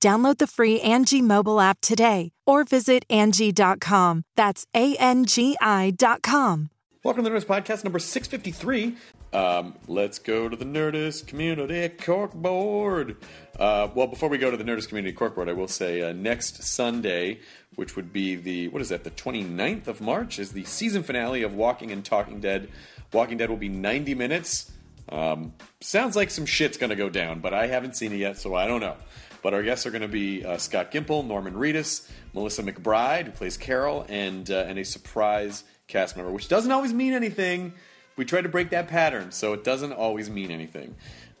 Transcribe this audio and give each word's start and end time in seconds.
Download 0.00 0.38
the 0.38 0.46
free 0.46 0.80
Angie 0.80 1.22
mobile 1.22 1.60
app 1.60 1.80
today 1.80 2.30
or 2.46 2.64
visit 2.64 3.04
Angie.com. 3.10 4.22
That's 4.36 4.66
A 4.74 4.96
N 4.96 5.24
G 5.24 5.56
I.com. 5.60 6.70
Welcome 7.04 7.24
to 7.24 7.30
the 7.30 7.36
Nerdist 7.36 7.46
Podcast 7.46 7.84
number 7.84 7.98
653. 7.98 8.96
Um, 9.32 9.76
let's 9.86 10.18
go 10.18 10.48
to 10.48 10.56
the 10.56 10.64
Nerdist 10.64 11.26
Community 11.26 11.88
Corkboard. 11.96 13.16
Uh, 13.58 13.88
well, 13.94 14.06
before 14.06 14.28
we 14.28 14.36
go 14.36 14.50
to 14.50 14.56
the 14.56 14.64
Nerdist 14.64 14.88
Community 14.88 15.16
Corkboard, 15.16 15.48
I 15.48 15.52
will 15.52 15.68
say 15.68 16.02
uh, 16.02 16.12
next 16.12 16.62
Sunday, 16.62 17.40
which 17.76 17.94
would 17.94 18.12
be 18.12 18.34
the, 18.34 18.68
what 18.68 18.82
is 18.82 18.88
that, 18.88 19.04
the 19.04 19.10
29th 19.10 19.86
of 19.86 20.00
March, 20.00 20.38
is 20.38 20.52
the 20.52 20.64
season 20.64 21.02
finale 21.02 21.42
of 21.42 21.54
Walking 21.54 21.92
and 21.92 22.04
Talking 22.04 22.40
Dead. 22.40 22.68
Walking 23.12 23.38
Dead 23.38 23.48
will 23.48 23.56
be 23.56 23.68
90 23.68 24.14
minutes. 24.14 24.72
Um, 25.08 25.54
sounds 25.80 26.16
like 26.16 26.30
some 26.30 26.46
shit's 26.46 26.76
going 26.76 26.90
to 26.90 26.96
go 26.96 27.08
down, 27.08 27.40
but 27.40 27.54
I 27.54 27.68
haven't 27.68 27.96
seen 27.96 28.12
it 28.12 28.18
yet, 28.18 28.38
so 28.38 28.54
I 28.54 28.66
don't 28.66 28.80
know. 28.80 28.96
But 29.42 29.54
our 29.54 29.62
guests 29.62 29.86
are 29.86 29.90
going 29.90 30.02
to 30.02 30.08
be 30.08 30.44
uh, 30.44 30.58
Scott 30.58 30.90
Gimple, 30.90 31.26
Norman 31.26 31.54
Reedus, 31.54 32.08
Melissa 32.34 32.62
McBride, 32.62 33.26
who 33.26 33.30
plays 33.32 33.56
Carol, 33.56 34.04
and 34.08 34.50
uh, 34.50 34.64
and 34.66 34.78
a 34.78 34.84
surprise 34.84 35.64
cast 35.86 36.16
member, 36.16 36.30
which 36.30 36.48
doesn't 36.48 36.70
always 36.70 36.92
mean 36.92 37.12
anything. 37.12 37.72
We 38.16 38.24
try 38.24 38.40
to 38.40 38.48
break 38.48 38.70
that 38.70 38.88
pattern, 38.88 39.30
so 39.30 39.52
it 39.52 39.62
doesn't 39.62 39.92
always 39.92 40.28
mean 40.28 40.50
anything. 40.50 40.96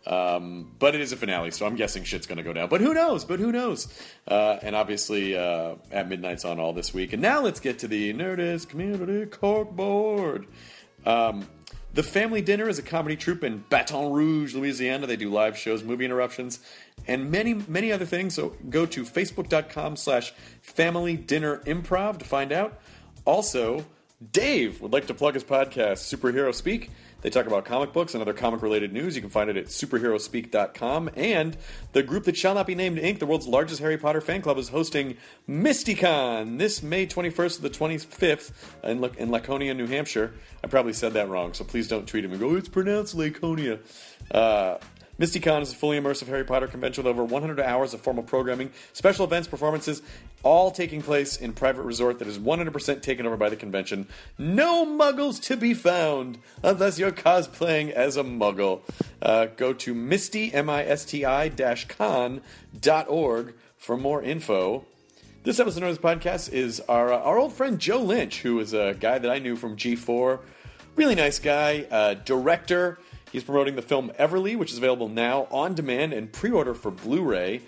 Um, 0.06 0.70
but 0.78 0.94
it 0.94 1.00
is 1.02 1.12
a 1.12 1.16
finale, 1.16 1.50
so 1.50 1.66
I'm 1.66 1.76
guessing 1.76 2.04
shit's 2.04 2.26
going 2.26 2.38
to 2.38 2.44
go 2.44 2.52
down. 2.52 2.68
But 2.68 2.80
who 2.80 2.94
knows? 2.94 3.24
But 3.24 3.40
who 3.40 3.52
knows? 3.52 3.88
Uh, 4.26 4.56
and 4.62 4.74
obviously, 4.74 5.36
uh, 5.36 5.74
at 5.90 6.08
midnight's 6.08 6.44
on 6.44 6.58
all 6.58 6.72
this 6.72 6.94
week. 6.94 7.12
And 7.12 7.20
now 7.20 7.42
let's 7.42 7.60
get 7.60 7.80
to 7.80 7.88
the 7.88 8.14
Nerdist 8.14 8.68
Community 8.68 9.26
Corkboard. 9.26 10.46
Um, 11.04 11.46
the 11.98 12.04
Family 12.04 12.40
Dinner 12.40 12.68
is 12.68 12.78
a 12.78 12.82
comedy 12.82 13.16
troupe 13.16 13.42
in 13.42 13.64
Baton 13.70 14.12
Rouge, 14.12 14.54
Louisiana. 14.54 15.08
They 15.08 15.16
do 15.16 15.32
live 15.32 15.58
shows, 15.58 15.82
movie 15.82 16.04
interruptions, 16.04 16.60
and 17.08 17.28
many, 17.28 17.54
many 17.54 17.90
other 17.90 18.04
things. 18.04 18.34
So 18.34 18.54
go 18.70 18.86
to 18.86 19.02
facebook.com 19.02 19.96
slash 19.96 20.32
family 20.62 21.16
dinner 21.16 21.56
improv 21.66 22.18
to 22.18 22.24
find 22.24 22.52
out. 22.52 22.78
Also, 23.24 23.84
Dave 24.30 24.80
would 24.80 24.92
like 24.92 25.08
to 25.08 25.14
plug 25.14 25.34
his 25.34 25.42
podcast, 25.42 26.16
Superhero 26.16 26.54
Speak. 26.54 26.92
They 27.28 27.40
talk 27.40 27.46
about 27.46 27.66
comic 27.66 27.92
books 27.92 28.14
and 28.14 28.22
other 28.22 28.32
comic 28.32 28.62
related 28.62 28.90
news. 28.90 29.14
You 29.14 29.20
can 29.20 29.28
find 29.28 29.50
it 29.50 29.58
at 29.58 29.66
superheroespeak.com. 29.66 31.10
And 31.14 31.58
the 31.92 32.02
group 32.02 32.24
that 32.24 32.38
shall 32.38 32.54
not 32.54 32.66
be 32.66 32.74
named 32.74 32.96
Inc., 32.96 33.18
the 33.18 33.26
world's 33.26 33.46
largest 33.46 33.82
Harry 33.82 33.98
Potter 33.98 34.22
fan 34.22 34.40
club, 34.40 34.56
is 34.56 34.70
hosting 34.70 35.18
MystiCon 35.46 36.56
this 36.56 36.82
May 36.82 37.06
21st 37.06 37.56
to 37.56 37.60
the 37.60 37.68
25th 37.68 38.52
in, 38.82 39.02
La- 39.02 39.10
in 39.18 39.30
Laconia, 39.30 39.74
New 39.74 39.86
Hampshire. 39.86 40.32
I 40.64 40.68
probably 40.68 40.94
said 40.94 41.12
that 41.12 41.28
wrong, 41.28 41.52
so 41.52 41.64
please 41.64 41.86
don't 41.86 42.08
tweet 42.08 42.24
him 42.24 42.30
and 42.30 42.40
go, 42.40 42.56
it's 42.56 42.70
pronounced 42.70 43.14
Laconia. 43.14 43.80
Uh, 44.30 44.78
MystiCon 45.18 45.62
is 45.62 45.72
a 45.72 45.74
fully 45.74 45.98
immersive 45.98 46.28
Harry 46.28 46.44
Potter 46.44 46.68
convention 46.68 47.02
with 47.02 47.10
over 47.10 47.24
100 47.24 47.58
hours 47.58 47.92
of 47.92 48.00
formal 48.00 48.22
programming, 48.22 48.70
special 48.92 49.24
events, 49.24 49.48
performances, 49.48 50.00
all 50.44 50.70
taking 50.70 51.02
place 51.02 51.36
in 51.36 51.52
private 51.52 51.82
resort 51.82 52.20
that 52.20 52.28
is 52.28 52.38
100% 52.38 53.02
taken 53.02 53.26
over 53.26 53.36
by 53.36 53.48
the 53.48 53.56
convention. 53.56 54.06
No 54.38 54.86
muggles 54.86 55.42
to 55.42 55.56
be 55.56 55.74
found 55.74 56.38
unless 56.62 57.00
you're 57.00 57.10
cosplaying 57.10 57.90
as 57.90 58.16
a 58.16 58.22
muggle. 58.22 58.82
Uh, 59.20 59.46
go 59.46 59.72
to 59.72 59.92
misty, 59.92 60.54
M-I-S-T-I 60.54 61.48
dash 61.48 61.88
con 61.88 62.40
dot 62.80 63.08
org 63.08 63.54
for 63.76 63.96
more 63.96 64.22
info. 64.22 64.84
This 65.42 65.58
episode 65.58 65.82
of 65.82 65.88
this 65.88 65.98
podcast 65.98 66.52
is 66.52 66.78
our, 66.88 67.12
uh, 67.12 67.18
our 67.18 67.38
old 67.38 67.52
friend 67.54 67.80
Joe 67.80 68.00
Lynch, 68.00 68.42
who 68.42 68.60
is 68.60 68.72
a 68.72 68.94
guy 69.00 69.18
that 69.18 69.30
I 69.30 69.40
knew 69.40 69.56
from 69.56 69.76
G4. 69.76 70.38
Really 70.94 71.16
nice 71.16 71.40
guy, 71.40 71.86
uh, 71.90 72.14
director. 72.14 72.98
He's 73.32 73.44
promoting 73.44 73.76
the 73.76 73.82
film 73.82 74.10
Everly, 74.18 74.56
which 74.56 74.72
is 74.72 74.78
available 74.78 75.08
now 75.08 75.46
on 75.50 75.74
demand 75.74 76.12
and 76.12 76.32
pre-order 76.32 76.74
for 76.74 76.90
Blu-ray. 76.90 77.62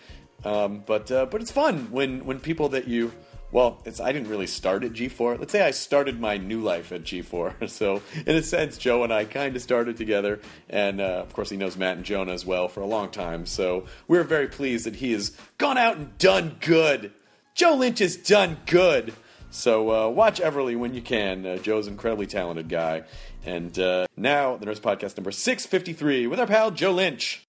Um, 0.44 0.82
but 0.86 1.10
uh, 1.10 1.26
but 1.26 1.42
it's 1.42 1.50
fun 1.50 1.90
when 1.90 2.24
when 2.24 2.40
people 2.40 2.70
that 2.70 2.88
you 2.88 3.12
well, 3.52 3.82
it's 3.84 4.00
I 4.00 4.12
didn't 4.12 4.28
really 4.28 4.46
start 4.46 4.84
at 4.84 4.92
G4. 4.92 5.38
Let's 5.38 5.52
say 5.52 5.62
I 5.62 5.72
started 5.72 6.20
my 6.20 6.36
new 6.36 6.60
life 6.60 6.92
at 6.92 7.02
G4. 7.02 7.68
So 7.70 8.02
in 8.26 8.36
a 8.36 8.42
sense, 8.42 8.78
Joe 8.78 9.04
and 9.04 9.12
I 9.12 9.24
kind 9.24 9.56
of 9.56 9.62
started 9.62 9.96
together, 9.96 10.40
and 10.68 11.00
uh, 11.00 11.24
of 11.24 11.32
course 11.32 11.50
he 11.50 11.56
knows 11.56 11.76
Matt 11.76 11.96
and 11.96 12.04
Jonah 12.04 12.32
as 12.32 12.44
well 12.44 12.68
for 12.68 12.80
a 12.80 12.86
long 12.86 13.10
time. 13.10 13.46
So 13.46 13.86
we're 14.06 14.24
very 14.24 14.48
pleased 14.48 14.86
that 14.86 14.96
he 14.96 15.12
has 15.12 15.30
gone 15.58 15.78
out 15.78 15.96
and 15.96 16.16
done 16.18 16.56
good. 16.60 17.12
Joe 17.54 17.74
Lynch 17.74 17.98
has 17.98 18.16
done 18.16 18.58
good. 18.66 19.14
So 19.50 19.90
uh, 19.90 20.08
watch 20.08 20.40
Everly 20.40 20.76
when 20.76 20.94
you 20.94 21.02
can. 21.02 21.44
Uh, 21.44 21.56
Joe's 21.56 21.86
an 21.86 21.94
incredibly 21.94 22.26
talented 22.26 22.68
guy. 22.68 23.02
And 23.44 23.76
uh, 23.78 24.06
now, 24.16 24.56
the 24.56 24.66
Nerdist 24.66 24.80
Podcast 24.80 25.16
number 25.16 25.32
653 25.32 26.26
with 26.26 26.38
our 26.38 26.46
pal 26.46 26.70
Joe 26.70 26.92
Lynch. 26.92 27.46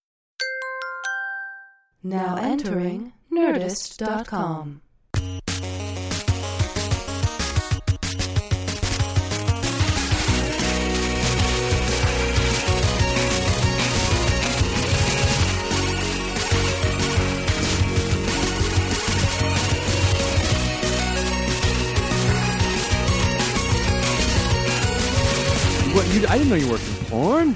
Now 2.04 2.36
entering 2.38 3.14
Nerdist.com. 3.32 4.82
you? 26.14 26.28
I 26.28 26.38
didn't 26.38 26.50
know 26.50 26.56
you 26.56 26.70
worked 26.70 26.88
in 26.88 27.06
porn. 27.06 27.54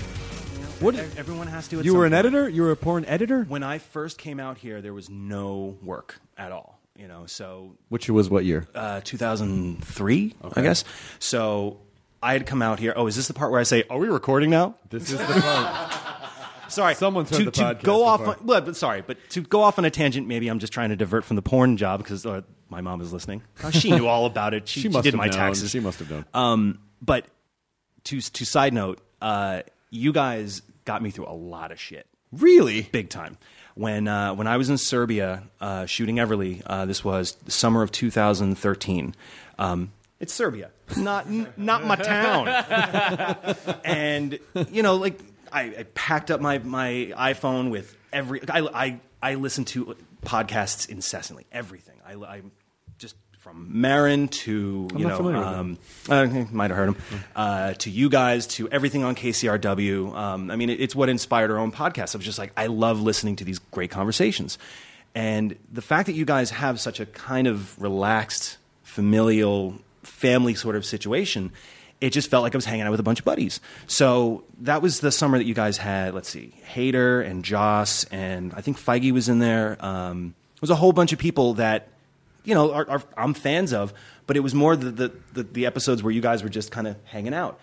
What? 0.80 0.96
Everyone 1.18 1.48
has 1.48 1.68
to. 1.70 1.80
At 1.80 1.86
You 1.86 1.92
some 1.92 1.98
were 2.00 2.06
an 2.06 2.12
point. 2.12 2.20
editor. 2.26 2.50
You 2.50 2.62
were 2.64 2.72
a 2.72 2.76
porn 2.76 3.06
editor. 3.06 3.44
When 3.44 3.64
I 3.64 3.78
first 3.80 4.18
came 4.18 4.40
out 4.40 4.58
here, 4.58 4.82
there 4.82 4.94
was 4.94 5.10
no 5.10 5.78
work 5.82 6.20
at 6.38 6.52
all. 6.52 6.80
You 6.98 7.08
know, 7.10 7.26
so 7.26 7.76
Which 7.90 8.10
was 8.10 8.30
what 8.30 8.46
year? 8.46 8.68
uh, 8.74 9.02
2003, 9.04 10.36
I 10.56 10.62
guess. 10.62 10.86
So 11.20 11.80
I 12.24 12.34
had 12.34 12.46
come 12.46 12.62
out 12.62 12.80
here. 12.80 12.94
Oh, 12.96 13.08
is 13.08 13.16
this 13.18 13.28
the 13.28 13.34
part 13.34 13.52
where 13.52 13.60
I 13.60 13.64
say, 13.64 13.84
"Are 13.90 13.98
we 13.98 14.08
recording 14.08 14.50
now?" 14.50 14.76
This 14.90 15.12
is 15.12 15.18
the 15.18 15.26
part. 15.26 15.94
Sorry, 16.68 16.96
Someone's 16.96 17.30
heard 17.30 17.40
to, 17.40 17.46
the 17.46 17.52
to 17.52 17.62
podcast 17.62 17.84
go 17.84 18.04
off. 18.06 18.20
before. 18.22 18.36
On, 18.38 18.46
well, 18.48 18.62
but 18.62 18.76
sorry, 18.76 19.02
but 19.02 19.18
to 19.32 19.42
go 19.42 19.62
off 19.62 19.78
on 19.78 19.86
a 19.86 19.92
tangent, 19.92 20.28
maybe 20.28 20.48
I'm 20.48 20.58
just 20.60 20.74
trying 20.74 20.90
to 20.90 20.96
divert 20.96 21.24
from 21.24 21.36
the 21.36 21.44
porn 21.44 21.78
job 21.78 22.00
because 22.02 22.26
uh, 22.26 22.42
my 22.70 22.82
mom 22.82 23.02
is 23.02 23.14
listening. 23.14 23.44
Uh, 23.64 23.70
she 23.72 23.92
knew 23.92 24.08
all 24.08 24.26
about 24.26 24.54
it. 24.56 24.68
She, 24.68 24.82
She 24.82 24.90
must 24.90 25.04
did 25.04 25.14
have 25.14 25.18
my 25.20 25.26
known. 25.28 25.34
taxes. 25.34 25.70
She 25.70 25.80
must 25.80 26.00
have 26.00 26.10
known. 26.10 26.26
Um, 26.34 26.80
but 27.04 27.28
to 28.06 28.22
to 28.22 28.46
side 28.46 28.74
note, 28.74 29.00
uh, 29.22 29.62
you 29.90 30.14
guys 30.14 30.62
got 30.86 31.02
me 31.02 31.12
through 31.12 31.28
a 31.28 31.34
lot 31.36 31.72
of 31.72 31.80
shit. 31.80 32.08
Really? 32.32 32.84
big 32.92 33.10
time. 33.10 33.38
When 33.76 34.08
uh, 34.08 34.34
when 34.34 34.48
I 34.48 34.58
was 34.58 34.70
in 34.70 34.78
Serbia 34.78 35.44
uh, 35.60 35.86
shooting 35.86 36.16
Everly, 36.16 36.62
uh, 36.66 36.86
this 36.86 37.04
was 37.04 37.34
the 37.34 37.52
summer 37.52 37.82
of 37.82 37.92
2013. 37.92 39.16
Um, 39.60 39.92
it's 40.20 40.34
Serbia, 40.34 40.72
not 40.96 41.28
n- 41.28 41.52
not 41.58 41.84
my 41.84 41.98
town. 41.98 42.48
and 43.84 44.40
you 44.72 44.82
know, 44.82 44.96
like 44.96 45.20
I, 45.52 45.64
I 45.80 45.84
packed 45.94 46.32
up 46.32 46.40
my 46.40 46.60
my 46.60 47.14
iPhone 47.18 47.70
with 47.70 47.96
every. 48.14 48.42
I 48.50 48.60
I, 48.62 49.00
I 49.22 49.36
listen 49.36 49.66
to 49.66 49.98
podcasts 50.26 50.88
incessantly, 50.88 51.46
everything. 51.52 52.00
I, 52.06 52.14
I 52.14 52.42
from 53.46 53.80
Maron 53.80 54.28
to 54.28 54.88
you 54.96 55.08
know, 55.08 55.20
um, 55.36 55.78
uh, 56.10 56.26
might 56.52 56.72
have 56.72 56.78
heard 56.78 56.90
him. 56.90 56.96
Uh, 57.36 57.74
to 57.74 57.92
you 57.92 58.10
guys, 58.10 58.48
to 58.48 58.68
everything 58.70 59.04
on 59.04 59.14
KCRW. 59.14 60.16
Um, 60.16 60.50
I 60.50 60.56
mean, 60.56 60.72
it, 60.72 60.82
it's 60.82 60.96
what 60.96 61.10
inspired 61.10 61.52
our 61.52 61.60
own 61.60 61.72
podcast. 61.72 62.16
I 62.16 62.18
was 62.18 62.26
just 62.26 62.40
like, 62.40 62.52
I 62.58 62.66
love 62.66 63.02
listening 63.02 63.36
to 63.36 63.44
these 63.44 63.60
great 63.60 63.92
conversations, 63.92 64.58
and 65.14 65.56
the 65.72 65.84
fact 65.84 66.08
that 66.08 66.14
you 66.14 66.26
guys 66.26 66.50
have 66.50 66.80
such 66.80 67.00
a 67.00 67.06
kind 67.06 67.46
of 67.46 67.80
relaxed, 67.80 68.58
familial 68.82 69.76
family 70.02 70.56
sort 70.56 70.76
of 70.76 70.84
situation. 70.84 71.52
It 72.02 72.10
just 72.10 72.32
felt 72.32 72.42
like 72.42 72.56
I 72.56 72.58
was 72.58 72.66
hanging 72.66 72.82
out 72.82 72.92
with 72.92 73.00
a 73.00 73.04
bunch 73.04 73.20
of 73.20 73.26
buddies. 73.26 73.62
So 73.88 74.44
that 74.62 74.82
was 74.82 75.00
the 75.02 75.12
summer 75.12 75.38
that 75.38 75.46
you 75.46 75.54
guys 75.54 75.78
had. 75.78 76.16
Let's 76.16 76.30
see, 76.30 76.56
Hader 76.68 77.24
and 77.24 77.46
Joss, 77.46 78.06
and 78.06 78.54
I 78.56 78.62
think 78.62 78.80
Feige 78.80 79.12
was 79.12 79.30
in 79.30 79.38
there. 79.38 79.78
Um, 79.86 80.34
it 80.56 80.62
was 80.62 80.72
a 80.72 80.76
whole 80.76 80.94
bunch 80.94 81.14
of 81.14 81.20
people 81.20 81.54
that 81.56 81.90
you 82.46 82.56
know 82.56 82.74
are, 82.74 82.90
are, 82.90 83.04
I'm 83.18 83.34
fans 83.34 83.74
of, 83.74 83.94
but 84.28 84.38
it 84.38 84.42
was 84.42 84.54
more 84.54 84.76
the, 84.76 84.92
the 84.92 85.12
the 85.34 85.44
the 85.44 85.66
episodes 85.66 86.04
where 86.04 86.12
you 86.12 86.22
guys 86.22 86.44
were 86.44 86.50
just 86.50 86.72
kind 86.72 86.88
of 86.88 86.96
hanging 87.06 87.34
out. 87.34 87.60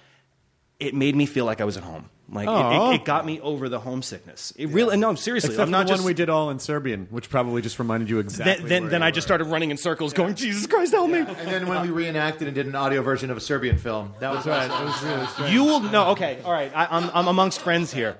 It 0.80 0.94
made 0.94 1.14
me 1.14 1.26
feel 1.26 1.44
like 1.44 1.60
I 1.60 1.64
was 1.64 1.76
at 1.76 1.84
home. 1.84 2.10
Like 2.32 2.48
it, 2.48 2.94
it, 2.94 3.00
it 3.02 3.04
got 3.04 3.26
me 3.26 3.40
over 3.40 3.68
the 3.68 3.78
homesickness. 3.78 4.54
It 4.56 4.70
really 4.70 4.96
no, 4.96 5.14
seriously. 5.16 5.50
Except 5.50 5.66
I'm 5.66 5.70
not 5.70 5.82
for 5.82 5.84
the 5.84 5.88
just 5.90 6.00
one 6.00 6.06
we 6.06 6.14
did 6.14 6.30
all 6.30 6.48
in 6.48 6.58
Serbian, 6.58 7.06
which 7.10 7.28
probably 7.28 7.60
just 7.60 7.78
reminded 7.78 8.08
you 8.08 8.20
exactly. 8.20 8.54
then 8.54 8.68
then, 8.68 8.82
where 8.84 8.90
then 8.92 9.00
you 9.00 9.04
I 9.04 9.08
were. 9.08 9.12
just 9.12 9.26
started 9.26 9.44
running 9.44 9.70
in 9.70 9.76
circles, 9.76 10.14
going, 10.14 10.34
"Jesus 10.34 10.66
Christ, 10.66 10.92
help 10.92 11.10
me!" 11.10 11.18
And 11.18 11.28
then 11.28 11.66
when 11.66 11.82
we 11.82 11.90
reenacted 11.90 12.48
and 12.48 12.54
did 12.54 12.66
an 12.66 12.74
audio 12.74 13.02
version 13.02 13.30
of 13.30 13.36
a 13.36 13.40
Serbian 13.40 13.76
film, 13.76 14.14
that 14.20 14.30
was 14.32 14.46
Right, 14.46 14.64
it 14.64 14.84
was 14.84 15.02
really 15.02 15.26
strange. 15.26 15.52
You 15.52 15.64
will 15.64 15.80
no. 15.80 16.10
Okay, 16.12 16.40
all 16.42 16.52
right. 16.52 16.72
I, 16.74 16.88
I'm 16.90 17.10
I'm 17.12 17.28
amongst 17.28 17.60
friends 17.60 17.92
here. 17.92 18.16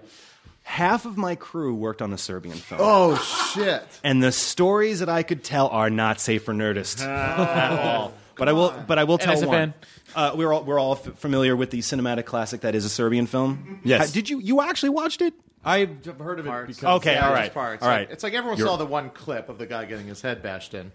Half 0.64 1.06
of 1.06 1.16
my 1.16 1.34
crew 1.34 1.74
worked 1.74 2.00
on 2.00 2.10
the 2.10 2.18
Serbian 2.18 2.56
film. 2.56 2.80
Oh 2.82 3.52
shit! 3.54 3.82
and 4.04 4.22
the 4.22 4.32
stories 4.32 5.00
that 5.00 5.08
I 5.08 5.22
could 5.22 5.42
tell 5.44 5.68
are 5.68 5.90
not 5.90 6.20
safe 6.20 6.44
for 6.44 6.54
Nerdist 6.54 7.04
ah. 7.06 7.54
at 7.56 7.78
all. 7.78 8.14
But 8.36 8.48
I 8.48 8.52
will, 8.52 8.72
but 8.86 8.98
I 8.98 9.04
will 9.04 9.18
tell 9.18 9.34
as 9.34 9.42
a 9.42 9.46
one. 9.48 9.56
fan. 9.56 9.74
Uh, 10.14 10.32
we're 10.36 10.52
all 10.52 10.64
we're 10.64 10.78
all 10.80 10.92
f- 10.92 11.18
familiar 11.18 11.54
with 11.56 11.70
the 11.70 11.78
cinematic 11.80 12.24
classic 12.24 12.62
that 12.62 12.74
is 12.74 12.84
a 12.84 12.88
Serbian 12.88 13.26
film. 13.26 13.56
Mm-hmm. 13.58 13.88
Yes. 13.88 14.06
Ha- 14.08 14.12
did 14.14 14.30
you 14.30 14.38
you 14.38 14.60
actually 14.62 14.90
watched 14.90 15.20
it? 15.20 15.34
I've 15.64 16.04
heard 16.18 16.38
of 16.40 16.46
it 16.46 16.48
Parts. 16.48 16.76
because 16.76 16.96
Okay, 17.00 17.12
Yeah, 17.14 17.28
all 17.28 17.36
just 17.36 17.54
parts. 17.54 17.82
all 17.82 17.88
Like. 17.88 18.10
It's 18.10 18.22
like 18.24 18.32
everyone 18.34 18.58
You're- 18.58 18.68
saw 18.70 18.76
the 18.76 18.86
one 18.86 19.10
clip 19.10 19.48
of 19.48 19.58
the 19.58 19.66
guy 19.66 19.84
getting 19.84 20.06
his 20.06 20.22
head 20.22 20.42
bashed 20.42 20.74
in. 20.74 20.92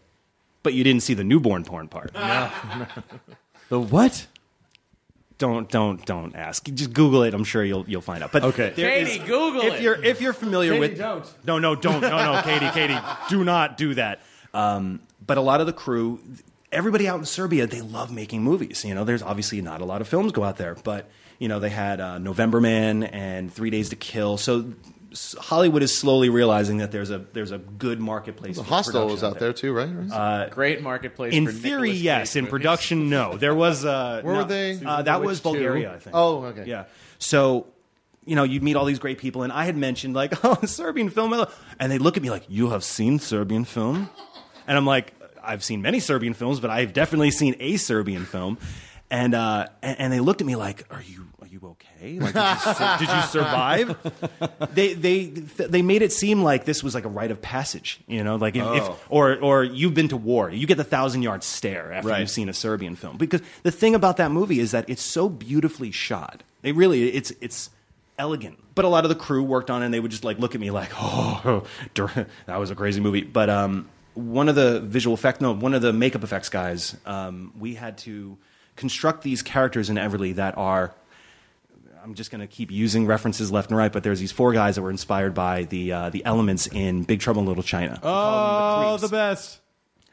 But 0.64 0.74
you 0.74 0.84
didn't 0.84 1.04
see 1.04 1.14
the 1.14 1.24
newborn 1.24 1.64
porn 1.64 1.88
part. 1.88 2.12
No. 2.16 2.52
The 3.70 3.80
what? 3.80 4.28
Don't 5.38 5.70
don't 5.70 6.04
don't 6.06 6.36
ask. 6.36 6.64
Just 6.66 6.94
Google 6.94 7.22
it. 7.24 7.34
I'm 7.34 7.44
sure 7.44 7.64
you'll 7.64 7.86
you'll 7.88 8.02
find 8.02 8.24
out. 8.24 8.32
But 8.32 8.44
Okay. 8.44 8.74
there 8.76 8.90
is- 8.92 9.08
Katie, 9.10 9.26
Google 9.26 9.62
if 9.62 9.76
it. 9.76 9.82
you're 9.82 10.04
if 10.04 10.20
you're 10.22 10.34
familiar 10.34 10.72
Katie, 10.72 10.80
with 10.80 10.98
don't. 10.98 11.26
no 11.46 11.60
no 11.60 11.76
don't 11.76 12.02
no 12.02 12.10
no 12.34 12.42
Katie 12.44 12.70
Katie 12.72 12.98
do 13.30 13.44
not 13.44 13.78
do 13.78 13.94
that. 13.94 14.22
Um, 14.54 15.00
but 15.26 15.38
a 15.38 15.42
lot 15.42 15.62
of 15.62 15.68
the 15.68 15.74
crew, 15.74 16.20
everybody 16.72 17.08
out 17.08 17.20
in 17.20 17.26
Serbia, 17.26 17.68
they 17.68 17.82
love 17.82 18.12
making 18.12 18.42
movies. 18.42 18.84
You 18.84 18.96
know, 18.96 19.04
there's 19.04 19.22
obviously 19.22 19.62
not 19.62 19.82
a 19.82 19.86
lot 19.86 20.02
of 20.02 20.08
films 20.08 20.32
go 20.32 20.44
out 20.44 20.58
there, 20.58 20.76
but 20.84 21.08
you 21.38 21.48
know 21.48 21.60
they 21.60 21.70
had 21.70 22.00
uh, 22.02 22.18
November 22.18 22.60
Man 22.60 23.04
and 23.04 23.54
Three 23.54 23.70
Days 23.70 23.90
to 23.90 23.96
Kill. 23.96 24.38
So 24.38 24.60
s- 24.62 24.66
Hollywood 25.40 25.84
is 25.84 25.98
slowly 25.98 26.30
realizing 26.30 26.78
that 26.78 26.92
there's 26.92 27.12
a 27.12 27.20
there's 27.34 27.52
a 27.52 27.58
good 27.58 28.00
marketplace. 28.00 28.58
for 28.58 28.64
Hostel 28.64 29.08
was 29.08 29.24
out 29.24 29.40
there 29.40 29.54
too, 29.54 29.74
right? 29.74 30.50
Great 30.52 30.82
marketplace. 30.82 31.34
In 31.34 31.46
for 31.46 31.52
theory, 31.52 31.90
Nicolas 31.90 32.02
yes. 32.02 32.30
Cage 32.30 32.36
In 32.38 32.44
movies. 32.44 32.52
production, 32.52 33.10
no. 33.10 33.38
There 33.38 33.56
was. 33.56 33.86
Uh, 33.86 34.22
Where 34.24 34.34
no. 34.34 34.40
were 34.42 34.48
they? 34.48 34.80
Uh, 34.84 35.02
that 35.04 35.20
Witch 35.22 35.28
was 35.28 35.40
2. 35.40 35.44
Bulgaria, 35.44 35.94
I 35.94 36.00
think. 36.00 36.16
Oh, 36.16 36.46
okay. 36.46 36.66
Yeah. 36.66 36.86
So, 37.20 37.68
you 38.26 38.36
know, 38.36 38.44
you'd 38.44 38.64
meet 38.64 38.76
all 38.76 38.86
these 38.86 39.00
great 39.00 39.18
people, 39.18 39.44
and 39.44 39.52
I 39.52 39.66
had 39.66 39.78
mentioned 39.78 40.14
like, 40.14 40.34
oh, 40.46 40.60
Serbian 40.66 41.10
film, 41.10 41.46
and 41.80 41.92
they 41.92 41.98
look 41.98 42.18
at 42.18 42.24
me 42.24 42.30
like, 42.30 42.46
you 42.48 42.70
have 42.70 42.84
seen 42.84 43.20
Serbian 43.20 43.66
film, 43.66 44.10
and 44.68 44.78
I'm 44.78 44.86
like, 44.86 45.14
I've 45.44 45.64
seen 45.64 45.82
many 45.82 46.00
Serbian 46.00 46.34
films, 46.34 46.60
but 46.60 46.70
I've 46.70 46.94
definitely 46.94 47.32
seen 47.32 47.56
a 47.60 47.78
Serbian 47.78 48.26
film, 48.26 48.58
and 49.10 49.34
uh, 49.34 49.68
and, 49.82 50.00
and 50.00 50.14
they 50.14 50.20
looked 50.20 50.42
at 50.42 50.48
me 50.48 50.56
like, 50.56 50.86
are 50.92 51.02
you 51.02 51.28
okay? 51.98 52.20
Like, 52.20 52.34
did 52.34 53.02
you, 53.02 53.08
did 53.08 53.16
you 53.16 53.22
survive? 53.24 53.98
they 54.74 54.94
they 54.94 55.26
they 55.26 55.82
made 55.82 56.02
it 56.02 56.12
seem 56.14 56.44
like 56.44 56.66
this 56.66 56.84
was 56.84 56.96
like 56.96 57.06
a 57.06 57.10
rite 57.10 57.32
of 57.32 57.42
passage, 57.42 58.00
you 58.08 58.24
know, 58.24 58.36
like 58.36 58.56
if, 58.56 58.64
Oh. 58.64 58.74
if 58.76 59.06
or 59.10 59.38
or 59.40 59.64
you've 59.64 59.94
been 59.94 60.08
to 60.10 60.18
war, 60.18 60.50
you 60.50 60.68
get 60.68 60.78
the 60.78 60.84
thousand 60.84 61.22
yard 61.24 61.44
stare 61.44 61.92
after 61.94 62.10
Right. 62.10 62.20
you've 62.20 62.30
seen 62.30 62.50
a 62.50 62.54
Serbian 62.54 62.96
film. 62.96 63.18
Because 63.18 63.42
the 63.64 63.72
thing 63.72 63.96
about 63.96 64.18
that 64.18 64.32
movie 64.32 64.60
is 64.60 64.72
that 64.72 64.90
it's 64.90 65.02
so 65.02 65.28
beautifully 65.30 65.92
shot. 65.92 66.44
It 66.64 66.76
really 66.76 67.10
it's 67.10 67.32
it's 67.42 67.70
elegant. 68.18 68.58
But 68.76 68.86
a 68.86 68.88
lot 68.90 69.06
of 69.06 69.10
the 69.10 69.16
crew 69.16 69.44
worked 69.44 69.70
on 69.72 69.82
it, 69.82 69.86
and 69.86 69.94
they 69.94 70.00
would 70.00 70.12
just 70.12 70.24
like 70.24 70.40
look 70.40 70.56
at 70.56 70.62
me 70.62 70.72
like, 70.72 70.90
oh, 71.00 71.64
that 71.96 72.58
was 72.58 72.72
a 72.72 72.76
crazy 72.76 73.00
movie. 73.02 73.22
But 73.24 73.50
um, 73.50 73.88
one 74.14 74.50
of 74.50 74.56
the 74.56 74.80
visual 74.82 75.14
effect, 75.14 75.42
no, 75.42 75.54
one 75.54 75.74
of 75.74 75.82
the 75.82 75.94
makeup 75.94 76.24
effects 76.24 76.50
guys, 76.50 76.96
um, 77.06 77.54
we 77.60 77.76
had 77.76 77.98
to 78.00 78.38
construct 78.76 79.24
these 79.24 79.42
characters 79.42 79.90
in 79.90 79.96
Everly 79.98 80.36
that 80.36 80.58
are. 80.58 80.94
I'm 82.08 82.14
just 82.14 82.32
going 82.32 82.40
to 82.40 82.48
keep 82.48 82.72
using 82.72 83.06
references 83.06 83.52
left 83.52 83.70
and 83.70 83.78
right, 83.78 83.92
but 83.92 84.02
there's 84.02 84.22
these 84.22 84.32
four 84.32 84.54
guys 84.54 84.76
that 84.76 84.82
were 84.82 84.90
inspired 84.90 85.34
by 85.34 85.64
the 85.64 85.92
uh, 85.92 86.10
the 86.10 86.24
elements 86.24 86.66
in 86.68 87.04
Big 87.04 87.20
Trouble 87.20 87.42
in 87.42 87.48
Little 87.50 87.64
China. 87.64 87.96
We 87.96 88.00
call 88.00 88.32
them 88.80 88.86
Oh, 88.86 88.90
creeps. 88.92 89.02
the 89.02 89.10
best. 89.10 89.60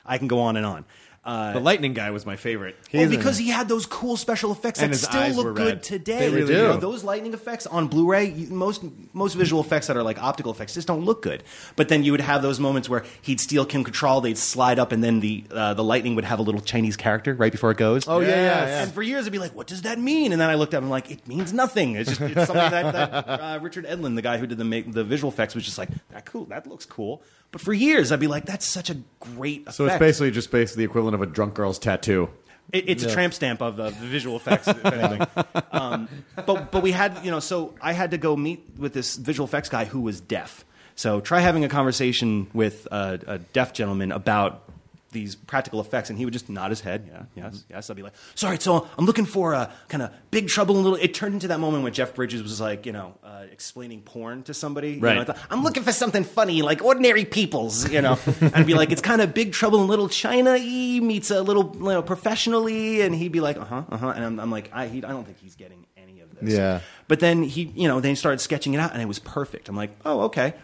I 0.04 0.18
can 0.18 0.26
go 0.26 0.40
on 0.40 0.56
and 0.56 0.66
on. 0.66 0.84
Uh, 1.24 1.54
The 1.54 1.60
lightning 1.60 1.94
guy 1.94 2.10
was 2.10 2.26
my 2.26 2.36
favorite. 2.36 2.76
well, 2.92 3.08
because 3.08 3.38
he 3.38 3.48
had 3.48 3.66
those 3.66 3.86
cool 3.86 4.16
special 4.18 4.52
effects 4.52 4.78
And 4.80 4.92
that 4.92 4.96
his 4.98 5.02
still 5.02 5.20
eyes 5.20 5.36
look 5.36 5.56
good 5.56 5.66
red. 5.74 5.82
today. 5.82 6.18
They 6.18 6.30
really 6.30 6.52
You 6.54 6.62
know, 6.62 6.74
do. 6.74 6.80
those 6.80 7.02
lightning 7.02 7.32
effects 7.32 7.66
on 7.66 7.88
Blu-ray, 7.88 8.26
you, 8.30 8.48
most 8.48 8.82
most 9.14 9.34
visual 9.34 9.62
effects 9.62 9.86
that 9.86 9.96
are 9.96 10.02
like 10.02 10.22
optical 10.22 10.52
effects 10.52 10.74
just 10.74 10.86
don't 10.86 11.04
look 11.04 11.22
good. 11.22 11.42
But 11.76 11.88
then 11.88 12.04
you 12.04 12.12
would 12.12 12.20
have 12.20 12.42
those 12.42 12.60
moments 12.60 12.88
where 12.90 13.04
he'd 13.22 13.40
steal 13.40 13.64
Kim 13.64 13.84
Cattrall, 13.84 14.22
they'd 14.22 14.36
slide 14.36 14.78
up, 14.78 14.92
and 14.92 15.02
then 15.02 15.20
the 15.20 15.44
uh, 15.50 15.72
the 15.74 15.84
lightning 15.84 16.14
would 16.16 16.24
have 16.26 16.38
a 16.40 16.42
little 16.42 16.60
Chinese 16.60 16.96
character 16.96 17.32
right 17.34 17.52
before 17.52 17.70
it 17.70 17.78
goes. 17.78 18.06
Oh 18.06 18.20
yeah, 18.20 18.28
yeah, 18.28 18.36
yeah. 18.66 18.82
And 18.82 18.92
for 18.92 19.02
years, 19.02 19.24
I'd 19.26 19.32
be 19.32 19.38
like, 19.38 19.54
"What 19.54 19.66
does 19.66 19.82
that 19.82 19.98
mean?" 19.98 20.32
And 20.32 20.40
then 20.40 20.50
I 20.50 20.56
looked 20.56 20.74
at 20.74 20.82
him 20.82 20.90
like, 20.90 21.10
"It 21.10 21.26
means 21.26 21.52
nothing. 21.54 21.94
It's 21.96 22.10
just 22.10 22.20
it's 22.20 22.34
something 22.34 22.70
that, 22.70 22.92
that 22.92 23.28
uh, 23.40 23.58
Richard 23.62 23.86
Edlund, 23.86 24.16
the 24.16 24.22
guy 24.22 24.36
who 24.36 24.46
did 24.46 24.58
the 24.58 24.64
make, 24.64 24.92
the 24.92 25.04
visual 25.04 25.32
effects, 25.32 25.54
was 25.54 25.64
just 25.64 25.78
like, 25.78 25.88
that 26.10 26.26
cool. 26.26 26.44
That 26.46 26.66
looks 26.66 26.84
cool." 26.84 27.22
But 27.54 27.60
for 27.60 27.72
years, 27.72 28.10
I'd 28.10 28.18
be 28.18 28.26
like, 28.26 28.46
"That's 28.46 28.66
such 28.66 28.90
a 28.90 28.96
great." 29.20 29.60
Effect. 29.60 29.76
So 29.76 29.86
it's 29.86 29.96
basically 29.96 30.32
just 30.32 30.50
basically 30.50 30.80
the 30.80 30.90
equivalent 30.90 31.14
of 31.14 31.22
a 31.22 31.26
drunk 31.26 31.54
girl's 31.54 31.78
tattoo. 31.78 32.28
It, 32.72 32.88
it's 32.88 33.04
a 33.04 33.12
tramp 33.12 33.32
stamp 33.32 33.62
of 33.62 33.78
uh, 33.78 33.90
the 33.90 34.06
visual 34.06 34.34
effects, 34.34 34.66
if 34.66 34.84
anything. 34.84 35.24
Um, 35.70 36.08
but 36.46 36.72
but 36.72 36.82
we 36.82 36.90
had 36.90 37.24
you 37.24 37.30
know, 37.30 37.38
so 37.38 37.74
I 37.80 37.92
had 37.92 38.10
to 38.10 38.18
go 38.18 38.36
meet 38.36 38.64
with 38.76 38.92
this 38.92 39.14
visual 39.14 39.46
effects 39.46 39.68
guy 39.68 39.84
who 39.84 40.00
was 40.00 40.20
deaf. 40.20 40.64
So 40.96 41.20
try 41.20 41.40
having 41.40 41.64
a 41.64 41.68
conversation 41.68 42.48
with 42.52 42.88
a, 42.90 43.20
a 43.26 43.38
deaf 43.38 43.72
gentleman 43.72 44.10
about 44.10 44.68
these 45.14 45.34
practical 45.34 45.80
effects, 45.80 46.10
and 46.10 46.18
he 46.18 46.26
would 46.26 46.34
just 46.34 46.50
nod 46.50 46.68
his 46.68 46.82
head. 46.82 47.08
Yeah, 47.10 47.22
yes, 47.34 47.64
yes. 47.70 47.88
I'd 47.88 47.96
be 47.96 48.02
like, 48.02 48.12
sorry. 48.34 48.58
So 48.60 48.86
I'm 48.98 49.06
looking 49.06 49.24
for 49.24 49.54
a 49.54 49.72
kind 49.88 50.02
of 50.02 50.10
big 50.30 50.48
trouble 50.48 50.76
in 50.76 50.84
little. 50.84 50.98
It 51.00 51.14
turned 51.14 51.32
into 51.32 51.48
that 51.48 51.58
moment 51.60 51.82
when 51.84 51.94
Jeff 51.94 52.14
Bridges 52.14 52.42
was 52.42 52.60
like, 52.60 52.84
you 52.84 52.92
know, 52.92 53.16
uh, 53.24 53.44
explaining 53.50 54.02
porn 54.02 54.42
to 54.42 54.52
somebody. 54.52 54.90
You 54.90 55.00
know, 55.00 55.08
Right. 55.08 55.18
I 55.18 55.24
thought, 55.24 55.38
I'm 55.48 55.62
looking 55.62 55.82
for 55.82 55.92
something 55.92 56.24
funny, 56.24 56.60
like 56.60 56.84
ordinary 56.84 57.24
people's. 57.24 57.90
You 57.90 58.02
know, 58.02 58.18
I'd 58.52 58.66
be 58.66 58.74
like, 58.74 58.92
it's 58.92 59.00
kind 59.00 59.22
of 59.22 59.32
big 59.32 59.52
trouble 59.54 59.80
in 59.80 59.88
little 59.88 60.08
China. 60.10 60.58
He 60.58 61.00
meets 61.00 61.30
a 61.30 61.40
little, 61.40 61.72
you 61.74 61.80
know, 61.84 62.02
professionally, 62.02 63.00
and 63.00 63.14
he'd 63.14 63.32
be 63.32 63.40
like, 63.40 63.56
uh 63.56 63.64
huh, 63.64 63.82
uh 63.88 63.96
huh, 63.96 64.12
and 64.16 64.24
I'm, 64.24 64.40
I'm 64.40 64.50
like, 64.50 64.68
I, 64.74 64.88
he, 64.88 64.98
I 65.04 65.10
don't 65.10 65.24
think 65.24 65.38
he's 65.38 65.54
getting 65.54 65.86
any 65.96 66.20
of 66.20 66.34
this. 66.38 66.52
Yeah. 66.52 66.80
But 67.06 67.20
then 67.20 67.42
he, 67.44 67.70
you 67.74 67.86
know, 67.88 68.00
then 68.00 68.10
he 68.10 68.14
started 68.16 68.40
sketching 68.40 68.74
it 68.74 68.78
out, 68.78 68.92
and 68.92 69.00
it 69.00 69.06
was 69.06 69.20
perfect. 69.20 69.68
I'm 69.68 69.76
like, 69.76 69.96
oh, 70.04 70.22
okay. 70.22 70.54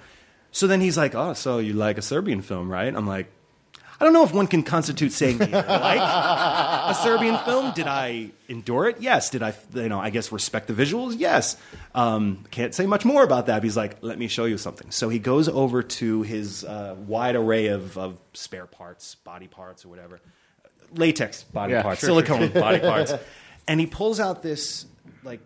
So 0.53 0.67
then 0.67 0.81
he's 0.81 0.97
like, 0.97 1.15
oh, 1.15 1.33
so 1.35 1.59
you 1.59 1.75
like 1.75 1.97
a 1.97 2.03
Serbian 2.03 2.43
film, 2.43 2.69
right? 2.69 2.93
I'm 2.93 3.07
like, 3.07 3.31
I 4.01 4.05
don't 4.05 4.15
know 4.15 4.25
if 4.25 4.33
one 4.33 4.47
can 4.47 4.63
constitute 4.63 5.13
saying 5.13 5.43
I 5.43 5.47
like 5.47 6.01
a 6.97 6.99
Serbian 7.03 7.37
film. 7.45 7.73
Did 7.75 7.87
I 7.87 8.31
endure 8.49 8.89
it? 8.89 8.97
Yes. 9.01 9.29
Did 9.29 9.43
I, 9.43 9.53
you 9.75 9.89
know, 9.91 10.01
I 10.01 10.09
guess 10.09 10.33
respect 10.33 10.69
the 10.69 10.73
visuals? 10.73 11.17
Yes. 11.19 11.57
Um, 11.95 12.45
can't 12.51 12.75
say 12.75 12.87
much 12.87 13.05
more 13.05 13.23
about 13.23 13.47
that. 13.47 13.63
He's 13.63 13.77
like, 13.77 13.99
let 14.01 14.19
me 14.19 14.27
show 14.27 14.47
you 14.47 14.57
something. 14.57 14.91
So 14.91 15.11
he 15.11 15.19
goes 15.19 15.49
over 15.49 15.83
to 15.83 16.23
his 16.23 16.65
uh, 16.65 16.97
wide 17.07 17.37
array 17.37 17.67
of, 17.67 17.99
of 17.99 18.17
spare 18.33 18.67
parts, 18.67 19.17
body 19.17 19.49
parts, 19.49 19.85
or 19.85 19.89
whatever, 19.89 20.21
latex 20.95 21.43
body 21.45 21.73
Yeah, 21.75 21.83
parts, 21.83 22.01
sure, 22.01 22.09
sure, 22.09 22.25
silicone 22.27 22.53
body 22.59 22.79
parts, 22.81 23.13
and 23.69 23.79
he 23.79 23.87
pulls 23.87 24.19
out 24.19 24.43
this 24.43 24.87
like 25.25 25.41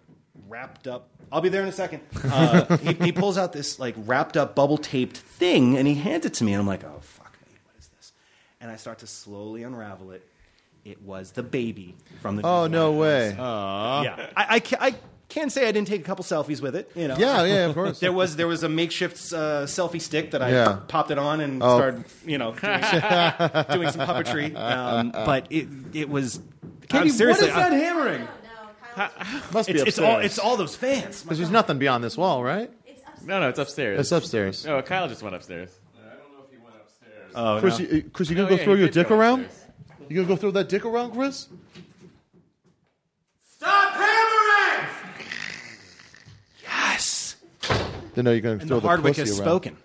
wrapped 0.48 0.86
up. 0.86 1.08
I'll 1.32 1.40
be 1.40 1.48
there 1.48 1.62
in 1.62 1.68
a 1.68 1.72
second. 1.72 2.02
Uh, 2.24 2.76
he, 2.78 2.92
he 3.06 3.12
pulls 3.12 3.36
out 3.36 3.52
this 3.52 3.78
like 3.78 3.94
wrapped 3.98 4.36
up 4.36 4.54
bubble 4.54 4.78
taped 4.78 5.16
thing, 5.16 5.76
and 5.76 5.88
he 5.88 5.94
hands 5.96 6.24
it 6.24 6.34
to 6.34 6.44
me, 6.44 6.52
and 6.52 6.60
I'm 6.60 6.66
like, 6.66 6.84
oh 6.84 6.98
fuck 7.00 7.32
me, 7.50 7.56
what 7.64 7.74
is 7.78 7.88
this? 7.88 8.12
And 8.64 8.72
I 8.72 8.76
start 8.76 9.00
to 9.00 9.06
slowly 9.06 9.62
unravel 9.62 10.12
it. 10.12 10.26
It 10.86 11.02
was 11.02 11.32
the 11.32 11.42
baby 11.42 11.94
from 12.22 12.36
the. 12.36 12.46
Oh 12.46 12.66
no 12.66 12.92
way. 12.92 13.34
Yeah, 13.36 14.30
I, 14.34 14.46
I, 14.56 14.60
ca- 14.60 14.78
I 14.80 14.94
can 15.28 15.50
say 15.50 15.68
I 15.68 15.72
didn't 15.72 15.86
take 15.88 16.00
a 16.00 16.04
couple 16.04 16.24
selfies 16.24 16.62
with 16.62 16.74
it. 16.74 16.90
You 16.94 17.08
know. 17.08 17.16
yeah, 17.18 17.44
yeah, 17.44 17.66
of 17.66 17.74
course. 17.74 18.00
There 18.04 18.10
was 18.12 18.36
there 18.36 18.46
was 18.46 18.62
a 18.62 18.70
makeshift 18.70 19.16
uh, 19.34 19.64
selfie 19.66 20.00
stick 20.00 20.30
that 20.30 20.40
I 20.40 20.50
Yeah. 20.50 20.78
popped 20.88 21.10
it 21.10 21.18
on 21.18 21.40
and 21.40 21.62
Oh. 21.62 21.76
started 21.76 22.04
you 22.24 22.38
know 22.38 22.52
doing, 22.52 22.80
doing 23.80 23.90
some 23.90 24.06
puppetry. 24.08 24.56
Um, 24.56 25.10
but 25.12 25.46
it 25.50 25.68
it 25.92 26.08
was 26.08 26.40
I'm 26.90 27.10
seriously 27.10 27.48
what 27.50 27.50
is 27.50 27.54
that 27.54 27.72
I- 27.72 27.76
hammering? 27.76 28.28
Must 29.52 29.68
be 29.68 29.74
it's, 29.74 29.82
it's 29.82 29.98
upstairs. 29.98 29.98
all 30.08 30.18
it's 30.20 30.38
all 30.38 30.56
those 30.56 30.74
fans. 30.74 31.22
Because 31.22 31.36
there's 31.36 31.50
nothing 31.50 31.76
beyond 31.78 32.02
this 32.02 32.16
wall, 32.16 32.42
right? 32.42 32.70
No, 33.26 33.40
no, 33.40 33.50
it's 33.50 33.58
upstairs. 33.58 34.00
It's 34.00 34.12
upstairs. 34.12 34.64
No, 34.64 34.80
Kyle 34.80 35.06
just 35.08 35.22
went 35.22 35.34
upstairs. 35.34 35.70
Oh, 37.34 37.58
Chris, 37.60 37.78
no. 37.78 37.86
you, 37.86 37.98
uh, 37.98 38.00
Chris, 38.12 38.30
you 38.30 38.36
gonna 38.36 38.46
Oh, 38.46 38.50
go 38.50 38.56
yeah, 38.56 38.64
throw 38.64 38.74
he 38.74 38.80
your 38.80 38.88
did 38.88 38.94
dick 38.94 39.08
go 39.08 39.18
around? 39.18 39.44
upstairs. 39.46 39.70
You 40.08 40.16
gonna 40.16 40.28
go 40.28 40.36
throw 40.36 40.50
that 40.52 40.68
dick 40.68 40.84
around, 40.84 41.12
Chris? 41.12 41.48
Stop 43.56 43.94
hammering! 43.94 44.88
Yes. 46.62 47.36
Then 48.14 48.24
no, 48.26 48.30
you're 48.32 48.40
gonna 48.40 48.54
And 48.58 48.68
throw 48.68 48.76
the 48.76 48.82
the, 48.82 48.86
Hardwick 48.88 49.12
pussy 49.14 49.22
has 49.22 49.38
around. 49.40 49.46
spoken. 49.48 49.76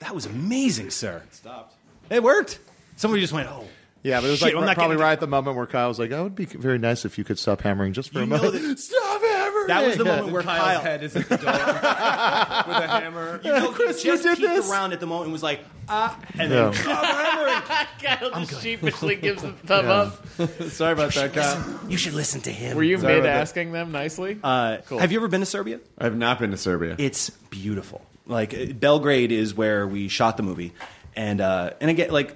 That 0.00 0.14
was 0.14 0.26
amazing, 0.26 0.90
sir. 0.90 1.22
It 1.26 1.34
stopped. 1.34 1.74
It 2.10 2.22
worked. 2.22 2.58
Somebody 2.96 3.22
just 3.22 3.32
went, 3.32 3.48
oh. 3.48 3.64
Yeah, 4.02 4.20
but 4.20 4.26
it 4.26 4.30
was 4.32 4.38
Shit, 4.40 4.48
like 4.48 4.54
I'm 4.60 4.66
not 4.66 4.74
probably 4.74 4.96
getting- 4.96 5.02
right 5.02 5.12
at 5.12 5.20
the 5.20 5.26
moment 5.26 5.56
where 5.56 5.64
Kyle 5.66 5.88
was 5.88 5.98
like, 5.98 6.12
"I 6.12 6.20
would 6.20 6.34
be 6.34 6.44
very 6.44 6.76
nice 6.78 7.06
if 7.06 7.16
you 7.16 7.24
could 7.24 7.38
stop 7.38 7.62
hammering 7.62 7.94
just 7.94 8.10
for 8.12 8.18
You 8.18 8.24
a 8.24 8.26
know 8.26 8.36
moment." 8.36 8.62
that- 8.62 8.78
stop 8.78 9.22
hammering. 9.22 9.33
That 9.66 9.86
was 9.86 9.96
the 9.96 10.04
moment 10.04 10.32
where 10.32 10.42
Kyle's 10.42 10.60
Kyle, 10.62 10.80
head 10.80 11.02
is 11.02 11.16
at 11.16 11.28
the 11.28 11.36
door 11.36 11.52
with 11.52 11.56
a 11.56 12.88
hammer. 12.88 13.40
you 13.42 13.50
know, 13.52 13.70
Chris, 13.72 14.04
you 14.04 14.12
just 14.12 14.22
did 14.22 14.36
peeked 14.38 14.48
this. 14.48 14.70
around 14.70 14.92
at 14.92 15.00
the 15.00 15.06
moment 15.06 15.24
and 15.26 15.32
was 15.32 15.42
like, 15.42 15.60
ah, 15.88 16.18
and 16.38 16.50
then 16.52 16.72
Yeah. 16.72 17.86
Kyle 18.02 18.30
just 18.44 18.62
sheepishly 18.62 19.16
gives 19.16 19.42
the 19.42 19.52
thumb 19.66 19.86
up. 19.88 20.26
Sorry 20.70 20.92
about 20.92 21.14
that, 21.14 21.32
Kyle. 21.32 21.80
you 21.88 21.96
should 21.96 22.14
listen 22.14 22.40
to 22.42 22.50
him. 22.50 22.76
Were 22.76 22.82
you 22.82 22.98
Sorry 22.98 23.14
mid 23.14 23.20
about 23.20 23.32
that. 23.32 23.40
asking 23.40 23.72
them 23.72 23.92
nicely? 23.92 24.38
Uh, 24.42 24.78
Cool. 24.86 24.98
Have 24.98 25.12
you 25.12 25.18
ever 25.18 25.28
been 25.28 25.40
to 25.40 25.46
Serbia? 25.46 25.80
I've 25.98 26.16
not 26.16 26.38
been 26.38 26.50
to 26.50 26.56
Serbia. 26.56 26.96
It's 26.98 27.30
beautiful. 27.30 28.02
Like 28.26 28.54
uh, 28.54 28.66
Belgrade 28.72 29.32
is 29.32 29.54
where 29.54 29.86
we 29.86 30.08
shot 30.08 30.36
the 30.36 30.42
movie, 30.42 30.72
and 31.14 31.40
uh, 31.40 31.70
and 31.80 31.90
again, 31.90 32.10
like 32.10 32.34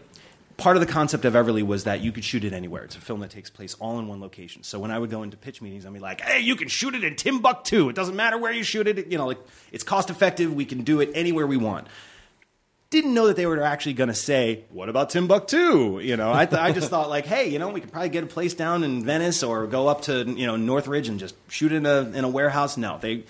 part 0.58 0.76
of 0.76 0.80
the 0.80 0.92
concept 0.92 1.24
of 1.24 1.32
Everly 1.32 1.62
was 1.62 1.84
that 1.84 2.00
you 2.02 2.12
could 2.12 2.24
shoot 2.24 2.44
it 2.44 2.52
anywhere. 2.52 2.82
It's 2.82 2.96
a 2.96 3.00
film 3.00 3.20
that 3.20 3.30
takes 3.30 3.48
place 3.48 3.74
all 3.74 3.98
in 3.98 4.08
one 4.08 4.20
location. 4.20 4.64
So 4.64 4.78
when 4.78 4.90
I 4.90 4.98
would 4.98 5.08
go 5.08 5.22
into 5.22 5.38
pitch 5.38 5.62
meetings, 5.62 5.86
I'd 5.86 5.94
be 5.94 6.00
like, 6.00 6.20
"Hey, 6.20 6.40
you 6.40 6.56
can 6.56 6.68
shoot 6.68 6.94
it 6.94 7.04
in 7.04 7.16
Timbuktu. 7.16 7.88
It 7.88 7.96
doesn't 7.96 8.16
matter 8.16 8.36
where 8.36 8.52
you 8.52 8.64
shoot 8.64 8.86
it. 8.86 9.06
You 9.10 9.16
know, 9.16 9.26
like 9.26 9.38
it's 9.72 9.84
cost 9.84 10.10
effective. 10.10 10.52
We 10.52 10.66
can 10.66 10.82
do 10.82 11.00
it 11.00 11.10
anywhere 11.14 11.46
we 11.46 11.56
want." 11.56 11.86
Didn't 12.90 13.12
know 13.12 13.26
that 13.26 13.36
they 13.36 13.44
were 13.44 13.62
actually 13.62 13.92
going 13.92 14.08
to 14.08 14.14
say, 14.14 14.64
"What 14.70 14.88
about 14.88 15.10
Timbuktu?" 15.10 16.00
You 16.00 16.16
know, 16.16 16.32
I, 16.32 16.46
th- 16.46 16.60
I 16.60 16.72
just 16.72 16.90
thought 16.90 17.08
like, 17.08 17.26
"Hey, 17.26 17.48
you 17.48 17.58
know, 17.58 17.68
we 17.68 17.80
could 17.80 17.92
probably 17.92 18.08
get 18.08 18.24
a 18.24 18.26
place 18.26 18.54
down 18.54 18.82
in 18.82 19.04
Venice 19.04 19.42
or 19.42 19.66
go 19.66 19.88
up 19.88 20.02
to 20.02 20.24
you 20.24 20.46
know 20.46 20.56
Northridge 20.56 21.08
and 21.08 21.20
just 21.20 21.34
shoot 21.48 21.72
in 21.72 21.86
a 21.86 22.00
in 22.00 22.24
a 22.24 22.28
warehouse." 22.28 22.76
No, 22.76 22.98
they, 23.00 23.24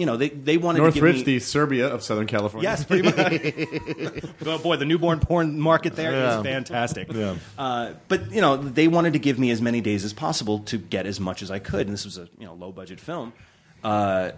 you 0.00 0.06
know, 0.06 0.16
they 0.16 0.30
they 0.30 0.56
wanted 0.56 0.78
to 0.78 0.84
give 0.86 0.94
Northridge, 1.02 1.18
me, 1.26 1.34
the 1.34 1.38
Serbia 1.40 1.88
of 1.88 2.02
Southern 2.02 2.26
California. 2.26 2.68
Yes, 2.70 2.84
pretty 2.84 3.02
much. 3.02 4.24
oh 4.46 4.58
boy, 4.58 4.76
the 4.76 4.86
newborn 4.86 5.20
porn 5.20 5.60
market 5.60 5.94
there 5.94 6.10
is 6.12 6.16
Yeah. 6.36 6.42
fantastic. 6.42 7.12
Yeah. 7.12 7.34
Uh, 7.58 7.92
but 8.08 8.32
you 8.32 8.40
know, 8.40 8.56
they 8.56 8.88
wanted 8.88 9.12
to 9.12 9.18
give 9.18 9.38
me 9.38 9.50
as 9.50 9.60
many 9.60 9.80
days 9.80 10.04
as 10.04 10.12
possible 10.12 10.60
to 10.60 10.78
get 10.78 11.06
as 11.06 11.20
much 11.20 11.42
as 11.42 11.50
I 11.50 11.58
could, 11.58 11.82
and 11.86 11.92
this 11.92 12.04
was 12.06 12.16
a 12.18 12.28
you 12.38 12.46
know 12.46 12.54
low 12.54 12.72
budget 12.72 12.98
film. 12.98 13.32
Uh, 13.84 14.32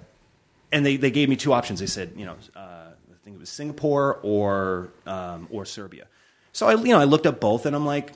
and 0.72 0.84
they, 0.84 0.96
they 0.96 1.10
gave 1.10 1.28
me 1.28 1.36
two 1.36 1.52
options. 1.52 1.80
They 1.80 1.86
said, 1.86 2.12
you 2.16 2.24
know, 2.26 2.36
uh, 2.56 2.58
I 2.58 3.24
think 3.24 3.36
it 3.36 3.40
was 3.40 3.50
Singapore 3.50 4.18
or 4.22 4.88
um, 5.06 5.46
or 5.50 5.64
Serbia. 5.64 6.06
So 6.52 6.66
I 6.66 6.74
you 6.74 6.88
know 6.88 6.98
I 6.98 7.04
looked 7.04 7.26
up 7.26 7.40
both, 7.40 7.66
and 7.66 7.76
I'm 7.76 7.86
like, 7.86 8.12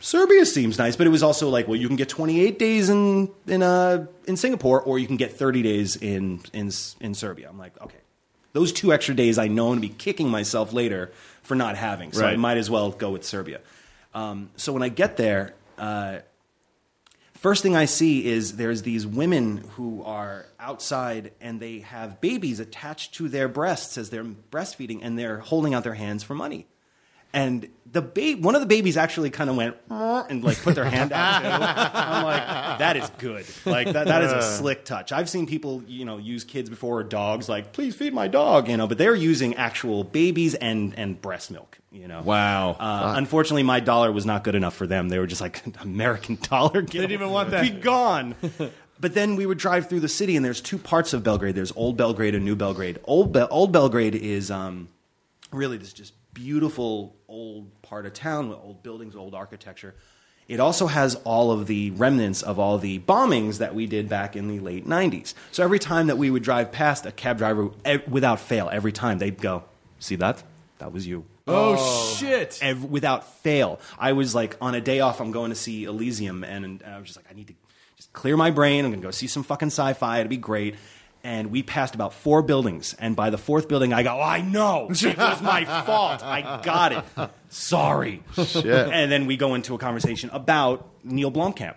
Serbia 0.00 0.44
seems 0.44 0.78
nice, 0.78 0.96
but 0.96 1.06
it 1.06 1.10
was 1.10 1.22
also 1.22 1.48
like, 1.48 1.68
well, 1.68 1.76
you 1.76 1.86
can 1.86 1.96
get 1.96 2.08
28 2.08 2.58
days 2.58 2.88
in 2.88 3.30
in 3.46 3.62
uh, 3.62 4.06
in 4.26 4.36
Singapore, 4.36 4.80
or 4.82 4.98
you 4.98 5.06
can 5.06 5.16
get 5.16 5.32
30 5.32 5.62
days 5.62 5.96
in 5.96 6.40
in 6.52 6.70
in 7.00 7.14
Serbia. 7.14 7.48
I'm 7.48 7.58
like, 7.58 7.80
okay, 7.80 8.00
those 8.52 8.72
two 8.72 8.92
extra 8.92 9.14
days 9.14 9.38
I 9.38 9.48
know 9.48 9.68
I'm 9.68 9.72
gonna 9.74 9.80
be 9.82 9.88
kicking 9.88 10.28
myself 10.28 10.72
later 10.72 11.12
for 11.42 11.54
not 11.54 11.76
having, 11.76 12.12
so 12.12 12.26
I 12.26 12.36
might 12.36 12.56
as 12.56 12.68
well 12.68 12.90
go 12.90 13.10
with 13.10 13.24
Serbia. 13.24 13.60
Um, 14.14 14.50
so 14.56 14.72
when 14.72 14.82
I 14.82 14.88
get 14.88 15.16
there. 15.16 15.54
Uh, 15.78 16.18
First 17.42 17.64
thing 17.64 17.74
I 17.74 17.86
see 17.86 18.24
is 18.24 18.54
there's 18.54 18.82
these 18.82 19.04
women 19.04 19.64
who 19.70 20.04
are 20.04 20.46
outside 20.60 21.32
and 21.40 21.58
they 21.58 21.80
have 21.80 22.20
babies 22.20 22.60
attached 22.60 23.14
to 23.14 23.28
their 23.28 23.48
breasts 23.48 23.98
as 23.98 24.10
they're 24.10 24.22
breastfeeding 24.22 25.00
and 25.02 25.18
they're 25.18 25.38
holding 25.38 25.74
out 25.74 25.82
their 25.82 25.94
hands 25.94 26.22
for 26.22 26.36
money. 26.36 26.68
And 27.34 27.68
the 27.90 28.02
ba- 28.02 28.36
one 28.40 28.54
of 28.54 28.60
the 28.60 28.66
babies 28.66 28.96
actually 28.96 29.30
kind 29.30 29.48
of 29.50 29.56
went 29.56 29.76
and 29.90 30.42
like 30.42 30.60
put 30.62 30.74
their 30.74 30.84
hand 30.84 31.12
out. 31.12 31.40
Too. 31.42 31.48
I'm 31.48 32.24
like, 32.24 32.78
that 32.78 32.96
is 32.96 33.10
good. 33.18 33.46
Like 33.66 33.92
that, 33.92 34.06
that 34.06 34.22
is 34.22 34.32
a 34.32 34.42
slick 34.42 34.84
touch. 34.84 35.12
I've 35.12 35.28
seen 35.28 35.46
people, 35.46 35.82
you 35.86 36.04
know, 36.04 36.18
use 36.18 36.44
kids 36.44 36.68
before 36.70 36.98
or 37.00 37.04
dogs. 37.04 37.48
Like, 37.48 37.72
please 37.72 37.94
feed 37.94 38.12
my 38.14 38.28
dog, 38.28 38.68
you 38.68 38.76
know. 38.76 38.86
But 38.86 38.98
they're 38.98 39.14
using 39.14 39.54
actual 39.56 40.04
babies 40.04 40.54
and 40.54 40.94
and 40.98 41.20
breast 41.20 41.50
milk. 41.50 41.78
You 41.90 42.08
know. 42.08 42.22
Wow. 42.22 42.70
Uh, 42.80 43.14
unfortunately, 43.16 43.62
my 43.62 43.80
dollar 43.80 44.10
was 44.10 44.24
not 44.24 44.44
good 44.44 44.54
enough 44.54 44.74
for 44.74 44.86
them. 44.86 45.08
They 45.10 45.18
were 45.18 45.26
just 45.26 45.40
like 45.42 45.62
American 45.82 46.38
dollar. 46.40 46.80
They 46.82 46.86
didn't 46.98 47.12
even 47.12 47.30
want 47.30 47.50
that. 47.50 47.62
Be 47.62 47.70
gone. 47.70 48.34
but 49.00 49.12
then 49.14 49.36
we 49.36 49.44
would 49.44 49.58
drive 49.58 49.88
through 49.90 50.00
the 50.00 50.08
city, 50.08 50.36
and 50.36 50.44
there's 50.44 50.60
two 50.62 50.78
parts 50.78 51.12
of 51.12 51.22
Belgrade. 51.22 51.54
There's 51.54 51.72
Old 51.76 51.96
Belgrade 51.98 52.34
and 52.34 52.44
New 52.44 52.56
Belgrade. 52.56 52.98
Old 53.04 53.32
Be- 53.32 53.40
Old 53.40 53.72
Belgrade 53.72 54.14
is 54.14 54.50
um, 54.50 54.88
really 55.50 55.76
this 55.76 55.92
just 55.92 56.14
beautiful 56.32 57.16
old 57.28 57.82
part 57.82 58.06
of 58.06 58.12
town 58.12 58.48
with 58.48 58.58
old 58.58 58.82
buildings, 58.82 59.14
old 59.16 59.34
architecture. 59.34 59.94
It 60.48 60.60
also 60.60 60.86
has 60.86 61.14
all 61.24 61.52
of 61.52 61.66
the 61.66 61.92
remnants 61.92 62.42
of 62.42 62.58
all 62.58 62.78
the 62.78 62.98
bombings 62.98 63.58
that 63.58 63.74
we 63.74 63.86
did 63.86 64.08
back 64.08 64.34
in 64.36 64.48
the 64.48 64.58
late 64.60 64.86
90s. 64.86 65.34
So 65.52 65.62
every 65.62 65.78
time 65.78 66.08
that 66.08 66.18
we 66.18 66.30
would 66.30 66.42
drive 66.42 66.72
past 66.72 67.06
a 67.06 67.12
cab 67.12 67.38
driver, 67.38 67.70
without 68.08 68.40
fail, 68.40 68.68
every 68.70 68.92
time 68.92 69.18
they'd 69.18 69.40
go, 69.40 69.64
See 70.02 70.16
that? 70.16 70.42
That 70.78 70.92
was 70.92 71.06
you 71.06 71.24
oh, 71.46 71.76
oh, 71.78 72.16
shit. 72.16 72.58
ev- 72.60 72.84
without 72.84 73.38
fail. 73.38 73.78
I 73.98 74.12
was 74.12 74.34
like 74.34 74.56
on 74.60 74.74
a 74.74 74.80
day 74.80 74.98
off, 74.98 75.20
I'm 75.20 75.30
going 75.30 75.50
to 75.50 75.54
see 75.54 75.84
Elysium, 75.84 76.42
and, 76.42 76.64
and 76.64 76.82
I 76.84 76.98
was 76.98 77.06
just 77.06 77.16
like, 77.16 77.26
I 77.30 77.34
need 77.34 77.46
to 77.46 77.54
just 77.96 78.12
clear 78.12 78.36
my 78.36 78.50
brain. 78.50 78.84
I'm 78.84 78.90
going 78.90 79.00
to 79.00 79.06
go 79.06 79.12
see 79.12 79.28
some 79.28 79.44
fucking 79.44 79.68
sci-fi. 79.68 80.18
It'll 80.18 80.28
be 80.28 80.36
great. 80.36 80.74
And 81.24 81.52
we 81.52 81.62
passed 81.62 81.94
about 81.94 82.12
four 82.14 82.42
buildings, 82.42 82.94
and 82.98 83.14
by 83.14 83.30
the 83.30 83.38
fourth 83.38 83.68
building, 83.68 83.92
I 83.92 84.02
go, 84.02 84.16
oh, 84.16 84.20
I 84.20 84.40
know 84.40 84.88
it 84.90 85.16
was 85.16 85.40
my 85.40 85.64
fault. 85.64 86.22
I 86.24 86.60
got 86.62 86.92
it. 86.92 87.30
Sorry. 87.48 88.22
And 88.92 89.10
then 89.12 89.26
we 89.26 89.36
go 89.36 89.54
into 89.54 89.74
a 89.74 89.78
conversation 89.78 90.30
about 90.32 90.88
Neil 91.04 91.30
Blomkamp. 91.30 91.76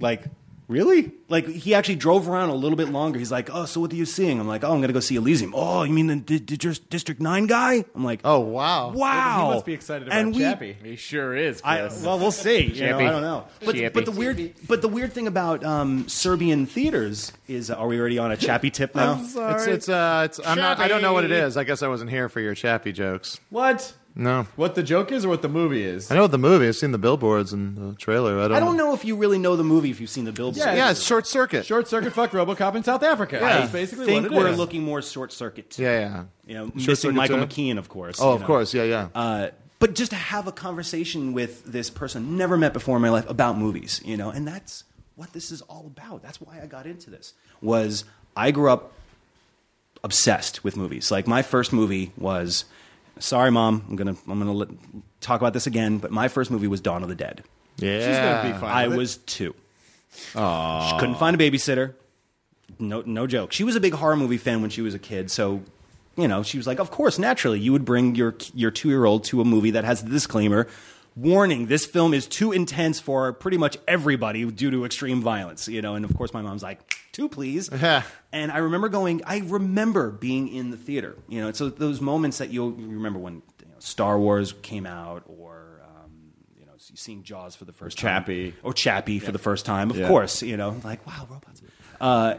Like, 0.00 0.24
really? 0.68 1.12
Like, 1.28 1.46
he 1.46 1.74
actually 1.74 1.96
drove 1.96 2.28
around 2.28 2.50
a 2.50 2.54
little 2.54 2.76
bit 2.76 2.88
longer. 2.88 3.18
He's 3.18 3.32
like, 3.32 3.50
oh, 3.52 3.64
so 3.64 3.80
what 3.80 3.92
are 3.92 3.96
you 3.96 4.04
seeing? 4.04 4.38
I'm 4.40 4.46
like, 4.46 4.62
oh, 4.64 4.68
I'm 4.72 4.78
going 4.78 4.88
to 4.88 4.92
go 4.92 5.00
see 5.00 5.16
Elysium. 5.16 5.52
Oh, 5.56 5.82
you 5.82 5.92
mean 5.92 6.06
the 6.06 6.16
D- 6.16 6.38
D- 6.38 6.56
District 6.90 7.20
9 7.20 7.46
guy? 7.46 7.84
I'm 7.94 8.04
like, 8.04 8.20
Oh 8.24 8.40
wow! 8.40 8.90
Wow. 8.90 9.48
He 9.48 9.54
must 9.54 9.66
be 9.66 9.72
excited 9.74 10.08
about 10.08 10.18
and 10.18 10.34
we, 10.34 10.40
Chappie. 10.40 10.76
he 10.82 10.96
sure 10.96 11.34
is, 11.36 11.60
I, 11.64 11.80
Chris. 11.80 12.02
well, 12.04 12.18
we'll 12.18 12.30
see. 12.32 12.62
You 12.66 12.86
know, 12.86 12.98
I 12.98 13.10
don't 13.10 13.22
know. 13.22 13.44
But, 13.64 13.74
Chappie. 13.76 13.88
but 13.90 14.04
the 14.04 14.10
weird, 14.12 14.54
but 14.68 14.82
the 14.82 14.88
weird 14.88 15.12
thing 15.12 15.26
about 15.26 15.64
um, 15.64 16.08
Serbian 16.08 16.66
theaters 16.66 17.32
is, 17.48 17.70
are 17.70 17.86
we 17.86 17.98
already 17.98 18.18
on 18.18 18.32
a 18.32 18.36
Chappie 18.36 18.70
tip 18.70 18.94
now? 18.94 19.20
It's 19.22 19.66
it's 19.66 19.88
uh 19.88 20.22
it's 20.26 20.40
I'm 20.44 20.58
not 20.58 20.78
I 20.78 20.88
don't 20.88 21.02
know 21.02 21.12
what 21.12 21.24
it 21.24 21.32
is. 21.32 21.56
I 21.56 21.64
guess 21.64 21.82
I 21.82 21.88
wasn't 21.88 22.10
here 22.10 22.28
for 22.28 22.40
your 22.40 22.54
Chappie 22.54 22.92
jokes. 22.92 23.40
What? 23.50 23.92
No. 24.18 24.46
What 24.56 24.74
the 24.74 24.82
joke 24.82 25.12
is 25.12 25.26
or 25.26 25.28
what 25.28 25.42
the 25.42 25.48
movie 25.48 25.84
is? 25.84 26.10
I 26.10 26.14
know 26.14 26.22
what 26.22 26.30
the 26.30 26.38
movie. 26.38 26.66
I've 26.66 26.74
seen 26.76 26.90
the 26.90 26.98
billboards 26.98 27.52
and 27.52 27.76
the 27.76 27.94
trailer. 27.96 28.40
I 28.40 28.48
don't. 28.48 28.56
I 28.56 28.60
don't 28.60 28.78
know 28.78 28.94
if 28.94 29.04
you 29.04 29.14
really 29.14 29.38
know 29.38 29.56
the 29.56 29.62
movie 29.64 29.90
if 29.90 30.00
you've 30.00 30.08
seen 30.08 30.24
the 30.24 30.32
billboards. 30.32 30.58
Yeah, 30.58 30.74
Yeah, 30.74 30.90
it's 30.90 31.02
short 31.02 31.26
circuit. 31.26 31.66
Short 31.66 31.86
Circuit 31.86 32.14
Fuck 32.14 32.30
Robocop 32.30 32.74
in 32.76 32.82
South 32.82 33.02
Africa. 33.02 33.36
Yeah. 33.40 33.58
That's 33.60 33.72
basically 33.72 34.06
think 34.06 34.30
what 34.30 34.32
it 34.32 34.36
we're 34.44 34.48
is. 34.48 34.58
looking 34.58 34.82
more 34.82 35.02
short 35.02 35.32
circuit. 35.32 35.70
Too. 35.70 35.82
Yeah, 35.82 35.98
yeah. 36.00 36.24
You 36.46 36.54
know, 36.54 36.64
Short 36.64 36.76
missing 36.76 36.94
Circuit 36.96 37.12
Michael 37.14 37.46
too? 37.46 37.62
McKean, 37.62 37.76
of 37.78 37.90
course. 37.90 38.18
Oh, 38.20 38.30
you 38.30 38.34
of 38.36 38.40
know. 38.40 38.46
course. 38.46 38.72
Yeah, 38.72 38.84
yeah. 38.84 39.08
Uh, 39.14 39.48
but 39.78 39.94
just 39.94 40.12
to 40.12 40.16
have 40.16 40.46
a 40.46 40.52
conversation 40.52 41.34
with 41.34 41.64
this 41.64 41.90
person 41.90 42.38
never 42.38 42.56
met 42.56 42.72
before 42.72 42.96
in 42.96 43.02
my 43.02 43.10
life 43.10 43.28
about 43.28 43.58
movies, 43.58 44.00
you 44.02 44.16
know, 44.16 44.30
and 44.30 44.48
that's 44.48 44.84
what 45.16 45.34
this 45.34 45.50
is 45.50 45.60
all 45.62 45.86
about. 45.86 46.22
That's 46.22 46.40
why 46.40 46.60
I 46.62 46.66
got 46.66 46.86
into 46.86 47.10
this. 47.10 47.34
Was 47.60 48.04
I 48.34 48.50
grew 48.50 48.70
up 48.70 48.92
obsessed 50.02 50.64
with 50.64 50.76
movies. 50.76 51.10
Like 51.10 51.26
my 51.26 51.42
first 51.42 51.72
movie 51.72 52.12
was, 52.16 52.64
sorry, 53.18 53.50
mom, 53.50 53.84
I'm 53.88 53.96
gonna 53.96 54.16
I'm 54.28 54.38
gonna 54.38 54.52
let, 54.52 54.68
talk 55.20 55.40
about 55.40 55.52
this 55.52 55.66
again, 55.66 55.98
but 55.98 56.10
my 56.10 56.28
first 56.28 56.50
movie 56.50 56.66
was 56.66 56.80
Dawn 56.80 57.02
of 57.02 57.08
the 57.08 57.14
Dead. 57.14 57.42
yeah. 57.76 57.98
She's 57.98 58.16
gonna 58.16 58.52
be 58.52 58.58
fine. 58.58 58.70
I 58.70 58.88
with 58.88 58.96
was 58.98 59.16
two. 59.18 59.54
She 60.12 60.32
couldn't 60.98 61.16
find 61.16 61.38
a 61.38 61.50
babysitter. 61.50 61.94
No, 62.78 63.02
no 63.06 63.26
joke. 63.26 63.52
She 63.52 63.64
was 63.64 63.76
a 63.76 63.80
big 63.80 63.94
horror 63.94 64.16
movie 64.16 64.38
fan 64.38 64.60
when 64.60 64.70
she 64.70 64.82
was 64.82 64.94
a 64.94 64.98
kid, 64.98 65.30
so 65.30 65.62
you 66.16 66.28
know 66.28 66.42
she 66.42 66.56
was 66.58 66.66
like, 66.66 66.78
of 66.80 66.90
course, 66.90 67.18
naturally, 67.18 67.60
you 67.60 67.72
would 67.72 67.84
bring 67.84 68.14
your 68.14 68.34
your 68.54 68.70
two 68.70 68.88
year 68.88 69.04
old 69.04 69.24
to 69.24 69.40
a 69.40 69.44
movie 69.44 69.72
that 69.72 69.84
has 69.84 70.02
the 70.02 70.10
disclaimer. 70.10 70.66
Warning: 71.14 71.66
This 71.66 71.86
film 71.86 72.12
is 72.12 72.26
too 72.26 72.52
intense 72.52 73.00
for 73.00 73.32
pretty 73.32 73.56
much 73.56 73.78
everybody 73.88 74.44
due 74.50 74.70
to 74.70 74.84
extreme 74.84 75.22
violence. 75.22 75.68
You 75.68 75.80
know, 75.80 75.94
and 75.94 76.04
of 76.04 76.14
course, 76.14 76.34
my 76.34 76.42
mom's 76.42 76.62
like, 76.62 76.95
two, 77.16 77.28
please. 77.28 77.68
and 78.32 78.52
I 78.52 78.58
remember 78.58 78.88
going. 78.88 79.22
I 79.26 79.38
remember 79.38 80.10
being 80.10 80.48
in 80.48 80.70
the 80.70 80.76
theater. 80.76 81.16
You 81.28 81.40
know, 81.42 81.52
so 81.52 81.68
those 81.68 82.00
moments 82.00 82.38
that 82.38 82.50
you'll 82.50 82.78
you 82.78 82.88
remember 82.88 83.18
when 83.18 83.34
you 83.34 83.66
know, 83.68 83.74
Star 83.78 84.18
Wars 84.18 84.52
came 84.62 84.86
out, 84.86 85.24
or 85.26 85.82
um, 85.84 86.10
you 86.58 86.66
know, 86.66 86.72
seeing 86.76 87.22
Jaws 87.22 87.56
for 87.56 87.64
the 87.64 87.72
first 87.72 87.98
time, 87.98 88.22
Chappie. 88.22 88.54
or 88.62 88.72
Chappie 88.72 89.18
for 89.18 89.32
the 89.32 89.38
first 89.38 89.64
time. 89.66 89.90
Of 89.90 89.96
Yeah. 89.98 90.08
course, 90.08 90.42
you 90.42 90.56
know, 90.56 90.76
like 90.84 91.06
wow, 91.06 91.26
robots. 91.30 91.62
Uh, 92.00 92.34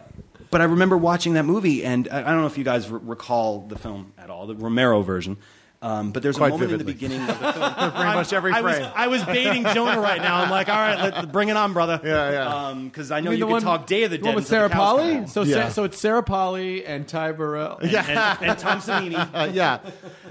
but 0.51 0.61
I 0.61 0.65
remember 0.65 0.95
watching 0.95 1.33
that 1.33 1.43
movie, 1.43 1.83
and 1.83 2.07
I 2.09 2.19
I 2.19 2.23
don't 2.31 2.41
know 2.41 2.47
if 2.47 2.57
you 2.57 2.63
guys 2.63 2.89
re- 2.89 2.99
recall 3.03 3.67
the 3.67 3.77
film 3.77 4.13
at 4.17 4.29
all, 4.29 4.47
the 4.47 4.55
Romero 4.55 5.01
version. 5.01 5.37
Um, 5.79 6.11
but 6.11 6.23
there's 6.23 6.37
Quite 6.37 6.47
a 6.47 6.51
moment 6.53 6.71
in 6.71 6.77
the 6.79 6.83
beginning 6.85 7.21
of 7.27 7.27
the 7.27 7.33
film. 7.35 7.71
Pretty 7.91 8.13
much 8.15 8.33
every 8.33 8.51
I 8.51 8.61
was, 8.61 8.75
frame. 8.77 8.91
I 8.95 9.07
was 9.07 9.23
baiting 9.25 9.63
Jonah 9.63 10.01
right 10.01 10.19
now. 10.19 10.41
I'm 10.41 10.49
like, 10.49 10.69
all 10.69 10.75
right, 10.75 10.99
let, 11.15 11.31
bring 11.31 11.49
it 11.49 11.55
on, 11.57 11.73
brother. 11.73 12.01
Yeah, 12.03 12.31
yeah. 12.31 12.73
Because 12.83 13.11
I 13.11 13.19
know 13.19 13.29
mean 13.29 13.37
you, 13.39 13.45
the 13.45 13.49
can 13.49 13.53
one- 13.53 13.61
talk 13.61 13.85
Day 13.85 14.03
of 14.03 14.09
the 14.11 14.17
the 14.17 14.23
Dead 14.23 14.29
one 14.29 14.35
with 14.37 14.45
until 14.45 14.57
Sarah 14.57 14.69
the 14.69 14.73
cows 14.73 14.79
come 14.89 14.97
Polley. 14.97 15.13
home. 15.13 15.27
So, 15.27 15.43
Yeah. 15.43 15.67
Sa- 15.67 15.73
so 15.73 15.83
it's 15.83 15.99
Sarah 15.99 16.23
Polley 16.23 16.83
and 16.85 17.07
Ty 17.07 17.33
Burrell. 17.33 17.77
and, 17.79 17.93
and 17.95 18.57
Tom 18.59 18.79
Savini. 18.79 19.29
Uh, 19.33 19.51
yeah. 19.53 19.79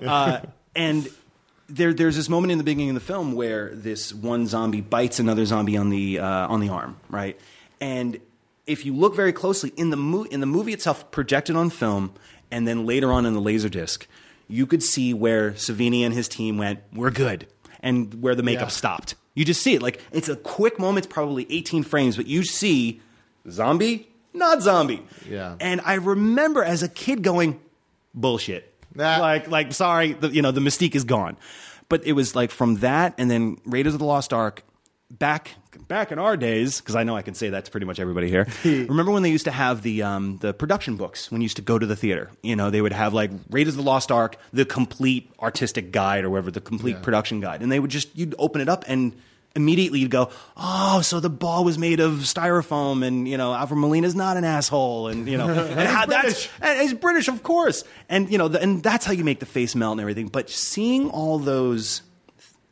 Uh, 0.05 0.41
and 0.75 1.09
there, 1.69 1.95
there's 1.95 2.17
this 2.17 2.29
moment 2.29 2.51
in 2.51 2.59
the 2.59 2.65
beginning 2.65 2.91
of 2.91 2.95
the 2.95 3.01
film 3.01 3.33
where 3.35 3.71
this 3.73 4.13
one 4.13 4.47
zombie 4.49 4.81
bites 4.81 5.21
another 5.21 5.45
zombie 5.47 5.77
on 5.77 5.91
the 5.91 6.19
uh, 6.19 6.27
on 6.49 6.59
the 6.61 6.71
arm, 6.71 6.97
right? 7.09 7.39
And 7.81 8.19
if 8.67 8.85
you 8.85 8.95
look 8.95 9.15
very 9.15 9.33
closely 9.33 9.73
in 9.77 9.91
the 9.91 9.97
mo- 9.97 10.25
in 10.25 10.41
the 10.41 10.47
movie 10.47 10.73
itself, 10.73 11.09
projected 11.13 11.55
on 11.55 11.71
film, 11.71 12.13
and 12.51 12.67
then 12.67 12.85
later 12.85 13.13
on 13.13 13.27
in 13.27 13.35
the 13.35 13.41
laserdisc, 13.41 14.07
you 14.49 14.67
could 14.67 14.83
see 14.83 15.13
where 15.15 15.53
Savini 15.53 16.03
and 16.03 16.15
his 16.15 16.29
team 16.29 16.59
went, 16.59 16.81
"We're 16.95 17.11
good," 17.11 17.47
and 17.81 18.23
where 18.23 18.35
the 18.35 18.43
makeup 18.43 18.69
Yeah. 18.69 18.69
stopped. 18.69 19.15
You 19.35 19.45
just 19.45 19.63
see 19.63 19.75
it. 19.75 19.83
Like 19.83 20.01
it's 20.13 20.29
a 20.29 20.37
quick 20.37 20.79
moment, 20.79 21.07
it's 21.07 21.13
probably 21.13 21.47
18 21.51 21.83
frames, 21.83 22.17
but 22.17 22.27
you 22.27 22.43
see 22.45 23.01
zombie, 23.51 24.09
not 24.33 24.63
zombie. 24.63 25.03
Yeah. 25.29 25.57
And 25.61 25.81
I 25.85 25.95
remember 25.95 26.63
as 26.65 26.83
a 26.83 26.89
kid 26.89 27.23
going, 27.23 27.61
bullshit. 28.15 28.73
Nah. 28.95 29.19
Like, 29.19 29.49
like, 29.51 29.73
sorry, 29.75 30.15
the, 30.15 30.29
you 30.31 30.41
know, 30.41 30.53
the 30.53 30.61
mystique 30.61 30.95
is 30.95 31.05
gone. 31.05 31.37
But 31.91 32.05
it 32.07 32.13
was 32.13 32.35
like 32.35 32.51
from 32.51 32.77
that 32.77 33.15
and 33.19 33.31
then 33.31 33.59
Raiders 33.67 33.93
of 33.93 33.99
the 33.99 34.07
Lost 34.07 34.33
Ark 34.33 34.63
back 35.11 35.53
back 35.77 36.13
in 36.13 36.19
our 36.19 36.37
days, 36.37 36.81
because 36.81 36.97
I 36.97 37.05
know 37.05 37.17
I 37.17 37.23
can 37.23 37.35
say 37.35 37.51
that 37.51 37.65
to 37.65 37.71
pretty 37.71 37.87
much 37.87 37.99
everybody 38.01 38.29
here. 38.29 38.47
remember 38.65 39.13
when 39.13 39.23
they 39.23 39.31
used 39.31 39.45
to 39.45 39.51
have 39.51 39.83
the 39.83 40.03
um, 40.03 40.39
the 40.39 40.53
production 40.55 40.97
books 40.97 41.31
when 41.31 41.41
you 41.41 41.45
used 41.47 41.57
to 41.57 41.63
go 41.63 41.79
to 41.79 41.87
the 41.87 41.97
theater? 41.97 42.31
You 42.43 42.57
know, 42.57 42.71
they 42.71 42.81
would 42.81 42.93
have 42.93 43.15
like 43.15 43.31
Raiders 43.51 43.75
of 43.75 43.85
the 43.85 43.89
Lost 43.89 44.11
Ark, 44.11 44.37
the 44.53 44.65
complete 44.65 45.31
artistic 45.41 45.93
guide 45.93 46.25
or 46.25 46.31
whatever, 46.31 46.51
the 46.51 46.61
complete 46.61 47.03
production 47.03 47.41
guide, 47.41 47.63
and 47.63 47.71
they 47.71 47.81
would 47.81 47.91
just 47.91 48.17
you'd 48.17 48.35
open 48.39 48.61
it 48.61 48.69
up 48.69 48.85
and 48.89 49.15
immediately 49.57 50.01
you'd 50.01 50.11
go, 50.11 50.31
oh, 50.57 51.01
so 51.01 51.19
the 51.19 51.31
ball 51.31 51.65
was 51.65 51.79
made 51.79 51.99
of 51.99 52.13
styrofoam, 52.13 53.05
and 53.05 53.27
you 53.27 53.37
know 53.37 53.53
Alfred 53.53 53.81
Molina's 53.81 54.15
not 54.15 54.37
an 54.37 54.45
asshole, 54.45 55.09
and 55.09 55.29
you 55.29 55.37
know, 55.37 55.49
and 55.49 55.89
how 55.89 56.07
that's 56.07 56.49
and 56.61 56.81
he's 56.81 56.95
British, 56.95 57.27
of 57.29 57.43
course, 57.43 57.83
and 58.09 58.31
you 58.31 58.39
know, 58.39 58.49
the, 58.49 58.61
and 58.61 58.83
that's 58.83 59.05
how 59.05 59.13
you 59.13 59.25
make 59.25 59.41
the 59.41 59.47
face 59.47 59.75
melt 59.75 59.93
and 59.93 60.01
everything. 60.01 60.29
But 60.29 60.51
seeing 60.51 61.11
all 61.11 61.39
those 61.39 62.03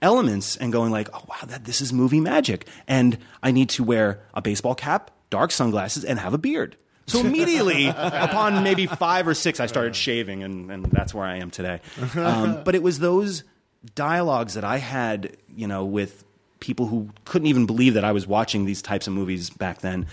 elements 0.05 0.57
and 0.57 0.73
going 0.73 0.93
like, 0.93 1.09
oh 1.13 1.25
wow, 1.29 1.47
that 1.47 1.65
this 1.65 1.81
is 1.81 1.93
movie 1.93 2.21
magic, 2.21 2.69
and 2.87 3.19
I 3.43 3.51
need 3.51 3.71
to 3.71 3.83
wear 3.83 4.21
a 4.35 4.43
baseball 4.43 4.75
cap, 4.75 5.11
dark 5.31 5.51
sunglasses, 5.51 6.05
and 6.05 6.21
have 6.21 6.35
a 6.35 6.39
beard. 6.39 6.77
So 7.07 7.21
immediately, 7.21 7.87
upon 7.97 8.63
maybe 8.63 8.87
five 8.87 9.27
or 9.27 9.35
six, 9.35 9.61
I 9.61 9.67
started 9.67 9.97
shaving, 9.97 10.43
and, 10.43 10.71
and 10.71 10.85
that's 10.87 11.13
where 11.13 11.25
I 11.25 11.37
am 11.37 11.51
today. 11.51 11.81
Um, 12.15 12.63
but 12.65 12.75
it 12.75 12.83
was 12.83 12.99
those 12.99 13.45
dialogues 13.95 14.55
that 14.55 14.65
I 14.65 14.79
had, 14.79 15.37
you 15.55 15.67
know, 15.67 15.85
with 15.85 16.25
people 16.61 16.87
who 16.87 17.11
couldn't 17.25 17.47
even 17.47 17.67
believe 17.67 17.95
that 17.95 18.05
I 18.05 18.13
was 18.13 18.27
watching 18.27 18.65
these 18.65 18.81
types 18.81 19.07
of 19.07 19.13
movies 19.13 19.51
back 19.51 19.81
then. 19.81 20.07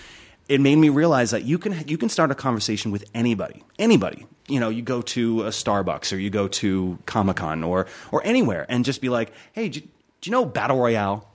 It 0.51 0.59
made 0.59 0.75
me 0.75 0.89
realize 0.89 1.31
that 1.31 1.45
you 1.45 1.57
can 1.57 1.87
you 1.87 1.97
can 1.97 2.09
start 2.09 2.29
a 2.29 2.35
conversation 2.35 2.91
with 2.91 3.05
anybody, 3.13 3.63
anybody. 3.79 4.25
You 4.49 4.59
know, 4.59 4.67
you 4.67 4.81
go 4.81 5.01
to 5.01 5.43
a 5.43 5.49
Starbucks 5.49 6.11
or 6.11 6.17
you 6.17 6.29
go 6.29 6.49
to 6.49 6.99
Comic 7.05 7.37
Con 7.37 7.63
or 7.63 7.87
or 8.11 8.21
anywhere, 8.25 8.65
and 8.67 8.83
just 8.83 8.99
be 8.99 9.07
like, 9.07 9.31
"Hey, 9.53 9.69
do, 9.69 9.79
do 9.79 9.87
you 10.23 10.31
know 10.33 10.43
Battle 10.43 10.77
Royale?" 10.77 11.25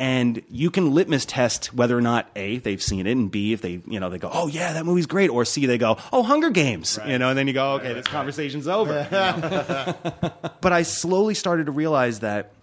and 0.00 0.42
you 0.50 0.70
can 0.70 0.92
litmus 0.92 1.24
test 1.24 1.72
whether 1.72 1.96
or 1.96 2.00
not 2.00 2.28
a 2.34 2.58
they've 2.58 2.82
seen 2.82 3.06
it 3.06 3.12
and 3.12 3.30
b 3.30 3.52
if 3.52 3.62
they 3.62 3.80
you 3.86 4.00
know 4.00 4.10
they 4.10 4.18
go 4.18 4.28
oh 4.32 4.48
yeah 4.48 4.72
that 4.72 4.84
movie's 4.84 5.06
great 5.06 5.30
or 5.30 5.44
c 5.44 5.66
they 5.66 5.78
go 5.78 5.96
oh 6.12 6.22
hunger 6.24 6.50
games 6.50 6.98
you 7.06 7.16
know 7.16 7.28
and 7.28 7.38
then 7.38 7.46
you 7.46 7.52
go 7.52 7.74
okay 7.74 7.92
this 7.92 8.06
conversation's 8.08 8.66
over 8.66 9.06
but 10.60 10.72
i 10.72 10.82
slowly 10.82 11.32
started 11.32 11.66
to 11.66 11.72
realize 11.72 12.20
that 12.20 12.53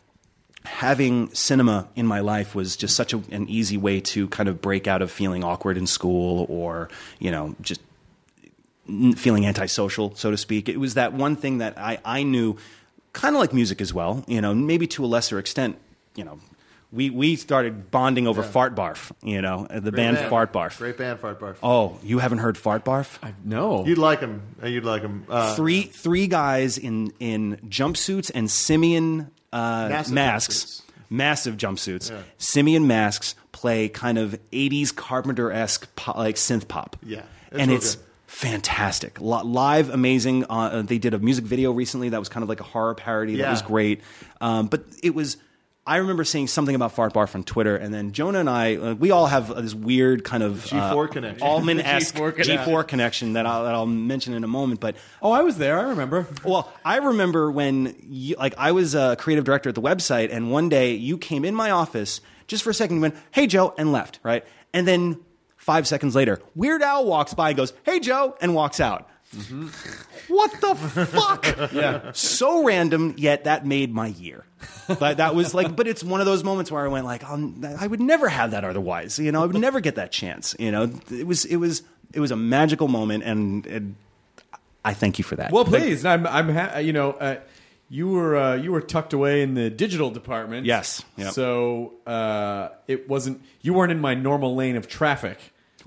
having 0.66 1.34
cinema 1.34 1.88
in 1.96 2.06
my 2.06 2.20
life 2.20 2.54
was 2.56 2.76
just 2.76 2.96
such 2.96 3.14
a, 3.14 3.18
an 3.32 3.48
easy 3.50 3.78
way 3.78 4.00
to 4.00 4.28
kind 4.28 4.48
of 4.48 4.62
break 4.62 4.88
out 4.88 5.02
of 5.02 5.12
feeling 5.12 5.44
awkward 5.44 5.78
in 5.78 5.88
school 5.88 6.46
or 6.50 6.90
you 7.20 7.32
know 7.32 7.56
just 7.62 7.82
feeling 9.16 9.46
antisocial, 9.46 10.16
so 10.16 10.32
to 10.32 10.38
speak. 10.38 10.68
It 10.68 10.78
was 10.78 10.96
that 10.96 11.14
one 11.14 11.36
thing 11.36 11.60
that 11.60 11.78
I, 11.78 12.00
I 12.04 12.24
knew, 12.24 12.58
kind 13.14 13.36
of 13.36 13.40
like 13.40 13.54
music 13.54 13.80
as 13.82 13.94
well, 13.94 14.24
you 14.28 14.42
know, 14.42 14.54
maybe 14.54 14.88
to 14.88 15.06
a 15.06 15.08
lesser 15.08 15.40
extent, 15.40 15.78
you 16.16 16.24
know. 16.24 16.40
We, 16.92 17.10
we 17.10 17.38
started 17.38 17.90
bonding 17.90 18.28
over 18.28 18.44
Fart 18.44 18.76
Barf, 18.76 19.14
you 19.24 19.42
know, 19.42 19.66
the 19.70 19.94
band 19.94 20.18
Fart 20.30 20.52
Barf. 20.52 20.78
Great 20.78 20.98
band, 20.98 21.22
Fart 21.22 21.40
Barf. 21.40 21.56
Oh, 21.64 21.98
you 22.04 22.20
haven't 22.20 22.40
heard 22.40 22.58
Fart 22.58 22.84
Barf? 22.84 23.18
No. 23.46 23.86
You'd 23.86 23.98
like 23.98 24.20
him. 24.20 24.42
You'd 24.62 24.84
like 24.84 25.02
him. 25.02 25.26
Uh, 25.30 25.56
three 25.56 25.84
three 25.84 26.28
guys 26.28 26.78
in 26.78 27.14
in 27.22 27.62
jumpsuits 27.70 28.30
and 28.36 28.52
simian 28.52 29.32
uh, 29.54 29.88
Massive 29.90 30.14
masks, 30.14 30.56
jumpsuits. 30.56 30.82
massive 31.10 31.58
jumpsuits, 31.58 32.24
simian 32.38 32.88
masks 32.88 33.36
play 33.52 33.90
kind 33.90 34.18
of 34.18 34.40
'80s 34.52 34.96
Carpenter 34.96 35.52
esque 35.52 35.88
like 36.16 36.36
synth 36.36 36.68
pop. 36.68 36.96
Yeah, 37.04 37.24
it's 37.52 37.60
and 37.60 37.72
it's 37.72 37.96
good. 37.96 38.06
fantastic. 38.28 39.20
Li- 39.20 39.44
live, 39.44 39.90
amazing. 39.90 40.46
Uh, 40.50 40.82
they 40.84 40.98
did 40.98 41.14
a 41.14 41.20
music 41.20 41.46
video 41.46 41.72
recently 41.72 42.10
that 42.10 42.20
was 42.20 42.30
kind 42.30 42.44
of 42.44 42.50
like 42.50 42.60
a 42.60 42.64
horror 42.66 42.96
parody. 42.96 43.34
Yeah. 43.34 43.46
That 43.46 43.52
was 43.52 43.62
great. 43.62 44.02
Um, 44.40 44.68
but 44.68 44.84
it 45.04 45.14
was. 45.16 45.38
I 45.86 45.98
remember 45.98 46.24
seeing 46.24 46.48
something 46.48 46.76
about 46.76 46.92
Fart 46.92 47.12
Barf 47.12 47.34
on 47.34 47.44
Twitter, 47.44 47.76
and 47.76 47.92
then 47.92 48.12
Jonah 48.12 48.40
and 48.40 48.50
I, 48.50 48.76
uh, 48.76 48.94
we 48.94 49.10
all 49.10 49.26
have 49.26 49.48
this 49.64 49.74
weird 49.74 50.24
kind 50.24 50.44
of 50.44 50.58
G4 50.66 51.06
uh, 51.06 51.08
connection. 51.12 51.48
Allman 51.48 51.80
esque 51.82 52.14
G4 52.16 52.32
connection. 52.36 52.58
G4 52.58 52.88
connection 52.88 53.34
that 53.34 53.48
I'll, 53.48 53.64
that 53.64 53.74
I'll 53.74 53.88
mention 53.88 54.36
in 54.36 54.44
a 54.44 54.48
moment. 54.48 54.80
But 54.80 54.96
Oh, 55.24 55.32
I 55.32 55.42
was 55.42 55.58
there. 55.58 55.80
I 55.80 55.90
remember. 55.90 56.28
well, 56.46 56.72
I 56.86 56.98
remember 56.98 57.50
when, 57.50 57.96
you, 58.08 58.36
like, 58.36 58.54
I 58.60 58.74
was 58.74 58.94
a 58.94 59.16
creative 59.18 59.44
director 59.44 59.70
at 59.70 59.76
the 59.76 59.82
website, 59.82 60.30
and 60.32 60.52
one 60.52 60.70
day 60.70 60.94
you 60.94 61.18
came 61.18 61.44
in 61.44 61.56
my 61.56 61.72
office 61.72 62.22
just 62.46 62.64
for 62.64 62.70
a 62.70 62.74
second. 62.76 62.98
You 62.98 63.02
went, 63.02 63.16
"Hey, 63.32 63.48
Joe," 63.48 63.74
and 63.78 63.92
left. 63.92 64.20
Right, 64.22 64.46
and 64.74 64.88
then 64.88 65.18
five 65.58 65.88
seconds 65.88 66.16
later, 66.16 66.40
Weird 66.54 66.84
Al 66.84 67.06
walks 67.06 67.34
by 67.34 67.50
and 67.50 67.58
goes, 67.58 67.74
"Hey, 67.84 68.00
Joe," 68.00 68.36
and 68.40 68.54
walks 68.54 68.80
out. 68.80 69.10
What 70.28 70.52
the 70.60 70.76
fuck? 70.76 71.46
yeah, 71.74 72.12
so 72.14 72.64
random. 72.64 73.16
Yet 73.18 73.46
that 73.46 73.66
made 73.66 73.94
my 73.94 74.08
year. 74.08 74.46
But 74.88 75.18
that 75.18 75.36
was 75.36 75.54
like, 75.54 75.76
but 75.76 75.88
it's 75.88 76.04
one 76.04 76.20
of 76.20 76.26
those 76.26 76.44
moments 76.44 76.72
where 76.72 76.84
I 76.84 76.88
went 76.90 77.06
like, 77.06 77.24
I'll, 77.24 77.54
I 77.80 77.88
would 77.88 78.02
never 78.02 78.28
have 78.28 78.52
that 78.52 78.64
otherwise. 78.66 79.18
You 79.20 79.32
know, 79.32 79.42
I 79.42 79.46
would 79.46 79.58
never 79.58 79.80
get 79.80 79.96
that 79.96 80.12
chance. 80.12 80.56
You 80.60 80.72
know, 80.72 80.92
it 81.10 81.26
was, 81.26 81.46
it 81.46 81.56
was, 81.56 81.82
it 82.14 82.20
was 82.20 82.32
a 82.32 82.36
magical 82.36 82.88
moment, 82.88 83.24
and, 83.24 83.66
and 83.68 83.96
I 84.84 84.94
thank 84.94 85.18
you 85.18 85.24
for 85.24 85.36
that. 85.38 85.52
Well, 85.52 85.66
please. 85.66 86.06
I'm. 86.06 86.26
I'm. 86.28 86.50
Ha- 86.54 86.80
you 86.80 86.94
know, 86.94 87.12
uh, 87.14 87.40
you 87.90 88.10
were 88.10 88.36
uh, 88.36 88.56
you 88.56 88.72
were 88.72 88.82
tucked 88.82 89.14
away 89.14 89.42
in 89.42 89.54
the 89.54 89.70
digital 89.70 90.10
department. 90.10 90.66
Yes. 90.66 91.04
Yep. 91.18 91.34
So 91.34 91.94
uh, 92.08 92.70
it 92.88 93.08
wasn't. 93.08 93.42
You 93.62 93.74
weren't 93.74 93.92
in 93.92 94.00
my 94.00 94.14
normal 94.14 94.56
lane 94.56 94.76
of 94.76 94.88
traffic. 94.88 95.38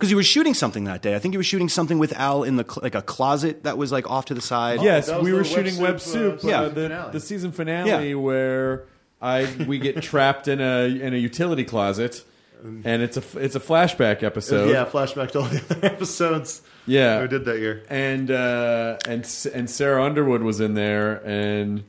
Because 0.05 0.11
he 0.11 0.17
was 0.17 0.27
shooting 0.27 0.53
something 0.53 0.85
that 0.85 1.01
day. 1.01 1.15
I 1.15 1.19
think 1.19 1.33
he 1.33 1.39
was 1.39 1.47
shooting 1.47 1.71
something 1.71 1.99
with 1.99 2.13
Al 2.13 2.43
in 2.45 2.57
the 2.57 2.65
cl- 2.65 2.81
like 2.83 2.95
a 2.95 3.01
closet 3.01 3.63
that 3.65 3.79
was 3.79 3.91
like 3.91 4.11
off 4.11 4.27
to 4.27 4.35
the 4.35 4.43
side. 4.43 4.83
yes, 4.83 5.07
that 5.07 5.17
was 5.21 5.25
we 5.25 5.31
the 5.31 5.37
were 5.39 5.43
Web 5.43 5.51
shooting 5.53 5.79
Web 5.81 6.01
Soup, 6.01 6.35
uh, 6.35 6.39
Soup. 6.41 6.51
Yeah. 6.51 6.61
uh, 6.61 6.69
the, 6.69 6.75
finale. 6.89 7.13
the 7.13 7.21
season 7.21 7.53
finale 7.53 8.09
Yeah. 8.11 8.15
where 8.17 8.85
I 9.23 9.49
we 9.67 9.79
get 9.79 10.03
trapped 10.11 10.47
in 10.49 10.61
a 10.61 10.85
in 10.85 11.15
a 11.15 11.17
utility 11.17 11.65
closet, 11.65 12.23
and 12.63 13.01
it's 13.03 13.17
a 13.17 13.23
it's 13.37 13.55
a 13.57 13.61
flashback 13.61 14.23
episode. 14.23 14.69
yeah, 14.71 14.85
flashback 14.85 15.31
to 15.31 15.39
all 15.41 15.47
the 15.47 15.63
other 15.71 15.87
episodes. 15.95 16.61
Yeah. 16.87 17.23
we 17.23 17.29
did 17.29 17.47
that 17.47 17.59
year. 17.59 17.83
and 17.89 18.31
uh, 18.31 18.99
and 19.09 19.23
S- 19.25 19.47
and 19.47 19.71
Sarah 19.71 20.05
Underwood 20.05 20.43
was 20.43 20.61
in 20.61 20.75
there, 20.75 21.23
and 21.27 21.83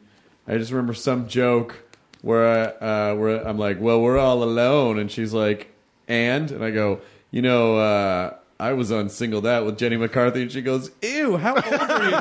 I 0.47 0.58
just 0.58 0.71
remember 0.71 0.93
some 0.93 1.28
joke 1.28 1.75
where 2.21 2.47
I, 2.82 2.86
uh, 3.12 3.15
where 3.15 3.45
I'm 3.45 3.58
like, 3.60 3.82
"Well, 3.82 3.99
we're 4.01 4.17
all 4.17 4.41
alone," 4.41 4.99
and 4.99 5.12
she's 5.12 5.34
like, 5.34 5.73
"And?" 6.08 6.49
and 6.51 6.63
I 6.63 6.71
go, 6.71 7.01
"You 7.36 7.43
know." 7.43 7.78
Uh, 7.78 8.34
I 8.58 8.71
was 8.71 8.89
on 8.91 9.10
Singled 9.10 9.45
Out 9.45 9.65
with 9.65 9.78
Jenny 9.78 9.98
McCarthy, 9.98 10.43
and 10.43 10.52
she 10.52 10.62
goes, 10.62 10.89
"Ew, 11.02 11.36
how 11.36 11.56
old 11.56 11.65
are 11.65 12.04
you?" 12.06 12.12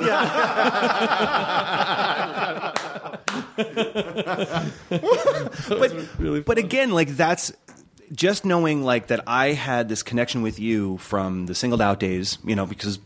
but 5.68 6.44
but 6.44 6.59
again, 6.59 6.90
like 6.90 7.11
that's 7.11 7.53
just 8.12 8.44
knowing 8.44 8.83
like 8.83 9.07
that 9.09 9.22
I 9.29 9.53
had 9.53 9.88
this 9.88 10.03
connection 10.03 10.42
with 10.42 10.59
you 10.59 10.98
from 10.98 11.46
the 11.46 11.55
singled 11.55 11.81
out 11.81 12.00
days. 12.00 12.38
You 12.44 12.57
know, 12.57 12.66
because 12.66 12.98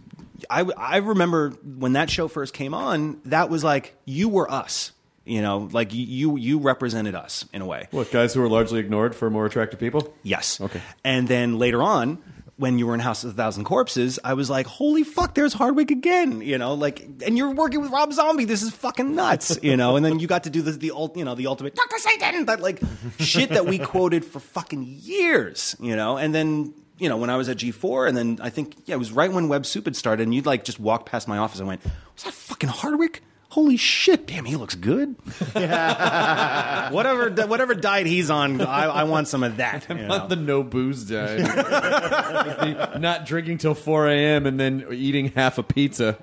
I 0.48 0.62
I 0.76 0.96
remember 0.98 1.50
when 1.50 1.92
that 1.92 2.08
show 2.08 2.28
first 2.28 2.54
came 2.54 2.72
on, 2.72 3.20
that 3.26 3.50
was 3.50 3.62
like 3.62 3.94
you 4.06 4.30
were 4.30 4.50
us. 4.50 4.92
You 5.28 5.42
know, 5.42 5.68
like 5.72 5.92
you 5.92 6.36
you 6.36 6.58
represented 6.58 7.14
us 7.14 7.44
in 7.52 7.62
a 7.62 7.66
way. 7.66 7.88
What 7.90 8.10
guys 8.10 8.34
who 8.34 8.42
are 8.42 8.48
largely 8.48 8.80
ignored 8.80 9.14
for 9.14 9.30
more 9.30 9.46
attractive 9.46 9.78
people? 9.78 10.14
Yes. 10.22 10.60
Okay. 10.60 10.80
And 11.04 11.28
then 11.28 11.58
later 11.58 11.82
on, 11.82 12.18
when 12.56 12.76
you 12.78 12.86
were 12.88 12.94
in 12.94 13.00
House 13.00 13.22
of 13.22 13.30
a 13.30 13.32
Thousand 13.34 13.64
Corpses, 13.64 14.18
I 14.24 14.34
was 14.34 14.50
like, 14.50 14.66
"Holy 14.66 15.04
fuck, 15.04 15.34
there's 15.34 15.52
Hardwick 15.52 15.90
again!" 15.90 16.40
You 16.40 16.58
know, 16.58 16.74
like, 16.74 17.06
and 17.24 17.38
you're 17.38 17.50
working 17.52 17.80
with 17.80 17.90
Rob 17.92 18.12
Zombie. 18.12 18.46
This 18.46 18.62
is 18.62 18.72
fucking 18.72 19.14
nuts. 19.14 19.58
You 19.62 19.76
know, 19.76 19.96
and 19.96 20.04
then 20.04 20.18
you 20.18 20.26
got 20.26 20.44
to 20.44 20.50
do 20.50 20.60
the 20.62 20.72
the 20.72 20.90
ult, 20.90 21.16
you 21.16 21.24
know, 21.24 21.34
the 21.34 21.46
ultimate 21.46 21.74
Doctor 21.76 21.98
Satan, 21.98 22.46
that 22.46 22.60
like 22.60 22.80
shit 23.20 23.50
that 23.50 23.66
we 23.66 23.78
quoted 23.78 24.24
for 24.24 24.40
fucking 24.40 24.82
years. 24.84 25.76
You 25.80 25.96
know, 25.96 26.16
and 26.16 26.34
then. 26.34 26.74
You 27.00 27.08
know, 27.08 27.16
when 27.16 27.30
I 27.30 27.36
was 27.36 27.48
at 27.48 27.58
G4, 27.58 28.08
and 28.08 28.16
then 28.16 28.40
I 28.42 28.50
think, 28.50 28.74
yeah, 28.86 28.96
it 28.96 28.98
was 28.98 29.12
right 29.12 29.30
when 29.30 29.48
Web 29.48 29.64
Soup 29.64 29.84
had 29.84 29.94
started, 29.94 30.24
and 30.24 30.34
you'd 30.34 30.46
like 30.46 30.64
just 30.64 30.80
walk 30.80 31.06
past 31.06 31.28
my 31.28 31.38
office 31.38 31.60
and 31.60 31.68
went, 31.68 31.80
Was 31.84 32.24
that 32.24 32.34
fucking 32.34 32.70
Hardwick? 32.70 33.22
Holy 33.58 33.76
shit, 33.76 34.28
damn, 34.28 34.44
he 34.44 34.54
looks 34.54 34.76
good. 34.76 35.16
whatever, 35.52 37.28
whatever 37.48 37.74
diet 37.74 38.06
he's 38.06 38.30
on, 38.30 38.60
I, 38.60 38.84
I 38.84 39.02
want 39.02 39.26
some 39.26 39.42
of 39.42 39.56
that. 39.56 39.84
you 39.88 39.96
know? 39.96 40.06
Not 40.06 40.28
the 40.28 40.36
no 40.36 40.62
booze 40.62 41.02
diet. 41.02 41.44
The 41.44 42.98
not 43.00 43.26
drinking 43.26 43.58
till 43.58 43.74
4 43.74 44.10
a.m. 44.10 44.46
and 44.46 44.60
then 44.60 44.86
eating 44.92 45.32
half 45.32 45.58
a 45.58 45.64
pizza. 45.64 46.18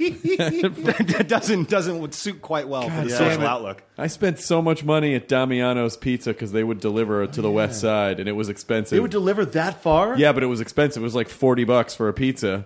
that 0.00 1.26
doesn't 1.28 1.68
doesn't 1.68 2.14
suit 2.14 2.42
quite 2.42 2.66
well 2.66 2.82
for 2.82 3.04
the 3.04 3.10
damn 3.10 3.16
social 3.16 3.42
it. 3.42 3.46
outlook. 3.46 3.84
I 3.96 4.08
spent 4.08 4.40
so 4.40 4.60
much 4.60 4.82
money 4.82 5.14
at 5.14 5.28
Damiano's 5.28 5.96
Pizza 5.96 6.32
because 6.32 6.50
they 6.50 6.64
would 6.64 6.80
deliver 6.80 7.22
it 7.22 7.34
to 7.34 7.42
the 7.42 7.48
oh, 7.48 7.52
west 7.52 7.80
side, 7.80 8.18
and 8.18 8.28
it 8.28 8.32
was 8.32 8.48
expensive. 8.48 8.96
They 8.96 9.00
would 9.00 9.12
deliver 9.12 9.44
that 9.44 9.82
far. 9.82 10.18
yeah, 10.18 10.32
but 10.32 10.42
it 10.42 10.46
was 10.46 10.60
expensive. 10.60 11.00
It 11.00 11.04
was 11.04 11.14
like 11.14 11.28
forty 11.28 11.62
bucks 11.62 11.94
for 11.94 12.08
a 12.08 12.12
pizza. 12.12 12.64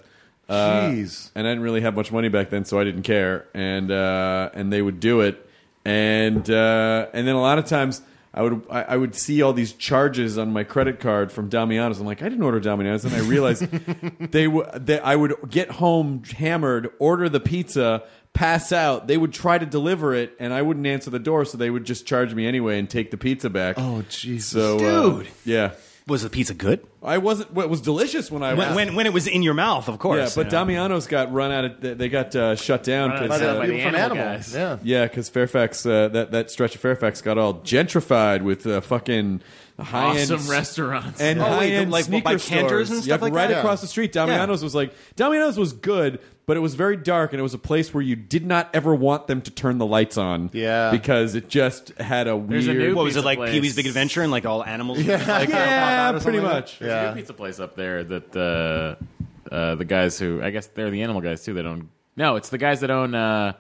Uh, 0.51 0.93
and 1.35 1.47
I 1.47 1.51
didn't 1.51 1.63
really 1.63 1.81
have 1.81 1.95
much 1.95 2.11
money 2.13 2.29
back 2.29 2.51
then, 2.51 2.65
so 2.65 2.79
I 2.79 2.85
didn't 2.85 3.03
care. 3.03 3.47
And 3.55 3.91
uh, 3.91 4.51
and 4.53 4.73
they 4.73 4.83
would 4.83 5.01
do 5.01 5.21
it, 5.21 5.49
and 5.85 6.49
uh, 6.51 7.07
and 7.13 7.27
then 7.27 7.35
a 7.35 7.41
lot 7.41 7.59
of 7.59 7.67
times 7.67 8.03
I 8.33 8.43
would 8.43 8.63
I, 8.71 8.83
I 8.83 8.97
would 8.97 9.15
see 9.15 9.43
all 9.43 9.53
these 9.53 9.73
charges 9.73 10.39
on 10.39 10.53
my 10.53 10.65
credit 10.65 11.01
card 11.01 11.33
from 11.33 11.49
Damiano's. 11.49 12.01
I'm 12.01 12.07
like, 12.07 12.23
I 12.23 12.29
didn't 12.29 12.45
order 12.45 12.61
Damiano's, 12.61 13.05
and 13.05 13.15
I 13.15 13.21
realized 13.21 13.63
they 14.33 14.47
would. 14.47 14.87
They, 14.87 15.01
I 15.01 15.17
would 15.17 15.35
get 15.49 15.71
home 15.71 16.23
hammered, 16.25 16.91
order 16.99 17.29
the 17.29 17.41
pizza, 17.41 18.05
pass 18.33 18.73
out. 18.73 19.09
They 19.09 19.17
would 19.19 19.33
try 19.33 19.59
to 19.59 19.67
deliver 19.67 20.15
it, 20.15 20.37
and 20.39 20.53
I 20.53 20.63
wouldn't 20.63 20.87
answer 20.87 21.11
the 21.11 21.19
door, 21.19 21.45
so 21.45 21.59
they 21.59 21.71
would 21.71 21.85
just 21.85 22.07
charge 22.07 22.33
me 22.33 22.47
anyway 22.47 22.79
and 22.79 22.89
take 22.89 23.11
the 23.11 23.17
pizza 23.17 23.51
back. 23.51 23.77
Oh, 23.79 24.05
Jesus. 24.09 24.51
so 24.51 24.77
uh, 24.77 25.19
Dude. 25.19 25.29
yeah. 25.45 25.73
Was 26.11 26.23
the 26.23 26.29
pizza 26.31 26.53
good? 26.55 26.85
I 27.03 27.17
wasn't. 27.19 27.55
Well, 27.55 27.65
it 27.65 27.71
was 27.71 27.81
delicious 27.81 28.31
when 28.31 28.43
I 28.43 28.53
When, 28.55 28.75
when, 28.75 28.95
when 28.97 29.07
it 29.07 29.13
was 29.15 29.27
in 29.27 29.43
your 29.43 29.55
mouth, 29.55 29.89
of 29.89 29.99
course. 29.99 30.19
yeah, 30.19 30.43
but 30.43 30.53
you 30.53 30.59
know. 30.59 30.65
Damiano's 30.65 31.07
got 31.07 31.33
run 31.33 31.51
out 31.53 31.65
of. 31.65 31.99
They 31.99 32.09
got 32.11 32.37
uh, 32.37 32.57
shut 32.57 32.83
down 32.83 33.11
Run 33.11 33.17
out 33.19 33.23
of 33.23 33.29
because 33.31 33.43
uh, 33.43 33.55
by 33.59 33.67
the 33.67 33.73
People 33.73 33.87
from 33.89 33.95
animal 33.95 34.19
Animal. 34.19 34.37
guys. 34.37 34.55
Yeah. 34.55 34.79
yeah, 34.83 35.05
because 35.07 35.29
Fairfax 35.31 35.87
uh, 35.87 36.09
that 36.09 36.33
that 36.33 36.51
stretch 36.51 36.75
of 36.75 36.81
Fairfax 36.83 37.23
got 37.23 37.39
all 37.39 37.55
gentrified 37.55 38.43
with 38.43 38.67
uh, 38.67 38.81
fucking 38.83 39.41
high 39.79 40.17
end 40.19 40.31
Awesome 40.33 40.51
restaurants. 40.51 41.21
and 41.21 41.41
Oh, 41.41 41.45
wait, 41.59 41.71
high 41.71 41.77
end 41.77 41.91
like, 41.91 42.05
sneaker 42.05 42.25
by 42.25 42.31
Canter's 42.37 42.89
stores. 42.89 42.91
and 42.91 42.99
stuff 43.03 43.09
Yep, 43.09 43.23
like 43.23 43.33
right 43.33 43.49
that? 43.49 43.59
across 43.61 43.79
Yeah. 43.79 43.83
the 43.83 43.87
street. 43.87 44.13
Damiano's 44.13 44.63
was 44.63 44.75
like 44.75 44.93
Damiano's 45.17 45.57
was 45.59 45.73
good, 45.73 46.19
but 46.51 46.57
it 46.57 46.61
was 46.61 46.75
very 46.75 46.97
dark, 46.97 47.33
and 47.33 47.39
it 47.39 47.45
was 47.45 47.55
a 47.55 47.59
place 47.59 47.95
where 47.95 48.03
you 48.03 48.17
did 48.17 48.45
not 48.45 48.69
ever 48.75 48.93
want 48.93 49.29
them 49.29 49.41
to 49.41 49.53
turn 49.53 49.79
the 49.79 49.87
lights 49.87 50.19
on. 50.19 50.51
Yeah. 50.53 50.91
because 50.91 51.37
it 51.37 51.49
just 51.49 51.91
had 51.99 52.27
a 52.27 52.37
weird. 52.37 52.51
There's 52.51 52.67
a 52.67 52.75
new 52.75 52.97
what 52.97 53.05
was 53.05 53.15
it 53.15 53.19
pizza 53.19 53.25
like? 53.25 53.39
place. 53.39 53.53
Pee 53.53 53.61
Wee's 53.61 53.77
Big 53.77 53.87
Adventure 53.87 54.23
and 54.23 54.33
like 54.33 54.45
all 54.47 54.65
animals? 54.65 54.99
Yeah, 55.01 55.25
like, 55.29 55.49
yeah, 55.49 56.19
pretty 56.21 56.41
much. 56.41 56.81
There's 56.81 56.91
a 56.91 56.95
Yeah. 56.97 57.05
good 57.11 57.19
pizza 57.19 57.35
place 57.35 57.61
up 57.61 57.77
there 57.77 58.03
that 58.03 58.35
uh, 58.37 59.55
uh, 59.55 59.77
the 59.77 59.85
guys 59.85 60.19
who 60.19 60.43
I 60.43 60.51
guess 60.51 60.67
they're 60.67 60.91
the 60.91 61.03
animal 61.03 61.23
guys 61.23 61.45
too. 61.45 61.55
That 61.55 61.67
own 61.67 61.89
no, 62.17 62.35
it's 62.35 62.49
the 62.49 62.59
guys 62.59 62.81
that 62.81 62.91
own 62.91 63.15
uh, 63.15 63.53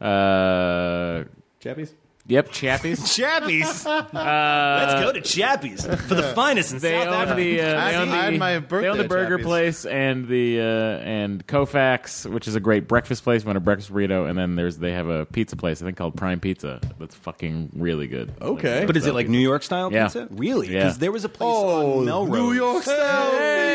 uh, 0.00 1.24
Chappies. 1.62 1.90
Yep, 2.26 2.48
Chappies. 2.52 3.00
Chappies. 3.18 3.84
Let's 4.14 4.94
go 5.04 5.12
to 5.12 5.20
Chappies 5.20 5.82
for 6.08 6.14
the 6.14 6.22
finest 6.34 6.72
in 6.72 6.78
They 6.78 6.92
South 6.98 7.08
own 7.08 7.14
Africa. 7.14 7.36
the, 7.40 7.60
uh, 7.60 7.64
they 7.66 7.74
I 7.76 7.94
own 7.96 8.08
had 8.08 8.32
the, 8.32 8.38
my 8.38 8.50
they 8.52 8.56
own 8.56 8.62
birthday 8.64 8.96
the 8.96 9.04
at 9.04 9.08
burger 9.10 9.38
Chappies. 9.38 9.42
place 9.44 9.84
and 9.84 10.26
the 10.26 10.60
uh, 10.60 10.64
and 10.64 11.46
Cofax, 11.46 12.24
which 12.24 12.48
is 12.48 12.54
a 12.54 12.60
great 12.60 12.88
breakfast 12.88 13.24
place. 13.24 13.42
You 13.42 13.48
want 13.48 13.58
a 13.58 13.60
breakfast 13.60 13.92
burrito, 13.92 14.26
and 14.26 14.38
then 14.38 14.54
there's 14.56 14.78
they 14.78 14.92
have 14.92 15.08
a 15.08 15.26
pizza 15.26 15.56
place 15.56 15.82
I 15.82 15.84
think 15.84 15.98
called 15.98 16.16
Prime 16.16 16.40
Pizza 16.40 16.80
that's 16.98 17.14
fucking 17.14 17.72
really 17.76 18.06
good. 18.06 18.32
Okay. 18.40 18.78
Like, 18.78 18.86
But 18.86 18.96
is 18.96 19.04
it 19.04 19.12
like 19.12 19.28
New 19.28 19.38
York 19.38 19.62
style 19.62 19.92
Yeah. 19.92 20.04
pizza? 20.06 20.26
Really? 20.30 20.68
Yeah. 20.72 20.78
Because 20.84 20.98
there 20.98 21.12
was 21.12 21.26
a 21.26 21.28
place 21.28 21.46
on 21.54 22.06
Melrose. 22.06 22.30
New 22.30 22.52
York 22.54 22.84
style 22.84 23.30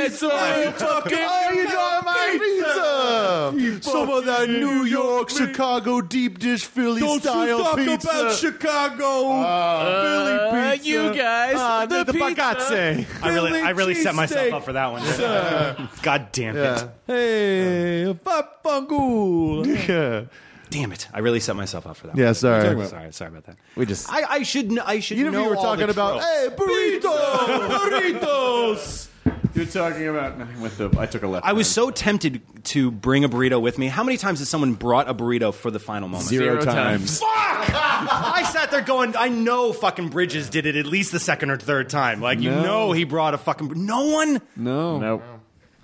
pizza. 0.08 0.28
Oh, 0.32 1.52
you 1.54 1.66
know 1.66 2.02
my 2.04 2.38
pizza. 2.40 3.90
Some 3.92 4.10
of 4.10 4.26
that 4.26 4.50
New 4.50 4.86
York, 4.86 5.30
Chicago 5.30 6.02
deep 6.02 6.40
dish 6.40 6.66
Philly 6.66 7.02
style 7.20 7.76
pizza. 7.76 8.36
Chicago 8.40 9.30
uh, 9.42 10.52
Philly 10.52 10.72
pizza? 10.78 10.90
you 10.90 11.14
guys, 11.14 11.56
Ah, 11.58 11.86
the, 11.86 12.04
the, 12.04 12.14
pizza. 12.14 12.30
bagazze. 12.42 13.06
I 13.24 13.30
really, 13.34 13.62
I 13.62 13.70
really 13.72 13.94
set 13.96 14.16
myself 14.16 14.48
cheesesteak. 14.48 14.54
up 14.54 14.64
for 14.66 14.74
that 14.74 14.92
one. 14.92 15.90
God 16.02 16.32
damn 16.32 16.56
it! 16.58 16.62
Yeah. 16.62 16.88
Hey, 17.08 18.16
Papangul. 18.24 19.66
Yeah. 19.90 20.26
Damn 20.72 20.92
it! 20.92 21.08
I 21.12 21.20
really 21.20 21.40
set 21.40 21.56
myself 21.56 21.88
up 21.88 21.98
for 21.98 22.08
that. 22.08 22.16
Yeah, 22.16 22.26
one. 22.26 22.36
sorry. 22.36 22.88
Sorry, 22.88 23.12
sorry 23.12 23.30
about 23.32 23.46
that. 23.46 23.56
We 23.76 23.88
just 23.88 24.08
I, 24.14 24.24
I 24.24 24.44
should, 24.44 24.70
kn- 24.70 24.84
I 24.86 25.00
should 25.00 25.18
You 25.18 25.26
know, 25.26 25.32
know 25.32 25.44
we 25.46 25.50
were 25.50 25.56
all 25.58 25.64
talking 25.64 25.90
about, 25.90 26.22
tropes. 26.22 26.26
hey, 26.26 26.50
burrito. 26.56 28.20
burritos. 28.20 29.08
You're 29.56 29.66
talking 29.66 30.08
about. 30.08 30.40
I 30.40 30.62
went 30.62 30.78
the. 30.78 30.90
I 31.00 31.06
took 31.06 31.24
a 31.24 31.28
left. 31.28 31.46
I 31.46 31.54
was 31.54 31.70
so 31.70 31.90
tempted 31.92 32.42
to 32.66 32.92
bring 32.92 33.24
a 33.24 33.30
burrito 33.30 33.62
with 33.62 33.78
me. 33.78 33.88
How 33.88 34.04
many 34.04 34.18
times 34.18 34.40
has 34.40 34.50
someone 34.50 34.74
brought 34.74 35.10
a 35.10 35.14
burrito 35.14 35.54
for 35.54 35.72
the 35.72 35.80
final 35.80 36.08
moment? 36.08 36.28
zero, 36.30 36.62
Zero 36.62 36.74
times. 36.74 37.20
Fuck! 37.20 37.30
I 37.72 38.44
sat 38.52 38.72
there 38.72 38.82
going, 38.82 39.16
I 39.18 39.28
know 39.30 39.74
fucking 39.74 40.10
Bridges 40.10 40.50
did 40.50 40.66
it 40.66 40.76
at 40.76 40.86
least 40.86 41.12
the 41.12 41.20
second 41.20 41.52
or 41.52 41.58
third 41.58 41.90
time. 41.90 42.22
Like, 42.22 42.40
you 42.40 42.50
No. 42.52 42.64
know 42.64 42.92
he 42.94 43.04
brought 43.04 43.34
a 43.34 43.38
fucking. 43.38 43.86
No 43.86 44.08
one? 44.08 44.42
No. 44.56 45.00
nope. 45.00 45.24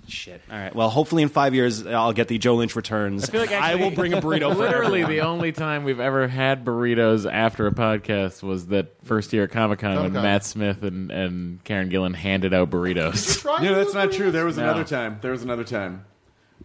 Shit. 0.08 0.40
All 0.50 0.56
right. 0.58 0.74
Well, 0.74 0.88
hopefully 0.88 1.22
in 1.22 1.28
five 1.28 1.54
years, 1.54 1.84
I'll 1.86 2.12
get 2.12 2.28
the 2.28 2.38
Joe 2.38 2.54
Lynch 2.56 2.76
returns. 2.76 3.24
I 3.24 3.32
feel 3.32 3.40
like 3.40 3.52
I 3.52 3.74
will 3.74 3.90
bring 3.90 4.12
a 4.14 4.20
burrito 4.20 4.52
for 4.52 4.58
Literally, 4.58 5.02
everyone. 5.02 5.10
the 5.10 5.20
only 5.22 5.52
time 5.52 5.84
we've 5.84 5.98
ever 6.00 6.28
had 6.28 6.64
burritos 6.64 7.30
after 7.30 7.66
a 7.66 7.72
podcast 7.72 8.42
was 8.42 8.66
that 8.68 8.94
first 9.04 9.32
year 9.32 9.44
at 9.44 9.50
Comic 9.50 9.80
Con 9.80 9.96
when 10.00 10.12
Matt 10.12 10.44
Smith 10.44 10.82
and, 10.82 11.10
and 11.10 11.64
Karen 11.64 11.90
Gillan 11.90 12.14
handed 12.14 12.54
out 12.54 12.70
burritos. 12.70 13.44
No, 13.62 13.74
that's 13.74 13.94
not 13.94 14.12
true. 14.12 14.30
There 14.30 14.44
was 14.44 14.56
No. 14.56 14.64
another 14.64 14.84
time. 14.84 15.18
There 15.22 15.32
was 15.32 15.42
another 15.42 15.64
time 15.64 16.04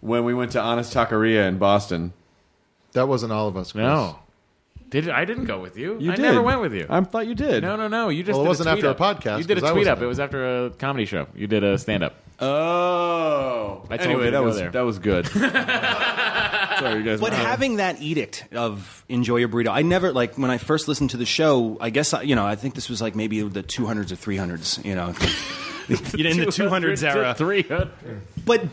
when 0.02 0.24
we 0.24 0.34
went 0.34 0.52
to 0.52 0.62
Anna's 0.62 0.94
Taqueria 0.94 1.48
in 1.48 1.58
Boston. 1.58 2.14
That 2.94 3.08
wasn't 3.08 3.32
all 3.32 3.48
of 3.48 3.56
us. 3.58 3.72
Chris. 3.72 3.82
no, 3.84 4.20
did 4.90 5.08
I 5.10 5.24
didn't 5.26 5.46
go 5.46 5.60
with 5.60 5.78
you? 5.78 5.98
You 6.00 6.12
I 6.12 6.16
did. 6.16 6.22
never 6.24 6.42
went 6.42 6.60
with 6.62 6.74
you. 6.74 6.86
I 6.90 7.00
thought 7.02 7.26
you 7.26 7.36
did. 7.36 7.64
no, 7.64 7.76
no, 7.78 7.88
no. 7.88 8.10
You 8.10 8.22
just 8.24 8.34
Well, 8.36 8.42
it 8.42 8.44
did 8.44 8.50
wasn't 8.50 8.68
a 8.68 8.72
after 8.72 8.82
tweet 8.94 8.96
a 8.96 9.30
podcast, 9.30 9.38
You 9.40 9.44
did 9.46 9.58
a 9.58 9.62
'cause 9.62 9.70
I 9.70 9.74
tweet 9.74 9.82
wasn't 9.88 9.98
up. 9.98 10.04
It 10.04 10.08
was 10.08 10.20
after 10.20 10.66
a 10.66 10.70
comedy 10.72 11.06
show. 11.06 11.28
You 11.36 11.48
did 11.48 11.64
a 11.64 11.78
stand 11.78 12.04
up. 12.04 12.16
Oh. 12.42 13.84
I 13.90 13.98
told 13.98 14.10
anyway, 14.10 14.26
you 14.26 14.26
to 14.26 14.32
that 14.32 14.40
go 14.40 14.44
was 14.44 14.58
there. 14.58 14.72
that 14.72 14.82
was 14.82 15.00
good. 15.00 15.28
Sorry, 16.82 16.98
you 16.98 17.04
guys. 17.04 17.20
But 17.20 17.34
having 17.34 17.76
that 17.76 18.02
edict 18.02 18.46
of 18.54 19.06
enjoy 19.08 19.38
your 19.38 19.50
burrito, 19.50 19.70
I 19.70 19.84
never 19.84 20.12
like 20.12 20.38
when 20.38 20.50
I 20.50 20.58
first 20.58 20.88
listened 20.88 21.12
to 21.12 21.18
the 21.18 21.26
show. 21.26 21.78
I 21.80 21.92
guess 21.92 22.14
I, 22.14 22.24
you 22.24 22.36
know 22.36 22.46
I 22.46 22.56
think 22.56 22.74
this 22.74 22.90
was 22.90 23.02
like 23.02 23.16
maybe 23.16 23.42
the 23.42 23.62
200s 23.62 24.12
or 24.12 24.16
300s. 24.16 24.84
You 24.84 24.96
know, 24.96 25.08
in 25.90 26.38
the 26.38 26.48
200s 26.48 27.04
era. 27.04 27.34
Three 27.38 27.62
hundred. 27.62 27.92
But 28.44 28.64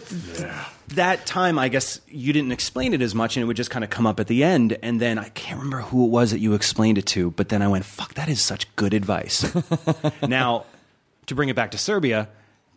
that 0.95 1.27
time, 1.27 1.59
I 1.59 1.69
guess 1.69 2.01
you 2.09 2.33
didn't 2.33 2.53
explain 2.53 2.95
it 2.95 3.03
as 3.03 3.15
much, 3.15 3.37
and 3.37 3.43
it 3.43 3.47
would 3.47 3.57
just 3.57 3.71
kind 3.71 3.85
of 3.85 3.91
come 3.91 4.07
up 4.07 4.19
at 4.19 4.29
the 4.29 4.45
end. 4.45 4.79
And 4.83 4.99
then 4.99 5.19
I 5.19 5.29
can't 5.31 5.59
remember 5.59 5.83
who 5.83 6.07
it 6.07 6.09
was 6.09 6.31
that 6.31 6.39
you 6.39 6.55
explained 6.55 6.97
it 6.97 7.07
to, 7.07 7.33
but 7.33 7.51
then 7.51 7.61
I 7.61 7.69
went, 7.69 7.85
"Fuck, 7.85 8.15
that 8.15 8.31
is 8.31 8.41
such 8.41 8.75
good 8.77 8.95
advice." 8.95 9.45
now, 10.27 10.65
to 11.27 11.35
bring 11.35 11.51
it 11.51 11.57
back 11.57 11.73
to 11.73 11.79
Serbia, 11.79 12.29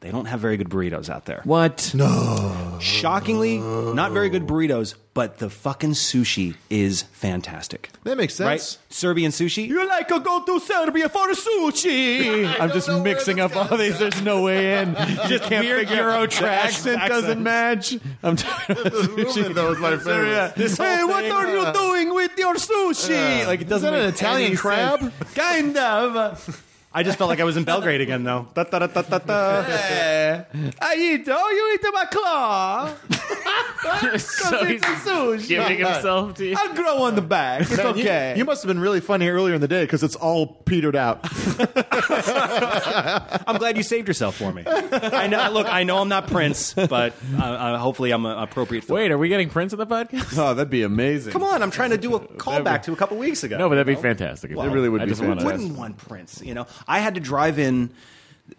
they 0.02 0.12
don't 0.12 0.26
have 0.26 0.40
very 0.40 0.58
good 0.58 0.70
burritos 0.70 1.10
out 1.10 1.26
there. 1.26 1.42
what? 1.46 1.92
No. 1.94 2.78
Shockingly, 2.82 3.60
not 3.60 4.12
very 4.12 4.30
good 4.30 4.48
burritos, 4.48 4.96
but 5.14 5.38
the 5.38 5.50
fucking 5.50 5.92
sushi 5.92 6.56
is 6.70 7.04
fantastic. 7.14 7.90
That 8.04 8.18
makes 8.18 8.40
Right? 8.40 8.60
sense. 8.60 8.80
Serbian 8.90 9.32
sushi. 9.32 9.68
You 9.68 9.88
like 9.88 10.08
to 10.08 10.20
go 10.20 10.42
to 10.44 10.60
Serbia 10.60 11.08
for 11.08 11.28
sushi? 11.30 12.48
I'm 12.60 12.72
just 12.72 12.90
mixing 13.04 13.40
up 13.40 13.56
all 13.56 13.78
these. 13.78 14.00
There's 14.00 14.22
no 14.24 14.42
way 14.42 14.82
in. 14.82 14.90
You 14.90 15.16
Just 15.28 15.44
can't 15.44 15.66
weird 15.66 15.88
figure 15.88 16.04
Euro 16.04 16.14
out. 16.24 16.32
The 16.32 16.36
trash 16.38 16.64
accent 16.78 17.02
accent. 17.02 17.10
doesn't 17.22 17.44
match. 17.44 17.98
I'm 18.24 18.36
talking 18.36 18.78
about 18.80 18.94
sushi. 18.94 19.54
That 19.54 19.70
was 19.70 19.78
my 19.80 19.98
favorite. 19.98 20.54
hey, 20.78 21.04
what 21.04 21.26
are 21.26 21.48
you 21.52 21.62
uh, 21.62 21.72
doing 21.74 22.14
with 22.16 22.32
your 22.38 22.56
sushi? 22.56 23.46
Like 23.46 23.62
it 23.62 23.66
Is 23.66 23.70
doesn't. 23.70 23.92
that 23.94 24.02
an 24.02 24.10
Italian 24.10 24.58
crab? 24.58 25.12
Kind 25.36 25.78
of. 25.78 26.68
I 26.94 27.04
just 27.04 27.18
felt 27.18 27.30
like 27.30 27.40
I 27.40 27.46
was 27.46 27.56
in 27.56 27.64
Belgrade 27.64 28.02
again, 28.02 28.26
though. 28.26 28.48
Da, 28.54 28.66
da, 28.66 28.80
da, 28.80 28.88
da, 28.88 29.02
da, 29.02 29.18
da. 29.20 29.64
Eh, 29.66 30.44
I 30.82 30.96
eat. 30.96 31.26
Oh, 31.30 31.50
you 31.50 31.74
eat 31.74 31.94
my 31.94 32.06
claw. 32.06 32.94
so 34.20 34.66
he's 34.66 34.82
sushi. 34.82 35.48
giving 35.48 35.78
himself 35.78 36.34
to 36.36 36.46
you. 36.46 36.56
I'll 36.58 36.74
grow 36.74 37.04
on 37.04 37.16
the 37.16 37.22
back. 37.22 37.62
It's 37.62 37.72
You- 37.78 37.84
okay. 37.84 38.34
You, 38.38 38.44
must 38.44 38.62
have 38.64 38.68
been 38.68 38.82
really 38.82 39.00
funny 39.00 39.30
earlier 39.30 39.56
in 39.56 39.62
the 39.62 39.70
day 39.70 39.84
because 39.84 40.04
it's 40.04 40.18
all 40.18 40.46
petered 40.48 40.98
out. 40.98 41.22
I'm 43.48 43.58
glad 43.58 43.78
you 43.78 43.84
saved 43.84 44.08
yourself 44.08 44.36
for 44.36 44.52
me. 44.52 44.64
I 44.68 45.28
know. 45.28 45.50
Look, 45.52 45.68
I 45.72 45.84
know 45.84 46.00
I'm 46.00 46.10
not 46.10 46.28
Prince, 46.28 46.74
but 46.74 47.14
uh, 47.38 47.44
uh, 47.44 47.78
hopefully 47.78 48.12
I'm 48.12 48.26
uh, 48.26 48.44
appropriate. 48.44 48.84
For 48.84 48.94
Wait, 48.96 49.12
are 49.12 49.18
we 49.18 49.30
getting 49.30 49.50
Prince 49.50 49.74
on 49.74 49.80
the 49.80 49.88
podcast? 49.88 50.38
oh, 50.38 50.54
that'd 50.54 50.70
be 50.70 50.84
amazing. 50.84 51.34
Come 51.34 51.44
on, 51.44 51.62
I'm 51.64 51.72
trying 51.72 51.92
to 51.92 51.98
do 51.98 52.16
a 52.16 52.20
callback 52.20 52.84
to 52.84 52.94
a 52.94 52.96
couple 52.96 53.18
weeks 53.18 53.44
ago. 53.44 53.58
No, 53.58 53.70
but 53.70 53.76
that'd 53.76 53.96
be 53.96 54.02
fantastic. 54.02 54.52
It 54.52 54.58
really 54.58 54.90
would 54.90 55.02
I 55.02 55.06
be 55.06 55.12
just 55.12 55.22
wanna- 55.22 55.42
Who 55.42 55.46
wouldn't 55.48 55.78
want 55.78 55.98
Prince? 55.98 56.42
You 56.44 56.54
know, 56.54 56.68
I 56.88 57.00
had 57.00 57.15
to 57.15 57.22
drive 57.22 57.60
in. 57.60 57.91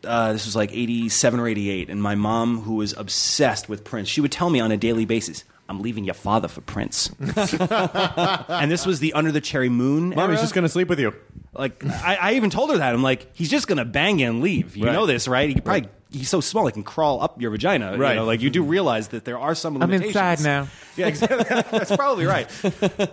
Uh, 0.05 0.33
this 0.33 0.47
was 0.47 0.57
like 0.57 0.73
87 0.73 1.39
or 1.39 1.47
88, 1.47 1.91
and 1.91 2.03
my 2.03 2.15
mom, 2.15 2.63
who 2.63 2.77
was 2.77 2.95
obsessed 2.97 3.69
with 3.69 3.85
Prince, 3.85 4.09
she 4.09 4.21
would 4.23 4.33
tell 4.33 4.49
me 4.49 4.59
on 4.59 4.73
a 4.73 4.77
daily 4.79 5.05
basis, 5.05 5.45
I'm 5.69 5.83
leaving 5.83 6.05
your 6.05 6.15
father 6.15 6.49
for 6.49 6.63
Prince. 6.63 7.11
and 7.21 8.71
this 8.71 8.87
was 8.87 9.01
the 9.01 9.13
Under 9.13 9.33
the 9.33 9.41
Cherry 9.41 9.69
Moon. 9.69 10.11
Mommy's 10.11 10.37
era. 10.37 10.43
just 10.43 10.55
gonna 10.55 10.69
sleep 10.69 10.89
with 10.89 10.99
you. 11.01 11.15
Like, 11.55 11.85
I, 11.87 12.17
I 12.21 12.33
even 12.35 12.49
told 12.51 12.71
her 12.71 12.79
that. 12.79 12.95
I'm 12.95 13.03
like, 13.03 13.29
he's 13.35 13.51
just 13.51 13.67
going 13.69 13.77
to 13.77 13.85
bang 13.85 14.19
you 14.21 14.27
and 14.31 14.41
leave. 14.41 14.75
You 14.75 14.87
Right. 14.87 14.93
know 14.95 15.05
this, 15.05 15.29
right? 15.29 15.51
He 15.51 15.61
probably. 15.61 15.91
He's 16.13 16.29
so 16.29 16.41
small, 16.41 16.67
he 16.67 16.73
can 16.73 16.83
crawl 16.83 17.23
up 17.23 17.41
your 17.41 17.51
vagina. 17.51 17.97
Right. 17.97 18.11
You 18.11 18.17
know, 18.17 18.25
like 18.25 18.43
you 18.43 18.51
do 18.51 18.63
realize 18.63 19.09
that 19.09 19.25
there 19.25 19.39
are 19.39 19.55
some 19.55 19.79
limitations. 19.79 20.17
I'm 20.17 20.25
limitations. 20.29 20.47
inside 20.47 20.65
now. 20.65 20.69
Yeah, 20.95 21.07
exactly. 21.07 21.45
That's 21.79 21.97
probably 21.97 22.27
right. 22.27 22.51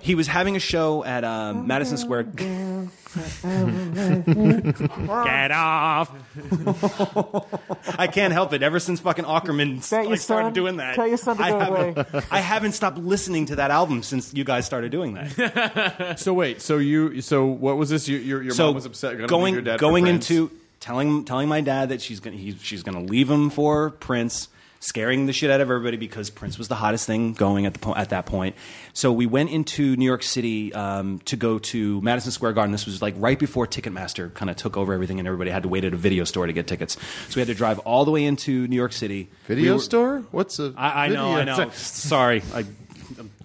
He 0.02 0.14
was 0.14 0.28
having 0.28 0.58
a 0.58 0.60
show 0.60 1.02
at 1.06 1.24
um, 1.24 1.66
Madison 1.66 1.98
Square. 1.98 2.24
Get 2.34 2.90
off! 5.52 6.12
I 7.98 8.08
can't 8.08 8.34
help 8.34 8.52
it. 8.52 8.64
Ever 8.64 8.82
since 8.82 9.00
fucking 9.00 9.24
Ackerman 9.26 9.78
like, 9.92 10.20
started 10.20 10.54
doing 10.54 10.76
that, 10.78 11.00
I, 11.00 11.52
haven't, 11.52 12.26
I 12.30 12.42
haven't 12.42 12.74
stopped 12.74 12.98
listening 12.98 13.46
to 13.46 13.56
that 13.56 13.72
album 13.72 14.04
since 14.04 14.34
you 14.34 14.44
guys 14.44 14.66
started 14.66 14.92
doing 14.92 15.14
that. 15.14 16.20
So 16.20 16.34
wait, 16.34 16.62
so 16.62 16.80
you, 16.80 17.22
so 17.22 17.46
what 17.46 17.78
was 17.78 17.90
this? 17.90 18.10
You, 18.10 18.18
your 18.18 18.44
your 18.44 18.52
so 18.52 18.66
mom 18.68 18.76
was 18.76 18.86
upset. 18.86 19.14
gonna 19.14 19.22
leave 19.24 19.30
going 19.30 19.54
your 19.54 19.64
dad 19.64 19.76
for 19.76 19.80
going 19.80 20.04
Prince? 20.04 20.30
into 20.30 20.52
telling 20.80 21.26
telling 21.26 21.48
my 21.50 21.62
dad 21.62 21.90
that 21.90 22.02
she's 22.02 22.20
gonna 22.20 22.38
he, 22.38 22.54
she's 22.62 22.84
gonna 22.84 23.02
leave 23.04 23.30
him 23.30 23.50
for 23.50 23.92
Prince. 23.92 24.48
scaring 24.82 25.26
the 25.26 25.34
shit 25.34 25.52
out 25.52 25.60
of 25.60 25.70
everybody 25.70 25.98
because 25.98 26.30
Prince 26.30 26.58
was 26.58 26.70
the 26.70 26.76
hottest 26.76 27.06
thing 27.06 27.34
going 27.34 27.66
at 27.66 27.74
the 27.74 27.80
po- 27.80 27.96
at 27.96 28.12
that 28.12 28.26
point. 28.26 28.56
So 28.94 29.12
we 29.12 29.26
went 29.26 29.50
into 29.50 29.98
New 29.98 30.06
York 30.06 30.24
City 30.24 30.74
um, 30.74 31.20
to 31.26 31.36
go 31.36 31.60
to 31.60 32.00
Madison 32.00 32.32
Square 32.32 32.54
Garden. 32.54 32.72
This 32.72 32.86
was 32.86 33.02
like 33.02 33.14
right 33.18 33.38
before 33.38 33.68
Ticketmaster 33.68 34.34
kind 34.34 34.50
of 34.50 34.56
took 34.56 34.78
over 34.78 34.94
everything, 34.94 35.20
and 35.20 35.28
everybody 35.28 35.50
had 35.52 35.64
to 35.64 35.70
wait 35.70 35.84
at 35.84 35.92
a 35.92 35.98
video 35.98 36.24
store 36.24 36.48
to 36.48 36.54
get 36.54 36.66
tickets. 36.66 36.96
So 37.28 37.36
we 37.36 37.42
had 37.42 37.50
to 37.50 37.56
drive 37.56 37.80
all 37.80 38.06
the 38.06 38.12
way 38.12 38.24
into 38.24 38.68
New 38.70 38.78
York 38.78 38.94
City. 38.94 39.28
Video 39.48 39.66
We 39.66 39.72
were- 39.74 39.80
store? 39.80 40.24
What's 40.32 40.60
a 40.60 40.74
I, 40.78 41.06
I 41.06 41.08
know, 41.10 41.34
I 41.34 41.40
video- 41.40 41.58
know. 41.66 41.70
Sorry, 41.74 42.42
I, 42.54 42.64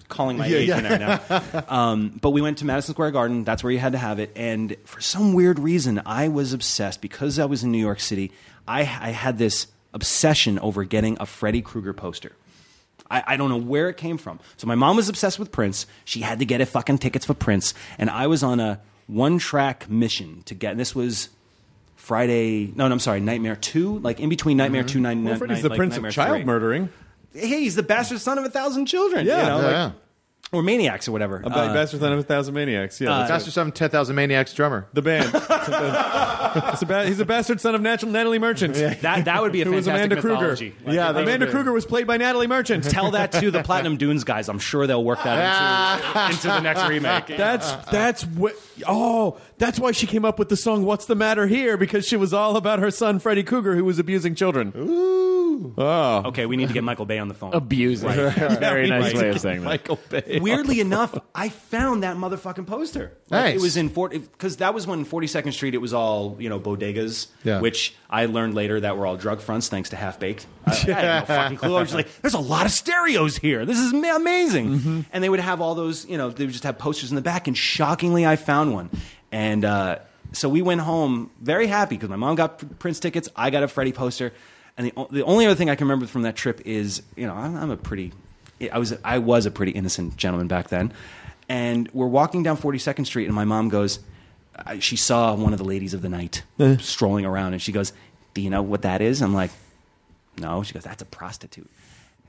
calling 0.07 0.37
my 0.37 0.47
Yeah, 0.47 0.57
age 0.57 0.67
yeah. 0.69 0.89
right 0.89 0.99
now. 1.29 1.63
Um, 1.69 2.17
but 2.21 2.29
we 2.31 2.41
went 2.41 2.59
to 2.59 2.65
Madison 2.65 2.93
Square 2.93 3.11
Garden. 3.11 3.43
That's 3.43 3.63
where 3.63 3.71
you 3.71 3.79
had 3.79 3.93
to 3.93 3.97
have 3.97 4.19
it. 4.19 4.31
And 4.35 4.75
for 4.85 5.01
some 5.01 5.33
weird 5.33 5.59
reason, 5.59 6.01
I 6.05 6.27
was 6.27 6.53
obsessed 6.53 7.01
because 7.01 7.39
I 7.39 7.45
was 7.45 7.63
in 7.63 7.71
New 7.71 7.79
York 7.79 7.99
City. 7.99 8.31
I, 8.67 8.81
I 8.81 9.09
had 9.11 9.37
this 9.37 9.67
obsession 9.93 10.59
over 10.59 10.83
getting 10.83 11.17
a 11.19 11.25
Freddy 11.25 11.61
Krueger 11.61 11.93
poster. 11.93 12.33
I, 13.09 13.23
I 13.27 13.37
don't 13.37 13.49
know 13.49 13.57
where 13.57 13.87
it 13.89 13.97
came 13.97 14.17
from. 14.17 14.39
So 14.57 14.65
my 14.67 14.75
mom 14.75 14.95
was 14.95 15.09
obsessed 15.09 15.37
with 15.39 15.51
Prince. 15.51 15.85
She 16.05 16.21
had 16.21 16.39
to 16.39 16.45
get 16.45 16.59
it 16.61 16.65
fucking 16.65 16.97
tickets 16.97 17.25
for 17.25 17.33
Prince, 17.35 17.73
and 17.99 18.09
I 18.09 18.27
was 18.27 18.41
on 18.43 18.59
a 18.59 18.79
one 19.07 19.37
track 19.37 19.87
mission 19.89 20.41
to 20.45 20.55
get. 20.55 20.71
And 20.71 20.79
this 20.79 20.95
was 20.95 21.29
Friday. 21.95 22.71
No, 22.75 22.87
no, 22.87 22.93
I'm 22.93 22.99
sorry, 22.99 23.19
Nightmare 23.19 23.55
Two. 23.55 23.99
Like 23.99 24.19
in 24.19 24.29
between 24.29 24.57
Nightmare 24.57 24.83
Two, 24.83 24.99
Night, 24.99 25.17
Well, 25.17 25.23
Night- 25.33 25.37
Freddy's 25.37 25.57
Night- 25.57 25.63
the 25.63 25.69
like 25.69 25.77
prince 25.77 25.93
Nightmare 25.93 26.09
of 26.09 26.15
child 26.15 26.35
3 26.37 26.43
murdering. 26.45 26.89
Hey, 27.35 27.47
he's 27.61 27.75
the 27.75 27.83
bastard 27.83 28.19
son 28.21 28.37
of 28.37 28.45
a 28.45 28.49
thousand 28.49 28.85
children. 28.85 29.25
Yeah. 29.25 29.41
you 29.41 29.49
know, 29.49 29.57
Yeah, 29.57 29.63
like- 29.65 29.71
yeah. 29.71 29.91
or 30.51 30.63
maniacs 30.63 31.07
or 31.07 31.11
whatever. 31.11 31.41
A 31.43 31.47
Uh, 31.49 31.73
bastard 31.73 31.99
son 31.99 32.13
of 32.13 32.19
a 32.19 32.23
thousand 32.23 32.53
maniacs. 32.53 33.01
Yeah, 33.01 33.09
that's 33.19 33.29
Master 33.29 33.49
it. 33.49 33.53
Seven, 33.53 33.71
10,000 33.71 34.15
Maniacs 34.15 34.53
drummer. 34.53 34.87
the 34.93 35.01
band. 35.01 35.31
It's 36.55 36.81
a 36.81 36.85
ba- 36.85 37.05
he's 37.05 37.19
a 37.19 37.25
bastard 37.25 37.59
son 37.59 37.75
of 37.75 37.81
Nat- 37.81 38.03
Natalie 38.03 38.39
Merchant. 38.39 38.75
that 39.01 39.25
that 39.25 39.41
would 39.41 39.51
be 39.51 39.61
a 39.61 39.65
Who 39.65 39.71
was 39.71 39.85
fantastic 39.87 40.19
Amanda 40.19 40.21
Krueger? 40.21 40.73
Like, 40.85 40.95
yeah, 40.95 41.09
if 41.09 41.15
they 41.15 41.23
Amanda 41.23 41.45
were- 41.47 41.51
Krueger 41.51 41.73
was 41.73 41.85
played 41.85 42.07
by 42.07 42.15
Natalie 42.15 42.47
Merchant. 42.47 42.83
Tell 42.89 43.11
that 43.11 43.33
to 43.33 43.51
the 43.51 43.61
Platinum 43.61 43.97
Dunes 43.97 44.23
guys. 44.23 44.47
I'm 44.47 44.59
sure 44.59 44.87
they'll 44.87 45.03
work 45.03 45.21
that 45.23 45.99
into, 45.99 46.29
into 46.35 46.47
the 46.47 46.59
next 46.61 46.87
remake. 46.87 47.27
That's 47.27 47.73
that's 47.91 48.25
what. 48.25 48.53
Oh, 48.87 49.37
that's 49.57 49.79
why 49.79 49.91
she 49.91 50.07
came 50.07 50.25
up 50.25 50.37
with 50.39 50.49
the 50.49 50.57
song 50.57 50.83
"What's 50.83 51.05
the 51.05 51.15
Matter 51.15 51.47
Here" 51.47 51.77
because 51.77 52.05
she 52.07 52.17
was 52.17 52.33
all 52.33 52.57
about 52.57 52.79
her 52.79 52.91
son 52.91 53.19
Freddy 53.19 53.43
Krueger, 53.43 53.75
who 53.75 53.83
was 53.85 53.99
abusing 53.99 54.35
children. 54.35 54.73
Ooh. 54.75 55.73
Oh. 55.77 56.23
okay. 56.25 56.45
We 56.45 56.57
need 56.57 56.67
to 56.67 56.73
get 56.73 56.83
Michael 56.83 57.05
Bay 57.05 57.17
on 57.17 57.29
the 57.29 57.33
phone. 57.33 57.53
Abusing. 57.53 58.09
Very 58.11 58.89
nice 58.89 59.13
way 59.13 59.29
of 59.29 59.39
saying 59.39 59.61
that. 59.61 59.65
Michael 59.65 59.99
Bay. 60.09 60.39
Weirdly 60.41 60.81
enough, 60.81 61.17
I 61.33 61.47
found 61.49 62.03
that 62.03 62.17
motherfucking 62.17 62.67
poster. 62.67 63.13
Like, 63.29 63.41
Nice. 63.45 63.55
It 63.55 63.61
was 63.61 63.77
in 63.77 63.87
because 63.87 64.57
that 64.57 64.73
was 64.73 64.85
when 64.85 65.05
42nd 65.05 65.53
Street. 65.53 65.73
It 65.73 65.79
was 65.79 65.93
all 65.93 66.35
you 66.39 66.49
know 66.49 66.59
bodegas, 66.59 67.27
Yeah. 67.43 67.61
which 67.61 67.95
I 68.15 68.27
learned 68.27 68.55
later 68.55 68.79
that 68.79 68.97
we're 68.97 69.05
all 69.05 69.17
drug 69.17 69.41
fronts 69.41 69.67
thanks 69.67 69.89
to 69.89 69.97
Half 69.97 70.21
Baked. 70.21 70.47
I, 70.65 70.71
I 70.71 70.75
had 70.93 71.19
no 71.19 71.25
fucking 71.25 71.57
clue. 71.57 71.75
I 71.75 71.81
was 71.81 71.89
just 71.89 71.95
like, 71.95 72.21
"There's 72.21 72.33
a 72.33 72.39
lot 72.39 72.65
of 72.65 72.71
stereos 72.71 73.35
here. 73.35 73.65
This 73.65 73.77
is 73.77 73.91
ma- 73.91 74.15
amazing." 74.15 75.05
And 75.11 75.21
they 75.21 75.27
would 75.27 75.41
have 75.41 75.59
all 75.59 75.75
those, 75.75 76.05
you 76.05 76.17
know, 76.17 76.29
they 76.29 76.45
would 76.45 76.53
just 76.53 76.63
have 76.63 76.77
posters 76.77 77.11
in 77.11 77.17
the 77.17 77.21
back. 77.21 77.47
And 77.47 77.57
shockingly, 77.57 78.25
I 78.25 78.37
found 78.37 78.73
one. 78.73 78.89
And 79.33 79.65
uh, 79.65 79.99
so 80.31 80.47
we 80.47 80.61
went 80.61 80.79
home 80.79 81.29
very 81.41 81.67
happy 81.67 81.95
because 81.95 82.07
my 82.07 82.15
mom 82.15 82.35
got 82.35 82.79
Prince 82.79 83.01
tickets. 83.01 83.27
I 83.35 83.49
got 83.49 83.63
a 83.63 83.67
Freddy 83.67 83.91
poster. 83.91 84.31
And 84.77 84.87
the, 84.87 85.07
the 85.11 85.23
only 85.25 85.45
other 85.45 85.55
thing 85.55 85.69
I 85.69 85.75
can 85.75 85.85
remember 85.85 86.07
from 86.07 86.21
that 86.21 86.37
trip 86.37 86.61
is, 86.63 87.01
you 87.17 87.27
know, 87.27 87.33
I'm, 87.33 87.57
I'm 87.57 87.71
a 87.71 87.77
pretty, 87.77 88.13
I 88.71 88.79
was, 88.79 88.93
I 89.03 89.17
was 89.17 89.45
a 89.45 89.51
pretty 89.51 89.73
innocent 89.73 90.15
gentleman 90.15 90.47
back 90.47 90.69
then. 90.69 90.93
And 91.49 91.89
we're 91.93 92.07
walking 92.07 92.43
down 92.43 92.55
42nd 92.55 93.05
Street, 93.05 93.25
and 93.25 93.35
my 93.35 93.45
mom 93.45 93.67
goes, 93.67 93.99
I, 94.55 94.79
she 94.79 94.95
saw 94.95 95.33
one 95.35 95.53
of 95.53 95.59
the 95.59 95.65
ladies 95.65 95.93
of 95.93 96.01
the 96.01 96.09
night 96.09 96.43
strolling 96.79 97.25
around, 97.25 97.53
and 97.53 97.61
she 97.61 97.71
goes, 97.71 97.93
"Do 98.33 98.41
you 98.41 98.49
know 98.49 98.61
what 98.61 98.83
that 98.83 99.01
is?" 99.01 99.21
I'm 99.21 99.33
like, 99.33 99.51
"No." 100.37 100.63
She 100.63 100.73
goes, 100.73 100.83
"That's 100.83 101.01
a 101.01 101.05
prostitute." 101.05 101.69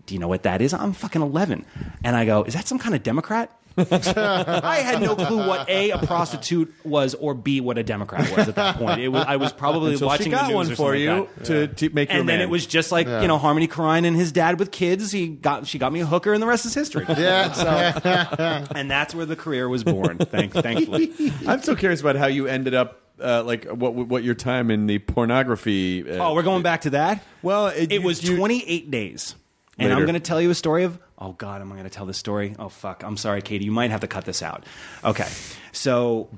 Do 0.06 0.14
you 0.14 0.20
know 0.20 0.28
what 0.28 0.44
that 0.44 0.60
is? 0.60 0.72
I'm 0.72 0.92
fucking 0.92 1.22
11. 1.22 1.66
And 2.04 2.16
I 2.16 2.24
go, 2.24 2.44
"Is 2.44 2.54
that 2.54 2.66
some 2.66 2.78
kind 2.78 2.94
of 2.94 3.02
Democrat?" 3.02 3.50
I 3.76 4.76
had 4.82 5.00
no 5.02 5.14
clue 5.16 5.38
what 5.46 5.68
a 5.68 5.90
a 5.90 5.98
prostitute 5.98 6.72
was, 6.84 7.14
or 7.14 7.34
b 7.34 7.60
what 7.60 7.78
a 7.78 7.82
Democrat 7.82 8.30
was 8.36 8.48
at 8.48 8.54
that 8.54 8.76
point. 8.76 9.00
It 9.00 9.08
was, 9.08 9.24
I 9.26 9.36
was 9.36 9.52
probably 9.52 9.92
Until 9.92 10.08
watching 10.08 10.24
she 10.26 10.30
the 10.30 10.46
news 10.46 10.54
one 10.54 10.66
or 10.66 10.70
for 10.70 10.76
something 10.76 11.00
you 11.02 11.10
like 11.20 11.34
that. 11.36 11.44
to, 11.46 11.66
to 11.68 11.90
make 11.94 12.10
you 12.10 12.16
a 12.16 12.20
And 12.20 12.28
then 12.28 12.38
man. 12.38 12.48
it 12.48 12.50
was 12.50 12.66
just 12.66 12.90
like 12.92 13.06
you 13.06 13.28
know 13.28 13.38
Harmony 13.38 13.68
Korine 13.68 14.06
and 14.06 14.16
his 14.16 14.32
dad 14.32 14.58
with 14.58 14.70
kids. 14.70 15.12
He 15.12 15.28
got 15.28 15.66
she 15.66 15.78
got 15.78 15.92
me 15.92 16.00
a 16.00 16.06
hooker, 16.06 16.32
and 16.32 16.42
the 16.42 16.46
rest 16.46 16.66
is 16.66 16.74
history. 16.74 17.04
Yeah. 17.16 17.52
So, 17.52 18.66
and 18.74 18.90
that's 18.90 19.14
where 19.14 19.26
the 19.26 19.36
career 19.36 19.68
was 19.68 19.82
born. 19.84 20.18
Thank, 20.18 20.52
thankfully. 20.52 21.12
I'm 21.46 21.62
so 21.62 21.74
curious 21.74 22.00
about 22.00 22.16
how 22.16 22.26
you 22.26 22.46
ended 22.46 22.74
up. 22.74 23.02
Uh, 23.18 23.42
like 23.44 23.64
what 23.64 23.94
what 23.94 24.22
your 24.24 24.34
time 24.34 24.70
in 24.70 24.86
the 24.86 24.98
pornography? 24.98 26.02
Uh, 26.10 26.22
Oh, 26.28 26.34
we're 26.34 26.42
going 26.42 26.62
back 26.62 26.82
to 26.82 26.90
that. 26.90 27.24
Well, 27.42 27.68
it, 27.68 27.90
it- 27.90 27.92
you- 27.92 28.02
was 28.02 28.22
you- 28.22 28.36
28 28.36 28.90
days, 28.90 29.34
and 29.78 29.88
I'm 29.90 29.94
Later. 30.00 30.06
going 30.06 30.14
to 30.14 30.26
tell 30.26 30.40
you 30.40 30.50
a 30.50 30.54
story 30.54 30.84
of. 30.84 30.98
Oh 31.18 31.32
God, 31.32 31.60
am 31.60 31.72
I 31.72 31.76
going 31.76 31.84
to 31.84 31.90
tell 31.90 32.06
this 32.06 32.18
story? 32.18 32.54
Oh 32.58 32.68
fuck, 32.68 33.02
I'm 33.02 33.16
sorry, 33.16 33.42
Katie. 33.42 33.64
You 33.64 33.72
might 33.72 33.90
have 33.90 34.00
to 34.00 34.06
cut 34.06 34.24
this 34.24 34.42
out. 34.42 34.64
Okay, 35.04 35.28
so 35.72 36.28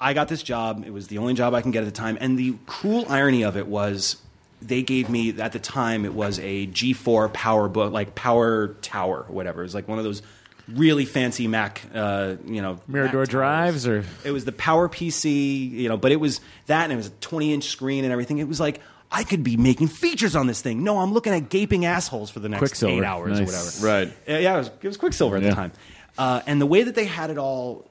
I 0.00 0.12
got 0.12 0.28
this 0.28 0.42
job. 0.42 0.84
It 0.86 0.92
was 0.92 1.08
the 1.08 1.18
only 1.18 1.34
job 1.34 1.54
I 1.54 1.62
can 1.62 1.70
get 1.70 1.82
at 1.82 1.86
the 1.86 1.98
time, 1.98 2.18
and 2.20 2.38
the 2.38 2.56
cruel 2.66 3.06
irony 3.08 3.44
of 3.44 3.56
it 3.56 3.66
was. 3.66 4.16
They 4.62 4.82
gave 4.82 5.08
me 5.08 5.40
at 5.40 5.52
the 5.52 5.58
time 5.58 6.04
it 6.04 6.12
was 6.12 6.38
a 6.38 6.66
G4 6.66 7.32
power 7.32 7.66
book 7.66 7.94
like 7.94 8.14
power 8.14 8.74
tower 8.82 9.24
or 9.26 9.34
whatever. 9.34 9.62
It 9.62 9.64
was 9.64 9.74
like 9.74 9.88
one 9.88 9.96
of 9.96 10.04
those 10.04 10.20
really 10.68 11.04
fancy 11.04 11.46
Mac, 11.48 11.82
uh, 11.94 12.36
you 12.44 12.62
know, 12.62 12.78
Mirador 12.86 13.24
drives 13.26 13.86
or 13.86 14.04
It 14.24 14.30
was 14.32 14.44
the 14.44 14.52
Power 14.52 14.88
PC, 14.88 15.70
you 15.70 15.88
know, 15.88 15.96
but 15.96 16.12
it 16.12 16.16
was 16.16 16.40
that, 16.66 16.84
and 16.84 16.92
it 16.92 16.96
was 16.96 17.08
a 17.08 17.10
20 17.22 17.54
inch 17.54 17.64
screen 17.64 18.04
and 18.04 18.12
everything. 18.12 18.38
It 18.38 18.48
was 18.48 18.60
like 18.60 18.80
I 19.12 19.24
could 19.24 19.42
be 19.42 19.56
making 19.56 19.88
features 19.88 20.36
on 20.36 20.46
this 20.46 20.62
thing. 20.62 20.84
No, 20.84 20.98
I'm 20.98 21.12
looking 21.12 21.32
at 21.32 21.48
gaping 21.48 21.84
assholes 21.84 22.30
for 22.30 22.38
the 22.40 22.48
next 22.48 22.60
Quicksilver. 22.60 23.02
eight 23.02 23.04
hours 23.04 23.40
or 23.40 23.44
whatever. 23.44 23.70
Right. 23.86 24.08
Uh, 24.28 24.38
yeah, 24.38 24.54
it 24.54 24.58
was, 24.58 24.70
it 24.82 24.86
was 24.86 24.96
Quicksilver 24.96 25.36
at 25.36 25.42
Yeah. 25.42 25.48
the 25.50 25.54
time. 25.56 25.72
Uh, 26.16 26.42
and 26.46 26.60
the 26.60 26.66
way 26.66 26.82
that 26.84 26.94
they 26.94 27.06
had 27.06 27.30
it 27.30 27.38
all 27.38 27.88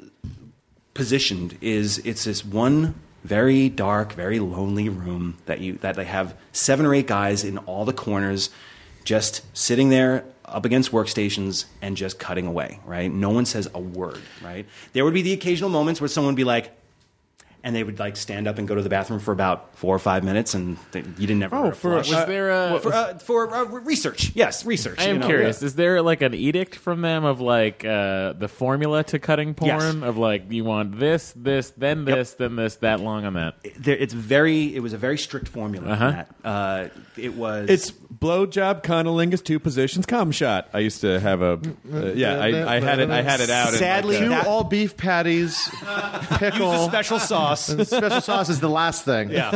positioned 0.93 1.57
is 1.61 1.97
it's 1.99 2.23
this 2.23 2.43
one 2.45 2.95
very 3.23 3.69
dark, 3.69 4.13
very 4.13 4.39
lonely 4.39 4.87
room 4.89 5.37
that 5.45 5.59
you 5.59 5.73
that 5.81 5.95
they 5.95 6.05
have 6.05 6.35
seven 6.53 6.85
or 6.85 6.93
eight 6.93 7.07
guys 7.07 7.43
in 7.43 7.57
all 7.59 7.85
the 7.85 7.93
corners, 7.93 8.49
just 9.03 9.41
sitting 9.57 9.89
there 9.89 10.23
up 10.45 10.65
against 10.65 10.91
workstations 10.91 11.65
and 11.81 11.95
just 11.97 12.17
cutting 12.17 12.47
away. 12.47 12.79
Right? 12.85 13.11
No 13.11 13.29
one 13.29 13.45
says 13.45 13.69
a 13.73 13.79
word. 13.79 14.19
Right? 14.43 14.65
There 14.93 15.03
would 15.03 15.13
be 15.13 15.21
the 15.21 15.33
occasional 15.33 15.69
moments 15.69 15.99
where 15.99 16.07
someone 16.07 16.33
would 16.33 16.37
be 16.37 16.43
like. 16.45 16.71
And 17.61 17.75
they 17.75 17.83
would 17.83 17.99
like 17.99 18.15
stand 18.15 18.47
up 18.47 18.57
and 18.57 18.65
go 18.69 18.73
to 18.75 18.81
the 18.81 18.87
bathroom 18.87 19.19
for 19.19 19.33
about 19.33 19.77
four 19.77 19.93
or 19.93 19.99
five 19.99 20.23
minutes, 20.23 20.53
and 20.53 20.77
they, 20.93 20.99
you 21.01 21.27
didn't 21.27 21.43
ever. 21.43 21.55
Oh, 21.57 21.63
hear 21.63 21.73
for- 21.73 21.95
was 21.95 22.09
there 22.09 22.49
a 22.51 22.79
for, 22.79 22.93
uh, 22.93 23.17
for 23.17 23.53
uh, 23.53 23.65
research? 23.65 24.31
Yes, 24.33 24.65
research. 24.65 24.97
I 24.99 25.07
you 25.07 25.09
am 25.15 25.19
know, 25.19 25.27
curious. 25.27 25.61
Is 25.61 25.75
there 25.75 26.01
like 26.01 26.21
an 26.21 26.33
edict 26.33 26.75
from 26.75 27.01
them 27.01 27.25
of 27.25 27.41
like 27.41 27.83
uh, 27.83 28.31
the 28.33 28.47
formula 28.47 29.03
to 29.03 29.19
cutting 29.19 29.55
porn? 29.55 29.69
Yes. 29.69 29.95
Of 30.03 30.17
like 30.17 30.49
you 30.49 30.63
want 30.63 30.97
this, 30.99 31.33
this, 31.35 31.71
then 31.75 32.05
this, 32.05 32.33
then 32.35 32.55
this, 32.55 32.77
that 32.77 33.01
long 33.01 33.25
on 33.25 33.33
that. 33.33 33.55
there, 33.77 33.97
it's 33.97 34.13
very 34.13 34.73
it 34.73 34.79
was 34.79 34.93
a 34.93 34.97
very 34.97 35.17
strict 35.17 35.49
formula 35.49 35.89
Uh-huh. 35.89 36.11
that. 36.11 36.35
Uh, 36.45 36.87
it 37.17 37.33
was 37.33 37.69
It's 37.69 37.91
blowjob, 38.21 38.83
cunnilingus, 38.83 39.43
two 39.43 39.59
positions, 39.59 40.05
cum 40.05 40.31
shot. 40.31 40.69
I 40.73 40.79
used 40.79 41.01
to 41.01 41.19
have 41.19 41.41
a 41.41 41.59
uh, 41.93 42.05
yeah. 42.13 42.39
I, 42.39 42.75
I 42.75 42.79
had 42.79 42.99
it. 42.99 43.09
I 43.09 43.21
had 43.21 43.39
it 43.39 43.49
out. 43.49 43.67
in, 43.69 43.73
like, 43.73 43.79
Sadly, 43.79 44.15
a- 44.17 44.19
Two 44.19 44.29
that- 44.29 44.45
all 44.47 44.63
beef 44.63 44.97
patties, 44.97 45.69
pickle. 46.37 46.71
use 46.71 46.81
the 46.81 46.87
special 46.87 47.19
sauce. 47.19 47.65
special 47.67 48.21
sauce 48.21 48.49
is 48.49 48.59
the 48.59 48.69
last 48.69 49.05
thing. 49.05 49.29
yeah, 49.29 49.51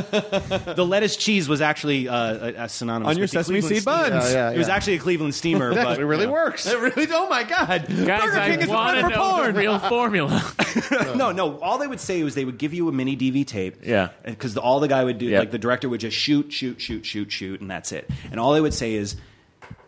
the 0.75 0.85
lettuce 0.87 1.15
cheese 1.17 1.47
was 1.49 1.61
actually 1.61 2.07
uh, 2.07 2.15
a, 2.47 2.53
a 2.63 2.69
synonymous 2.69 3.09
On 3.11 3.17
your 3.17 3.23
with 3.23 3.31
the 3.31 3.43
sesame 3.43 3.59
Cleveland 3.61 3.75
seed 3.75 3.81
steamer. 3.83 4.09
buns. 4.19 4.33
Yeah, 4.33 4.49
yeah, 4.49 4.55
It 4.55 4.57
was 4.57 4.67
yeah. 4.67 4.75
actually 4.75 4.93
a 4.95 4.99
Cleveland 4.99 5.35
steamer, 5.35 5.73
but 5.75 5.99
it 5.99 6.05
really 6.05 6.27
works. 6.27 6.65
It 6.65 6.79
really. 6.79 7.07
Oh 7.11 7.27
my 7.29 7.43
god, 7.43 7.85
Guys, 7.87 8.21
Burger 8.23 8.39
I 8.39 8.49
King 8.51 8.61
is 8.61 8.67
want 8.67 8.85
fun 8.85 8.95
to 8.95 9.01
for 9.03 9.09
know 9.09 9.31
porn. 9.33 9.53
the 9.53 9.59
real 9.59 9.79
formula. 9.79 10.53
no, 11.15 11.31
no. 11.31 11.59
All 11.59 11.77
they 11.77 11.87
would 11.87 11.99
say 11.99 12.23
was 12.23 12.35
they 12.35 12.45
would 12.45 12.57
give 12.57 12.73
you 12.73 12.87
a 12.87 12.91
mini 12.91 13.15
DV 13.17 13.45
tape. 13.45 13.77
Yeah. 13.83 14.09
Because 14.25 14.57
all 14.57 14.79
the 14.79 14.87
guy 14.87 15.03
would 15.03 15.17
do, 15.17 15.25
Yeah. 15.25 15.39
like 15.39 15.51
the 15.51 15.57
director 15.59 15.89
would 15.89 15.99
just 15.99 16.17
shoot, 16.17 16.51
shoot, 16.51 16.79
shoot, 16.81 17.05
shoot, 17.05 17.31
shoot, 17.31 17.61
and 17.61 17.69
that's 17.69 17.91
it. 17.91 18.09
And 18.31 18.39
all 18.39 18.52
they 18.53 18.61
would 18.61 18.73
say 18.73 18.93
is, 18.93 19.15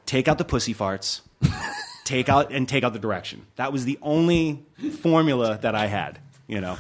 take 0.06 0.28
out 0.28 0.38
the 0.38 0.46
pussy 0.46 0.74
farts, 0.74 1.22
take 2.04 2.30
out 2.30 2.52
and 2.52 2.68
take 2.68 2.84
out 2.84 2.94
the 2.94 3.00
direction. 3.00 3.46
That 3.56 3.72
was 3.72 3.86
the 3.86 3.98
only 4.02 4.66
formula 5.02 5.60
that 5.62 5.76
I 5.76 5.88
had. 5.88 6.20
You 6.48 6.62
know. 6.62 6.78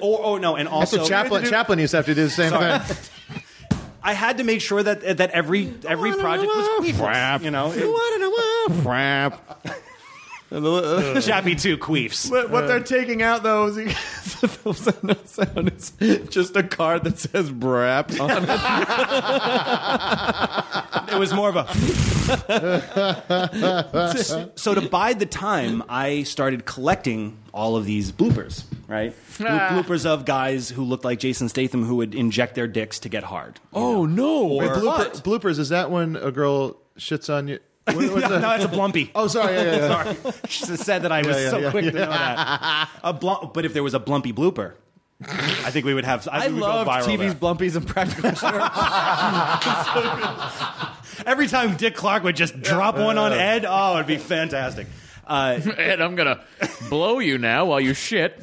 Or, 0.00 0.20
oh 0.24 0.38
no, 0.38 0.56
and 0.56 0.66
That's 0.66 0.74
also 0.74 1.00
what 1.00 1.08
Chaplin, 1.08 1.44
Chaplin 1.44 1.78
used 1.78 1.90
to 1.90 1.98
have 1.98 2.06
to 2.06 2.14
do 2.14 2.24
the 2.24 2.30
same 2.30 2.52
thing. 2.52 3.40
I 4.02 4.12
had 4.12 4.38
to 4.38 4.44
make 4.44 4.60
sure 4.60 4.82
that 4.82 5.18
that 5.18 5.30
every 5.30 5.72
every 5.86 6.12
project 6.12 6.48
was 6.54 6.68
queefless. 6.80 7.42
You 7.42 7.50
know, 7.50 7.72
it, 7.72 8.82
Crap. 8.82 9.66
Chappie 11.20 11.56
two 11.56 11.76
queefs. 11.76 12.30
What, 12.30 12.48
what 12.50 12.68
they're 12.68 12.78
taking 12.80 13.22
out 13.22 13.42
though 13.42 13.66
is 13.66 13.76
no 15.02 15.14
sound 15.24 15.68
is 16.00 16.28
just 16.28 16.54
a 16.56 16.62
card 16.62 17.02
that 17.04 17.18
says 17.18 17.50
"brap" 17.50 18.18
on 18.20 18.30
it. 18.30 18.48
It 21.14 21.18
was 21.18 21.34
more 21.34 21.48
of 21.50 21.56
a. 21.56 21.66
so 24.56 24.74
to 24.74 24.88
bide 24.88 25.18
the 25.20 25.26
time, 25.26 25.82
I 25.88 26.22
started 26.24 26.64
collecting 26.64 27.36
all 27.52 27.76
of 27.76 27.84
these 27.84 28.10
bloopers. 28.10 28.64
Right, 28.88 29.14
ah. 29.40 29.42
Bloop- 29.42 29.84
bloopers 29.84 30.06
of 30.06 30.24
guys 30.24 30.70
who 30.70 30.82
looked 30.84 31.04
like 31.04 31.18
Jason 31.18 31.48
Statham 31.48 31.84
who 31.84 31.96
would 31.96 32.14
inject 32.14 32.54
their 32.54 32.66
dicks 32.66 32.98
to 33.00 33.08
get 33.08 33.24
hard. 33.24 33.60
Oh 33.72 34.06
no! 34.06 34.48
Or- 34.48 34.76
Blooper, 34.76 35.22
bloopers 35.22 35.58
is 35.58 35.68
that 35.70 35.90
when 35.90 36.16
a 36.16 36.30
girl 36.32 36.76
shits 36.98 37.32
on 37.32 37.48
you. 37.48 37.58
What, 37.84 37.96
what's 37.96 38.12
no, 38.14 38.20
that? 38.28 38.40
that's 38.40 38.64
a 38.64 38.68
blumpy. 38.68 39.10
Oh, 39.14 39.26
sorry. 39.26 39.54
Yeah, 39.54 39.62
yeah, 39.62 39.76
yeah. 39.76 40.12
Sorry. 40.14 40.32
She 40.48 40.64
said 40.64 41.02
that 41.02 41.12
I 41.12 41.18
was 41.18 41.36
Yeah, 41.36 41.42
yeah, 41.42 41.50
so 41.50 41.58
yeah, 41.58 41.70
quick 41.70 41.84
to 41.86 41.92
know 41.92 42.06
that. 42.06 42.88
A 43.02 43.14
blump, 43.14 43.52
but 43.52 43.64
if 43.64 43.74
there 43.74 43.82
was 43.82 43.94
a 43.94 44.00
blumpy 44.00 44.32
blooper, 44.34 44.74
I 45.20 45.70
think 45.70 45.86
we 45.86 45.94
would 45.94 46.04
have. 46.04 46.26
I, 46.28 46.38
I 46.38 46.40
think 46.40 46.54
we 46.54 46.60
would 46.60 46.66
go 46.66 46.66
love 46.66 46.86
TV's 46.86 47.18
there. 47.18 47.34
blumpies 47.34 47.76
and 47.76 47.86
practical 47.86 48.30
jokes. 48.30 48.42
Every 51.26 51.46
time 51.46 51.76
Dick 51.76 51.94
Clark 51.94 52.24
would 52.24 52.36
just 52.36 52.60
drop 52.60 52.98
one 52.98 53.18
on 53.18 53.32
Ed, 53.32 53.64
oh, 53.66 53.94
it'd 53.94 54.06
be 54.06 54.16
fantastic. 54.16 54.86
Uh, 55.26 55.60
Ed, 55.76 56.00
I'm 56.00 56.16
gonna 56.16 56.42
blow 56.90 57.20
you 57.20 57.38
now 57.38 57.66
while 57.66 57.80
you 57.80 57.94
shit. 57.94 58.38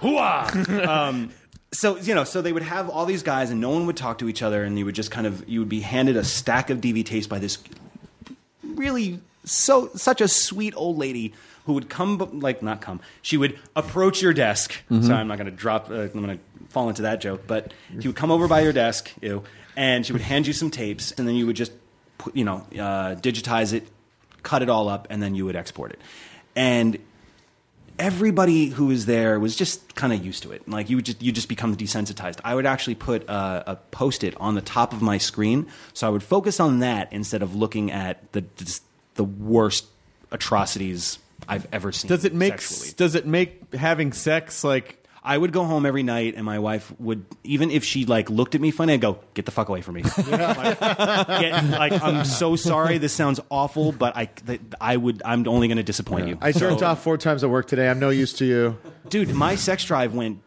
Hooah! 0.00 0.86
um, 0.86 1.30
so 1.74 1.96
you 1.96 2.14
know, 2.14 2.24
so 2.24 2.40
they 2.40 2.52
would 2.52 2.62
have 2.62 2.88
all 2.88 3.06
these 3.06 3.22
guys, 3.22 3.50
and 3.50 3.60
no 3.60 3.70
one 3.70 3.86
would 3.86 3.96
talk 3.96 4.18
to 4.18 4.28
each 4.28 4.42
other, 4.42 4.64
and 4.64 4.78
you 4.78 4.84
would 4.84 4.94
just 4.94 5.10
kind 5.10 5.26
of 5.26 5.48
you 5.48 5.60
would 5.60 5.68
be 5.68 5.80
handed 5.80 6.16
a 6.16 6.24
stack 6.24 6.70
of 6.70 6.80
DV 6.80 7.04
tapes 7.04 7.26
by 7.26 7.38
this 7.38 7.58
really 8.62 9.20
so 9.44 9.90
such 9.94 10.20
a 10.20 10.28
sweet 10.28 10.74
old 10.76 10.98
lady 10.98 11.32
who 11.66 11.74
would 11.74 11.88
come 11.88 12.18
like 12.40 12.62
not 12.62 12.80
come 12.80 13.00
she 13.22 13.36
would 13.36 13.58
approach 13.76 14.22
your 14.22 14.32
desk. 14.32 14.74
Sorry 14.88 15.14
i'm 15.14 15.28
not 15.28 15.36
going 15.38 15.50
to 15.50 15.56
drop 15.56 15.90
uh, 15.90 15.94
i'm 15.94 16.08
going 16.12 16.38
to 16.38 16.44
fall 16.70 16.88
into 16.88 17.02
that 17.02 17.20
joke 17.20 17.42
but 17.46 17.72
she 18.00 18.08
would 18.08 18.16
come 18.16 18.30
over 18.30 18.48
by 18.48 18.62
your 18.62 18.72
desk 18.72 19.12
ew, 19.20 19.44
and 19.76 20.04
she 20.04 20.12
would 20.12 20.22
hand 20.22 20.46
you 20.46 20.52
some 20.52 20.70
tapes 20.70 21.12
and 21.12 21.28
then 21.28 21.34
you 21.36 21.46
would 21.46 21.56
just 21.56 21.72
put, 22.18 22.34
you 22.34 22.44
know 22.44 22.66
uh, 22.72 23.14
digitize 23.16 23.72
it 23.72 23.86
cut 24.44 24.62
it 24.62 24.68
all 24.70 24.88
up 24.88 25.08
and 25.10 25.22
then 25.22 25.34
you 25.34 25.44
would 25.44 25.56
export 25.56 25.90
it. 25.90 25.98
And 26.54 26.98
everybody 27.98 28.66
who 28.66 28.86
was 28.86 29.06
there 29.06 29.38
was 29.38 29.56
just 29.56 29.94
kind 29.94 30.12
of 30.12 30.24
used 30.24 30.42
to 30.42 30.52
it. 30.52 30.68
Like 30.68 30.90
you 30.90 30.96
would 30.96 31.04
just 31.04 31.22
you 31.22 31.32
just 31.32 31.48
become 31.48 31.76
desensitized. 31.76 32.40
I 32.44 32.54
would 32.54 32.66
actually 32.66 32.96
put 32.96 33.24
a, 33.28 33.72
a 33.72 33.76
post-it 33.90 34.34
on 34.38 34.54
the 34.54 34.62
top 34.62 34.92
of 34.92 35.02
my 35.02 35.18
screen, 35.18 35.66
so 35.92 36.06
I 36.06 36.10
would 36.10 36.22
focus 36.22 36.60
on 36.60 36.80
that 36.80 37.12
instead 37.12 37.42
of 37.42 37.54
looking 37.54 37.90
at 37.90 38.32
the 38.32 38.44
the 39.14 39.24
worst 39.24 39.86
atrocities 40.30 41.18
I've 41.48 41.66
ever 41.72 41.92
seen. 41.92 42.08
Does 42.08 42.24
it 42.24 42.34
make 42.34 42.60
sexually. 42.60 42.94
does 42.96 43.14
it 43.14 43.26
make 43.26 43.74
having 43.74 44.12
sex 44.12 44.64
like 44.64 45.03
I 45.26 45.38
would 45.38 45.52
go 45.52 45.64
home 45.64 45.86
every 45.86 46.02
night, 46.02 46.34
and 46.36 46.44
my 46.44 46.58
wife 46.58 46.92
would, 47.00 47.24
even 47.44 47.70
if 47.70 47.82
she 47.82 48.04
like 48.04 48.28
looked 48.28 48.54
at 48.54 48.60
me 48.60 48.70
funny, 48.70 48.92
I'd 48.92 49.00
go, 49.00 49.18
"Get 49.32 49.46
the 49.46 49.50
fuck 49.52 49.70
away 49.70 49.80
from 49.80 49.94
me." 49.94 50.02
like, 50.28 50.78
get- 50.78 51.64
like, 51.70 52.02
I'm 52.02 52.26
so 52.26 52.56
sorry. 52.56 52.98
This 52.98 53.14
sounds 53.14 53.40
awful, 53.50 53.92
but 53.92 54.14
I, 54.16 54.26
th- 54.26 54.60
I 54.80 54.96
would, 54.98 55.22
I'm 55.24 55.48
only 55.48 55.66
going 55.68 55.78
to 55.78 55.82
disappoint 55.82 56.28
you. 56.28 56.36
I 56.42 56.52
turned 56.52 56.82
off 56.82 57.02
four 57.02 57.16
times 57.16 57.42
at 57.42 57.48
work 57.48 57.66
today. 57.66 57.88
I'm 57.88 57.98
no 57.98 58.10
use 58.10 58.34
to 58.34 58.44
you. 58.44 58.78
dude 59.08 59.32
my 59.34 59.54
sex 59.54 59.84
drive 59.84 60.14
went 60.14 60.40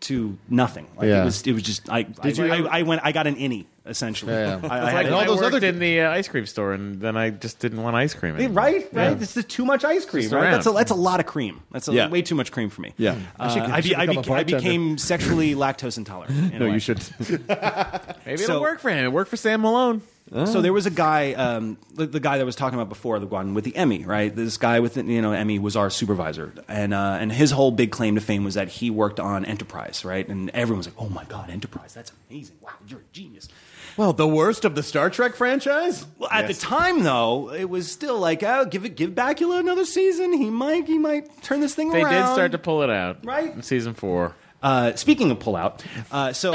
to 0.00 0.36
nothing 0.48 0.88
like 0.96 1.08
Yeah. 1.08 1.22
it 1.22 1.24
was 1.26 1.42
it 1.46 1.52
was 1.52 1.62
just 1.62 1.88
i 1.88 2.06
I, 2.22 2.28
you- 2.28 2.52
I, 2.66 2.78
I 2.80 2.82
went 2.82 3.02
i 3.04 3.12
got 3.12 3.26
an 3.28 3.36
innie 3.36 3.66
essentially 3.84 4.32
Yeah, 4.32 4.60
yeah. 4.62 4.68
I, 4.70 4.86
I 4.86 4.90
had 4.90 4.94
like 4.94 5.06
to- 5.06 5.12
when 5.12 5.20
I 5.22 5.26
those 5.26 5.40
worked 5.40 5.54
other- 5.56 5.66
in 5.66 5.78
the 5.78 6.00
uh, 6.02 6.10
ice 6.10 6.28
cream 6.28 6.46
store, 6.46 6.72
and 6.72 7.00
then 7.00 7.16
I 7.16 7.30
just 7.30 7.58
didn't 7.58 7.82
want 7.82 7.96
ice 7.96 8.14
cream. 8.14 8.36
Anymore. 8.36 8.54
right 8.62 8.88
right 8.92 9.18
this 9.18 9.36
is 9.36 9.44
too 9.44 9.64
much 9.64 9.84
ice 9.84 10.04
cream 10.04 10.22
Just 10.22 10.34
right 10.34 10.44
around. 10.44 10.52
that's 10.52 10.66
a, 10.66 10.70
that's 10.72 10.90
a 10.92 10.94
lot 10.96 11.20
of 11.20 11.26
cream 11.26 11.60
that's 11.72 11.88
a, 11.88 11.92
Yeah. 11.92 12.08
way 12.08 12.22
too 12.22 12.34
much 12.34 12.52
cream 12.52 12.70
for 12.70 12.80
me 12.80 12.92
Yeah. 12.96 13.16
uh, 13.40 13.48
should- 13.48 13.62
I, 13.62 13.76
I 13.76 13.80
should 13.80 13.94
I, 13.94 14.06
become 14.06 14.24
a 14.24 14.26
beca- 14.26 14.34
I 14.36 14.44
became 14.44 14.98
sexually 14.98 15.54
lactose 15.56 15.98
intolerant 15.98 16.30
in 16.54 16.62
a 16.62 16.66
no 16.66 16.72
you 16.72 16.78
should 16.78 17.00
Maybe 17.20 18.36
So- 18.38 18.44
it'll 18.52 18.60
work 18.60 18.80
for 18.80 18.90
him. 18.90 19.04
It 19.04 19.12
worked 19.12 19.30
for 19.30 19.36
Sam 19.36 19.62
Malone. 19.62 20.02
So 20.46 20.62
there 20.62 20.72
was 20.72 20.86
a 20.86 20.90
guy, 20.90 21.34
um, 21.34 21.76
the, 21.94 22.06
the 22.06 22.20
guy 22.20 22.38
that 22.38 22.42
I 22.42 22.44
was 22.46 22.56
talking 22.56 22.78
about 22.78 22.88
before, 22.88 23.18
the 23.18 23.26
one 23.26 23.52
with 23.52 23.64
the 23.64 23.76
Emmy, 23.76 24.06
right? 24.06 24.34
This 24.34 24.56
guy 24.56 24.80
with 24.80 24.94
the, 24.94 25.04
you 25.04 25.20
know 25.20 25.32
Emmy 25.32 25.58
was 25.58 25.76
our 25.76 25.90
supervisor, 25.90 26.54
and 26.68 26.94
uh, 26.94 27.18
and 27.20 27.30
his 27.30 27.50
whole 27.50 27.70
big 27.70 27.90
claim 27.90 28.14
to 28.14 28.22
fame 28.22 28.42
was 28.42 28.54
that 28.54 28.68
he 28.68 28.88
worked 28.88 29.20
on 29.20 29.44
Enterprise, 29.44 30.06
right? 30.06 30.26
And 30.26 30.48
everyone 30.54 30.78
was 30.78 30.86
like, 30.86 30.94
"Oh 30.98 31.10
my 31.10 31.24
God, 31.24 31.50
Enterprise! 31.50 31.92
That's 31.92 32.12
amazing! 32.30 32.56
Wow, 32.62 32.70
you're 32.88 33.00
a 33.00 33.12
genius." 33.12 33.48
Well, 33.96 34.12
the 34.12 34.26
worst 34.26 34.64
of 34.64 34.74
the 34.74 34.82
Star 34.82 35.10
Trek 35.10 35.34
franchise? 35.34 36.06
Well, 36.18 36.30
at 36.30 36.46
the 36.46 36.54
time, 36.54 37.02
though, 37.02 37.52
it 37.52 37.68
was 37.68 37.90
still 37.90 38.18
like, 38.18 38.42
"Oh, 38.42 38.64
give 38.64 38.84
it, 38.84 38.96
give 38.96 39.10
Bakula 39.10 39.60
another 39.60 39.84
season. 39.84 40.32
He 40.32 40.48
might, 40.50 40.86
he 40.86 40.98
might 40.98 41.42
turn 41.42 41.60
this 41.60 41.74
thing 41.74 41.90
They 41.90 42.02
around." 42.02 42.14
They 42.14 42.20
did 42.22 42.32
start 42.32 42.52
to 42.52 42.58
pull 42.58 42.82
it 42.82 42.90
out, 42.90 43.24
Right. 43.24 43.52
In 43.54 43.62
season 43.62 43.94
four. 43.94 44.34
Uh, 44.62 44.94
speaking 44.94 45.30
of 45.32 45.40
pull 45.40 45.56
out, 45.56 45.84
uh, 46.12 46.32
so 46.32 46.52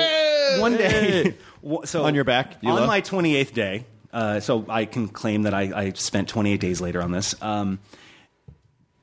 one 0.61 0.77
day, 0.77 1.35
so 1.83 2.05
On 2.05 2.15
your 2.15 2.23
back, 2.23 2.55
you 2.61 2.69
on 2.69 2.77
love? 2.77 2.87
my 2.87 3.01
28th 3.01 3.53
day, 3.53 3.85
uh, 4.13 4.39
so 4.39 4.65
I 4.69 4.85
can 4.85 5.09
claim 5.09 5.43
that 5.43 5.53
I, 5.53 5.63
I 5.75 5.91
spent 5.91 6.29
28 6.29 6.61
days 6.61 6.79
later 6.79 7.01
on 7.01 7.11
this. 7.11 7.35
Um, 7.41 7.79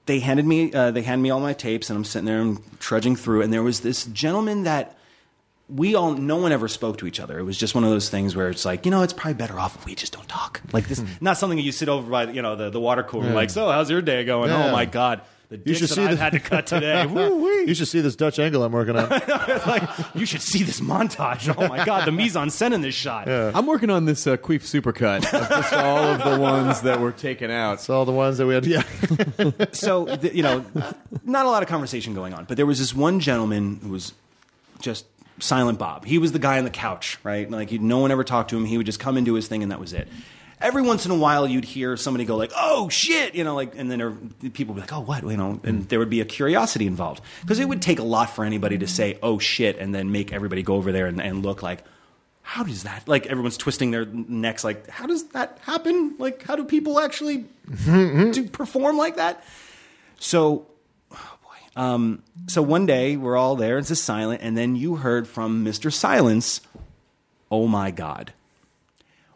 they 0.07 0.21
handed 0.21 0.47
me 0.47 0.73
uh, 0.73 0.91
they 0.91 1.03
handed 1.03 1.23
me 1.23 1.29
all 1.31 1.41
my 1.41 1.53
tapes, 1.53 1.91
and 1.91 1.99
I'm 1.99 2.05
sitting 2.05 2.25
there 2.25 2.41
and 2.41 2.59
trudging 2.81 3.15
through, 3.17 3.43
and 3.43 3.53
there 3.53 3.63
was 3.63 3.81
this 3.81 4.05
gentleman 4.07 4.63
that 4.65 4.97
we 5.69 5.95
all 5.95 6.13
no 6.13 6.37
one 6.37 6.53
ever 6.53 6.69
spoke 6.69 6.99
to 6.99 7.07
each 7.07 7.19
other. 7.21 7.39
It 7.39 7.45
was 7.45 7.57
just 7.57 7.75
one 7.75 7.85
of 7.85 7.91
those 7.91 8.09
things 8.11 8.37
where 8.37 8.51
it's 8.51 8.65
like, 8.65 8.85
you 8.85 8.91
know, 8.91 9.03
it's 9.03 9.13
probably 9.15 9.35
better 9.35 9.59
off 9.59 9.77
if 9.77 9.87
we 9.87 9.95
just 9.95 10.13
don't 10.13 10.29
talk. 10.29 10.61
Like 10.73 10.89
this, 10.89 11.03
not 11.21 11.39
something 11.39 11.57
that 11.57 11.63
you 11.65 11.73
sit 11.73 11.89
over 11.89 12.11
by, 12.11 12.25
you 12.31 12.43
know, 12.43 12.55
the, 12.57 12.71
the 12.71 12.81
water 12.81 13.03
cooler, 13.03 13.31
like, 13.33 13.49
so 13.51 13.71
how's 13.71 13.91
your 13.91 14.03
day 14.03 14.25
going? 14.25 14.51
Yeah. 14.51 14.67
Oh 14.69 14.73
my 14.73 14.85
god, 14.85 15.23
the 15.49 15.57
dicks 15.57 15.79
should 15.79 15.89
that 15.89 15.95
see 15.95 16.03
I've 16.05 16.11
the- 16.11 16.17
had 16.23 16.33
to 16.35 16.41
cut 16.41 16.67
today. 16.67 17.07
Woo-wee. 17.07 17.65
You 17.67 17.73
should 17.75 17.89
see 17.89 18.01
this 18.03 18.15
Dutch 18.15 18.39
angle 18.39 18.63
I'm 18.63 18.73
working 18.73 18.95
on. 18.97 19.09
like 19.67 19.89
you 20.15 20.27
should 20.27 20.43
see 20.43 20.63
this 20.65 20.81
montage. 20.81 21.55
Oh 21.57 21.67
my 21.67 21.83
god, 21.83 22.07
the 22.07 22.13
mise 22.13 22.37
en 22.37 22.49
scène 22.49 22.75
in 22.75 22.83
this 22.83 22.95
shot. 22.95 23.27
I'm 23.27 23.65
working 23.67 23.89
on 23.89 24.05
this 24.05 24.27
uh, 24.27 24.37
Queef 24.37 24.61
supercut 24.65 25.25
of 25.33 25.49
just 25.49 25.73
all 25.73 25.97
of 25.99 26.23
the 26.25 26.39
ones 26.39 26.83
that 26.83 27.01
were 27.01 27.13
taken 27.13 27.51
out. 27.51 27.75
It's 27.75 27.89
all 27.89 28.05
the 28.05 28.13
ones 28.13 28.37
that 28.37 28.47
we 28.47 28.53
had. 28.55 28.67
Yeah. 28.67 28.83
So 29.73 30.05
the, 30.05 30.35
you 30.37 30.43
know, 30.43 30.63
not 31.25 31.47
a 31.47 31.49
lot 31.49 31.63
of 31.63 31.69
conversation 31.71 32.13
going 32.15 32.35
on, 32.35 32.45
but 32.45 32.57
there 32.59 32.67
was 32.67 32.79
this 32.79 32.95
one 32.95 33.19
gentleman 33.21 33.81
who 33.83 33.89
was 33.91 34.13
just 34.81 35.07
silent 35.41 35.79
Bob. 35.79 36.05
He 36.05 36.19
was 36.19 36.33
the 36.33 36.39
guy 36.39 36.59
on 36.59 36.65
the 36.65 36.71
couch, 36.71 37.19
right? 37.23 37.51
Like 37.51 37.73
no 37.73 37.99
one 37.99 38.11
ever 38.11 38.25
talked 38.25 38.51
to 38.51 38.57
him. 38.57 38.65
He 38.65 38.77
would 38.77 38.87
just 38.87 39.01
come 39.01 39.17
and 39.17 39.25
do 39.27 39.35
his 39.35 39.49
thing, 39.49 39.63
and 39.63 39.73
that 39.73 39.81
was 39.81 39.93
it. 39.93 40.09
Every 40.61 40.83
once 40.83 41.05
in 41.05 41.11
a 41.11 41.17
while, 41.17 41.47
you'd 41.47 41.65
hear 41.65 41.97
somebody 41.97 42.25
go 42.25 42.37
like, 42.37 42.53
"Oh 42.57 42.89
shit," 42.89 43.35
you 43.35 43.45
know, 43.45 43.55
like, 43.55 43.75
and 43.77 43.91
then 43.91 43.99
there, 43.99 44.51
people 44.51 44.75
would 44.75 44.81
be 44.81 44.81
like, 44.83 44.93
"Oh 44.93 45.01
what?" 45.01 45.23
You 45.25 45.37
know, 45.37 45.61
and 45.65 45.89
there 45.89 45.99
would 45.99 46.11
be 46.11 46.21
a 46.21 46.25
curiosity 46.25 46.87
involved 46.87 47.23
because 47.43 47.59
it 47.59 47.69
would 47.69 47.83
take 47.83 47.99
a 47.99 48.05
lot 48.05 48.31
for 48.31 48.45
anybody 48.45 48.79
to 48.79 48.87
say, 48.87 49.19
"Oh 49.23 49.39
shit," 49.39 49.79
and 49.79 49.95
then 49.95 50.13
make 50.13 50.33
everybody 50.33 50.63
go 50.63 50.75
over 50.75 50.93
there 50.93 51.07
and, 51.07 51.21
and 51.21 51.45
look 51.45 51.63
like. 51.63 51.83
How 52.47 52.63
does 52.63 52.83
that? 52.83 53.09
Like 53.09 53.25
everyone's 53.27 53.57
twisting 53.57 53.91
their 53.91 54.05
necks. 54.05 54.65
Like, 54.65 54.87
how 54.91 55.07
does 55.07 55.29
that 55.29 55.59
happen? 55.63 56.17
Like, 56.19 56.43
how 56.43 56.57
do 56.57 56.65
people 56.65 57.01
actually 57.01 57.47
do 57.87 58.49
perform 58.53 58.99
like 58.99 59.17
that? 59.17 59.43
So. 60.19 60.67
Um, 61.77 62.23
so 62.47 62.63
one 62.63 62.87
day 62.87 63.17
we're 63.17 63.37
all 63.37 63.57
there. 63.57 63.79
It's 63.79 63.89
just 63.89 64.05
silent, 64.05 64.43
and 64.43 64.57
then 64.57 64.77
you 64.77 64.97
heard 64.97 65.27
from 65.27 65.65
Mr. 65.65 65.93
Silence. 65.93 66.61
Oh 67.51 67.67
my 67.67 67.91
God! 67.91 68.33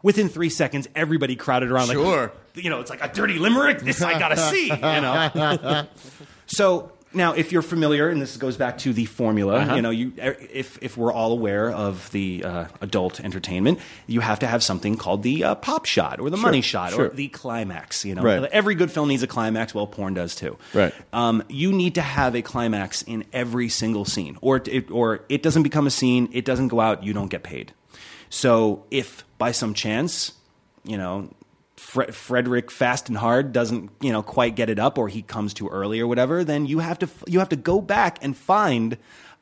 Within 0.02 0.28
three 0.28 0.50
seconds, 0.50 0.88
everybody 0.94 1.36
crowded 1.36 1.70
around. 1.70 1.88
Sure. 1.88 2.32
Like, 2.54 2.64
you 2.64 2.70
know, 2.70 2.80
it's 2.80 2.90
like 2.90 3.02
a 3.02 3.12
dirty 3.12 3.38
limerick. 3.38 3.80
This 3.80 4.02
I 4.02 4.18
gotta 4.18 4.36
see. 4.36 4.68
You 4.68 4.76
know. 4.76 5.86
so 6.46 6.92
now, 7.12 7.32
if 7.32 7.52
you're 7.52 7.62
familiar, 7.62 8.10
and 8.10 8.20
this 8.20 8.36
goes 8.36 8.56
back 8.58 8.78
to 8.78 8.92
the 8.92 9.06
formula, 9.06 9.74
you 9.76 9.82
know, 9.82 9.90
you 9.90 10.12
if 10.18 10.78
if 10.82 10.96
we're 10.96 11.12
all 11.12 11.32
aware 11.32 11.70
of 11.70 12.10
the 12.10 12.44
uh, 12.44 12.66
adult 12.82 13.20
entertainment, 13.20 13.78
you 14.06 14.20
have 14.20 14.40
to 14.40 14.46
have 14.46 14.62
something 14.62 14.96
called 14.96 15.22
the 15.22 15.42
uh, 15.44 15.54
pop 15.54 15.86
shot 15.86 16.20
or 16.20 16.28
the 16.28 16.36
money 16.36 16.60
shot 16.60 16.92
sure. 16.92 17.06
or 17.06 17.08
the 17.08 17.28
climax. 17.28 18.04
You 18.04 18.14
know, 18.14 18.22
Right. 18.22 18.42
every 18.44 18.74
good 18.74 18.90
film 18.90 19.08
needs 19.08 19.22
a 19.22 19.26
climax. 19.26 19.74
Well, 19.74 19.86
porn 19.86 20.14
does 20.14 20.34
too. 20.34 20.58
Right. 20.74 20.92
Um, 21.12 21.42
you 21.48 21.72
need 21.72 21.94
to 21.94 22.02
have 22.02 22.36
a 22.36 22.42
climax 22.42 23.02
in 23.02 23.24
every 23.32 23.70
single 23.70 24.04
scene, 24.04 24.36
or 24.42 24.56
it, 24.66 24.90
or 24.90 25.24
it 25.30 25.42
doesn't 25.42 25.62
become 25.62 25.86
a 25.86 25.90
scene. 25.90 26.28
It 26.32 26.44
doesn't 26.44 26.68
go 26.68 26.80
out. 26.80 27.04
You 27.04 27.14
don't 27.14 27.28
get 27.28 27.42
paid. 27.42 27.72
So 28.28 28.84
if 28.90 29.24
by 29.38 29.52
some 29.52 29.72
chance, 29.72 30.32
you 30.84 30.98
know, 30.98 31.30
Fre- 31.78 32.10
Frederick 32.12 32.70
Fast 32.70 33.08
and 33.08 33.16
Hard 33.16 33.52
doesn't, 33.52 33.90
you 34.00 34.12
know, 34.12 34.22
quite 34.22 34.54
get 34.56 34.68
it 34.68 34.78
up, 34.78 34.98
or 34.98 35.08
he 35.08 35.22
comes 35.22 35.54
too 35.54 35.68
early, 35.68 36.00
or 36.00 36.06
whatever, 36.06 36.44
then 36.44 36.66
you 36.66 36.80
have 36.80 36.98
to 36.98 37.08
you 37.26 37.38
have 37.38 37.48
to 37.50 37.56
go 37.56 37.80
back 37.80 38.18
and 38.20 38.36
find 38.36 38.98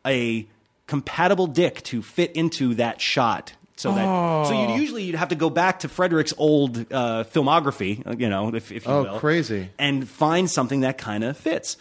a 0.06 0.46
compatible 0.86 1.46
dick 1.46 1.82
to 1.84 2.02
fit 2.02 2.30
into 2.36 2.74
that 2.74 3.00
shot. 3.00 3.52
So 3.78 3.92
that 3.92 4.46
so 4.46 4.52
you 4.74 4.80
usually 4.80 5.02
you'd 5.02 5.16
have 5.16 5.28
to 5.28 5.34
go 5.34 5.50
back 5.50 5.80
to 5.80 5.88
Frederick's 5.88 6.32
old 6.38 6.78
uh, 6.92 7.24
filmography, 7.24 8.18
you 8.18 8.28
know, 8.30 8.54
if, 8.54 8.72
if 8.72 8.86
you 8.86 8.90
Oh, 8.92 9.02
will, 9.02 9.18
crazy. 9.18 9.68
and 9.78 10.08
find 10.08 10.48
something 10.50 10.80
that 10.80 10.96
kind 10.96 11.22
of 11.24 11.36
fits. 11.36 11.76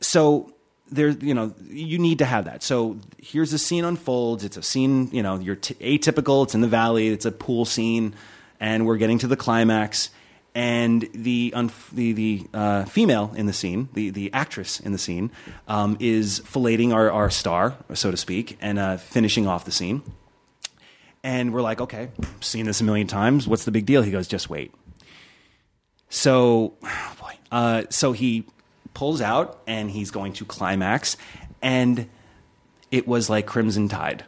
So 0.00 0.52
there 0.90 1.08
you 1.08 1.34
know 1.34 1.54
you 1.68 1.98
need 1.98 2.18
to 2.18 2.24
have 2.24 2.44
that. 2.46 2.62
So 2.62 2.98
here's 3.22 3.50
the 3.50 3.58
scene 3.58 3.84
unfolds. 3.84 4.44
It's 4.44 4.56
a 4.56 4.62
scene 4.62 5.08
you 5.12 5.22
know 5.22 5.38
you're 5.38 5.56
t- 5.56 5.74
atypical. 5.98 6.44
It's 6.44 6.54
in 6.54 6.60
the 6.60 6.68
valley. 6.68 7.08
It's 7.08 7.24
a 7.26 7.32
pool 7.32 7.64
scene 7.64 8.14
and 8.60 8.86
we're 8.86 8.96
getting 8.96 9.18
to 9.18 9.26
the 9.26 9.36
climax 9.36 10.10
and 10.54 11.08
the 11.12 11.52
unf- 11.54 11.90
the, 11.90 12.12
the 12.12 12.46
uh, 12.54 12.84
female 12.84 13.32
in 13.36 13.46
the 13.46 13.52
scene 13.52 13.88
the, 13.92 14.10
the 14.10 14.32
actress 14.32 14.80
in 14.80 14.92
the 14.92 14.98
scene 14.98 15.30
um, 15.68 15.96
is 16.00 16.40
filleting 16.40 16.92
our, 16.92 17.10
our 17.10 17.30
star 17.30 17.76
so 17.94 18.10
to 18.10 18.16
speak 18.16 18.56
and 18.60 18.78
uh, 18.78 18.96
finishing 18.96 19.46
off 19.46 19.64
the 19.64 19.70
scene 19.70 20.02
and 21.22 21.52
we're 21.52 21.62
like 21.62 21.80
okay 21.80 22.08
seen 22.40 22.66
this 22.66 22.80
a 22.80 22.84
million 22.84 23.06
times 23.06 23.46
what's 23.46 23.64
the 23.64 23.70
big 23.70 23.86
deal 23.86 24.02
he 24.02 24.10
goes 24.10 24.26
just 24.26 24.48
wait 24.50 24.72
so, 26.08 26.74
oh 26.82 27.16
boy. 27.20 27.32
Uh, 27.50 27.82
so 27.90 28.12
he 28.12 28.46
pulls 28.94 29.20
out 29.20 29.60
and 29.66 29.90
he's 29.90 30.10
going 30.10 30.32
to 30.34 30.44
climax, 30.44 31.16
and 31.62 32.08
it 32.90 33.06
was 33.06 33.30
like 33.30 33.46
Crimson 33.46 33.88
Tide. 33.88 34.24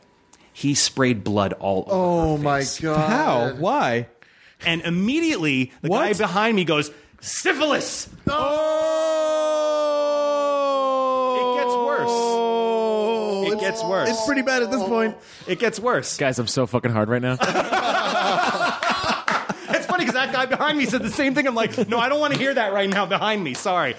He 0.52 0.74
sprayed 0.74 1.24
blood 1.24 1.54
all 1.54 1.84
over. 1.86 1.90
Oh 1.92 2.38
my 2.38 2.60
face. 2.60 2.80
god. 2.80 3.08
How? 3.08 3.54
Why? 3.54 4.08
And 4.66 4.82
immediately, 4.82 5.72
the 5.82 5.88
guy 5.88 6.12
behind 6.12 6.56
me 6.56 6.64
goes, 6.64 6.90
syphilis. 7.20 8.08
Oh, 10.80 11.36
It 11.36 11.62
gets 11.62 11.74
worse. 11.74 12.10
Oh, 12.10 13.52
it 13.52 13.60
gets 13.60 13.82
worse. 13.84 14.08
It's 14.10 14.26
pretty 14.26 14.42
bad 14.42 14.62
at 14.62 14.70
this 14.70 14.82
point. 14.82 15.16
It 15.46 15.58
gets 15.58 15.78
worse. 15.80 16.16
Guys, 16.18 16.38
I'm 16.38 16.46
so 16.46 16.66
fucking 16.66 16.90
hard 16.92 17.08
right 17.08 17.22
now. 17.22 17.36
It's 19.72 19.86
funny 19.86 20.04
because 20.04 20.14
that 20.14 20.32
guy 20.32 20.46
behind 20.46 20.76
me 20.78 20.84
said 20.86 21.02
the 21.02 21.10
same 21.10 21.32
thing. 21.34 21.46
I'm 21.46 21.54
like, 21.54 21.88
no, 21.88 21.98
I 21.98 22.08
don't 22.08 22.18
want 22.18 22.32
to 22.34 22.38
hear 22.40 22.52
that 22.52 22.72
right 22.72 22.90
now 22.90 23.06
behind 23.06 23.42
me. 23.42 23.54
Sorry. 23.54 23.94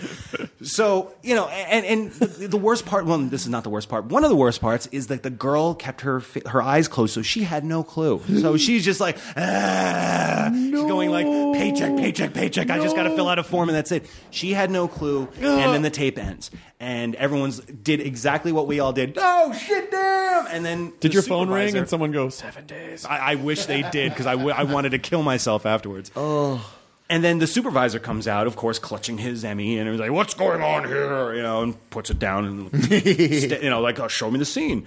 So 0.64 1.14
you 1.24 1.36
know, 1.36 1.47
and 1.47 1.86
and 1.86 2.12
the, 2.12 2.57
worst 2.57 2.86
part. 2.86 3.05
Well, 3.05 3.18
this 3.18 3.43
is 3.43 3.49
not 3.49 3.64
the 3.64 3.70
worst 3.70 3.89
part. 3.89 4.05
One 4.05 4.24
of 4.24 4.30
the 4.30 4.36
worst 4.36 4.62
parts 4.62 4.88
is 4.91 5.07
that 5.07 5.24
the 5.24 5.30
girl 5.30 5.74
kept 5.74 6.01
her 6.01 6.22
her 6.45 6.62
eyes 6.62 6.88
closed, 6.88 7.14
so 7.14 7.22
she 7.22 7.43
had 7.43 7.64
no 7.64 7.84
clue. 7.84 8.22
So 8.41 8.57
she's 8.66 8.86
just 8.86 8.99
like, 8.99 9.18
ah, 9.36 10.49
she's 10.53 10.72
going 10.72 11.09
like 11.09 11.26
paycheck, 11.57 11.97
paycheck, 11.97 12.34
paycheck. 12.34 12.70
I 12.70 12.80
just 12.80 12.95
got 12.95 13.03
to 13.03 13.16
fill 13.16 13.28
out 13.28 13.39
a 13.39 13.43
form, 13.43 13.70
and 13.70 13.76
that's 13.76 13.91
it. 13.91 14.05
She 14.30 14.53
had 14.53 14.70
no 14.70 14.88
clue, 14.88 15.28
and 15.36 15.74
then 15.74 15.82
the 15.82 15.89
tape 15.89 16.20
ends, 16.20 16.51
and 16.80 17.16
everyone's 17.16 17.59
did 17.59 17.99
exactly 17.99 18.51
what 18.51 18.68
we 18.68 18.80
all 18.80 18.93
did. 18.93 19.18
Oh 19.18 19.53
shit, 19.53 19.89
damn! 19.89 20.45
And 20.47 20.64
then 20.64 20.93
Did 20.99 21.12
the 21.12 21.14
your 21.16 21.24
phone 21.24 21.49
ring 21.49 21.76
and 21.76 21.89
someone 21.89 22.12
go 22.12 22.30
seven 22.30 22.68
days? 22.68 23.05
I, 23.05 23.32
I 23.32 23.36
wish 23.36 23.66
they 23.66 23.82
did 23.89 24.12
because 24.12 24.28
I, 24.28 24.36
w- 24.36 24.55
I 24.55 24.64
wanted 24.64 24.91
to 24.91 24.99
kill 24.99 25.24
myself 25.24 25.66
afterwards. 25.66 26.12
Oh. 26.16 26.78
And 27.12 27.22
then 27.26 27.39
the 27.39 27.45
supervisor 27.45 27.99
comes 27.99 28.26
out, 28.26 28.47
of 28.47 28.55
course, 28.55 28.80
clutching 28.80 29.18
his 29.18 29.43
Emmy, 29.43 29.78
and 29.78 29.89
he's 29.89 29.99
like, 29.99 30.12
"What's 30.12 30.34
going 30.34 30.62
on 30.62 30.88
here?" 30.88 31.34
You 31.34 31.41
know, 31.41 31.62
and 31.62 31.89
puts 31.89 32.09
it 32.09 32.20
down, 32.20 32.45
and 32.72 32.84
sta- 32.86 33.59
you 33.62 33.70
know, 33.70 33.82
like, 33.82 33.99
oh, 33.99 34.07
"Show 34.07 34.32
me 34.32 34.39
the 34.39 34.45
scene." 34.45 34.86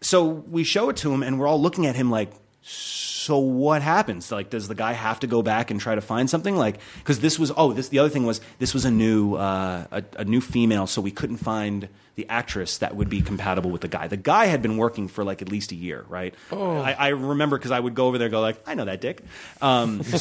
So 0.00 0.24
we 0.24 0.62
show 0.62 0.90
it 0.90 0.96
to 0.98 1.12
him, 1.12 1.24
and 1.24 1.40
we're 1.40 1.48
all 1.48 1.60
looking 1.60 1.86
at 1.86 1.96
him 1.96 2.08
like, 2.08 2.30
"So 2.62 3.38
what 3.38 3.82
happens? 3.82 4.30
Like, 4.30 4.50
does 4.50 4.68
the 4.68 4.76
guy 4.76 4.92
have 4.92 5.18
to 5.20 5.26
go 5.26 5.42
back 5.42 5.72
and 5.72 5.80
try 5.80 5.96
to 5.96 6.00
find 6.00 6.30
something? 6.30 6.54
Like, 6.54 6.78
because 6.98 7.18
this 7.18 7.36
was 7.36 7.50
oh, 7.56 7.72
this 7.72 7.88
the 7.88 7.98
other 7.98 8.10
thing 8.10 8.24
was 8.24 8.40
this 8.60 8.72
was 8.72 8.84
a 8.84 8.90
new 8.92 9.34
uh, 9.34 9.86
a, 9.90 10.04
a 10.18 10.24
new 10.24 10.40
female, 10.40 10.86
so 10.86 11.02
we 11.02 11.10
couldn't 11.10 11.38
find 11.38 11.88
the 12.14 12.28
actress 12.28 12.78
that 12.78 12.94
would 12.94 13.08
be 13.08 13.22
compatible 13.22 13.70
with 13.70 13.80
the 13.80 13.88
guy. 13.88 14.06
The 14.06 14.16
guy 14.16 14.46
had 14.46 14.62
been 14.62 14.76
working 14.76 15.08
for 15.08 15.24
like 15.24 15.42
at 15.42 15.48
least 15.48 15.72
a 15.72 15.76
year, 15.76 16.04
right? 16.08 16.32
I, 16.52 16.92
I 16.92 17.08
remember 17.08 17.58
because 17.58 17.72
I 17.72 17.80
would 17.80 17.96
go 17.96 18.06
over 18.06 18.18
there, 18.18 18.26
and 18.26 18.32
go 18.32 18.40
like, 18.40 18.62
"I 18.68 18.74
know 18.74 18.84
that 18.84 19.00
dick." 19.00 19.22
Um, 19.60 20.00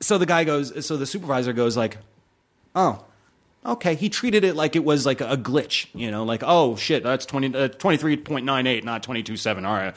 so 0.00 0.18
the 0.18 0.26
guy 0.26 0.44
goes, 0.44 0.84
so 0.86 0.96
the 0.96 1.06
supervisor 1.06 1.52
goes 1.52 1.76
like, 1.76 1.98
"Oh." 2.74 3.04
Okay, 3.64 3.94
he 3.94 4.08
treated 4.08 4.42
it 4.42 4.56
like 4.56 4.74
it 4.74 4.84
was 4.84 5.04
like 5.04 5.20
a 5.20 5.36
glitch, 5.36 5.86
you 5.92 6.10
know, 6.10 6.24
like 6.24 6.42
oh 6.42 6.76
shit, 6.76 7.02
that's 7.02 7.26
20, 7.26 7.48
uh, 7.48 7.68
23.98, 7.68 8.84
not 8.84 9.02
22.7. 9.02 9.66
All 9.66 9.74
right. 9.74 9.94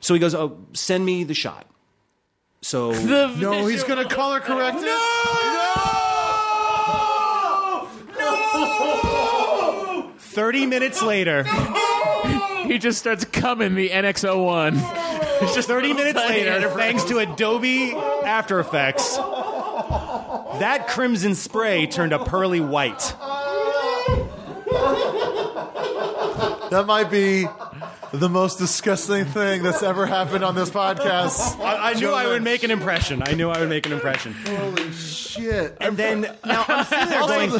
So 0.00 0.14
he 0.14 0.20
goes, 0.20 0.34
"Oh, 0.34 0.56
send 0.72 1.04
me 1.04 1.22
the 1.22 1.34
shot." 1.34 1.66
So 2.62 2.92
No, 3.36 3.66
he's 3.66 3.84
gonna 3.84 4.08
color 4.08 4.40
correct 4.40 4.78
it. 4.78 4.86
No! 4.86 4.98
No! 8.18 8.48
no! 8.48 10.12
30 10.18 10.66
minutes 10.66 11.02
later, 11.02 11.42
he 12.64 12.78
just 12.78 12.98
starts 12.98 13.24
coming 13.26 13.74
the 13.74 13.90
NX01. 13.90 15.17
Just 15.54 15.68
30 15.68 15.92
minutes 15.92 16.18
later, 16.18 16.68
thanks 16.70 17.04
to 17.04 17.18
Adobe 17.18 17.92
After 17.92 18.60
Effects, 18.60 19.16
that 19.16 20.86
crimson 20.88 21.34
spray 21.34 21.86
turned 21.86 22.12
a 22.12 22.24
pearly 22.24 22.60
white. 22.60 23.14
That 26.70 26.84
might 26.86 27.10
be 27.10 27.46
the 28.12 28.28
most 28.28 28.58
disgusting 28.58 29.24
thing 29.24 29.62
that's 29.62 29.82
ever 29.82 30.06
happened 30.06 30.44
on 30.44 30.54
this 30.54 30.70
podcast. 30.70 31.58
I, 31.60 31.90
I 31.90 31.94
knew 31.94 32.10
I 32.12 32.26
would 32.26 32.42
make 32.42 32.62
an 32.62 32.70
impression. 32.70 33.22
I 33.24 33.34
knew 33.34 33.48
I 33.50 33.60
would 33.60 33.68
make 33.68 33.86
an 33.86 33.92
impression. 33.92 34.34
Holy 34.46 34.92
shit! 34.92 35.76
And 35.80 35.96
then 35.96 36.22
now 36.44 36.64
I'm 36.68 36.84
sitting 36.84 37.08
there 37.08 37.20
going, 37.20 37.50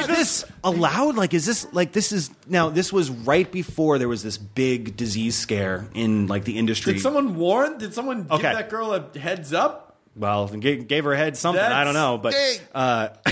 is 0.00 0.06
this 0.06 0.44
allowed? 0.64 1.16
Like, 1.16 1.34
is 1.34 1.46
this 1.46 1.66
like 1.72 1.92
this 1.92 2.12
is 2.12 2.30
now? 2.48 2.70
This 2.70 2.92
was 2.92 3.10
right 3.10 3.50
before 3.50 3.98
there 3.98 4.08
was 4.08 4.22
this 4.22 4.36
big 4.38 4.96
disease 4.96 5.36
scare 5.36 5.86
in 5.94 6.26
like 6.26 6.44
the 6.44 6.58
industry. 6.58 6.94
Did 6.94 7.02
someone 7.02 7.36
warn? 7.36 7.78
Did 7.78 7.94
someone 7.94 8.26
Okay. 8.30 8.42
give 8.42 8.52
that 8.52 8.70
girl 8.70 8.92
a 8.94 9.18
heads 9.18 9.52
up? 9.52 9.86
well, 10.16 10.48
gave, 10.48 10.88
gave 10.88 11.04
her 11.04 11.14
head 11.14 11.36
something. 11.36 11.62
I 11.64 11.84
don't 11.84 11.94
know, 11.94 12.18
but 12.18 12.32
Dang. 12.32 12.58
uh, 12.74 13.08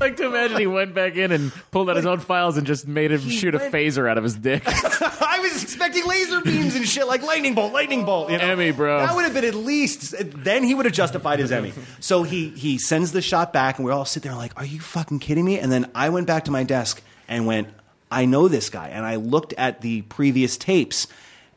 like 0.00 0.16
to 0.16 0.26
imagine 0.26 0.58
he 0.58 0.66
went 0.66 0.94
back 0.94 1.16
in 1.16 1.32
and 1.32 1.52
pulled 1.70 1.90
out 1.90 1.96
his 1.96 2.06
own 2.06 2.20
files 2.20 2.56
and 2.56 2.66
just 2.66 2.86
made 2.86 3.10
him 3.12 3.20
shoot 3.28 3.54
a 3.54 3.58
phaser 3.58 4.08
out 4.08 4.18
of 4.18 4.24
his 4.24 4.34
dick. 4.34 4.62
I 4.66 5.38
was 5.40 5.62
expecting 5.62 6.06
laser 6.06 6.40
beams 6.40 6.74
and 6.74 6.86
shit 6.86 7.06
like 7.06 7.22
lightning 7.22 7.54
bolt, 7.54 7.72
lightning 7.72 8.04
bolt. 8.04 8.30
You 8.30 8.38
know? 8.38 8.44
Emmy, 8.44 8.70
bro. 8.70 8.98
That 8.98 9.14
would 9.14 9.24
have 9.24 9.34
been 9.34 9.44
at 9.44 9.54
least. 9.54 10.14
Then 10.18 10.64
he 10.64 10.74
would 10.74 10.86
have 10.86 10.94
justified 10.94 11.38
his 11.38 11.52
Emmy. 11.52 11.72
So 12.00 12.22
he 12.22 12.50
he 12.50 12.78
sends 12.78 13.12
the 13.12 13.22
shot 13.22 13.52
back, 13.52 13.78
and 13.78 13.84
we 13.84 13.92
all 13.92 14.04
sit 14.04 14.22
there 14.22 14.34
like, 14.34 14.52
"Are 14.58 14.64
you 14.64 14.80
fucking 14.80 15.18
kidding 15.18 15.44
me?" 15.44 15.58
And 15.58 15.70
then 15.70 15.90
I 15.94 16.08
went 16.10 16.26
back 16.26 16.44
to 16.44 16.50
my 16.50 16.64
desk 16.64 17.02
and 17.28 17.46
went, 17.46 17.68
"I 18.10 18.24
know 18.24 18.48
this 18.48 18.70
guy," 18.70 18.88
and 18.88 19.04
I 19.04 19.16
looked 19.16 19.52
at 19.54 19.80
the 19.80 20.02
previous 20.02 20.56
tapes, 20.56 21.06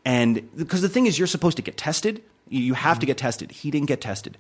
and 0.06 0.50
because 0.56 0.82
the 0.82 0.90
thing 0.90 1.06
is, 1.06 1.18
you're 1.18 1.28
supposed 1.28 1.58
to 1.58 1.64
get 1.64 1.78
tested. 1.78 2.22
You 2.50 2.62
you 2.62 2.74
have 2.74 3.00
to 3.00 3.06
get 3.06 3.18
tested. 3.18 3.52
He 3.52 3.72
didn't 3.72 3.88
get 3.88 4.02
tested, 4.02 4.38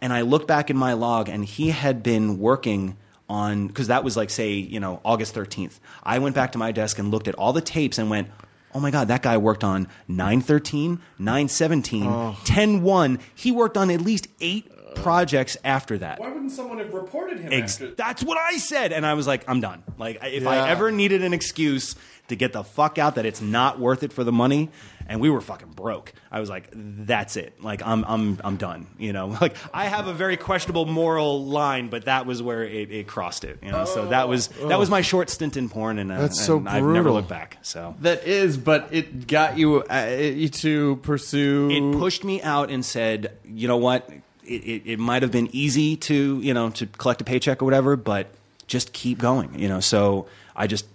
and 0.00 0.12
I 0.12 0.22
looked 0.22 0.46
back 0.46 0.70
in 0.70 0.76
my 0.76 0.92
log, 0.92 1.28
and 1.28 1.44
he 1.44 1.70
had 1.70 2.02
been 2.02 2.38
working 2.38 2.96
on 3.28 3.66
because 3.66 3.88
that 3.88 4.04
was 4.04 4.16
like 4.16 4.30
say 4.30 4.52
you 4.52 4.80
know 4.80 5.00
August 5.04 5.34
13th. 5.34 5.78
I 6.02 6.18
went 6.18 6.34
back 6.34 6.52
to 6.52 6.58
my 6.58 6.72
desk 6.72 6.98
and 6.98 7.10
looked 7.10 7.28
at 7.28 7.34
all 7.34 7.52
the 7.52 7.60
tapes 7.60 7.98
and 7.98 8.08
went, 8.10 8.28
"Oh 8.74 8.80
my 8.80 8.90
god, 8.90 9.08
that 9.08 9.22
guy 9.22 9.36
worked 9.36 9.64
on 9.64 9.88
913, 10.08 11.00
917, 11.18 12.04
101. 12.10 13.18
He 13.34 13.52
worked 13.52 13.76
on 13.76 13.90
at 13.90 14.00
least 14.00 14.28
8 14.40 14.94
projects 14.96 15.56
after 15.64 15.98
that." 15.98 16.18
Why 16.20 16.28
wouldn't 16.30 16.52
someone 16.52 16.78
have 16.78 16.92
reported 16.94 17.38
him 17.40 17.52
Ex- 17.52 17.74
after? 17.74 17.94
that's 17.94 18.22
what 18.22 18.38
I 18.38 18.56
said, 18.58 18.92
and 18.92 19.04
I 19.06 19.14
was 19.14 19.26
like, 19.26 19.44
"I'm 19.48 19.60
done." 19.60 19.82
Like, 19.98 20.18
if 20.22 20.42
Yeah. 20.44 20.50
I 20.50 20.68
ever 20.70 20.90
needed 20.90 21.22
an 21.22 21.32
excuse 21.34 21.94
to 22.28 22.36
get 22.36 22.52
the 22.52 22.62
fuck 22.64 22.98
out 22.98 23.14
that 23.14 23.24
it's 23.26 23.40
not 23.40 23.78
worth 23.80 24.02
it 24.02 24.12
for 24.12 24.22
the 24.24 24.32
money, 24.32 24.70
and 25.08 25.20
we 25.20 25.30
were 25.30 25.40
fucking 25.40 25.70
broke, 25.70 26.12
I 26.30 26.40
was 26.40 26.50
like, 26.50 26.68
"That's 26.72 27.36
it." 27.36 27.62
Like, 27.62 27.82
I'm 27.84 28.04
I'm 28.04 28.38
I'm 28.44 28.56
done. 28.56 28.86
You 28.98 29.12
know, 29.12 29.28
like 29.40 29.56
I 29.72 29.86
have 29.86 30.06
a 30.06 30.12
very 30.12 30.36
questionable 30.36 30.86
moral 30.86 31.44
line, 31.44 31.88
but 31.88 32.04
that 32.04 32.26
was 32.26 32.42
where 32.42 32.62
it, 32.64 32.90
it 32.92 33.06
crossed 33.06 33.44
it. 33.44 33.58
You 33.62 33.72
know, 33.72 33.84
so 33.84 34.08
that 34.08 34.28
was 34.28 34.48
that 34.48 34.78
was 34.78 34.90
my 34.90 35.00
short 35.00 35.30
stint 35.30 35.56
in 35.56 35.68
porn, 35.68 35.98
and, 35.98 36.12
uh, 36.12 36.20
That's 36.20 36.40
so 36.44 36.58
and 36.58 36.68
I've 36.68 36.82
never 36.82 36.92
brutal. 36.94 37.14
looked 37.14 37.28
back. 37.28 37.58
So. 37.62 37.96
That 38.00 38.24
is, 38.24 38.56
but 38.56 38.88
it 38.92 39.26
got 39.26 39.58
you 39.58 39.82
uh, 39.82 40.16
you 40.18 40.48
to 40.48 40.96
pursue. 40.96 41.70
it 41.70 41.98
pushed 41.98 42.24
me 42.24 42.42
out 42.42 42.70
and 42.70 42.84
said, 42.84 43.32
you 43.44 43.66
know 43.68 43.76
what, 43.78 44.10
it, 44.44 44.62
it, 44.64 44.82
it 44.84 44.98
might 44.98 45.22
have 45.22 45.32
been 45.32 45.48
easy 45.52 45.96
to, 45.96 46.40
you 46.40 46.54
know, 46.54 46.70
to 46.70 46.86
collect 46.86 47.20
a 47.20 47.24
paycheck 47.24 47.62
or 47.62 47.64
whatever, 47.64 47.96
but 47.96 48.28
just 48.66 48.92
keep 48.92 49.18
going, 49.18 49.58
you 49.58 49.68
know. 49.68 49.80
So 49.80 50.26
I 50.56 50.66
just, 50.66 50.86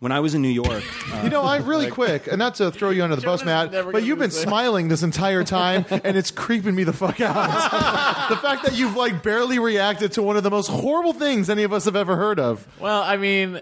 when 0.00 0.12
I 0.12 0.20
was 0.20 0.34
in 0.34 0.42
New 0.42 0.48
York, 0.48 0.84
uh, 1.12 1.20
You 1.24 1.30
know, 1.30 1.42
I 1.42 1.56
really 1.58 1.90
quick, 1.90 2.26
and 2.26 2.38
not 2.38 2.56
to 2.56 2.70
throw 2.70 2.90
you 2.90 3.02
under 3.02 3.16
the 3.16 3.22
bus, 3.22 3.44
Matt, 3.44 3.70
but 3.72 4.02
you've 4.04 4.18
been 4.18 4.30
smiling 4.30 4.88
this 4.88 5.02
entire 5.02 5.44
time, 5.44 5.84
and 5.90 6.16
it's 6.16 6.30
creeping 6.30 6.74
me 6.74 6.84
the 6.84 6.92
fuck 6.92 7.20
out. 7.20 8.28
the 8.28 8.36
fact 8.36 8.64
that 8.64 8.74
you've 8.74 8.96
like 8.96 9.22
barely 9.22 9.58
reacted 9.58 10.12
to 10.12 10.22
one 10.22 10.36
of 10.36 10.42
the 10.42 10.50
most 10.50 10.68
horrible 10.68 11.12
things 11.12 11.50
any 11.50 11.62
of 11.62 11.72
us 11.72 11.84
have 11.84 11.96
ever 11.96 12.16
heard 12.16 12.38
of. 12.40 12.66
well, 12.80 13.02
I 13.02 13.16
mean, 13.16 13.60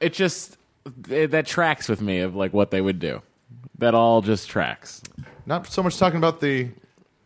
it 0.00 0.12
just 0.12 0.56
it, 1.08 1.30
that 1.32 1.46
tracks 1.46 1.88
with 1.88 2.00
me 2.00 2.20
of 2.20 2.34
like 2.34 2.52
what 2.52 2.70
they 2.70 2.80
would 2.80 2.98
do. 2.98 3.22
That 3.78 3.94
all 3.94 4.20
just 4.22 4.48
tracks. 4.48 5.02
Not 5.46 5.66
so 5.66 5.82
much 5.82 5.96
talking 5.98 6.18
about 6.18 6.40
the 6.40 6.68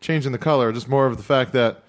change 0.00 0.26
in 0.26 0.32
the 0.32 0.38
color, 0.38 0.72
just 0.72 0.88
more 0.88 1.07
of 1.07 1.16
the 1.16 1.22
fact 1.22 1.52
that 1.52 1.84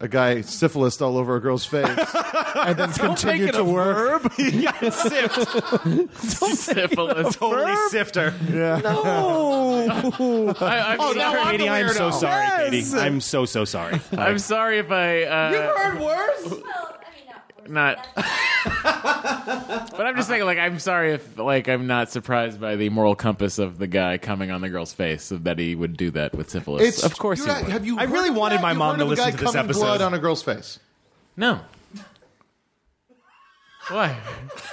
a 0.00 0.08
guy 0.08 0.40
syphilis 0.40 1.00
all 1.02 1.18
over 1.18 1.36
a 1.36 1.40
girl's 1.40 1.64
face, 1.66 1.84
and 2.54 2.78
then 2.78 2.90
continue 2.94 3.52
to 3.52 3.62
work. 3.64 4.22
yeah, 4.38 4.72
sift, 4.90 5.48
Syphilis. 6.56 7.36
totally 7.36 7.76
sift 7.88 8.14
her. 8.16 8.32
I, 8.42 9.92
I 10.60 10.96
mean, 10.96 11.16
now 11.18 11.32
I'm 11.42 11.50
Katie, 11.52 11.64
the 11.64 11.70
I'm 11.70 11.88
so 11.88 12.10
weirdo. 12.10 12.12
sorry, 12.20 12.44
Yes. 12.46 12.90
Katie. 12.92 13.00
I'm 13.00 13.20
so 13.20 13.44
so 13.44 13.64
sorry. 13.64 14.00
I'm 14.12 14.38
sorry 14.38 14.78
if 14.78 14.90
I. 14.90 15.22
Uh, 15.24 15.52
heard 15.76 16.00
worse. 16.00 16.54
Well, 17.68 17.78
I 17.78 17.94
mean, 17.94 17.96
not. 17.96 18.08
not. 18.84 19.90
but 19.96 20.06
I'm 20.06 20.16
just 20.16 20.28
saying, 20.28 20.44
like, 20.44 20.58
I'm 20.58 20.78
sorry 20.78 21.12
if, 21.14 21.38
like, 21.38 21.68
I'm 21.68 21.86
not 21.86 22.10
surprised 22.10 22.60
by 22.60 22.76
the 22.76 22.88
moral 22.90 23.14
compass 23.14 23.58
of 23.58 23.78
the 23.78 23.86
guy 23.86 24.18
coming 24.18 24.50
on 24.50 24.60
the 24.60 24.68
girl's 24.68 24.92
face 24.92 25.30
of 25.30 25.44
that 25.44 25.58
he 25.58 25.74
would 25.74 25.96
do 25.96 26.10
that 26.12 26.34
with 26.34 26.50
syphilis. 26.50 27.02
of 27.02 27.16
course, 27.18 27.38
you 27.46 27.52
he 27.52 27.62
would. 27.62 27.72
have 27.72 27.86
you? 27.86 27.98
I 27.98 28.02
heard 28.06 28.12
really 28.12 28.28
of 28.30 28.36
wanted 28.36 28.58
that? 28.58 28.62
my 28.62 28.70
You've 28.70 28.78
mom 28.78 28.90
heard 28.92 28.98
to 28.98 29.02
of 29.04 29.08
a 29.08 29.10
listen 29.10 29.24
guy 29.24 29.30
to 29.32 29.36
this 29.36 29.46
coming 29.52 29.64
episode. 29.64 29.80
blood 29.80 30.00
on 30.02 30.14
a 30.14 30.18
girl's 30.18 30.42
face. 30.42 30.78
no. 31.36 31.60
Why? 33.90 34.16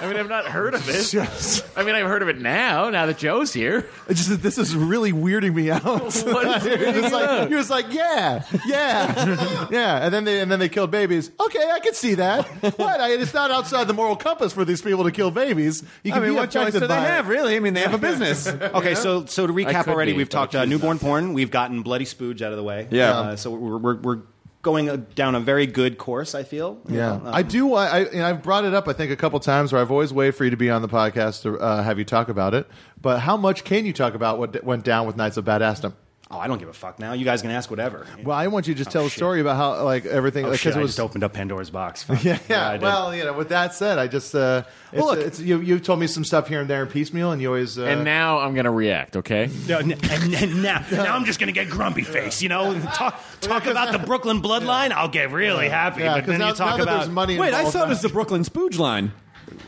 I 0.00 0.06
mean, 0.06 0.16
I've 0.16 0.28
not 0.28 0.46
heard 0.46 0.74
of 0.74 0.88
it. 0.88 0.92
Just- 1.10 1.64
I 1.76 1.82
mean, 1.82 1.94
I've 1.94 2.06
heard 2.06 2.22
of 2.22 2.28
it 2.28 2.38
now. 2.38 2.88
Now 2.90 3.06
that 3.06 3.18
Joe's 3.18 3.52
here. 3.52 3.88
It's 4.08 4.18
just 4.20 4.30
that 4.30 4.42
this 4.42 4.58
is 4.58 4.74
really 4.76 5.12
weirding 5.12 5.54
me 5.54 5.70
out. 5.70 5.82
What 5.84 6.14
is 6.14 6.24
You're 6.64 6.78
weirding 6.78 7.10
like, 7.10 7.28
out? 7.28 7.50
you're 7.50 7.64
like, 7.64 7.92
yeah, 7.92 8.44
yeah, 8.66 9.66
yeah, 9.70 10.04
and 10.04 10.14
then 10.14 10.24
they 10.24 10.40
and 10.40 10.50
then 10.50 10.58
they 10.58 10.68
killed 10.68 10.90
babies. 10.90 11.30
Okay, 11.40 11.70
I 11.70 11.80
can 11.80 11.94
see 11.94 12.14
that. 12.14 12.46
What? 12.78 13.00
I, 13.00 13.12
it's 13.12 13.34
not 13.34 13.50
outside 13.50 13.84
the 13.88 13.94
moral 13.94 14.16
compass 14.16 14.52
for 14.52 14.64
these 14.64 14.82
people 14.82 15.04
to 15.04 15.10
kill 15.10 15.30
babies. 15.30 15.82
You 16.04 16.12
I 16.12 16.16
can 16.16 16.22
mean, 16.22 16.32
be 16.32 16.36
what 16.36 16.50
choice 16.50 16.68
affected 16.68 16.80
do 16.80 16.86
they 16.86 16.94
by 16.94 17.04
it. 17.04 17.10
have, 17.10 17.28
really? 17.28 17.56
I 17.56 17.60
mean, 17.60 17.74
they 17.74 17.80
have 17.80 17.94
a 17.94 17.98
business. 17.98 18.46
Okay, 18.46 18.94
so 18.94 19.26
so 19.26 19.46
to 19.46 19.52
recap 19.52 19.88
already, 19.88 20.12
be, 20.12 20.18
we've 20.18 20.28
talked 20.28 20.54
uh, 20.54 20.64
newborn 20.64 20.98
porn. 20.98 21.32
We've 21.32 21.50
gotten 21.50 21.82
bloody 21.82 22.04
spooge 22.04 22.42
out 22.42 22.52
of 22.52 22.56
the 22.58 22.64
way. 22.64 22.86
Yeah. 22.90 23.10
Uh, 23.18 23.36
so 23.36 23.50
we're, 23.50 23.78
we're 23.78 23.96
we're 23.96 24.18
going 24.62 24.88
uh, 24.88 24.96
down 25.14 25.34
a 25.34 25.40
very 25.40 25.66
good 25.66 25.98
course. 25.98 26.34
I 26.34 26.42
feel. 26.42 26.80
Yeah, 26.88 27.12
um, 27.12 27.22
I 27.26 27.42
do. 27.42 27.74
I, 27.74 27.86
I 27.86 27.98
and 28.04 28.22
I've 28.22 28.42
brought 28.42 28.64
it 28.64 28.74
up. 28.74 28.88
I 28.88 28.92
think 28.92 29.10
a 29.10 29.16
couple 29.16 29.38
times 29.40 29.72
where 29.72 29.80
I've 29.80 29.90
always 29.90 30.12
waited 30.12 30.34
for 30.34 30.44
you 30.44 30.50
to 30.50 30.56
be 30.56 30.70
on 30.70 30.82
the 30.82 30.88
podcast 30.88 31.42
to 31.42 31.58
uh, 31.58 31.82
have 31.82 31.98
you 31.98 32.04
talk 32.04 32.28
about 32.28 32.54
it. 32.54 32.66
But 33.00 33.20
how 33.20 33.36
much 33.36 33.64
can 33.64 33.86
you 33.86 33.92
talk 33.92 34.14
about 34.14 34.38
what 34.38 34.62
went 34.64 34.84
down 34.84 35.06
with 35.06 35.16
Knights 35.16 35.36
of 35.36 35.44
Badassdom? 35.44 35.94
Oh, 36.30 36.38
I 36.38 36.46
don't 36.46 36.58
give 36.58 36.68
a 36.68 36.74
fuck 36.74 36.98
now. 36.98 37.14
You 37.14 37.24
guys 37.24 37.40
can 37.40 37.50
ask 37.50 37.70
whatever. 37.70 38.04
Well, 38.22 38.36
I 38.36 38.48
want 38.48 38.68
you 38.68 38.74
to 38.74 38.78
just 38.78 38.90
tell 38.90 39.04
a 39.04 39.06
Oh, 39.06 39.08
story 39.08 39.40
about 39.40 39.56
how 39.56 39.82
like 39.84 40.04
everything 40.04 40.44
Oh, 40.44 40.48
because 40.48 40.60
shit, 40.60 40.74
it 40.74 40.78
I 40.78 40.82
was 40.82 40.90
just 40.90 41.00
opened 41.00 41.24
up 41.24 41.32
Pandora's 41.32 41.70
box. 41.70 42.02
Fuck. 42.02 42.22
Yeah, 42.22 42.38
yeah. 42.50 42.68
I 42.68 42.72
did. 42.72 42.82
well, 42.82 43.14
you 43.16 43.24
know, 43.24 43.32
with 43.32 43.48
that 43.48 43.72
said, 43.74 43.98
I 43.98 44.08
just 44.08 44.34
uh, 44.34 44.64
it's, 44.92 44.98
Well, 45.02 45.16
look- 45.16 45.26
it's, 45.26 45.40
you 45.40 45.58
you 45.60 45.78
told 45.80 46.00
me 46.00 46.06
some 46.06 46.24
stuff 46.24 46.46
here 46.46 46.60
and 46.60 46.68
there 46.68 46.82
in 46.82 46.88
piecemeal, 46.88 47.32
and 47.32 47.40
you 47.40 47.48
always 47.48 47.78
uh, 47.78 47.84
And 47.84 48.04
now 48.04 48.40
I'm 48.40 48.54
gonna 48.54 48.70
react. 48.70 49.16
Okay. 49.16 49.48
No, 49.66 49.78
and, 49.78 49.92
and 50.04 50.62
now, 50.62 50.84
now 50.92 51.16
I'm 51.16 51.24
just 51.24 51.40
gonna 51.40 51.52
get 51.52 51.70
grumpy 51.70 52.02
face, 52.02 52.42
you 52.42 52.50
know. 52.50 52.78
Talk 52.78 53.18
talk 53.40 53.64
about 53.64 53.92
the 53.92 53.98
Brooklyn 53.98 54.42
bloodline, 54.42 54.90
I'll 54.92 55.08
get 55.08 55.30
really 55.32 55.70
happy. 55.70 56.02
yeah, 56.02 56.16
but 56.16 56.26
then 56.26 56.40
now, 56.40 56.48
you 56.48 56.54
talk 56.54 56.76
now 56.76 56.82
about 56.82 57.10
money. 57.10 57.38
Wait, 57.38 57.54
I 57.54 57.58
involved 57.60 57.72
thought 57.72 57.82
it 57.82 57.86
now- 57.86 57.88
was 57.90 58.02
the 58.02 58.10
Brooklyn 58.10 58.42
Spooge 58.42 58.78
line. 58.78 59.12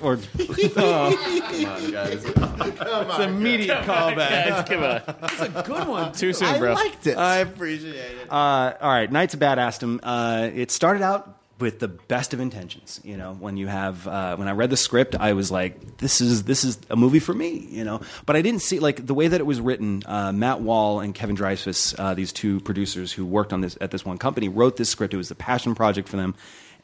Or 0.02 0.18
It's 2.62 3.18
immediate 3.18 3.82
callback. 3.82 4.28
Guys, 4.28 4.68
come 4.68 4.82
on. 4.82 5.02
That's 5.20 5.40
a 5.40 5.62
good 5.66 5.88
one. 5.88 6.12
Too 6.12 6.32
soon, 6.32 6.58
bro. 6.58 6.72
I 6.72 6.74
liked 6.74 7.06
it. 7.06 7.16
I 7.16 7.38
appreciate 7.38 7.94
it. 7.94 8.30
Uh, 8.30 8.74
all 8.80 8.90
right, 8.90 9.10
Knights 9.10 9.34
of 9.34 9.40
Badassdom. 9.40 10.00
Uh, 10.02 10.50
it 10.54 10.70
started 10.70 11.02
out 11.02 11.36
with 11.58 11.78
the 11.78 11.88
best 11.88 12.32
of 12.32 12.40
intentions. 12.40 13.00
You 13.04 13.16
know, 13.16 13.34
when 13.34 13.56
you 13.56 13.66
have 13.66 14.06
uh, 14.06 14.36
when 14.36 14.48
I 14.48 14.52
read 14.52 14.70
the 14.70 14.76
script, 14.76 15.14
I 15.14 15.34
was 15.34 15.50
like, 15.50 15.98
"This 15.98 16.20
is 16.20 16.44
this 16.44 16.64
is 16.64 16.78
a 16.88 16.96
movie 16.96 17.18
for 17.18 17.34
me." 17.34 17.66
You 17.70 17.84
know, 17.84 18.00
but 18.26 18.36
I 18.36 18.42
didn't 18.42 18.62
see 18.62 18.78
like 18.80 19.06
the 19.06 19.14
way 19.14 19.28
that 19.28 19.40
it 19.40 19.44
was 19.46 19.60
written. 19.60 20.02
Uh, 20.06 20.32
Matt 20.32 20.60
Wall 20.60 21.00
and 21.00 21.14
Kevin 21.14 21.36
Dreyfuss, 21.36 21.94
uh, 21.98 22.14
these 22.14 22.32
two 22.32 22.60
producers 22.60 23.12
who 23.12 23.26
worked 23.26 23.52
on 23.52 23.60
this 23.60 23.76
at 23.80 23.90
this 23.90 24.04
one 24.04 24.18
company, 24.18 24.48
wrote 24.48 24.76
this 24.76 24.88
script. 24.88 25.14
It 25.14 25.18
was 25.18 25.30
a 25.30 25.34
passion 25.36 25.74
project 25.74 26.08
for 26.08 26.16
them. 26.16 26.34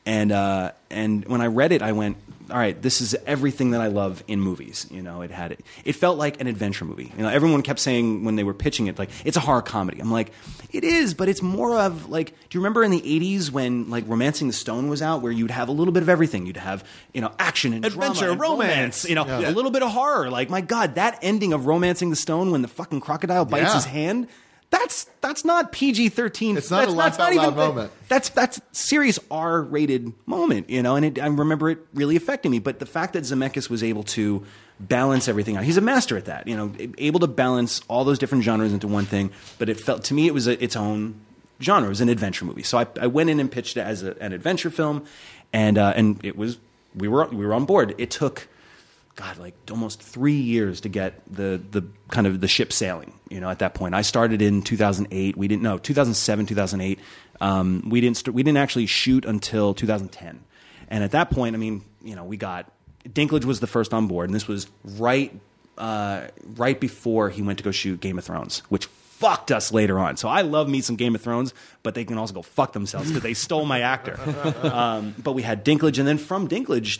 And 0.05 0.31
uh, 0.31 0.73
and 0.91 1.25
when 1.27 1.41
I 1.41 1.47
read 1.47 1.73
it, 1.73 1.83
I 1.83 1.93
went, 1.93 2.17
all 2.51 2.57
right, 2.57 2.81
this 2.81 3.01
is 3.01 3.17
everything 3.27 3.73
that 3.73 3.81
I 3.81 3.89
love 3.89 4.23
in 4.29 4.41
movies. 4.41 4.87
You 4.91 5.03
know, 5.03 5.23
it 5.23 5.31
had 5.31 5.53
it. 5.53 5.65
It 5.85 5.95
felt 5.95 6.17
like 6.19 6.41
an 6.41 6.47
adventure 6.47 6.85
movie. 6.85 7.13
You 7.17 7.23
know, 7.25 7.29
everyone 7.29 7.63
kept 7.63 7.81
saying 7.81 8.25
when 8.25 8.37
they 8.37 8.45
were 8.45 8.55
pitching 8.55 8.87
it, 8.87 8.99
like 8.99 9.11
it's 9.25 9.37
a 9.37 9.41
horror 9.41 9.63
comedy. 9.63 9.99
I'm 10.01 10.13
like, 10.13 10.31
it 10.71 10.85
is, 10.85 11.15
but 11.15 11.29
it's 11.29 11.43
more 11.43 11.77
of 11.79 12.09
like, 12.09 12.29
do 12.31 12.59
you 12.59 12.61
remember 12.61 12.85
in 12.85 12.91
the 12.91 13.01
'80s 13.01 13.51
when 13.51 13.91
like 13.91 14.05
*Romancing 14.07 14.47
the 14.47 14.53
Stone* 14.53 14.89
was 14.89 15.03
out, 15.03 15.23
where 15.23 15.33
you'd 15.33 15.51
have 15.51 15.69
a 15.69 15.73
little 15.73 15.93
bit 15.93 16.03
of 16.03 16.09
everything. 16.09 16.47
You'd 16.47 16.57
have 16.57 16.85
you 17.13 17.21
know 17.21 17.33
action 17.39 17.73
and 17.73 17.85
Adventure, 17.85 18.21
drama 18.27 18.33
and 18.33 18.41
romance. 18.41 19.09
You 19.09 19.15
know, 19.17 19.25
a 19.25 19.51
little 19.51 19.71
bit 19.71 19.83
of 19.83 19.91
horror. 19.91 20.31
Like 20.31 20.49
my 20.51 20.61
God, 20.61 20.95
that 20.97 21.19
ending 21.23 21.53
of 21.53 21.67
*Romancing 21.67 22.11
the 22.11 22.17
Stone* 22.17 22.51
when 22.53 22.63
the 22.63 22.69
fucking 22.69 23.01
crocodile 23.01 23.45
bites 23.45 23.69
Yeah. 23.69 23.75
his 23.75 23.85
hand. 23.87 24.29
That's 24.71 25.05
that's 25.21 25.45
not 25.45 25.73
PG 25.73 26.11
thirteen. 26.11 26.57
It's 26.57 26.71
not 26.71 26.81
that's, 26.81 26.93
a 26.93 26.97
that's 26.97 27.19
laugh 27.19 27.19
not 27.19 27.29
out 27.29 27.33
even 27.35 27.45
loud 27.45 27.57
moment. 27.57 27.93
that's 28.09 28.29
that's 28.31 28.61
serious 28.73 29.19
R 29.31 29.63
rated 29.63 30.13
moment, 30.27 30.69
you 30.69 30.83
know, 30.83 30.97
and 30.97 31.05
it, 31.05 31.21
I 31.21 31.27
remember 31.27 31.71
it 31.71 31.79
really 31.95 32.17
affecting 32.17 32.51
me. 32.51 32.59
But 32.59 32.79
the 32.79 32.87
fact 32.87 33.13
that 33.13 33.23
Zemeckis 33.23 33.71
was 33.71 33.83
able 33.83 34.03
to 34.05 34.45
balance 34.81 35.29
everything 35.29 35.57
out, 35.57 35.65
he's 35.65 35.77
a 35.77 35.83
master 35.83 36.17
at 36.17 36.25
that, 36.25 36.49
you 36.49 36.57
know, 36.57 36.73
able 36.99 37.21
to 37.21 37.29
balance 37.29 37.81
all 37.89 38.05
those 38.05 38.19
different 38.19 38.45
genres 38.45 38.73
into 38.73 38.89
one 38.89 39.05
thing. 39.05 39.31
But 39.59 39.69
it 39.69 39.79
felt 39.79 40.05
to 40.05 40.15
me 40.15 40.27
it 40.27 40.35
was 40.35 40.47
a, 40.47 40.63
its 40.63 40.75
own 40.75 41.21
genre. 41.63 41.87
It 41.87 41.91
was 41.91 42.01
an 42.01 42.09
adventure 42.09 42.45
movie. 42.45 42.65
So 42.65 42.79
I, 42.79 42.87
I 43.01 43.07
went 43.07 43.31
in 43.31 43.39
and 43.39 43.51
pitched 43.51 43.77
it 43.77 43.83
as 43.83 44.03
a, 44.03 44.21
an 44.21 44.33
adventure 44.33 44.71
film, 44.71 45.05
and 45.53 45.79
uh, 45.79 45.93
and 45.95 46.23
it 46.25 46.37
was 46.37 46.59
we 46.95 47.07
were 47.07 47.27
we 47.29 47.47
were 47.47 47.55
on 47.55 47.67
board. 47.67 47.95
It 47.99 48.11
took. 48.11 48.49
God, 49.17 49.39
like 49.39 49.55
almost 49.71 50.03
three 50.03 50.37
years 50.37 50.83
to 50.83 50.91
get 50.91 51.21
the 51.31 51.61
the 51.71 51.83
kind 52.11 52.27
of 52.27 52.41
the 52.41 52.49
ship 52.49 52.73
sailing. 52.73 53.15
You 53.31 53.41
know, 53.41 53.49
at 53.49 53.61
that 53.61 53.75
point, 53.75 53.95
I 53.95 54.03
started 54.03 54.43
in 54.43 54.63
2008. 54.63 55.37
We 55.37 55.49
didn't 55.49 55.63
know 55.63 55.79
2007, 55.79 56.47
2008. 56.47 57.01
Um, 57.41 57.83
we 57.89 58.01
didn't 58.01 58.19
st- 58.19 58.35
we 58.35 58.43
didn't 58.43 58.59
actually 58.59 58.87
shoot 58.87 59.25
until 59.25 59.75
2010. 59.75 60.45
And 60.89 61.03
at 61.03 61.13
that 61.13 61.31
point, 61.31 61.57
I 61.57 61.59
mean, 61.59 61.83
you 62.03 62.15
know, 62.15 62.25
we 62.25 62.37
got 62.37 62.71
Dinklage 63.09 63.45
was 63.45 63.61
the 63.61 63.67
first 63.67 63.95
on 63.95 64.07
board, 64.07 64.29
and 64.29 64.35
this 64.35 64.47
was 64.47 64.69
right 64.85 65.35
uh, 65.79 66.29
right 66.57 66.79
before 66.79 67.31
he 67.31 67.43
went 67.43 67.59
to 67.59 67.65
go 67.65 67.71
shoot 67.71 68.01
Game 68.01 68.19
of 68.19 68.25
Thrones, 68.25 68.61
which 68.69 68.87
fucked 68.87 69.51
us 69.51 69.73
later 69.73 69.99
on. 69.99 70.19
So 70.19 70.29
I 70.29 70.43
love 70.43 70.69
me 70.69 70.83
some 70.83 70.97
Game 70.97 71.15
of 71.15 71.23
Thrones, 71.23 71.55
but 71.83 71.95
they 71.95 72.05
can 72.05 72.19
also 72.19 72.35
go 72.35 72.43
fuck 72.43 72.75
themselves 72.75 73.09
because 73.09 73.23
they 73.23 73.35
stole 73.35 73.65
my 73.65 73.81
actor. 73.81 74.19
Um, 74.67 75.15
but 75.23 75.33
we 75.33 75.43
had 75.43 75.65
Dinklage, 75.65 75.99
and 75.99 76.07
then 76.07 76.19
from 76.19 76.49
Dinklage, 76.49 76.99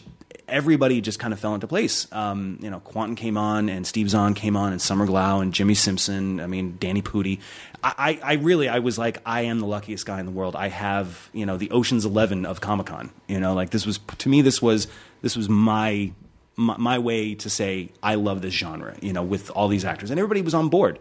everybody 0.49 1.01
just 1.01 1.19
kind 1.19 1.33
of 1.33 1.41
fell 1.41 1.55
into 1.55 1.67
place. 1.67 2.07
Um, 2.13 2.59
you 2.63 2.71
know, 2.71 2.81
Kwanten 2.81 3.17
came 3.17 3.37
on, 3.37 3.69
and 3.69 3.87
Steve 3.87 4.11
Zahn 4.11 4.35
came 4.35 4.57
on, 4.57 4.73
and 4.73 4.81
Summer 4.81 5.07
Glau, 5.07 5.43
and 5.43 5.53
Jimmy 5.53 5.75
Simpson. 5.75 6.41
I 6.41 6.47
mean, 6.47 6.77
Danny 6.79 7.03
Pudi. 7.03 7.41
I, 7.83 8.19
I, 8.23 8.33
I 8.33 8.35
really, 8.35 8.69
I 8.69 8.79
was 8.79 8.99
like, 8.99 9.19
I 9.27 9.43
am 9.43 9.61
the 9.61 9.67
luckiest 9.67 10.07
guy 10.07 10.21
in 10.21 10.27
the 10.27 10.33
world. 10.33 10.57
I 10.57 10.69
have, 10.69 11.29
you 11.33 11.47
know, 11.47 11.57
the 11.57 11.71
Ocean's 11.71 12.05
Eleven 12.05 12.47
of 12.47 12.61
Comic 12.61 12.87
Con. 12.87 13.11
You 13.29 13.41
know, 13.41 13.55
like 13.55 13.71
this 13.71 13.87
was 13.87 13.99
to 14.19 14.29
me, 14.29 14.43
this 14.43 14.63
was 14.63 14.89
this 15.23 15.37
was 15.37 15.49
my 15.49 16.13
my, 16.57 16.77
my 16.79 16.99
way 16.99 17.35
to 17.35 17.51
say 17.51 17.91
I 18.03 18.15
love 18.15 18.43
this 18.43 18.55
genre. 18.55 18.97
You 19.01 19.13
know, 19.13 19.23
with 19.23 19.51
all 19.51 19.69
these 19.69 19.85
actors, 19.85 20.11
and 20.11 20.19
everybody 20.19 20.43
was 20.43 20.55
on 20.55 20.69
board. 20.69 20.99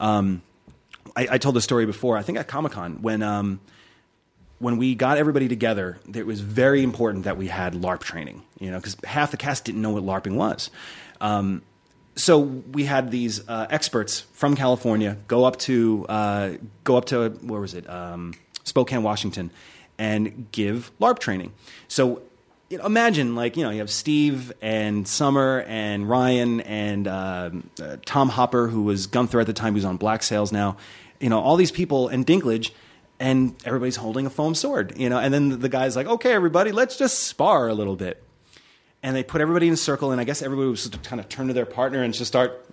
Um, 0.00 0.42
I, 1.16 1.28
I 1.32 1.38
told 1.38 1.56
the 1.56 1.60
story 1.60 1.86
before. 1.86 2.16
I 2.16 2.22
think 2.22 2.38
at 2.38 2.48
Comic 2.48 2.72
Con 2.72 3.02
when 3.02 3.22
um, 3.22 3.60
when 4.62 4.76
we 4.76 4.94
got 4.94 5.18
everybody 5.18 5.48
together, 5.48 5.98
it 6.14 6.24
was 6.24 6.40
very 6.40 6.84
important 6.84 7.24
that 7.24 7.36
we 7.36 7.48
had 7.48 7.74
LARP 7.74 8.00
training. 8.00 8.42
You 8.60 8.70
know, 8.70 8.76
because 8.78 8.96
half 9.04 9.32
the 9.32 9.36
cast 9.36 9.64
didn't 9.64 9.82
know 9.82 9.90
what 9.90 10.04
LARPing 10.04 10.36
was. 10.36 10.70
Um, 11.20 11.62
so 12.14 12.38
we 12.38 12.84
had 12.84 13.10
these 13.10 13.46
uh, 13.48 13.66
experts 13.70 14.20
from 14.32 14.54
California 14.54 15.16
go 15.26 15.44
up 15.44 15.58
to 15.60 16.06
uh, 16.08 16.50
go 16.84 16.96
up 16.96 17.06
to 17.06 17.30
where 17.30 17.60
was 17.60 17.74
it 17.74 17.88
um, 17.90 18.34
Spokane, 18.64 19.02
Washington, 19.02 19.50
and 19.98 20.46
give 20.52 20.92
LARP 21.00 21.18
training. 21.18 21.52
So 21.88 22.22
you 22.70 22.78
know, 22.78 22.86
imagine 22.86 23.34
like 23.34 23.56
you 23.56 23.64
know 23.64 23.70
you 23.70 23.80
have 23.80 23.90
Steve 23.90 24.52
and 24.62 25.08
Summer 25.08 25.64
and 25.66 26.08
Ryan 26.08 26.60
and 26.60 27.08
um, 27.08 27.70
uh, 27.82 27.96
Tom 28.06 28.28
Hopper 28.28 28.68
who 28.68 28.82
was 28.82 29.08
Gunther 29.08 29.40
at 29.40 29.46
the 29.46 29.52
time 29.52 29.74
who's 29.74 29.84
on 29.84 29.96
Black 29.96 30.22
Sails 30.22 30.52
now. 30.52 30.76
You 31.18 31.30
know 31.30 31.40
all 31.40 31.56
these 31.56 31.72
people 31.72 32.08
and 32.08 32.24
Dinklage. 32.24 32.70
And 33.22 33.54
everybody's 33.64 33.96
holding 33.96 34.26
a 34.26 34.30
foam 34.30 34.54
sword, 34.54 34.98
you 34.98 35.08
know. 35.08 35.18
And 35.18 35.32
then 35.32 35.60
the 35.60 35.68
guy's 35.68 35.94
like, 35.94 36.08
"Okay, 36.08 36.32
everybody, 36.32 36.72
let's 36.72 36.96
just 36.96 37.20
spar 37.20 37.68
a 37.68 37.74
little 37.74 37.96
bit." 37.96 38.22
and 39.02 39.16
they 39.16 39.22
put 39.22 39.40
everybody 39.40 39.66
in 39.66 39.74
a 39.74 39.76
circle, 39.76 40.12
and 40.12 40.20
I 40.20 40.24
guess 40.24 40.42
everybody 40.42 40.68
was 40.68 40.88
to 40.88 40.98
kind 40.98 41.20
of 41.20 41.28
turn 41.28 41.48
to 41.48 41.52
their 41.52 41.66
partner 41.66 42.02
and 42.02 42.14
just 42.14 42.28
start. 42.28 42.64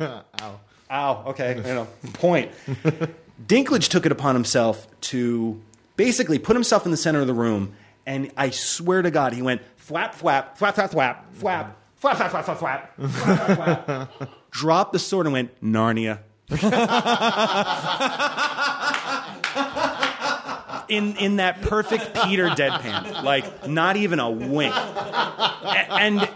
Ow. 0.00 0.60
Ow. 0.90 1.24
Okay. 1.28 1.56
You 1.56 1.62
know, 1.62 1.88
point. 2.12 2.52
Dinklage 3.44 3.88
took 3.88 4.06
it 4.06 4.12
upon 4.12 4.34
himself 4.34 4.86
to 5.02 5.60
basically 5.96 6.38
put 6.38 6.54
himself 6.54 6.84
in 6.84 6.90
the 6.90 6.96
center 6.96 7.20
of 7.20 7.26
the 7.26 7.34
room, 7.34 7.74
and 8.06 8.30
I 8.36 8.50
swear 8.50 9.02
to 9.02 9.10
God, 9.10 9.32
he 9.32 9.42
went 9.42 9.62
flap, 9.76 10.14
flap, 10.14 10.56
flap, 10.56 10.74
flap, 10.74 10.90
flap, 10.92 11.34
flap, 11.34 11.76
flap, 11.94 12.18
flap, 12.18 12.30
flap, 12.30 12.44
flap, 12.44 12.58
flap, 12.58 12.94
flap, 12.96 13.56
flap, 13.56 13.86
flap. 13.86 14.30
dropped 14.50 14.92
the 14.92 14.98
sword 14.98 15.26
and 15.26 15.32
went 15.32 15.60
Narnia. 15.60 16.20
in 20.88 21.16
in 21.16 21.36
that 21.36 21.60
perfect 21.62 22.14
Peter 22.24 22.48
deadpan, 22.48 23.22
like 23.22 23.68
not 23.68 23.96
even 23.96 24.20
a 24.20 24.30
wink. 24.30 24.74
And 24.74 26.28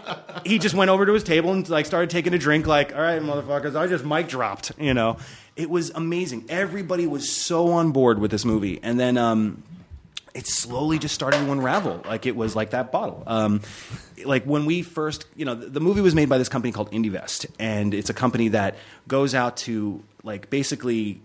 he 0.45 0.59
just 0.59 0.75
went 0.75 0.89
over 0.89 1.05
to 1.05 1.13
his 1.13 1.23
table 1.23 1.51
and 1.51 1.67
like 1.69 1.85
started 1.85 2.09
taking 2.09 2.33
a 2.33 2.37
drink. 2.37 2.67
Like, 2.67 2.95
all 2.95 3.01
right, 3.01 3.21
motherfuckers, 3.21 3.75
I 3.75 3.87
just 3.87 4.05
mic 4.05 4.27
dropped. 4.27 4.71
You 4.79 4.93
know, 4.93 5.17
it 5.55 5.69
was 5.69 5.91
amazing. 5.91 6.45
Everybody 6.49 7.07
was 7.07 7.29
so 7.29 7.71
on 7.71 7.91
board 7.91 8.19
with 8.19 8.31
this 8.31 8.45
movie, 8.45 8.79
and 8.81 8.99
then. 8.99 9.17
um 9.17 9.63
it 10.37 10.45
slowly 10.45 10.99
just 10.99 11.15
started 11.15 11.39
to 11.39 11.51
unravel. 11.51 12.03
Like 12.05 12.27
it 12.27 12.35
was 12.35 12.55
like 12.55 12.69
that 12.69 12.91
bottle. 12.91 13.23
Um, 13.25 13.61
like 14.23 14.43
when 14.45 14.65
we 14.65 14.83
first, 14.83 15.25
you 15.35 15.45
know, 15.45 15.55
the, 15.55 15.65
the 15.65 15.79
movie 15.79 16.01
was 16.01 16.13
made 16.13 16.29
by 16.29 16.37
this 16.37 16.47
company 16.47 16.71
called 16.71 16.91
IndieVest, 16.91 17.47
and 17.57 17.91
it's 17.91 18.11
a 18.11 18.13
company 18.13 18.49
that 18.49 18.75
goes 19.07 19.33
out 19.33 19.57
to 19.57 20.03
like 20.23 20.51
basically 20.51 21.21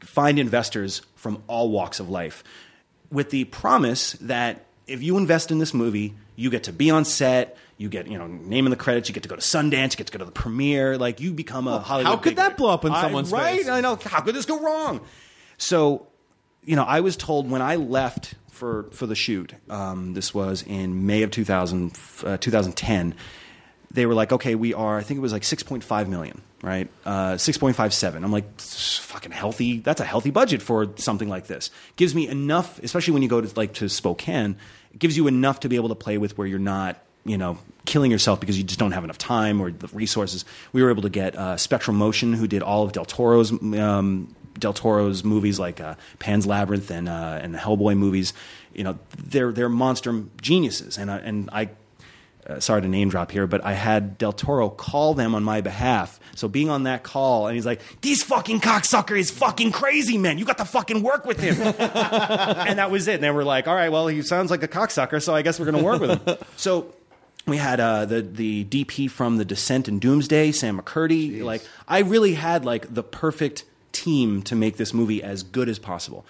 find 0.00 0.38
investors 0.38 1.02
from 1.14 1.42
all 1.46 1.70
walks 1.70 2.00
of 2.00 2.08
life 2.08 2.42
with 3.10 3.28
the 3.28 3.44
promise 3.44 4.12
that 4.14 4.64
if 4.86 5.02
you 5.02 5.18
invest 5.18 5.50
in 5.50 5.58
this 5.58 5.74
movie, 5.74 6.14
you 6.34 6.48
get 6.48 6.64
to 6.64 6.72
be 6.72 6.90
on 6.90 7.04
set, 7.04 7.58
you 7.76 7.90
get, 7.90 8.06
you 8.06 8.16
know, 8.16 8.26
name 8.26 8.64
in 8.64 8.70
the 8.70 8.76
credits, 8.76 9.10
you 9.10 9.12
get 9.12 9.24
to 9.24 9.28
go 9.28 9.36
to 9.36 9.42
Sundance, 9.42 9.92
you 9.92 9.98
get 9.98 10.06
to 10.06 10.12
go 10.12 10.18
to 10.18 10.24
the 10.24 10.32
premiere, 10.32 10.96
like 10.96 11.20
you 11.20 11.34
become 11.34 11.68
a 11.68 11.80
Hollywood 11.80 12.10
how 12.10 12.16
could 12.16 12.36
that 12.36 12.56
blow 12.56 12.70
up 12.70 12.86
in 12.86 12.92
I- 12.92 13.02
someone's 13.02 13.30
right? 13.30 13.58
face? 13.58 13.68
I 13.68 13.82
know. 13.82 13.96
How 13.96 14.22
could 14.22 14.34
this 14.34 14.46
go 14.46 14.58
wrong? 14.58 15.02
So 15.58 16.06
you 16.64 16.76
know, 16.76 16.84
I 16.84 17.00
was 17.00 17.16
told 17.16 17.50
when 17.50 17.62
I 17.62 17.76
left 17.76 18.34
for 18.50 18.84
for 18.92 19.06
the 19.06 19.14
shoot. 19.14 19.54
Um, 19.68 20.14
this 20.14 20.32
was 20.32 20.62
in 20.62 21.06
May 21.06 21.22
of 21.22 21.30
2000, 21.30 21.92
uh, 22.24 22.36
2010. 22.36 23.14
They 23.90 24.06
were 24.06 24.14
like, 24.14 24.32
okay, 24.32 24.54
we 24.54 24.72
are. 24.72 24.96
I 24.96 25.02
think 25.02 25.18
it 25.18 25.20
was 25.20 25.32
like 25.32 25.42
6.5 25.42 26.08
million, 26.08 26.40
right? 26.62 26.88
Uh, 27.04 27.32
6.57. 27.34 28.24
I'm 28.24 28.32
like, 28.32 28.58
fucking 28.58 29.32
healthy. 29.32 29.80
That's 29.80 30.00
a 30.00 30.04
healthy 30.04 30.30
budget 30.30 30.62
for 30.62 30.88
something 30.96 31.28
like 31.28 31.46
this. 31.46 31.70
Gives 31.96 32.14
me 32.14 32.26
enough, 32.26 32.78
especially 32.82 33.12
when 33.12 33.22
you 33.22 33.28
go 33.28 33.42
to 33.42 33.52
like 33.54 33.74
to 33.74 33.90
Spokane. 33.90 34.56
It 34.94 34.98
gives 34.98 35.16
you 35.16 35.26
enough 35.26 35.60
to 35.60 35.68
be 35.68 35.76
able 35.76 35.90
to 35.90 35.94
play 35.94 36.16
with 36.16 36.38
where 36.38 36.46
you're 36.46 36.58
not 36.58 37.02
you 37.24 37.38
know, 37.38 37.58
killing 37.84 38.10
yourself 38.10 38.40
because 38.40 38.58
you 38.58 38.64
just 38.64 38.80
don't 38.80 38.92
have 38.92 39.04
enough 39.04 39.18
time 39.18 39.60
or 39.60 39.70
the 39.70 39.88
resources. 39.88 40.44
We 40.72 40.82
were 40.82 40.90
able 40.90 41.02
to 41.02 41.10
get 41.10 41.36
uh, 41.36 41.56
Spectral 41.56 41.96
Motion, 41.96 42.32
who 42.32 42.48
did 42.48 42.62
all 42.62 42.82
of 42.82 42.92
Del 42.92 43.04
Toro's 43.04 43.52
um, 43.52 44.34
Del 44.58 44.72
Toro's 44.72 45.24
movies 45.24 45.58
like 45.58 45.80
uh, 45.80 45.94
Pan's 46.18 46.46
Labyrinth 46.46 46.90
and 46.90 47.08
uh, 47.08 47.38
and 47.42 47.54
the 47.54 47.58
Hellboy 47.58 47.96
movies. 47.96 48.32
You 48.72 48.84
know, 48.84 48.98
they're 49.16 49.52
they're 49.52 49.68
monster 49.68 50.24
geniuses, 50.40 50.98
and 50.98 51.10
I, 51.10 51.18
and 51.18 51.50
I. 51.52 51.70
Uh, 52.44 52.58
sorry 52.58 52.82
to 52.82 52.88
name 52.88 53.08
drop 53.08 53.30
here, 53.30 53.46
but 53.46 53.64
I 53.64 53.74
had 53.74 54.18
Del 54.18 54.32
Toro 54.32 54.68
call 54.68 55.14
them 55.14 55.36
on 55.36 55.44
my 55.44 55.60
behalf. 55.60 56.18
So 56.34 56.48
being 56.48 56.70
on 56.70 56.82
that 56.82 57.04
call, 57.04 57.46
and 57.46 57.54
he's 57.54 57.64
like, 57.64 57.80
"These 58.00 58.24
fucking 58.24 58.58
cocksucker 58.58 59.16
is 59.16 59.30
fucking 59.30 59.70
crazy, 59.70 60.18
man. 60.18 60.38
You 60.38 60.44
got 60.44 60.58
to 60.58 60.64
fucking 60.64 61.04
work 61.04 61.24
with 61.24 61.38
him." 61.38 61.54
and 61.62 62.80
that 62.80 62.90
was 62.90 63.06
it. 63.06 63.14
And 63.14 63.22
they 63.22 63.30
were 63.30 63.44
like, 63.44 63.68
"All 63.68 63.76
right, 63.76 63.92
well, 63.92 64.08
he 64.08 64.22
sounds 64.22 64.50
like 64.50 64.64
a 64.64 64.68
cocksucker, 64.68 65.22
so 65.22 65.32
I 65.32 65.42
guess 65.42 65.60
we're 65.60 65.70
going 65.70 65.78
to 65.78 65.84
work 65.84 66.00
with 66.00 66.26
him." 66.26 66.36
so 66.56 66.92
we 67.46 67.56
had 67.56 67.80
uh, 67.80 68.06
the 68.06 68.22
the 68.22 68.64
DP 68.64 69.10
from 69.10 69.36
the 69.36 69.44
Descent 69.44 69.88
and 69.88 70.00
Doomsday, 70.00 70.52
Sam 70.52 70.80
McCurdy. 70.80 71.42
Like 71.42 71.62
I 71.88 72.00
really 72.00 72.34
had 72.34 72.64
like 72.64 72.92
the 72.92 73.02
perfect 73.02 73.64
team 73.92 74.42
to 74.42 74.54
make 74.54 74.76
this 74.76 74.92
movie 74.92 75.22
as 75.22 75.42
good 75.42 75.68
as 75.68 75.78
possible. 75.78 76.24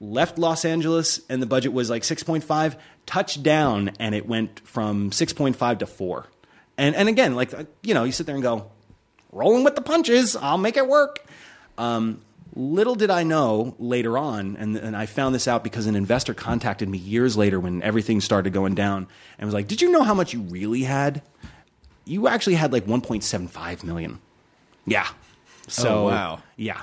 Left 0.00 0.38
Los 0.38 0.64
Angeles 0.64 1.20
and 1.28 1.40
the 1.40 1.46
budget 1.46 1.72
was 1.72 1.88
like 1.88 2.02
6.5. 2.02 2.76
Touched 3.06 3.42
down 3.42 3.92
and 3.98 4.14
it 4.14 4.26
went 4.26 4.60
from 4.66 5.10
6.5 5.10 5.78
to 5.78 5.86
4. 5.86 6.26
And 6.78 6.96
and 6.96 7.08
again, 7.08 7.34
like 7.34 7.52
you 7.82 7.94
know, 7.94 8.04
you 8.04 8.12
sit 8.12 8.26
there 8.26 8.34
and 8.34 8.42
go, 8.42 8.70
rolling 9.32 9.64
with 9.64 9.74
the 9.74 9.82
punches. 9.82 10.36
I'll 10.36 10.58
make 10.58 10.76
it 10.76 10.86
work. 10.86 11.24
Um, 11.78 12.20
little 12.54 12.94
did 12.94 13.10
I 13.10 13.22
know 13.22 13.74
later 13.78 14.18
on, 14.18 14.56
and, 14.56 14.76
and 14.76 14.96
I 14.96 15.06
found 15.06 15.34
this 15.34 15.48
out 15.48 15.64
because 15.64 15.86
an 15.86 15.96
investor 15.96 16.34
contacted 16.34 16.88
me 16.88 16.98
years 16.98 17.36
later 17.36 17.58
when 17.58 17.82
everything 17.82 18.20
started 18.20 18.52
going 18.52 18.74
down 18.74 19.08
and 19.38 19.46
was 19.46 19.54
like, 19.54 19.68
Did 19.68 19.82
you 19.82 19.90
know 19.90 20.02
how 20.02 20.14
much 20.14 20.32
you 20.32 20.42
really 20.42 20.82
had? 20.82 21.22
You 22.04 22.28
actually 22.28 22.56
had 22.56 22.72
like 22.72 22.86
1.75 22.86 23.84
million. 23.84 24.20
Yeah. 24.86 25.06
So, 25.72 26.00
Oh, 26.00 26.04
wow. 26.08 26.42
Yeah. 26.56 26.80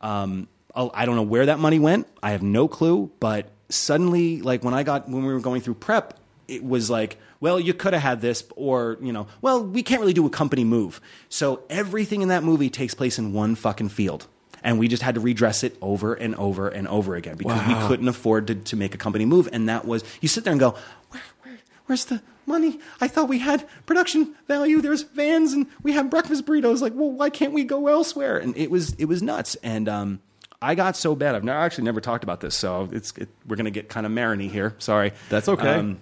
Um, 0.00 0.48
I'll- 0.74 0.92
don't 1.06 1.16
know 1.16 1.22
where 1.22 1.46
that 1.46 1.58
money 1.58 1.78
went. 1.78 2.06
I 2.22 2.30
have 2.30 2.42
no 2.42 2.68
clue. 2.68 3.10
But 3.20 3.50
suddenly, 3.68 4.42
like 4.42 4.62
when 4.62 4.74
I 4.74 4.82
got, 4.82 5.08
when 5.08 5.24
we 5.24 5.32
were 5.32 5.40
going 5.40 5.60
through 5.62 5.74
prep, 5.74 6.18
it 6.48 6.62
was 6.64 6.90
like, 6.90 7.18
well, 7.40 7.58
you 7.58 7.74
could 7.74 7.92
have 7.92 8.02
had 8.02 8.20
this, 8.20 8.44
or, 8.54 8.98
you 9.00 9.12
know, 9.12 9.26
well, 9.42 9.62
we 9.64 9.82
can't 9.82 10.00
really 10.00 10.12
do 10.12 10.26
a 10.26 10.30
company 10.30 10.64
move. 10.64 11.00
So 11.28 11.62
everything 11.68 12.22
in 12.22 12.28
that 12.28 12.44
movie 12.44 12.70
takes 12.70 12.94
place 12.94 13.18
in 13.18 13.32
one 13.32 13.54
fucking 13.56 13.88
field. 13.90 14.26
And 14.62 14.78
we 14.78 14.88
just 14.88 15.02
had 15.02 15.14
to 15.16 15.20
redress 15.20 15.62
it 15.64 15.76
over 15.80 16.14
and 16.14 16.34
over 16.36 16.68
and 16.68 16.88
over 16.88 17.14
again 17.14 17.36
because 17.36 17.66
we 17.68 17.74
couldn't 17.88 18.08
afford 18.08 18.46
to, 18.48 18.54
to 18.54 18.76
make 18.76 18.94
a 18.94 18.98
company 18.98 19.24
move. 19.24 19.48
And 19.52 19.68
that 19.68 19.84
was, 19.86 20.02
you 20.20 20.28
sit 20.28 20.44
there 20.44 20.50
and 20.52 20.58
go, 20.60 20.74
where, 21.10 21.22
where, 21.42 21.58
where's 21.86 22.04
the 22.06 22.20
money? 22.46 22.78
I 23.00 23.08
thought 23.08 23.28
we 23.28 23.38
had 23.38 23.66
production 23.86 24.34
value. 24.48 24.80
There's 24.80 25.02
vans 25.02 25.52
and 25.52 25.66
we 25.82 25.92
have 25.92 26.10
breakfast 26.10 26.46
burritos. 26.46 26.80
Like, 26.80 26.92
well, 26.94 27.10
why 27.10 27.30
can't 27.30 27.52
we 27.52 27.64
go 27.64 27.86
elsewhere? 27.88 28.38
And 28.38 28.56
it 28.56 28.70
was, 28.70 28.92
it 28.94 29.06
was 29.06 29.22
nuts. 29.22 29.56
And, 29.62 29.88
um, 29.88 30.20
I 30.62 30.74
got 30.74 30.96
so 30.96 31.14
bad. 31.14 31.34
I've 31.34 31.44
never, 31.44 31.58
actually 31.58 31.84
never 31.84 32.00
talked 32.00 32.24
about 32.24 32.40
this, 32.40 32.54
so 32.54 32.88
it's 32.90 33.12
it, 33.18 33.28
we're 33.46 33.56
gonna 33.56 33.70
get 33.70 33.90
kind 33.90 34.06
of 34.06 34.10
mariny 34.12 34.50
here. 34.50 34.74
Sorry, 34.78 35.12
That's 35.28 35.50
okay. 35.50 35.74
Um, 35.74 35.98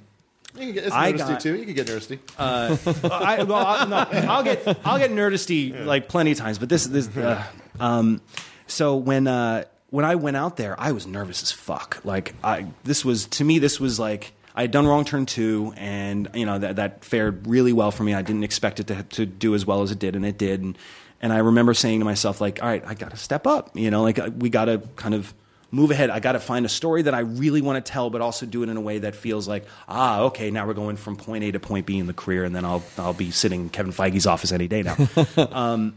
You 0.54 0.60
can 0.66 0.72
get, 0.74 0.84
it's 0.84 0.94
I 0.94 1.12
Nerdisty 1.12 1.18
got- 1.18 1.40
too. 1.40 1.56
You 1.56 1.64
can 1.64 1.74
get 1.74 1.86
Nerdisty. 1.88 2.18
I, 2.38 3.42
well, 3.42 3.66
I, 3.66 3.84
no, 3.84 3.96
I'll 4.30 4.44
get 4.44 4.78
I'll 4.84 4.98
get 4.98 5.10
nerdisty 5.10 5.84
like 5.84 6.08
plenty 6.08 6.30
of 6.30 6.38
times, 6.38 6.58
but 6.60 6.68
this 6.68 6.86
this. 6.86 7.08
Uh, 7.16 7.42
um, 7.80 8.20
so 8.68 8.94
when 8.94 9.26
uh, 9.26 9.64
when 9.90 10.04
I 10.04 10.14
went 10.14 10.36
out 10.36 10.56
there, 10.56 10.78
I 10.80 10.92
was 10.92 11.04
nervous 11.04 11.42
as 11.42 11.50
fuck. 11.50 12.00
Like 12.04 12.34
I 12.44 12.66
this 12.84 13.04
was 13.04 13.26
to 13.26 13.44
me 13.44 13.58
this 13.58 13.80
was 13.80 13.98
like 13.98 14.32
I 14.54 14.62
had 14.62 14.70
done 14.70 14.86
Wrong 14.86 15.04
Turn 15.04 15.26
two, 15.26 15.72
and 15.76 16.28
you 16.34 16.46
know 16.46 16.58
that 16.58 16.76
that 16.76 17.04
fared 17.04 17.46
really 17.46 17.72
well 17.72 17.90
for 17.90 18.04
me. 18.04 18.14
I 18.14 18.22
didn't 18.22 18.44
expect 18.44 18.80
it 18.80 18.86
to 18.88 19.02
to 19.02 19.26
do 19.26 19.54
as 19.54 19.66
well 19.66 19.82
as 19.82 19.90
it 19.90 19.98
did, 19.98 20.14
and 20.14 20.24
it 20.24 20.38
did. 20.38 20.62
And 20.62 20.78
and 21.20 21.32
I 21.32 21.38
remember 21.38 21.74
saying 21.74 22.00
to 22.00 22.04
myself 22.04 22.40
like, 22.40 22.62
all 22.62 22.68
right, 22.68 22.84
I 22.86 22.94
got 22.94 23.10
to 23.10 23.16
step 23.16 23.46
up. 23.46 23.76
You 23.76 23.90
know, 23.90 24.02
like 24.02 24.20
we 24.38 24.50
got 24.50 24.66
to 24.66 24.78
kind 24.96 25.14
of 25.14 25.34
move 25.70 25.90
ahead. 25.90 26.08
I 26.08 26.20
got 26.20 26.32
to 26.32 26.40
find 26.40 26.64
a 26.64 26.68
story 26.68 27.02
that 27.02 27.14
I 27.14 27.20
really 27.20 27.60
want 27.60 27.84
to 27.84 27.92
tell, 27.92 28.10
but 28.10 28.20
also 28.20 28.46
do 28.46 28.62
it 28.62 28.68
in 28.68 28.76
a 28.76 28.80
way 28.80 28.98
that 28.98 29.16
feels 29.16 29.48
like, 29.48 29.64
ah, 29.88 30.20
okay, 30.22 30.50
now 30.50 30.66
we're 30.66 30.74
going 30.74 30.96
from 30.96 31.16
point 31.16 31.42
A 31.42 31.52
to 31.52 31.60
point 31.60 31.86
B 31.86 31.98
in 31.98 32.06
the 32.06 32.14
career, 32.14 32.44
and 32.44 32.54
then 32.54 32.64
I'll 32.64 32.82
I'll 32.96 33.12
be 33.12 33.30
sitting 33.30 33.62
in 33.62 33.68
Kevin 33.70 33.92
Feige's 33.92 34.26
office 34.26 34.52
any 34.52 34.68
day 34.68 34.82
now. 34.82 34.96
um, 35.50 35.96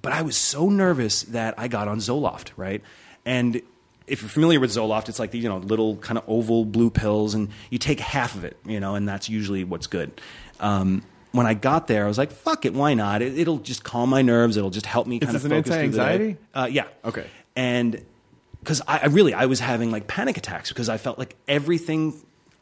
but 0.00 0.12
I 0.12 0.22
was 0.22 0.36
so 0.36 0.68
nervous 0.68 1.22
that 1.22 1.54
I 1.58 1.68
got 1.68 1.88
on 1.88 1.98
Zoloft, 1.98 2.50
right? 2.56 2.82
And 3.26 3.62
if 4.06 4.22
you're 4.22 4.28
familiar 4.28 4.60
with 4.60 4.70
Zoloft, 4.70 5.08
it's 5.08 5.18
like 5.18 5.30
the 5.30 5.38
you 5.38 5.48
know 5.48 5.58
little 5.58 5.96
kind 5.96 6.18
of 6.18 6.24
oval 6.28 6.64
blue 6.64 6.90
pills, 6.90 7.34
and 7.34 7.48
you 7.70 7.78
take 7.78 8.00
half 8.00 8.34
of 8.34 8.44
it, 8.44 8.56
you 8.64 8.80
know, 8.80 8.94
and 8.94 9.08
that's 9.08 9.28
usually 9.28 9.64
what's 9.64 9.86
good. 9.86 10.20
Um, 10.60 11.02
when 11.32 11.46
I 11.46 11.54
got 11.54 11.88
there, 11.88 12.04
I 12.04 12.08
was 12.08 12.18
like, 12.18 12.30
"Fuck 12.30 12.64
it, 12.64 12.74
why 12.74 12.94
not? 12.94 13.22
It, 13.22 13.38
it'll 13.38 13.58
just 13.58 13.82
calm 13.82 14.10
my 14.10 14.22
nerves. 14.22 14.56
It'll 14.56 14.70
just 14.70 14.86
help 14.86 15.06
me 15.06 15.18
kind 15.18 15.34
this 15.34 15.44
of 15.44 15.50
focus 15.50 15.72
anti-anxiety? 15.72 16.36
Uh, 16.54 16.68
yeah. 16.70 16.86
Okay. 17.04 17.26
And 17.56 18.04
because 18.60 18.80
I, 18.86 19.00
I 19.00 19.06
really 19.06 19.34
I 19.34 19.46
was 19.46 19.60
having 19.60 19.90
like 19.90 20.06
panic 20.06 20.36
attacks 20.36 20.68
because 20.68 20.88
I 20.88 20.96
felt 20.96 21.18
like 21.18 21.36
everything 21.48 22.14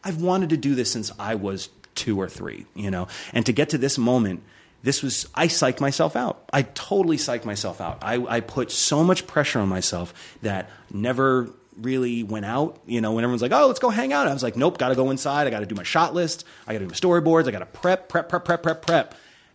I've 0.03 0.21
wanted 0.21 0.51
to 0.51 0.57
do 0.57 0.75
this 0.75 0.91
since 0.91 1.13
I 1.19 1.35
was 1.35 1.69
two 1.95 2.21
or 2.21 2.29
three, 2.29 2.67
you 2.75 2.91
know, 2.91 3.09
and 3.33 3.45
to 3.47 3.53
get 3.53 3.71
to 3.71 3.79
this 3.79 3.99
moment. 3.99 4.43
This 4.83 5.03
was, 5.03 5.29
I 5.35 5.47
psyched 5.47 5.81
myself 5.81 6.17
out. 6.17 6.49
I 6.53 6.63
totally 6.63 7.17
psyched 7.17 7.45
myself 7.45 7.81
out. 7.81 7.99
I, 8.03 8.25
I 8.27 8.41
put 8.41 8.71
so 8.71 9.05
much 9.05 9.27
pressure 9.27 9.61
on 9.61 9.69
myself 9.69 10.13
that 10.43 10.71
never 10.93 11.51
really 11.77 12.23
went 12.23 12.45
out. 12.45 12.81
You 12.87 13.01
know, 13.01 13.13
when 13.13 13.25
everyone's 13.25 13.43
like, 13.43 13.53
oh, 13.53 13.67
let's 13.69 13.79
go 13.79 13.91
hang 13.91 14.13
out. 14.13 14.27
I 14.27 14.33
was 14.33 14.43
like, 14.43 14.57
nope, 14.57 14.79
got 14.79 14.89
to 14.89 14.95
go 14.95 15.11
inside. 15.11 15.47
I 15.47 15.51
got 15.51 15.61
to 15.61 15.67
do 15.67 15.75
my 15.75 15.85
shot 15.85 16.15
list. 16.15 16.45
I 16.67 16.73
got 16.73 16.81
to 16.81 16.85
do 16.87 16.91
my 16.91 16.97
storyboards. 16.97 17.47
I 17.47 17.53
got 17.53 17.61
to 17.61 17.67
prep, 17.67 18.09
prep, 18.09 18.29
prep, 18.29 18.45
prep, 18.45 18.63
prep, 18.63 18.83
prep. 18.85 19.15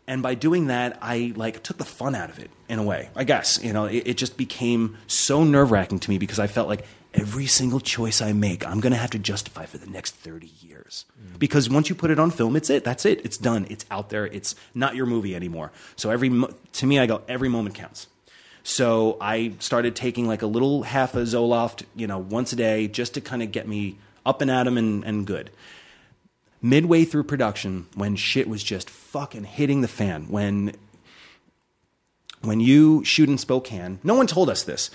And 0.09 0.23
by 0.23 0.35
doing 0.35 0.67
that, 0.67 0.97
I 1.01 1.33
like 1.35 1.61
took 1.63 1.77
the 1.77 1.85
fun 1.85 2.15
out 2.15 2.29
of 2.29 2.39
it 2.39 2.49
in 2.69 2.79
a 2.79 2.83
way. 2.83 3.09
I 3.13 3.25
guess 3.25 3.59
you 3.61 3.73
know 3.73 3.85
it, 3.85 4.03
it 4.07 4.17
just 4.17 4.37
became 4.37 4.97
so 5.07 5.43
nerve 5.43 5.69
wracking 5.69 5.99
to 5.99 6.09
me 6.09 6.17
because 6.17 6.39
I 6.39 6.47
felt 6.47 6.69
like 6.69 6.85
every 7.17 7.47
single 7.47 7.79
choice 7.79 8.21
I 8.21 8.31
make, 8.33 8.65
I'm 8.65 8.79
going 8.79 8.93
to 8.93 8.97
have 8.97 9.09
to 9.11 9.19
justify 9.19 9.65
for 9.65 9.77
the 9.77 9.89
next 9.89 10.15
thirty 10.15 10.51
years. 10.61 11.05
Mm. 11.19 11.39
Because 11.39 11.69
once 11.69 11.89
you 11.89 11.95
put 11.95 12.11
it 12.11 12.19
on 12.19 12.31
film, 12.31 12.55
it's 12.55 12.69
it. 12.69 12.83
That's 12.83 13.05
it. 13.05 13.25
It's 13.25 13.37
done. 13.37 13.67
It's 13.69 13.85
out 13.91 14.09
there. 14.09 14.27
It's 14.27 14.55
not 14.73 14.95
your 14.95 15.05
movie 15.05 15.35
anymore. 15.35 15.71
So 15.95 16.09
every 16.09 16.29
to 16.29 16.85
me, 16.85 16.99
I 16.99 17.05
go 17.05 17.21
every 17.27 17.49
moment 17.49 17.75
counts. 17.75 18.07
So 18.63 19.17
I 19.21 19.53
started 19.59 19.95
taking 19.95 20.27
like 20.27 20.41
a 20.41 20.47
little 20.47 20.83
half 20.83 21.15
a 21.15 21.19
Zoloft, 21.19 21.83
you 21.95 22.05
know, 22.05 22.17
once 22.17 22.51
a 22.53 22.57
day, 22.57 22.87
just 22.87 23.13
to 23.13 23.21
kind 23.21 23.41
of 23.41 23.51
get 23.51 23.67
me 23.67 23.97
up 24.25 24.41
and 24.41 24.51
at 24.51 24.67
'em 24.67 24.77
and, 24.77 25.03
and 25.05 25.25
good 25.25 25.49
midway 26.61 27.05
through 27.05 27.23
production 27.23 27.85
when 27.95 28.15
shit 28.15 28.47
was 28.47 28.63
just 28.63 28.89
fucking 28.89 29.43
hitting 29.43 29.81
the 29.81 29.87
fan 29.87 30.23
when 30.23 30.73
when 32.41 32.59
you 32.59 33.03
shoot 33.03 33.29
in 33.29 33.37
Spokane 33.37 33.99
no 34.03 34.15
one 34.15 34.27
told 34.27 34.49
us 34.49 34.63
this 34.63 34.89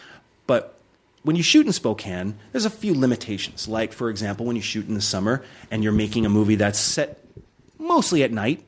but 0.46 0.76
when 1.22 1.36
you 1.36 1.42
shoot 1.42 1.66
in 1.66 1.72
Spokane 1.72 2.34
there's 2.52 2.64
a 2.64 2.70
few 2.70 2.94
limitations 2.94 3.68
like 3.68 3.92
for 3.92 4.10
example 4.10 4.46
when 4.46 4.56
you 4.56 4.62
shoot 4.62 4.86
in 4.88 4.94
the 4.94 5.00
summer 5.00 5.42
and 5.70 5.82
you're 5.82 5.92
making 5.92 6.26
a 6.26 6.28
movie 6.28 6.56
that's 6.56 6.78
set 6.78 7.24
mostly 7.78 8.22
at 8.22 8.32
night 8.32 8.64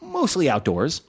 mostly 0.00 0.48
outdoors 0.48 1.02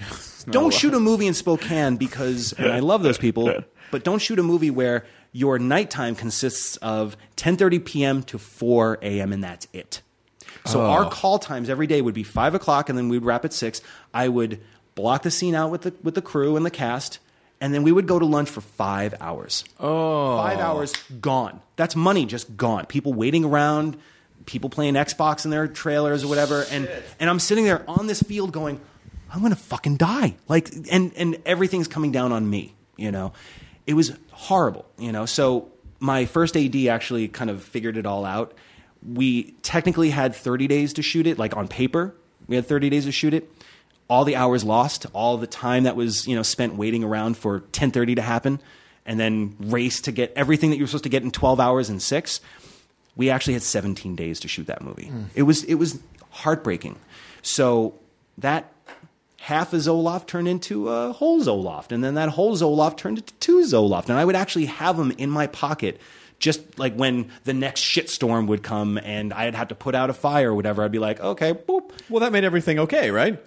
don't 0.50 0.72
shoot 0.72 0.94
a 0.94 1.00
movie 1.00 1.26
in 1.26 1.34
Spokane 1.34 1.96
because, 1.96 2.52
and 2.52 2.72
I 2.72 2.80
love 2.80 3.02
those 3.02 3.18
people, 3.18 3.52
but 3.90 4.04
don't 4.04 4.20
shoot 4.20 4.38
a 4.38 4.42
movie 4.42 4.70
where 4.70 5.06
your 5.32 5.58
nighttime 5.58 6.14
consists 6.14 6.76
of 6.78 7.16
10:30 7.36 7.84
p.m. 7.84 8.22
to 8.24 8.38
4 8.38 8.98
a.m. 9.02 9.32
and 9.32 9.44
that's 9.44 9.66
it. 9.72 10.02
So 10.64 10.82
our 10.82 11.08
call 11.08 11.38
times 11.38 11.70
every 11.70 11.86
day 11.86 12.02
would 12.02 12.14
be 12.14 12.22
five 12.24 12.54
o'clock, 12.54 12.88
and 12.88 12.98
then 12.98 13.08
we'd 13.08 13.22
wrap 13.22 13.44
at 13.44 13.52
six. 13.52 13.80
I 14.12 14.28
would 14.28 14.60
block 14.94 15.22
the 15.22 15.30
scene 15.30 15.54
out 15.54 15.70
with 15.70 15.82
the 15.82 15.94
with 16.02 16.14
the 16.14 16.22
crew 16.22 16.56
and 16.56 16.66
the 16.66 16.70
cast, 16.70 17.18
and 17.60 17.74
then 17.74 17.82
we 17.82 17.92
would 17.92 18.06
go 18.06 18.18
to 18.18 18.24
lunch 18.24 18.48
for 18.48 18.60
five 18.60 19.14
hours. 19.20 19.64
Oh, 19.80 20.36
five 20.36 20.58
hours 20.58 20.92
gone. 21.20 21.60
That's 21.76 21.96
money 21.96 22.26
just 22.26 22.56
gone. 22.56 22.86
People 22.86 23.12
waiting 23.14 23.44
around, 23.44 23.96
people 24.46 24.70
playing 24.70 24.94
Xbox 24.94 25.44
in 25.44 25.50
their 25.50 25.66
trailers 25.68 26.24
or 26.24 26.28
whatever, 26.28 26.64
and 26.70 26.88
and 27.20 27.30
I'm 27.30 27.38
sitting 27.38 27.64
there 27.64 27.84
on 27.88 28.06
this 28.06 28.22
field 28.22 28.52
going, 28.52 28.80
I'm 29.32 29.42
gonna 29.42 29.56
fucking 29.56 29.96
die. 29.96 30.36
Like, 30.48 30.70
and 30.90 31.12
and 31.16 31.38
everything's 31.44 31.88
coming 31.88 32.12
down 32.12 32.32
on 32.32 32.48
me. 32.48 32.74
You 32.96 33.12
know, 33.12 33.32
it 33.86 33.94
was 33.94 34.16
horrible. 34.32 34.86
You 34.98 35.12
know, 35.12 35.26
so 35.26 35.70
my 36.00 36.26
first 36.26 36.56
AD 36.56 36.76
actually 36.86 37.28
kind 37.28 37.50
of 37.50 37.62
figured 37.62 37.96
it 37.96 38.06
all 38.06 38.24
out. 38.24 38.54
We 39.06 39.52
technically 39.62 40.10
had 40.10 40.34
30 40.34 40.66
days 40.66 40.94
to 40.94 41.02
shoot 41.02 41.26
it, 41.26 41.38
like 41.38 41.56
on 41.56 41.68
paper. 41.68 42.14
We 42.48 42.56
had 42.56 42.66
30 42.66 42.90
days 42.90 43.04
to 43.04 43.12
shoot 43.12 43.34
it. 43.34 43.50
All 44.08 44.24
the 44.24 44.36
hours 44.36 44.64
lost, 44.64 45.06
all 45.12 45.36
the 45.36 45.46
time 45.46 45.84
that 45.84 45.96
was 45.96 46.26
you 46.26 46.34
know 46.34 46.42
spent 46.42 46.76
waiting 46.76 47.04
around 47.04 47.36
for 47.36 47.60
10:30 47.60 48.16
to 48.16 48.22
happen, 48.22 48.60
and 49.04 49.20
then 49.20 49.56
race 49.58 50.00
to 50.02 50.12
get 50.12 50.32
everything 50.34 50.70
that 50.70 50.76
you 50.76 50.82
were 50.82 50.88
supposed 50.88 51.04
to 51.04 51.10
get 51.10 51.22
in 51.22 51.30
12 51.30 51.60
hours 51.60 51.88
and 51.88 52.00
six. 52.00 52.40
We 53.16 53.30
actually 53.30 53.54
had 53.54 53.62
17 53.62 54.14
days 54.14 54.38
to 54.40 54.48
shoot 54.48 54.66
that 54.68 54.80
movie. 54.80 55.06
Hmm. 55.06 55.24
It 55.34 55.42
was 55.42 55.64
it 55.64 55.74
was 55.74 55.98
heartbreaking. 56.30 56.96
So 57.42 57.94
that 58.38 58.72
half 59.40 59.72
a 59.72 59.76
Zoloft 59.76 60.26
turned 60.26 60.48
into 60.48 60.88
a 60.88 61.12
whole 61.12 61.40
Zoloft, 61.42 61.92
and 61.92 62.02
then 62.02 62.14
that 62.14 62.28
whole 62.30 62.56
Zoloft 62.56 62.96
turned 62.98 63.18
into 63.18 63.32
two 63.34 63.60
Zoloft, 63.60 64.08
and 64.08 64.18
I 64.18 64.24
would 64.24 64.36
actually 64.36 64.66
have 64.66 64.96
them 64.96 65.10
in 65.12 65.30
my 65.30 65.46
pocket. 65.46 66.00
Just 66.38 66.78
like 66.78 66.94
when 66.94 67.30
the 67.44 67.52
next 67.52 67.80
shitstorm 67.80 68.46
would 68.46 68.62
come 68.62 68.96
and 68.96 69.32
I'd 69.32 69.56
have 69.56 69.68
to 69.68 69.74
put 69.74 69.96
out 69.96 70.08
a 70.08 70.12
fire 70.12 70.52
or 70.52 70.54
whatever, 70.54 70.84
I'd 70.84 70.92
be 70.92 71.00
like, 71.00 71.18
okay, 71.18 71.52
boop. 71.52 71.90
Well, 72.08 72.20
that 72.20 72.30
made 72.30 72.44
everything 72.44 72.78
okay, 72.78 73.10
right? 73.10 73.42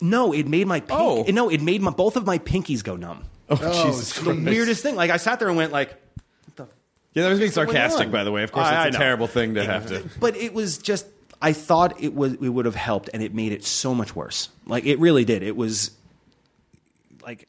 No, 0.00 0.32
it 0.32 0.46
made 0.46 0.66
my 0.66 0.80
pink, 0.80 0.92
Oh. 1.00 1.24
no, 1.28 1.48
it 1.48 1.60
made 1.62 1.80
my, 1.82 1.90
both 1.90 2.16
of 2.16 2.26
my 2.26 2.38
pinkies 2.38 2.82
go 2.84 2.96
numb. 2.96 3.24
Oh, 3.50 3.58
oh 3.60 3.86
Jesus 3.86 4.12
The 4.18 4.34
weirdest 4.34 4.82
thing. 4.82 4.94
Like 4.96 5.10
I 5.10 5.16
sat 5.16 5.38
there 5.38 5.48
and 5.48 5.56
went 5.56 5.72
like, 5.72 5.90
what 6.44 6.56
the? 6.56 6.66
Yeah, 7.14 7.22
that 7.24 7.30
was 7.30 7.38
being 7.38 7.50
sarcastic, 7.50 8.10
by 8.10 8.24
the 8.24 8.32
way. 8.32 8.42
Of 8.42 8.52
course, 8.52 8.66
I- 8.66 8.84
I 8.84 8.86
it's 8.88 8.96
a 8.96 8.98
terrible 8.98 9.26
thing 9.26 9.54
to 9.54 9.64
have 9.64 9.86
to. 9.88 10.08
but 10.20 10.36
it 10.36 10.52
was 10.52 10.78
just 10.78 11.06
I 11.40 11.52
thought 11.52 12.02
it 12.02 12.14
was 12.14 12.34
it 12.34 12.48
would 12.48 12.64
have 12.66 12.74
helped 12.74 13.10
and 13.14 13.22
it 13.22 13.32
made 13.34 13.52
it 13.52 13.64
so 13.64 13.94
much 13.94 14.14
worse. 14.16 14.48
Like 14.66 14.84
it 14.84 14.98
really 14.98 15.24
did. 15.24 15.42
It 15.42 15.56
was 15.56 15.92
like 17.22 17.48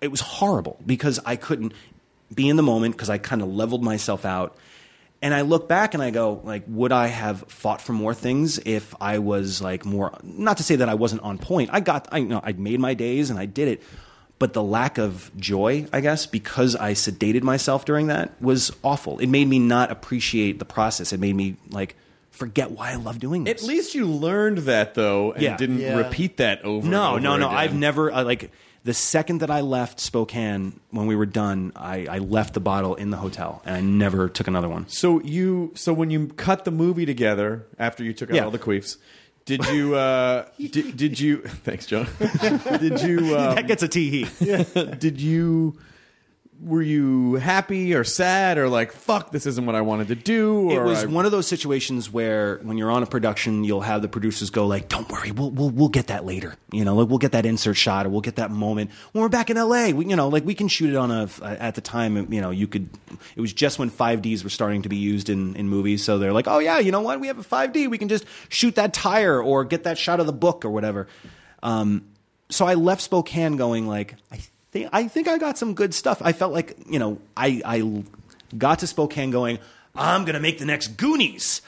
it 0.00 0.10
was 0.10 0.20
horrible 0.20 0.78
because 0.84 1.18
I 1.24 1.36
couldn't 1.36 1.72
be 2.34 2.48
in 2.48 2.56
the 2.56 2.62
moment 2.62 2.94
because 2.94 3.10
I 3.10 3.18
kind 3.18 3.42
of 3.42 3.48
leveled 3.48 3.82
myself 3.82 4.24
out. 4.24 4.56
And 5.22 5.32
I 5.32 5.42
look 5.42 5.68
back 5.68 5.94
and 5.94 6.02
I 6.02 6.10
go, 6.10 6.40
like, 6.42 6.64
would 6.66 6.90
I 6.90 7.06
have 7.06 7.44
fought 7.46 7.80
for 7.80 7.92
more 7.92 8.12
things 8.12 8.58
if 8.58 8.92
I 9.00 9.18
was 9.18 9.62
like 9.62 9.84
more? 9.84 10.12
Not 10.24 10.56
to 10.56 10.64
say 10.64 10.76
that 10.76 10.88
I 10.88 10.94
wasn't 10.94 11.22
on 11.22 11.38
point. 11.38 11.70
I 11.72 11.78
got, 11.80 12.08
I 12.10 12.18
you 12.18 12.26
know, 12.26 12.40
I 12.42 12.52
made 12.52 12.80
my 12.80 12.94
days 12.94 13.30
and 13.30 13.38
I 13.38 13.46
did 13.46 13.68
it, 13.68 13.82
but 14.40 14.52
the 14.52 14.62
lack 14.64 14.98
of 14.98 15.30
joy, 15.36 15.86
I 15.92 16.00
guess, 16.00 16.26
because 16.26 16.74
I 16.74 16.94
sedated 16.94 17.44
myself 17.44 17.84
during 17.84 18.08
that 18.08 18.32
was 18.42 18.72
awful. 18.82 19.20
It 19.20 19.28
made 19.28 19.46
me 19.46 19.60
not 19.60 19.92
appreciate 19.92 20.58
the 20.58 20.64
process. 20.64 21.12
It 21.12 21.20
made 21.20 21.36
me 21.36 21.54
like 21.70 21.94
forget 22.32 22.72
why 22.72 22.90
I 22.90 22.96
love 22.96 23.20
doing 23.20 23.44
this. 23.44 23.62
At 23.62 23.68
least 23.68 23.94
you 23.94 24.06
learned 24.08 24.58
that, 24.58 24.94
though, 24.94 25.30
and 25.32 25.42
Yeah. 25.42 25.56
didn't 25.56 25.78
Yeah. 25.78 25.98
repeat 25.98 26.38
that 26.38 26.64
over. 26.64 26.88
No, 26.88 27.14
and 27.14 27.22
no, 27.22 27.30
over 27.34 27.40
no. 27.40 27.46
again. 27.46 27.58
I've 27.58 27.74
never 27.76 28.10
uh, 28.10 28.24
like 28.24 28.50
the 28.84 28.94
second 28.94 29.38
that 29.42 29.50
I 29.50 29.60
left 29.60 30.00
Spokane 30.00 30.80
when 30.90 31.06
we 31.06 31.14
were 31.16 31.26
done, 31.26 31.72
I, 31.76 32.06
I 32.10 32.18
left 32.18 32.54
the 32.54 32.60
bottle 32.60 32.94
in 32.96 33.10
the 33.10 33.16
hotel 33.16 33.62
and 33.64 33.76
I 33.76 33.80
never 33.80 34.28
took 34.28 34.48
another 34.48 34.68
one. 34.68 34.88
So 34.88 35.20
you, 35.22 35.70
so 35.74 35.92
when 35.92 36.10
you 36.10 36.28
cut 36.28 36.64
the 36.64 36.70
movie 36.72 37.06
together 37.06 37.66
after 37.78 38.02
you 38.02 38.12
took 38.12 38.30
out 38.30 38.36
Yeah. 38.36 38.44
all 38.44 38.50
the 38.50 38.58
queefs, 38.58 38.96
did 39.44 39.64
you? 39.68 39.94
Uh, 39.96 40.46
did, 40.58 40.96
did 40.96 41.18
you? 41.20 41.38
Thanks, 41.64 41.86
John. 41.86 42.06
did 42.80 43.00
you? 43.02 43.36
Um, 43.36 43.54
that 43.56 43.66
gets 43.66 43.82
a 43.82 43.88
tee. 43.88 44.24
Hee. 44.24 44.64
did 44.98 45.20
you? 45.20 45.76
Were 46.64 46.80
you 46.82 47.34
happy 47.34 47.92
or 47.92 48.04
sad 48.04 48.56
or 48.56 48.68
like 48.68 48.92
fuck? 48.92 49.32
This 49.32 49.46
isn't 49.46 49.66
what 49.66 49.74
I 49.74 49.80
wanted 49.80 50.08
to 50.08 50.14
do. 50.14 50.70
It 50.70 50.80
was 50.84 51.02
I- 51.02 51.06
one 51.06 51.26
of 51.26 51.32
those 51.32 51.48
situations 51.48 52.08
where 52.12 52.58
when 52.62 52.78
you're 52.78 52.90
on 52.90 53.02
a 53.02 53.06
production, 53.06 53.64
you'll 53.64 53.80
have 53.80 54.00
the 54.00 54.08
producers 54.08 54.50
go 54.50 54.66
like, 54.68 54.88
"Don't 54.88 55.10
worry, 55.10 55.32
we'll 55.32 55.50
we'll 55.50 55.70
we'll 55.70 55.88
get 55.88 56.06
that 56.06 56.24
later. 56.24 56.54
You 56.70 56.84
know, 56.84 56.94
like 56.94 57.08
we'll 57.08 57.18
get 57.18 57.32
that 57.32 57.44
insert 57.46 57.76
shot 57.76 58.06
or 58.06 58.10
we'll 58.10 58.20
get 58.20 58.36
that 58.36 58.52
moment 58.52 58.92
when 59.10 59.22
we're 59.22 59.28
back 59.28 59.50
in 59.50 59.56
LA. 59.56 59.90
We, 59.90 60.06
you 60.06 60.14
know, 60.14 60.28
like 60.28 60.44
we 60.44 60.54
can 60.54 60.68
shoot 60.68 60.90
it 60.90 60.96
on 60.96 61.10
a 61.10 61.28
at 61.42 61.74
the 61.74 61.80
time. 61.80 62.32
You 62.32 62.40
know, 62.40 62.50
you 62.50 62.68
could. 62.68 62.88
It 63.34 63.40
was 63.40 63.52
just 63.52 63.80
when 63.80 63.90
5Ds 63.90 64.44
were 64.44 64.50
starting 64.50 64.82
to 64.82 64.88
be 64.88 64.96
used 64.96 65.30
in 65.30 65.56
in 65.56 65.68
movies, 65.68 66.04
so 66.04 66.18
they're 66.18 66.32
like, 66.32 66.46
"Oh 66.46 66.60
yeah, 66.60 66.78
you 66.78 66.92
know 66.92 67.00
what? 67.00 67.18
We 67.18 67.26
have 67.26 67.38
a 67.38 67.42
5D. 67.44 67.88
We 67.90 67.98
can 67.98 68.08
just 68.08 68.24
shoot 68.50 68.76
that 68.76 68.94
tire 68.94 69.42
or 69.42 69.64
get 69.64 69.82
that 69.82 69.98
shot 69.98 70.20
of 70.20 70.26
the 70.26 70.32
book 70.32 70.64
or 70.64 70.70
whatever." 70.70 71.08
Um, 71.62 72.04
so 72.50 72.66
I 72.66 72.74
left 72.74 73.00
Spokane 73.02 73.56
going 73.56 73.86
like, 73.88 74.14
I 74.30 74.38
think 74.72 74.88
I 74.92 75.06
think 75.08 75.28
I 75.28 75.38
got 75.38 75.56
some 75.58 75.74
good 75.74 75.94
stuff. 75.94 76.20
I 76.24 76.32
felt 76.32 76.52
like 76.52 76.76
you 76.88 76.98
know 76.98 77.18
I 77.36 77.62
I 77.64 78.02
got 78.56 78.80
to 78.80 78.86
Spokane 78.86 79.30
going, 79.30 79.58
I'm 79.94 80.24
gonna 80.24 80.40
make 80.40 80.58
the 80.58 80.64
next 80.64 80.96
Goonies, 80.96 81.62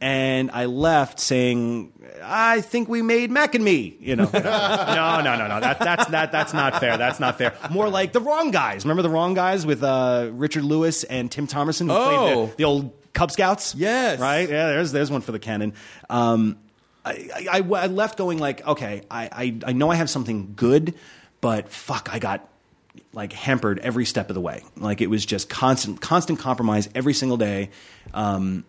and 0.00 0.50
I 0.50 0.66
left 0.66 1.20
saying, 1.20 1.92
I 2.22 2.60
think 2.60 2.88
we 2.88 3.02
made 3.02 3.30
Mac 3.30 3.54
and 3.54 3.64
Me. 3.64 3.96
You 4.00 4.16
know, 4.16 4.24
no, 4.32 4.40
no, 4.40 5.36
no, 5.36 5.46
no. 5.48 5.60
That, 5.60 5.78
that's 5.78 6.06
that, 6.10 6.32
that's 6.32 6.52
not 6.54 6.80
fair. 6.80 6.96
That's 6.98 7.20
not 7.20 7.38
fair. 7.38 7.54
More 7.70 7.88
like 7.88 8.12
the 8.12 8.20
Wrong 8.20 8.50
Guys. 8.50 8.84
Remember 8.84 9.02
the 9.02 9.10
Wrong 9.10 9.34
Guys 9.34 9.64
with 9.66 9.82
uh, 9.82 10.28
Richard 10.32 10.64
Lewis 10.64 11.04
and 11.04 11.30
Tim 11.30 11.46
Thomerson 11.46 11.86
who 11.88 11.94
played 11.94 12.18
Oh. 12.34 12.46
the, 12.46 12.56
the 12.56 12.64
old 12.64 12.92
Cub 13.12 13.30
Scouts. 13.30 13.74
Yes. 13.74 14.18
right. 14.20 14.48
Yeah, 14.48 14.68
there's 14.68 14.92
there's 14.92 15.10
one 15.10 15.20
for 15.20 15.32
the 15.32 15.38
canon. 15.38 15.74
Um, 16.10 16.58
I, 17.04 17.28
I, 17.50 17.58
I 17.58 17.86
left 17.86 18.16
going 18.16 18.38
like, 18.38 18.64
okay, 18.66 19.02
I, 19.10 19.28
I, 19.32 19.58
I 19.66 19.72
know 19.72 19.90
I 19.90 19.96
have 19.96 20.08
something 20.08 20.52
good, 20.54 20.94
but 21.42 21.68
fuck, 21.68 22.08
I 22.10 22.18
got 22.18 22.48
like 23.12 23.34
hampered 23.34 23.78
every 23.80 24.06
step 24.06 24.30
of 24.30 24.34
the 24.34 24.40
way. 24.40 24.62
Like 24.78 25.02
it 25.02 25.08
was 25.08 25.26
just 25.26 25.50
constant, 25.50 26.00
constant 26.00 26.38
compromise 26.38 26.88
every 26.94 27.12
single 27.12 27.36
day. 27.36 27.68
Um, 28.14 28.64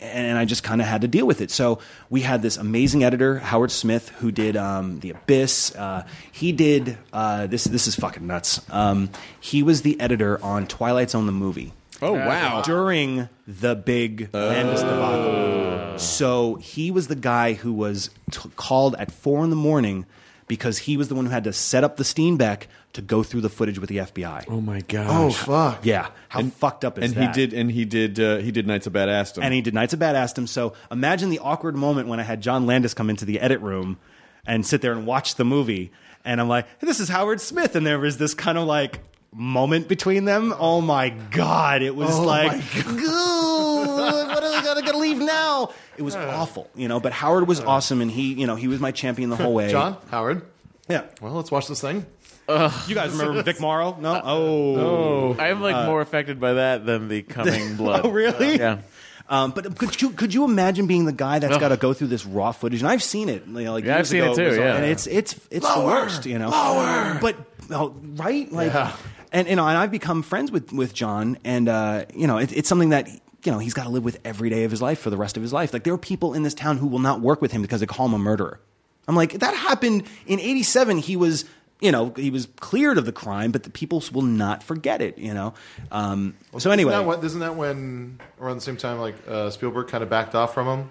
and 0.00 0.36
I 0.36 0.44
just 0.44 0.62
kind 0.62 0.82
of 0.82 0.86
had 0.86 1.00
to 1.00 1.08
deal 1.08 1.26
with 1.26 1.40
it. 1.40 1.50
So 1.50 1.78
we 2.10 2.20
had 2.20 2.42
this 2.42 2.58
amazing 2.58 3.04
editor, 3.04 3.38
Howard 3.38 3.70
Smith, 3.70 4.10
who 4.10 4.30
did 4.30 4.54
um, 4.56 5.00
The 5.00 5.10
Abyss. 5.10 5.74
Uh, 5.74 6.06
he 6.30 6.52
did 6.52 6.98
uh, 7.12 7.46
this. 7.46 7.64
This 7.64 7.86
is 7.86 7.94
fucking 7.94 8.26
nuts. 8.26 8.60
Um, 8.70 9.08
he 9.40 9.62
was 9.62 9.80
the 9.82 9.98
editor 10.00 10.42
on 10.44 10.66
Twilight 10.66 11.10
Zone 11.10 11.26
the 11.26 11.32
movie 11.32 11.72
oh 12.02 12.12
wow. 12.12 12.60
during 12.62 13.30
the 13.46 13.74
big 13.74 14.28
Landis 14.34 14.82
debacle. 14.82 15.98
So 15.98 16.56
he 16.56 16.90
was 16.90 17.08
the 17.08 17.16
guy 17.16 17.54
who 17.54 17.72
was 17.72 18.10
t- 18.30 18.50
called 18.56 18.94
at 18.96 19.10
four 19.10 19.42
in 19.42 19.50
the 19.50 19.56
morning 19.56 20.04
because 20.46 20.78
he 20.78 20.96
was 20.96 21.08
the 21.08 21.14
one 21.14 21.26
who 21.26 21.30
had 21.30 21.44
to 21.44 21.52
set 21.52 21.84
up 21.84 21.96
the 21.96 22.04
Steenbeck 22.04 22.64
to 22.92 23.02
go 23.02 23.22
through 23.22 23.40
the 23.40 23.48
footage 23.48 23.78
with 23.78 23.88
the 23.88 23.98
FBI. 23.98 24.44
Oh 24.48 24.60
my 24.60 24.80
gosh. 24.82 25.06
Oh 25.10 25.30
fuck! 25.30 25.84
Yeah, 25.84 26.08
how 26.28 26.42
fucked 26.44 26.84
up 26.84 26.98
is 26.98 27.04
and 27.10 27.14
that? 27.14 27.34
he 27.34 27.46
did, 27.46 27.52
and 27.58 27.70
he 27.70 27.84
did, 27.84 28.20
uh, 28.20 28.36
he 28.38 28.52
did 28.52 28.66
Knights 28.66 28.86
of 28.86 28.92
Badass. 28.92 29.38
and 29.42 29.52
he 29.52 29.60
did 29.62 29.74
Knights 29.74 29.92
of 29.94 30.00
Badassdom. 30.00 30.48
So 30.48 30.74
imagine 30.90 31.30
the 31.30 31.40
awkward 31.40 31.76
moment 31.76 32.08
when 32.08 32.20
I 32.20 32.22
had 32.22 32.40
John 32.40 32.66
Landis 32.66 32.94
come 32.94 33.10
into 33.10 33.24
the 33.24 33.40
edit 33.40 33.60
room 33.60 33.98
and 34.46 34.66
sit 34.66 34.80
there 34.82 34.92
and 34.92 35.06
watch 35.06 35.36
the 35.36 35.44
movie, 35.44 35.90
and 36.24 36.40
I'm 36.40 36.48
like, 36.48 36.66
"This 36.80 37.00
is 37.00 37.08
Howard 37.08 37.40
Smith," 37.40 37.74
and 37.74 37.86
there 37.86 37.98
was 37.98 38.18
this 38.18 38.34
kind 38.34 38.58
of 38.58 38.66
like 38.66 39.00
moment 39.34 39.88
between 39.88 40.24
them. 40.24 40.54
Oh 40.58 40.80
my 40.80 41.10
god, 41.10 41.82
it 41.82 41.94
was 41.94 42.18
like, 42.18 42.62
what 42.62 44.42
are 44.44 44.50
they 44.50 44.62
gonna, 44.66 44.82
gonna 44.82 44.98
leave 44.98 45.18
now? 45.18 45.70
It 45.96 46.02
was 46.02 46.14
awful, 46.16 46.68
you 46.74 46.88
know. 46.88 47.00
But 47.00 47.12
Howard 47.12 47.46
was 47.48 47.60
awesome, 47.60 48.00
and 48.00 48.10
he, 48.10 48.34
you 48.34 48.46
know, 48.46 48.54
he 48.56 48.68
was 48.68 48.80
my 48.80 48.92
champion 48.92 49.30
the 49.30 49.36
whole 49.36 49.54
way. 49.54 49.70
John 49.70 49.96
Howard. 50.10 50.42
yeah. 50.88 51.04
Well, 51.20 51.32
let's 51.34 51.50
watch 51.50 51.68
this 51.68 51.80
thing. 51.80 52.06
You 52.48 52.94
guys 52.94 53.12
remember 53.12 53.42
Vic 53.44 53.58
Morrow? 53.60 53.96
No. 53.98 54.20
Oh. 54.22 55.36
I'm 55.38 55.60
like 55.62 55.86
more 55.86 56.00
affected 56.00 56.38
by 56.40 56.54
that 56.54 56.84
than 56.86 57.08
the 57.08 57.22
coming 57.36 57.76
blood. 57.76 58.02
Oh, 58.04 58.10
really? 58.10 58.56
Yeah. 58.58 58.78
Um, 59.26 59.52
but 59.52 59.78
could 59.78 60.02
you 60.02 60.10
could 60.10 60.34
you 60.34 60.44
imagine 60.44 60.86
being 60.86 61.06
the 61.06 61.12
guy 61.12 61.38
that's 61.38 61.56
got 61.56 61.68
to 61.68 61.78
go 61.78 61.94
through 61.94 62.08
this 62.08 62.26
raw 62.26 62.52
footage? 62.52 62.82
And 62.82 62.90
I've 62.90 63.02
seen 63.02 63.30
it. 63.30 63.46
You 63.46 63.52
know, 63.64 63.72
like 63.72 63.84
Yeah, 63.84 63.92
I've 63.92 63.98
years 64.00 64.08
seen 64.10 64.22
ago, 64.22 64.32
it 64.32 64.36
too, 64.36 64.44
was- 64.48 64.56
yeah. 64.58 64.76
and 64.76 64.84
it's 64.84 65.06
it's 65.06 65.40
it's 65.50 65.74
the 65.74 65.80
worst. 65.80 66.26
You 66.26 66.38
know, 66.38 66.50
lower. 66.50 67.18
But 67.22 67.36
oh, 67.70 67.94
right, 68.16 68.52
like, 68.52 68.74
Yeah. 68.74 68.94
And 69.34 69.48
you 69.48 69.56
know, 69.56 69.66
and 69.66 69.76
I've 69.76 69.90
become 69.90 70.22
friends 70.22 70.50
with 70.50 70.72
with 70.72 70.94
John, 70.94 71.36
and 71.44 71.68
uh, 71.68 72.06
you 72.14 72.26
know, 72.26 72.38
it, 72.38 72.52
it's 72.52 72.68
something 72.68 72.90
that. 72.90 73.08
You 73.46 73.52
know, 73.52 73.58
he's 73.58 73.74
got 73.74 73.82
to 73.82 73.90
live 73.90 74.04
with 74.04 74.18
every 74.24 74.48
day 74.48 74.64
of 74.64 74.70
his 74.70 74.80
life 74.80 74.98
for 74.98 75.10
the 75.10 75.18
rest 75.18 75.36
of 75.36 75.42
his 75.42 75.52
life. 75.52 75.74
Like, 75.74 75.84
there 75.84 75.92
are 75.92 75.98
people 75.98 76.32
in 76.32 76.44
this 76.44 76.54
town 76.54 76.78
who 76.78 76.86
will 76.86 76.98
not 76.98 77.20
work 77.20 77.42
with 77.42 77.52
him 77.52 77.60
because 77.60 77.80
they 77.80 77.86
call 77.86 78.06
him 78.06 78.14
a 78.14 78.18
murderer. 78.18 78.58
I'm 79.06 79.14
like, 79.14 79.34
that 79.34 79.54
happened 79.54 80.04
in 80.26 80.40
87. 80.40 80.96
He 80.96 81.14
was, 81.14 81.44
you 81.78 81.92
know, 81.92 82.14
he 82.16 82.30
was 82.30 82.48
cleared 82.60 82.96
of 82.96 83.04
the 83.04 83.12
crime, 83.12 83.52
but 83.52 83.64
the 83.64 83.68
people 83.68 84.02
will 84.14 84.22
not 84.22 84.62
forget 84.62 85.02
it, 85.02 85.18
you 85.18 85.34
know? 85.34 85.52
Um, 85.92 86.34
so, 86.56 86.70
anyway. 86.70 86.92
isn't 86.92 87.02
that, 87.02 87.06
what, 87.06 87.22
isn't 87.22 87.40
that 87.40 87.54
when 87.54 88.18
around 88.40 88.56
the 88.56 88.62
same 88.62 88.78
time 88.78 88.98
like 88.98 89.16
uh, 89.28 89.50
Spielberg 89.50 89.88
kind 89.88 90.02
of 90.02 90.08
backed 90.08 90.34
off 90.34 90.54
from 90.54 90.66
him? 90.66 90.90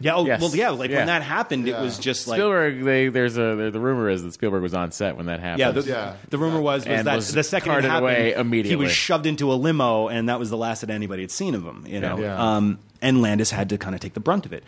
Yeah, 0.00 0.16
oh, 0.16 0.26
Yes. 0.26 0.40
well, 0.40 0.54
yeah, 0.54 0.70
like 0.70 0.90
Yeah. 0.90 0.98
when 0.98 1.06
that 1.06 1.22
happened, 1.22 1.68
it 1.68 1.78
was 1.78 1.98
just 1.98 2.26
like 2.26 2.38
Spielberg, 2.38 2.82
they, 2.84 3.08
there's 3.08 3.36
a 3.36 3.54
there, 3.56 3.70
the 3.70 3.78
rumor 3.80 4.10
is 4.10 4.22
that 4.24 4.32
Spielberg 4.34 4.62
was 4.62 4.74
on 4.74 4.90
set 4.92 5.16
when 5.16 5.26
that 5.26 5.40
happened. 5.40 5.60
yeah. 5.60 5.70
The, 5.70 5.82
Yeah. 5.82 6.14
the 6.30 6.38
rumor 6.38 6.60
was, 6.60 6.80
was 6.80 6.86
And 6.86 7.06
that 7.06 7.16
was 7.16 7.32
the 7.32 7.42
second 7.44 7.68
it 7.70 7.72
carted 7.72 7.90
happened, 7.90 8.04
away 8.06 8.24
he 8.26 8.32
immediately. 8.32 8.84
was 8.84 8.92
shoved 8.92 9.26
into 9.26 9.52
a 9.52 9.54
limo, 9.54 10.08
and 10.08 10.28
that 10.28 10.38
was 10.38 10.50
the 10.50 10.56
last 10.56 10.80
that 10.80 10.90
anybody 10.90 11.22
had 11.22 11.30
seen 11.30 11.54
of 11.54 11.64
him. 11.64 11.84
You 11.86 12.00
know, 12.00 12.18
Yeah. 12.18 12.56
Um, 12.56 12.78
and 13.00 13.22
Landis 13.22 13.50
had 13.50 13.68
to 13.68 13.78
kind 13.78 13.94
of 13.94 14.00
take 14.00 14.14
the 14.14 14.20
brunt 14.20 14.46
of 14.46 14.52
it. 14.52 14.64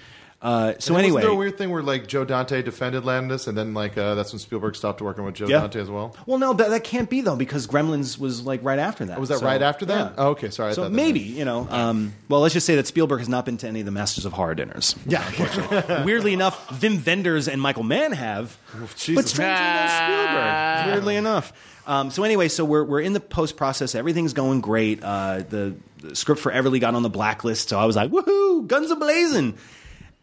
Uh, 0.46 0.74
so 0.78 0.94
And 0.94 1.02
anyway, 1.04 1.22
there 1.22 1.30
a 1.30 1.34
weird 1.34 1.58
thing 1.58 1.70
where 1.70 1.82
like 1.82 2.06
Joe 2.06 2.24
Dante 2.24 2.62
defended 2.62 3.04
Landis, 3.04 3.48
and 3.48 3.58
then 3.58 3.74
like 3.74 3.98
uh, 3.98 4.14
that's 4.14 4.32
when 4.32 4.38
Spielberg 4.38 4.76
stopped 4.76 5.02
working 5.02 5.24
with 5.24 5.34
Joe 5.34 5.48
Yeah. 5.48 5.58
Dante 5.60 5.80
as 5.80 5.90
well. 5.90 6.14
well, 6.24 6.38
no, 6.38 6.52
that, 6.52 6.70
that 6.70 6.84
can't 6.84 7.10
be 7.10 7.20
though 7.20 7.34
because 7.34 7.66
Gremlins 7.66 8.16
was 8.16 8.46
like 8.46 8.62
right 8.62 8.78
after 8.78 9.04
that. 9.06 9.16
Oh, 9.16 9.20
was 9.20 9.28
that 9.30 9.40
So, 9.40 9.46
right 9.46 9.60
after 9.60 9.84
that? 9.86 10.12
yeah. 10.12 10.14
Oh, 10.24 10.28
okay, 10.30 10.50
sorry. 10.50 10.74
So 10.74 10.88
maybe 10.88 11.18
you 11.18 11.44
know. 11.44 11.66
Um, 11.68 12.12
well, 12.28 12.40
let's 12.42 12.54
just 12.54 12.64
say 12.64 12.76
that 12.76 12.86
Spielberg 12.86 13.18
has 13.18 13.28
not 13.28 13.44
been 13.44 13.56
to 13.56 13.66
any 13.66 13.80
of 13.80 13.86
the 13.86 13.92
Masters 13.92 14.24
of 14.24 14.34
Horror 14.34 14.54
dinners. 14.54 14.94
Yeah. 15.04 16.04
Weirdly 16.04 16.32
enough, 16.32 16.68
Wim 16.80 17.04
Wenders 17.04 17.48
and 17.48 17.60
Michael 17.60 17.82
Mann 17.82 18.12
have, 18.12 18.56
but 18.72 18.94
Jesus. 18.96 19.30
strangely 19.32 19.64
no 19.64 19.86
Spielberg. 19.88 20.92
Weirdly 20.94 21.16
enough. 21.16 21.52
Um, 21.88 22.10
so 22.10 22.22
anyway, 22.22 22.48
so 22.48 22.64
we're 22.64 22.84
we're 22.84 23.00
in 23.00 23.14
the 23.14 23.20
post 23.20 23.56
process. 23.56 23.94
Everything's 23.96 24.32
going 24.32 24.60
great. 24.60 25.02
Uh, 25.02 25.38
the, 25.48 25.74
the 25.98 26.14
script 26.16 26.40
for 26.40 26.52
Everly 26.52 26.80
got 26.80 26.94
on 26.94 27.02
the 27.02 27.10
blacklist, 27.10 27.68
so 27.68 27.78
I 27.78 27.84
was 27.84 27.96
like, 27.96 28.10
"Woohoo! 28.10 28.66
Guns 28.66 28.90
a 28.90 28.96
blazing!" 28.96 29.56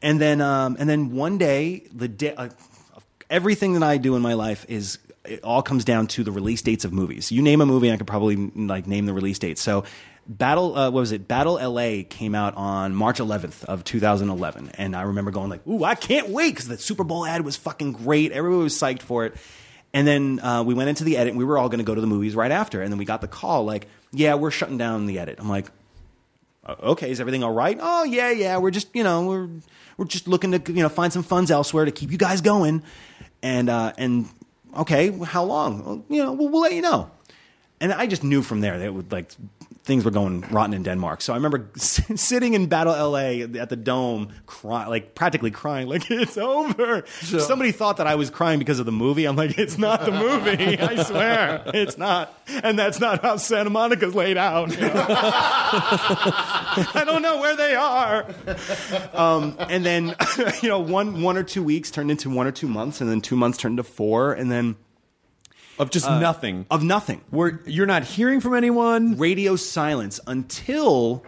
And 0.03 0.19
then 0.19 0.41
um, 0.41 0.75
and 0.77 0.87
then 0.87 1.15
one 1.15 1.39
day, 1.39 1.87
the 1.91 2.07
day, 2.07 2.35
uh, 2.35 2.49
everything 3.29 3.73
that 3.73 3.83
I 3.83 3.97
do 3.97 4.15
in 4.15 4.21
my 4.21 4.33
life 4.33 4.65
is 4.67 4.99
it 5.25 5.41
all 5.43 5.63
comes 5.63 5.85
down 5.85 6.07
to 6.07 6.23
the 6.23 6.31
release 6.31 6.61
dates 6.61 6.83
of 6.83 6.91
movies. 6.91 7.31
You 7.31 7.41
name 7.41 7.61
a 7.61 7.65
movie, 7.65 7.89
I 7.89 7.97
could 7.97 8.05
probably 8.05 8.35
like 8.35 8.85
name 8.85 9.07
the 9.07 9.13
release 9.13 9.39
date. 9.39 9.57
So. 9.57 9.85
Battle, 10.25 10.77
uh, 10.77 10.89
what 10.89 11.01
was 11.01 11.11
it? 11.11 11.27
Battle 11.27 11.55
LA 11.55 12.03
came 12.09 12.33
out 12.33 12.55
on 12.55 12.95
March 12.95 13.19
11th 13.19 13.65
of 13.65 13.83
2011, 13.83 14.71
and 14.75 14.95
I 14.95 15.01
remember 15.01 15.31
going 15.31 15.49
like, 15.49 15.67
"Ooh, 15.67 15.83
I 15.83 15.95
can't 15.95 16.29
wait!" 16.29 16.51
Because 16.51 16.69
the 16.69 16.77
Super 16.77 17.03
Bowl 17.03 17.25
ad 17.25 17.43
was 17.43 17.57
fucking 17.57 17.91
great. 17.91 18.31
Everybody 18.31 18.63
was 18.63 18.73
psyched 18.73 19.01
for 19.01 19.25
it. 19.25 19.35
And 19.93 20.07
then 20.07 20.39
uh, 20.39 20.63
we 20.63 20.73
went 20.73 20.87
into 20.87 21.03
the 21.03 21.17
edit, 21.17 21.31
and 21.31 21.37
we 21.37 21.43
were 21.43 21.57
all 21.57 21.67
going 21.67 21.79
to 21.79 21.83
go 21.83 21.93
to 21.93 21.99
the 21.99 22.07
movies 22.07 22.35
right 22.35 22.51
after. 22.51 22.81
And 22.81 22.89
then 22.89 22.97
we 22.97 23.03
got 23.03 23.19
the 23.19 23.27
call 23.27 23.65
like, 23.65 23.87
"Yeah, 24.13 24.35
we're 24.35 24.49
shutting 24.49 24.77
down 24.77 25.07
the 25.07 25.19
edit." 25.19 25.39
I'm 25.39 25.49
like, 25.49 25.67
"Uh, 25.67 25.71
"Okay, 26.67 27.11
is 27.11 27.19
everything 27.19 27.43
all 27.43 27.53
right?" 27.53 27.77
"Oh 27.81 28.03
yeah, 28.03 28.31
yeah. 28.31 28.57
We're 28.57 28.71
just 28.71 28.87
you 28.93 29.03
know 29.03 29.25
we're 29.25 29.49
we're 29.97 30.05
just 30.05 30.27
looking 30.27 30.51
to 30.51 30.73
you 30.73 30.83
know 30.83 30.89
find 30.89 31.11
some 31.11 31.23
funds 31.23 31.51
elsewhere 31.51 31.85
to 31.85 31.91
keep 31.91 32.11
you 32.11 32.17
guys 32.17 32.41
going." 32.41 32.83
And 33.41 33.69
uh, 33.69 33.93
and 33.97 34.29
okay, 34.77 35.11
how 35.25 35.43
long? 35.43 35.85
Well, 35.85 36.05
you 36.09 36.23
know, 36.23 36.33
we'll, 36.33 36.49
we'll 36.49 36.61
let 36.61 36.73
you 36.73 36.81
know. 36.81 37.11
And 37.81 37.91
I 37.91 38.07
just 38.07 38.23
knew 38.23 38.41
from 38.41 38.61
there 38.61 38.77
that 38.77 38.85
it 38.85 38.93
would 38.93 39.11
like 39.11 39.33
things 39.83 40.05
were 40.05 40.11
going 40.11 40.41
rotten 40.49 40.73
in 40.73 40.83
Denmark. 40.83 41.21
So 41.21 41.33
I 41.33 41.35
remember 41.35 41.69
sitting 41.75 42.53
in 42.53 42.67
Battle 42.67 42.93
LA 42.93 43.43
at 43.59 43.69
the 43.69 43.75
dome, 43.75 44.29
cry, 44.45 44.87
like 44.87 45.13
practically 45.13 45.51
crying, 45.51 45.87
like 45.87 46.09
it's 46.11 46.37
over. 46.37 47.03
Somebody 47.07 47.71
thought 47.71 47.97
that 47.97 48.07
I 48.07 48.15
was 48.15 48.29
crying 48.29 48.59
because 48.59 48.79
of 48.79 48.85
the 48.85 48.91
movie. 48.91 49.25
I'm 49.25 49.35
like, 49.35 49.57
it's 49.57 49.77
not 49.77 50.05
the 50.05 50.11
movie. 50.11 50.79
I 50.79 51.03
swear, 51.03 51.63
it's 51.73 51.97
not. 51.97 52.33
And 52.63 52.79
that's 52.79 52.99
not 52.99 53.21
how 53.21 53.37
Santa 53.37 53.69
Monica's 53.69 54.15
laid 54.15 54.37
out. 54.37 54.71
you 54.73 54.81
know? 54.81 54.93
I 56.95 57.03
don't 57.05 57.21
know 57.21 57.39
where 57.39 57.55
they 57.55 57.75
are. 57.75 58.25
Um, 59.13 59.57
and 59.59 59.85
then, 59.85 60.15
you 60.61 60.69
know, 60.69 60.79
one 60.79 61.21
one 61.21 61.37
or 61.37 61.43
two 61.43 61.63
weeks 61.63 61.91
turned 61.91 62.09
into 62.09 62.29
one 62.29 62.47
or 62.47 62.51
two 62.51 62.67
months, 62.67 63.01
and 63.01 63.09
then 63.09 63.21
two 63.21 63.35
months 63.35 63.57
turned 63.57 63.77
to 63.77 63.83
four, 63.83 64.33
and 64.33 64.51
then 64.51 64.75
Of 65.79 65.89
just 65.89 66.07
nothing. 66.07 66.65
of 66.69 66.83
nothing. 66.83 67.21
Where 67.29 67.61
you're 67.65 67.85
not 67.85 68.03
hearing 68.03 68.41
from 68.41 68.53
anyone. 68.53 69.17
radio 69.17 69.55
silence 69.55 70.19
until 70.27 71.23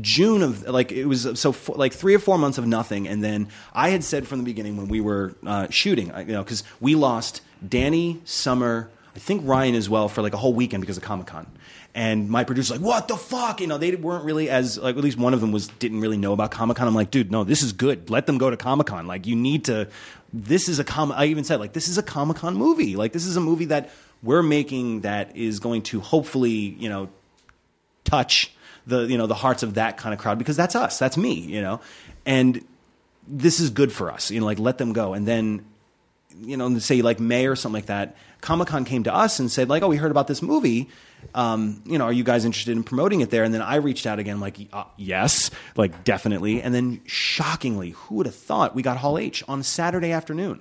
June 0.00 0.42
of 0.42 0.66
like 0.66 0.90
it 0.90 1.06
was 1.06 1.38
so 1.38 1.52
four, 1.52 1.76
like 1.76 1.92
three 1.92 2.14
or 2.14 2.18
four 2.18 2.38
months 2.38 2.58
of 2.58 2.66
nothing, 2.66 3.06
and 3.06 3.22
then 3.22 3.48
I 3.72 3.90
had 3.90 4.02
said 4.02 4.26
from 4.26 4.38
the 4.38 4.44
beginning 4.44 4.76
when 4.76 4.88
we 4.88 5.00
were 5.00 5.34
uh, 5.46 5.68
shooting, 5.70 6.08
you 6.18 6.24
know, 6.32 6.42
because 6.42 6.64
we 6.80 6.94
lost 6.94 7.42
Danny, 7.66 8.20
Summer, 8.24 8.90
I 9.14 9.18
think 9.18 9.42
Ryan 9.44 9.74
as 9.74 9.88
well 9.88 10.08
for 10.08 10.22
like 10.22 10.34
a 10.34 10.36
whole 10.36 10.52
weekend 10.52 10.80
because 10.80 10.96
of 10.96 11.02
Comic 11.02 11.28
Con. 11.28 11.46
And 11.94 12.28
my 12.28 12.42
producer's 12.42 12.72
like, 12.72 12.80
"What 12.80 13.06
the 13.06 13.16
fuck?" 13.16 13.60
You 13.60 13.68
know, 13.68 13.78
they 13.78 13.94
weren't 13.94 14.24
really 14.24 14.50
as 14.50 14.78
like 14.78 14.96
at 14.96 15.02
least 15.02 15.16
one 15.16 15.32
of 15.34 15.40
them 15.40 15.52
was 15.52 15.68
didn't 15.68 16.00
really 16.00 16.16
know 16.16 16.32
about 16.32 16.50
Comic 16.50 16.76
Con. 16.76 16.88
I'm 16.88 16.94
like, 16.94 17.12
"Dude, 17.12 17.30
no, 17.30 17.44
this 17.44 17.62
is 17.62 17.72
good. 17.72 18.10
Let 18.10 18.26
them 18.26 18.38
go 18.38 18.50
to 18.50 18.56
Comic 18.56 18.88
Con. 18.88 19.06
Like, 19.06 19.26
you 19.26 19.36
need 19.36 19.66
to. 19.66 19.88
This 20.32 20.68
is 20.68 20.80
a 20.80 20.84
com. 20.84 21.12
I 21.12 21.26
even 21.26 21.44
said 21.44 21.60
like, 21.60 21.72
this 21.72 21.86
is 21.86 21.96
a 21.96 22.02
Comic 22.02 22.38
Con 22.38 22.56
movie. 22.56 22.96
Like, 22.96 23.12
this 23.12 23.24
is 23.26 23.36
a 23.36 23.40
movie 23.40 23.66
that 23.66 23.90
we're 24.24 24.42
making 24.42 25.02
that 25.02 25.36
is 25.36 25.60
going 25.60 25.82
to 25.82 26.00
hopefully, 26.00 26.50
you 26.50 26.88
know, 26.88 27.08
touch 28.04 28.50
the 28.86 29.06
you 29.06 29.18
know 29.18 29.26
the 29.26 29.34
hearts 29.34 29.62
of 29.62 29.74
that 29.74 29.96
kind 29.96 30.12
of 30.12 30.20
crowd 30.20 30.38
because 30.38 30.56
that's 30.56 30.76
us 30.76 30.98
that's 30.98 31.16
me 31.16 31.32
you 31.32 31.60
know 31.60 31.80
and 32.26 32.64
this 33.26 33.60
is 33.60 33.70
good 33.70 33.92
for 33.92 34.10
us 34.10 34.30
you 34.30 34.40
know 34.40 34.46
like 34.46 34.58
let 34.58 34.78
them 34.78 34.92
go 34.92 35.14
and 35.14 35.26
then 35.26 35.64
you 36.42 36.56
know 36.56 36.78
say 36.78 37.02
like 37.02 37.20
may 37.20 37.46
or 37.46 37.56
something 37.56 37.74
like 37.78 37.86
that 37.86 38.16
comic-con 38.40 38.84
came 38.84 39.04
to 39.04 39.14
us 39.14 39.38
and 39.38 39.50
said 39.50 39.68
like 39.68 39.82
oh 39.82 39.88
we 39.88 39.96
heard 39.96 40.10
about 40.10 40.26
this 40.26 40.42
movie 40.42 40.88
um, 41.34 41.82
you 41.86 41.96
know 41.96 42.04
are 42.04 42.12
you 42.12 42.24
guys 42.24 42.44
interested 42.44 42.72
in 42.76 42.82
promoting 42.84 43.20
it 43.22 43.30
there 43.30 43.44
and 43.44 43.54
then 43.54 43.62
i 43.62 43.76
reached 43.76 44.06
out 44.06 44.18
again 44.18 44.40
like 44.40 44.58
uh, 44.72 44.84
yes 44.98 45.50
like 45.76 46.04
definitely 46.04 46.60
and 46.60 46.74
then 46.74 47.00
shockingly 47.06 47.90
who 47.90 48.16
would 48.16 48.26
have 48.26 48.34
thought 48.34 48.74
we 48.74 48.82
got 48.82 48.96
hall 48.98 49.16
h 49.18 49.42
on 49.48 49.62
saturday 49.62 50.12
afternoon 50.12 50.60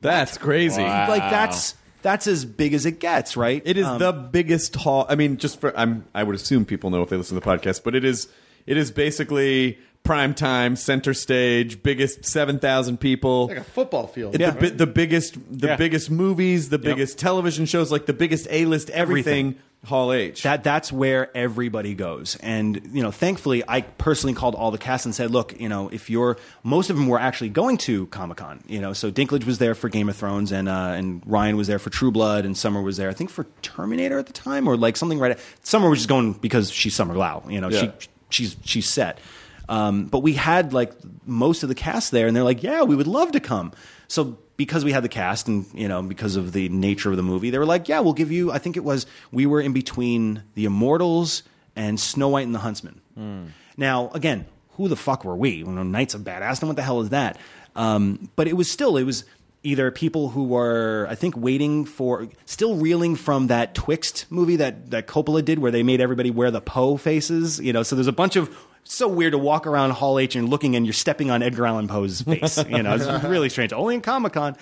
That's 0.00 0.38
crazy. 0.38 0.82
like 0.82 1.28
that's 1.30 1.74
that's 2.02 2.26
as 2.28 2.44
big 2.44 2.72
as 2.74 2.86
it 2.86 3.00
gets 3.00 3.36
right 3.36 3.60
It 3.64 3.76
is 3.76 3.84
Um, 3.86 3.98
the 3.98 4.12
biggest 4.12 4.76
hall. 4.76 5.04
I 5.08 5.16
mean, 5.16 5.36
just 5.36 5.60
for 5.60 5.76
I'm. 5.76 6.04
I 6.14 6.22
would 6.22 6.36
assume 6.36 6.64
people 6.64 6.90
know 6.90 7.02
if 7.02 7.08
they 7.10 7.16
listen 7.16 7.36
to 7.36 7.44
the 7.44 7.50
podcast, 7.58 7.82
but 7.82 7.96
it 7.96 8.04
is. 8.04 8.28
It 8.66 8.76
is 8.76 8.92
basically 8.92 9.78
prime 10.08 10.34
time, 10.34 10.74
center 10.74 11.12
stage, 11.12 11.82
biggest 11.82 12.24
seven 12.24 12.58
thousand 12.58 12.98
people. 12.98 13.48
Like 13.48 13.58
a 13.58 13.64
football 13.64 14.06
field. 14.06 14.32
the, 14.32 14.52
bi- 14.52 14.70
the 14.70 14.86
biggest, 14.86 15.34
the 15.50 15.68
Yeah. 15.68 15.76
biggest 15.76 16.10
movies, 16.10 16.70
the 16.70 16.78
biggest 16.78 17.18
television 17.18 17.66
shows, 17.66 17.92
like 17.92 18.06
the 18.06 18.12
biggest 18.14 18.46
A 18.50 18.64
list 18.64 18.88
everything. 18.90 19.46
Everything. 19.48 19.62
Hall 19.84 20.12
H. 20.12 20.42
that 20.42 20.64
that's 20.64 20.90
where 20.92 21.30
everybody 21.36 21.94
goes 21.94 22.36
and 22.40 22.90
you 22.92 23.00
know 23.00 23.12
thankfully 23.12 23.62
i 23.68 23.80
personally 23.82 24.34
called 24.34 24.56
all 24.56 24.72
the 24.72 24.76
cast 24.76 25.04
and 25.04 25.14
said 25.14 25.30
look 25.30 25.54
you 25.60 25.68
know 25.68 25.88
if 25.90 26.10
you're 26.10 26.36
most 26.64 26.90
of 26.90 26.96
them 26.96 27.06
were 27.06 27.20
actually 27.20 27.48
going 27.48 27.76
to 27.76 28.06
comic-con 28.08 28.60
you 28.66 28.80
know 28.80 28.92
so 28.92 29.08
dinklage 29.12 29.44
was 29.44 29.58
there 29.58 29.76
for 29.76 29.88
game 29.88 30.08
of 30.08 30.16
thrones 30.16 30.50
and 30.50 30.68
uh, 30.68 30.94
and 30.98 31.22
ryan 31.26 31.56
was 31.56 31.68
there 31.68 31.78
for 31.78 31.90
true 31.90 32.10
blood 32.10 32.44
and 32.44 32.56
summer 32.58 32.82
was 32.82 32.96
there 32.96 33.08
i 33.08 33.12
think 33.12 33.30
for 33.30 33.46
terminator 33.62 34.18
at 34.18 34.26
the 34.26 34.32
time 34.32 34.66
or 34.66 34.76
like 34.76 34.96
something 34.96 35.20
right 35.20 35.38
summer 35.62 35.88
was 35.88 36.00
just 36.00 36.08
going 36.08 36.32
because 36.32 36.72
she's 36.72 36.96
summer 36.96 37.14
glau 37.14 37.48
you 37.48 37.60
know 37.60 37.68
Yeah. 37.68 37.92
she 38.00 38.08
she's 38.30 38.56
she's 38.64 38.90
set 38.90 39.20
um, 39.68 40.06
but 40.06 40.20
we 40.20 40.34
had 40.34 40.72
like 40.72 40.92
most 41.26 41.62
of 41.62 41.68
the 41.68 41.74
cast 41.74 42.10
there 42.10 42.26
and 42.26 42.34
they're 42.36 42.44
like 42.44 42.62
yeah 42.62 42.82
we 42.82 42.96
would 42.96 43.06
love 43.06 43.32
to 43.32 43.40
come. 43.40 43.72
So 44.08 44.38
because 44.56 44.84
we 44.84 44.92
had 44.92 45.04
the 45.04 45.08
cast 45.08 45.48
and 45.48 45.66
you 45.74 45.88
know 45.88 46.02
because 46.02 46.36
of 46.36 46.52
the 46.52 46.68
nature 46.68 47.10
of 47.10 47.16
the 47.16 47.22
movie 47.22 47.50
they 47.50 47.58
were 47.58 47.66
like 47.66 47.88
yeah 47.88 48.00
we'll 48.00 48.12
give 48.12 48.32
you 48.32 48.50
i 48.50 48.58
think 48.58 48.76
it 48.76 48.82
was 48.82 49.06
we 49.30 49.46
were 49.46 49.60
in 49.60 49.72
between 49.72 50.42
the 50.54 50.64
immortals 50.64 51.44
and 51.76 52.00
snow 52.00 52.28
white 52.28 52.44
and 52.46 52.54
the 52.54 52.58
huntsman. 52.58 53.00
Now 53.76 54.10
again 54.14 54.46
who 54.72 54.88
the 54.88 54.96
fuck 54.96 55.24
were 55.24 55.36
we? 55.36 55.50
You 55.50 55.66
know, 55.66 55.82
knights 55.82 56.14
of 56.14 56.22
badass 56.22 56.60
and 56.60 56.68
what 56.68 56.76
the 56.76 56.82
hell 56.82 57.00
is 57.00 57.08
that? 57.10 57.36
Um, 57.74 58.30
but 58.36 58.46
it 58.46 58.56
was 58.56 58.70
still 58.70 58.96
it 58.96 59.04
was 59.04 59.24
either 59.64 59.90
people 59.90 60.28
who 60.28 60.44
were 60.44 61.06
i 61.10 61.16
think 61.16 61.36
waiting 61.36 61.84
for 61.84 62.28
still 62.46 62.76
reeling 62.76 63.16
from 63.16 63.48
that 63.48 63.74
twixt 63.74 64.24
movie 64.30 64.54
that 64.56 64.90
that 64.90 65.08
coppola 65.08 65.44
did 65.44 65.58
where 65.58 65.72
they 65.72 65.82
made 65.82 66.00
everybody 66.00 66.30
wear 66.30 66.50
the 66.52 66.60
poe 66.60 66.96
faces 66.96 67.58
you 67.58 67.72
know 67.72 67.82
so 67.82 67.96
there's 67.96 68.06
a 68.06 68.12
bunch 68.12 68.36
of 68.36 68.56
so 68.90 69.08
weird 69.08 69.32
to 69.32 69.38
walk 69.38 69.66
around 69.66 69.90
Hall 69.90 70.18
H 70.18 70.34
and 70.36 70.48
looking 70.48 70.76
and 70.76 70.86
you're 70.86 70.92
stepping 70.92 71.30
on 71.30 71.42
Edgar 71.42 71.66
Allan 71.66 71.88
Poe's 71.88 72.22
face. 72.22 72.58
You 72.68 72.82
know, 72.82 72.94
it's 72.94 73.24
really 73.24 73.48
strange. 73.48 73.72
Only 73.72 73.94
in 73.96 74.00
Comic 74.00 74.32
Con. 74.32 74.56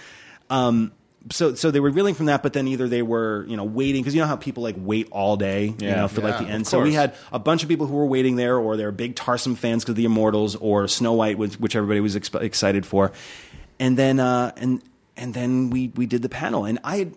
Um, 0.50 0.92
so 1.32 1.54
so 1.54 1.70
they 1.72 1.80
were 1.80 1.90
reeling 1.90 2.14
from 2.14 2.26
that, 2.26 2.42
but 2.44 2.52
then 2.52 2.68
either 2.68 2.88
they 2.88 3.02
were 3.02 3.44
you 3.48 3.56
know 3.56 3.64
waiting 3.64 4.00
because 4.02 4.14
you 4.14 4.20
know 4.20 4.28
how 4.28 4.36
people 4.36 4.62
like 4.62 4.76
wait 4.78 5.08
all 5.10 5.36
day 5.36 5.66
you 5.66 5.74
Yeah. 5.80 5.96
know 6.02 6.08
for 6.08 6.20
like 6.20 6.38
the 6.38 6.44
end. 6.44 6.66
So 6.68 6.80
we 6.80 6.92
had 6.92 7.14
a 7.32 7.38
bunch 7.40 7.62
of 7.64 7.68
people 7.68 7.86
who 7.86 7.94
were 7.96 8.06
waiting 8.06 8.36
there, 8.36 8.56
or 8.56 8.76
they 8.76 8.84
were 8.84 8.92
big 8.92 9.16
Tarsem 9.16 9.56
fans 9.56 9.82
because 9.82 9.90
of 9.92 9.96
the 9.96 10.04
Immortals, 10.04 10.54
or 10.56 10.86
Snow 10.86 11.14
White, 11.14 11.36
which, 11.36 11.54
which 11.58 11.74
everybody 11.74 11.98
was 12.00 12.14
exp- 12.16 12.40
excited 12.40 12.86
for. 12.86 13.10
And 13.80 13.96
then 13.98 14.20
uh, 14.20 14.52
and 14.56 14.80
and 15.16 15.34
then 15.34 15.70
we 15.70 15.88
we 15.96 16.06
did 16.06 16.22
the 16.22 16.28
panel, 16.28 16.64
and 16.64 16.78
I 16.84 16.98
had 16.98 17.14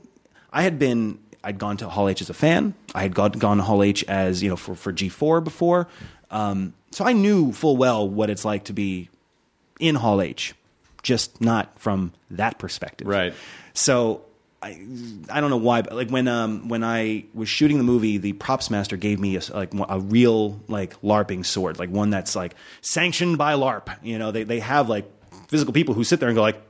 I 0.51 0.63
had 0.63 0.79
been 0.79 1.19
I'd 1.43 1.59
gone 1.59 1.77
to 1.77 1.87
Hall 1.87 2.09
H 2.09 2.21
as 2.21 2.31
a 2.31 2.33
fan. 2.33 2.73
I 2.95 3.03
had 3.03 3.13
gone, 3.13 3.33
gone 3.33 3.57
to 3.57 3.63
Hall 3.63 3.83
H 3.83 4.03
as 4.05 4.41
you 4.41 4.49
know 4.49 4.55
for 4.55 4.73
for 4.73 4.91
G 4.91 5.07
four 5.09 5.39
before, 5.39 5.87
um, 6.31 6.73
so 6.91 7.05
I 7.05 7.13
knew 7.13 7.51
full 7.51 7.77
well 7.77 8.07
what 8.07 8.29
it's 8.29 8.45
like 8.45 8.65
to 8.65 8.73
be 8.73 9.09
in 9.79 9.95
Hall 9.95 10.21
H, 10.21 10.53
just 11.03 11.41
not 11.41 11.79
from 11.79 12.13
that 12.31 12.59
perspective. 12.59 13.07
Right. 13.07 13.33
So 13.73 14.25
I 14.61 14.81
I 15.29 15.39
don't 15.41 15.49
know 15.49 15.57
why, 15.57 15.81
but 15.81 15.93
like 15.93 16.09
when 16.09 16.27
um 16.27 16.67
when 16.67 16.83
I 16.83 17.25
was 17.33 17.47
shooting 17.47 17.77
the 17.77 17.83
movie, 17.83 18.17
the 18.17 18.33
props 18.33 18.69
master 18.69 18.97
gave 18.97 19.19
me 19.19 19.37
a, 19.37 19.41
like 19.53 19.73
a 19.73 19.99
real 19.99 20.59
like 20.67 20.99
LARPing 21.01 21.45
sword, 21.45 21.79
like 21.79 21.89
one 21.89 22.09
that's 22.09 22.35
like 22.35 22.55
sanctioned 22.81 23.37
by 23.37 23.53
LARP. 23.53 23.95
You 24.03 24.19
know, 24.19 24.31
they 24.31 24.43
they 24.43 24.59
have 24.59 24.89
like 24.89 25.09
physical 25.47 25.73
people 25.73 25.95
who 25.95 26.03
sit 26.03 26.19
there 26.19 26.29
and 26.29 26.35
go 26.35 26.41
like, 26.41 26.61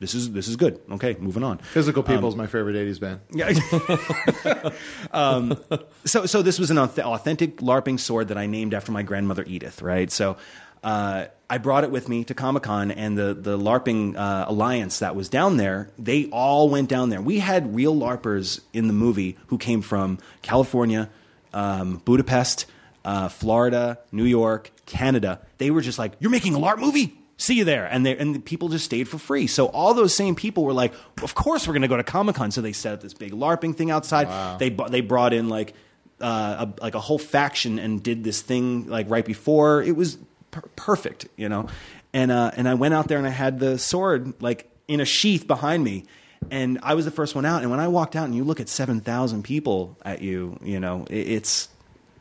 this 0.00 0.14
is 0.14 0.32
this 0.32 0.48
is 0.48 0.56
good. 0.56 0.80
Okay, 0.92 1.16
moving 1.18 1.42
on. 1.42 1.58
Physical 1.58 2.02
People 2.02 2.28
is 2.28 2.36
my 2.36 2.46
favorite 2.46 2.76
80s 2.76 3.00
band. 3.00 3.20
Yeah. 3.32 4.70
um, 5.12 5.58
so, 6.04 6.26
so 6.26 6.42
this 6.42 6.58
was 6.58 6.70
an 6.70 6.78
authentic 6.78 7.58
LARPing 7.58 8.00
sword 8.00 8.28
that 8.28 8.38
I 8.38 8.46
named 8.46 8.74
after 8.74 8.92
my 8.92 9.02
grandmother 9.02 9.44
Edith, 9.46 9.82
right? 9.82 10.10
So, 10.10 10.36
uh, 10.82 11.26
I 11.48 11.58
brought 11.58 11.84
it 11.84 11.90
with 11.90 12.08
me 12.08 12.24
to 12.24 12.34
Comic 12.34 12.64
Con, 12.64 12.90
and 12.90 13.16
the 13.16 13.34
the 13.34 13.56
LARPing 13.56 14.16
uh, 14.16 14.46
alliance 14.48 14.98
that 14.98 15.14
was 15.14 15.28
down 15.28 15.56
there, 15.56 15.90
they 15.98 16.26
all 16.26 16.68
went 16.68 16.88
down 16.88 17.10
there. 17.10 17.22
We 17.22 17.38
had 17.38 17.74
real 17.74 17.94
LARPers 17.94 18.60
in 18.72 18.88
the 18.88 18.92
movie 18.92 19.38
who 19.46 19.58
came 19.58 19.80
from 19.80 20.18
California, 20.42 21.08
um, 21.52 22.02
Budapest, 22.04 22.66
uh, 23.04 23.28
Florida, 23.28 23.98
New 24.10 24.24
York, 24.24 24.72
Canada. 24.86 25.40
They 25.58 25.70
were 25.70 25.80
just 25.80 25.98
like, 25.98 26.12
"You're 26.18 26.30
making 26.30 26.54
a 26.54 26.58
LARP 26.58 26.78
movie." 26.78 27.16
See 27.36 27.54
you 27.54 27.64
there, 27.64 27.86
and 27.86 28.06
they, 28.06 28.16
and 28.16 28.32
the 28.34 28.38
people 28.38 28.68
just 28.68 28.84
stayed 28.84 29.08
for 29.08 29.18
free. 29.18 29.48
So 29.48 29.66
all 29.66 29.92
those 29.92 30.14
same 30.14 30.36
people 30.36 30.64
were 30.64 30.72
like, 30.72 30.94
"Of 31.20 31.34
course 31.34 31.66
we're 31.66 31.72
going 31.74 31.82
to 31.82 31.88
go 31.88 31.96
to 31.96 32.04
Comic 32.04 32.36
Con." 32.36 32.52
So 32.52 32.60
they 32.60 32.72
set 32.72 32.94
up 32.94 33.00
this 33.00 33.12
big 33.12 33.32
LARPing 33.32 33.76
thing 33.76 33.90
outside. 33.90 34.58
They 34.58 34.70
bu- 34.70 34.88
they 34.88 35.00
brought 35.00 35.32
in 35.32 35.48
like 35.48 35.74
uh, 36.20 36.66
a, 36.66 36.80
like 36.82 36.94
a 36.94 37.00
whole 37.00 37.18
faction 37.18 37.80
and 37.80 38.00
did 38.00 38.22
this 38.22 38.40
thing 38.40 38.88
like 38.88 39.10
right 39.10 39.24
before. 39.24 39.82
It 39.82 39.96
was 39.96 40.16
per- 40.52 40.62
perfect, 40.76 41.26
you 41.36 41.48
know. 41.48 41.66
And 42.12 42.30
uh, 42.30 42.52
and 42.56 42.68
I 42.68 42.74
went 42.74 42.94
out 42.94 43.08
there 43.08 43.18
and 43.18 43.26
I 43.26 43.30
had 43.30 43.58
the 43.58 43.78
sword 43.78 44.40
like 44.40 44.70
in 44.86 45.00
a 45.00 45.04
sheath 45.04 45.48
behind 45.48 45.82
me, 45.82 46.04
and 46.52 46.78
I 46.84 46.94
was 46.94 47.04
the 47.04 47.10
first 47.10 47.34
one 47.34 47.44
out. 47.44 47.62
And 47.62 47.70
when 47.72 47.80
I 47.80 47.88
walked 47.88 48.14
out 48.14 48.26
and 48.26 48.34
you 48.36 48.44
look 48.44 48.60
at 48.60 48.68
seven 48.68 49.00
thousand 49.00 49.42
people 49.42 49.98
at 50.04 50.22
you, 50.22 50.56
you 50.62 50.78
know, 50.78 51.04
it, 51.10 51.16
it's 51.28 51.68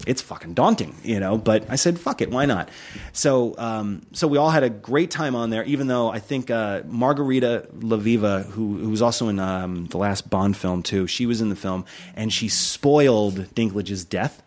it's 0.05 0.21
fucking 0.21 0.53
daunting, 0.53 0.95
you 1.03 1.19
know. 1.19 1.37
But 1.37 1.65
I 1.69 1.75
said, 1.75 1.99
fuck 1.99 2.21
it, 2.21 2.29
why 2.29 2.45
not? 2.45 2.69
So, 3.11 3.55
um, 3.57 4.01
so 4.13 4.27
we 4.27 4.37
all 4.37 4.49
had 4.49 4.63
a 4.63 4.69
great 4.69 5.11
time 5.11 5.35
on 5.35 5.49
there. 5.49 5.63
Even 5.63 5.87
though 5.87 6.09
I 6.09 6.19
think 6.19 6.51
uh, 6.51 6.81
Margarita 6.85 7.67
Levieva, 7.77 8.45
who 8.45 8.77
who 8.77 8.89
was 8.89 9.01
also 9.01 9.29
in 9.29 9.39
um, 9.39 9.85
the 9.87 9.97
last 9.97 10.29
Bond 10.29 10.57
film 10.57 10.83
too, 10.83 11.07
she 11.07 11.25
was 11.25 11.41
in 11.41 11.49
the 11.49 11.55
film 11.55 11.85
and 12.15 12.31
she 12.31 12.49
spoiled 12.49 13.53
Dinklage's 13.55 14.05
death. 14.05 14.41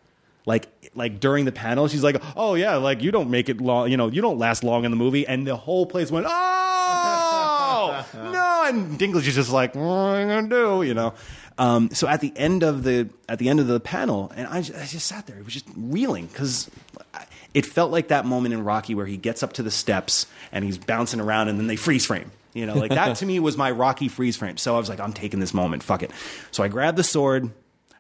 Like, 0.45 0.69
like 0.95 1.19
during 1.19 1.45
the 1.45 1.53
panel, 1.53 1.89
she's 1.89 2.05
like, 2.05 2.23
"Oh 2.37 2.55
yeah, 2.55 2.77
like 2.77 3.03
you 3.03 3.11
don't 3.11 3.31
make 3.31 3.49
it 3.49 3.61
long, 3.61 3.91
you 3.91 3.97
know, 3.97 4.09
you 4.09 4.23
don't 4.23 4.39
last 4.39 4.63
long 4.63 4.85
in 4.85 4.93
the 4.93 4.97
movie," 4.97 5.27
and 5.27 5.45
the 5.45 5.57
whole 5.57 5.87
place 5.87 6.11
went, 6.11 6.27
"Oh 6.29 6.86
no!" 8.15 8.65
And 8.67 8.99
Dinklage 8.99 9.27
is 9.27 9.35
just 9.35 9.51
like, 9.51 9.75
"What 9.75 9.83
am 9.83 10.29
I 10.31 10.35
gonna 10.35 10.49
do?" 10.49 10.83
You 10.83 10.95
know. 10.95 11.15
Um, 11.59 11.89
so 11.93 12.07
at 12.07 12.21
the 12.21 12.33
end 12.37 12.63
of 12.63 12.83
the 12.83 13.09
at 13.29 13.39
the 13.39 13.49
end 13.49 13.61
of 13.61 13.67
the 13.67 13.81
panel, 13.81 14.31
and 14.37 14.47
I, 14.47 14.61
just- 14.61 14.79
I 14.79 14.85
just 14.85 15.07
sat 15.07 15.27
there, 15.27 15.39
it 15.39 15.45
was 15.45 15.55
just 15.55 15.67
reeling 15.77 16.27
because 16.27 16.71
it 17.55 17.65
felt 17.65 17.91
like 17.91 18.09
that 18.09 18.27
moment 18.27 18.53
in 18.53 18.63
Rocky 18.65 18.95
where 18.95 19.07
he 19.07 19.17
gets 19.17 19.43
up 19.43 19.55
to 19.55 19.63
the 19.63 19.71
steps 19.71 20.27
and 20.53 20.65
he's 20.65 20.77
bouncing 20.77 21.21
around, 21.21 21.49
and 21.49 21.59
then 21.59 21.67
they 21.67 21.77
freeze 21.77 22.05
frame. 22.05 22.31
You 22.53 22.67
know, 22.67 22.75
like 22.75 22.91
that 22.91 23.17
to 23.17 23.27
me 23.27 23.39
was 23.41 23.57
my 23.57 23.71
Rocky 23.71 24.09
freeze 24.09 24.37
frame. 24.37 24.57
So 24.59 24.75
I 24.75 24.79
was 24.79 24.89
like, 24.89 25.01
I'm 25.01 25.13
taking 25.13 25.41
this 25.41 25.53
moment. 25.55 25.83
Fuck 25.83 26.03
it. 26.03 26.11
So 26.51 26.63
I 26.63 26.69
grabbed 26.69 26.97
the 26.99 27.05
sword, 27.05 27.51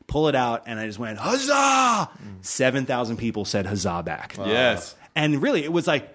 pull 0.07 0.29
it 0.29 0.35
out, 0.35 0.63
and 0.67 0.79
I 0.81 0.87
just 0.87 0.99
went 0.99 1.19
huzzah! 1.19 2.09
Seven 2.43 2.85
thousand 2.87 3.17
people 3.17 3.45
said 3.45 3.65
huzzah 3.67 4.03
back. 4.05 4.37
Yes. 4.39 4.95
And 5.15 5.41
really, 5.43 5.65
it 5.65 5.73
was 5.73 5.87
like. 5.87 6.15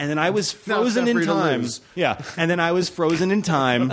And 0.00 0.08
then 0.08 0.18
I 0.18 0.30
was 0.30 0.50
frozen 0.50 1.06
in 1.06 1.16
for 1.16 1.20
you 1.20 1.26
to 1.26 1.32
time. 1.32 1.66
Yeah, 1.94 2.22
and 2.38 2.50
then 2.50 2.58
I 2.58 2.72
was 2.72 2.88
frozen 2.88 3.30
in 3.30 3.42
time 3.42 3.92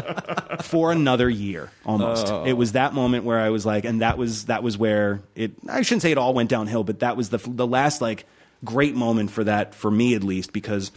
for 0.61 0.93
another 0.93 1.29
year 1.29 1.69
almost. 1.85 2.29
It 2.47 2.53
was 2.53 2.71
that 2.71 2.93
moment 2.93 3.25
where 3.25 3.39
I 3.39 3.49
was 3.49 3.65
like, 3.65 3.83
and 3.83 4.01
that 4.01 4.17
was 4.17 4.45
that 4.45 4.63
was 4.63 4.77
where 4.77 5.21
it. 5.35 5.51
I 5.67 5.81
shouldn't 5.81 6.03
say 6.03 6.11
it 6.11 6.17
all 6.17 6.33
went 6.33 6.49
downhill, 6.49 6.85
but 6.85 6.99
that 7.01 7.17
was 7.17 7.29
the 7.29 7.39
the 7.39 7.67
last 7.67 8.01
like 8.01 8.25
great 8.63 8.95
moment 8.95 9.31
for 9.31 9.43
that 9.43 9.75
for 9.75 9.91
me 9.91 10.15
at 10.15 10.23
least 10.23 10.53
because 10.53 10.91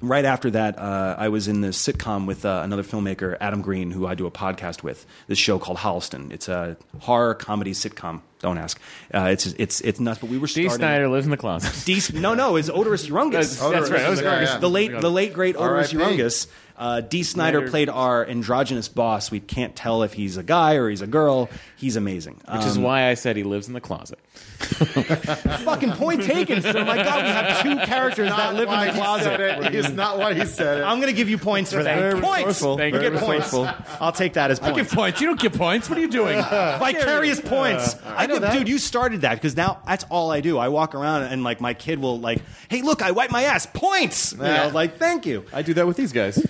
right 0.00 0.24
after 0.24 0.50
that, 0.50 0.78
uh, 0.78 1.14
I 1.16 1.28
was 1.28 1.48
in 1.48 1.60
the 1.60 1.68
sitcom 1.68 2.26
with 2.26 2.44
uh, 2.44 2.60
another 2.64 2.82
filmmaker, 2.82 3.36
Adam 3.40 3.62
Green, 3.62 3.90
who 3.90 4.06
I 4.06 4.14
do 4.14 4.26
a 4.26 4.30
podcast 4.30 4.82
with. 4.82 5.06
This 5.26 5.38
show 5.38 5.58
called 5.58 5.78
Holliston. 5.78 6.32
It's 6.32 6.48
a 6.48 6.76
horror 7.00 7.34
comedy 7.34 7.72
sitcom. 7.72 8.20
Don't 8.46 8.58
ask. 8.58 8.80
Uh, 9.12 9.24
it's 9.32 9.46
it's 9.46 9.80
it's 9.80 9.98
nuts. 9.98 10.20
But 10.20 10.30
we 10.30 10.38
were 10.38 10.46
D. 10.46 10.52
starting. 10.52 10.76
Snider 10.76 11.08
lives 11.08 11.26
in 11.26 11.32
the 11.32 11.36
closet. 11.36 11.84
D. 11.84 12.00
No, 12.16 12.34
no, 12.34 12.54
it's 12.54 12.70
Oderus 12.70 13.10
Urungus. 13.10 13.32
That's, 13.32 13.58
that's 13.58 13.90
right. 13.90 14.02
I 14.02 14.10
was 14.10 14.20
Yeah, 14.20 14.40
yeah. 14.40 14.58
The 14.58 14.70
late, 14.70 15.00
the 15.00 15.10
late 15.10 15.32
great 15.34 15.56
Oderus 15.56 15.92
R.I.P.. 15.92 15.96
Urungus. 15.96 16.46
Uh, 16.78 17.00
Dee 17.00 17.22
Snider 17.22 17.58
Snider. 17.58 17.70
played 17.70 17.88
our 17.88 18.26
androgynous 18.26 18.88
boss. 18.88 19.30
We 19.30 19.40
can't 19.40 19.74
tell 19.74 20.02
if 20.02 20.12
he's 20.12 20.36
a 20.36 20.42
guy 20.42 20.74
or 20.74 20.90
he's 20.90 21.00
a 21.00 21.06
girl. 21.06 21.48
He's 21.76 21.96
amazing. 21.96 22.40
Which 22.52 22.64
is 22.64 22.76
Um, 22.76 22.82
why 22.82 23.08
I 23.08 23.14
said 23.14 23.36
he 23.36 23.42
lives 23.44 23.66
in 23.68 23.74
the 23.74 23.80
closet. 23.80 24.18
fucking 24.58 25.92
point 25.92 26.22
taken, 26.22 26.60
sir. 26.62 26.84
My 26.84 26.96
God, 26.96 27.22
we 27.24 27.28
have 27.30 27.62
two 27.62 27.76
characters 27.86 28.28
that 28.30 28.54
live 28.54 28.68
in 28.68 28.86
the 28.86 28.92
closet. 28.92 29.40
It's 29.74 29.90
not 29.90 30.18
why 30.18 30.34
he 30.34 30.44
said 30.44 30.78
it. 30.78 30.84
I'm 30.84 30.98
going 31.00 31.10
to 31.10 31.16
give 31.16 31.28
you 31.28 31.38
points 31.38 31.72
for 31.72 31.82
that. 31.82 31.98
Very 31.98 32.20
points. 32.20 32.46
resourceful. 32.46 32.72
You 32.84 32.90
Very 32.98 33.10
get 33.10 33.20
points. 33.20 33.54
I'll 34.00 34.12
take 34.12 34.34
that 34.34 34.50
as 34.50 34.58
points. 34.60 34.94
points. 34.94 35.20
You 35.20 35.26
don't 35.28 35.40
give 35.40 35.52
points. 35.54 35.88
What 35.88 35.98
are 35.98 36.02
you 36.02 36.10
doing? 36.10 36.36
Vicarious 36.78 37.40
points. 37.40 37.96
I 38.04 38.26
know 38.26 38.38
Dude, 38.52 38.68
you 38.68 38.78
started 38.78 39.22
that 39.22 39.34
because 39.34 39.56
now 39.56 39.80
that's 39.86 40.04
all 40.10 40.30
I 40.30 40.40
do. 40.40 40.58
I 40.58 40.68
walk 40.68 40.94
around 40.94 41.24
and 41.24 41.42
like 41.42 41.60
my 41.60 41.74
kid 41.74 41.98
will 42.00 42.18
like, 42.20 42.42
hey, 42.68 42.82
look, 42.82 43.02
I 43.02 43.10
wiped 43.12 43.32
my 43.32 43.42
ass. 43.44 43.66
Points. 43.66 44.32
You 44.32 44.38
know, 44.38 44.70
like 44.72 44.98
thank 44.98 45.26
you. 45.26 45.44
I 45.52 45.62
do 45.62 45.74
that 45.74 45.86
with 45.86 45.96
these 45.96 46.12
guys. 46.12 46.44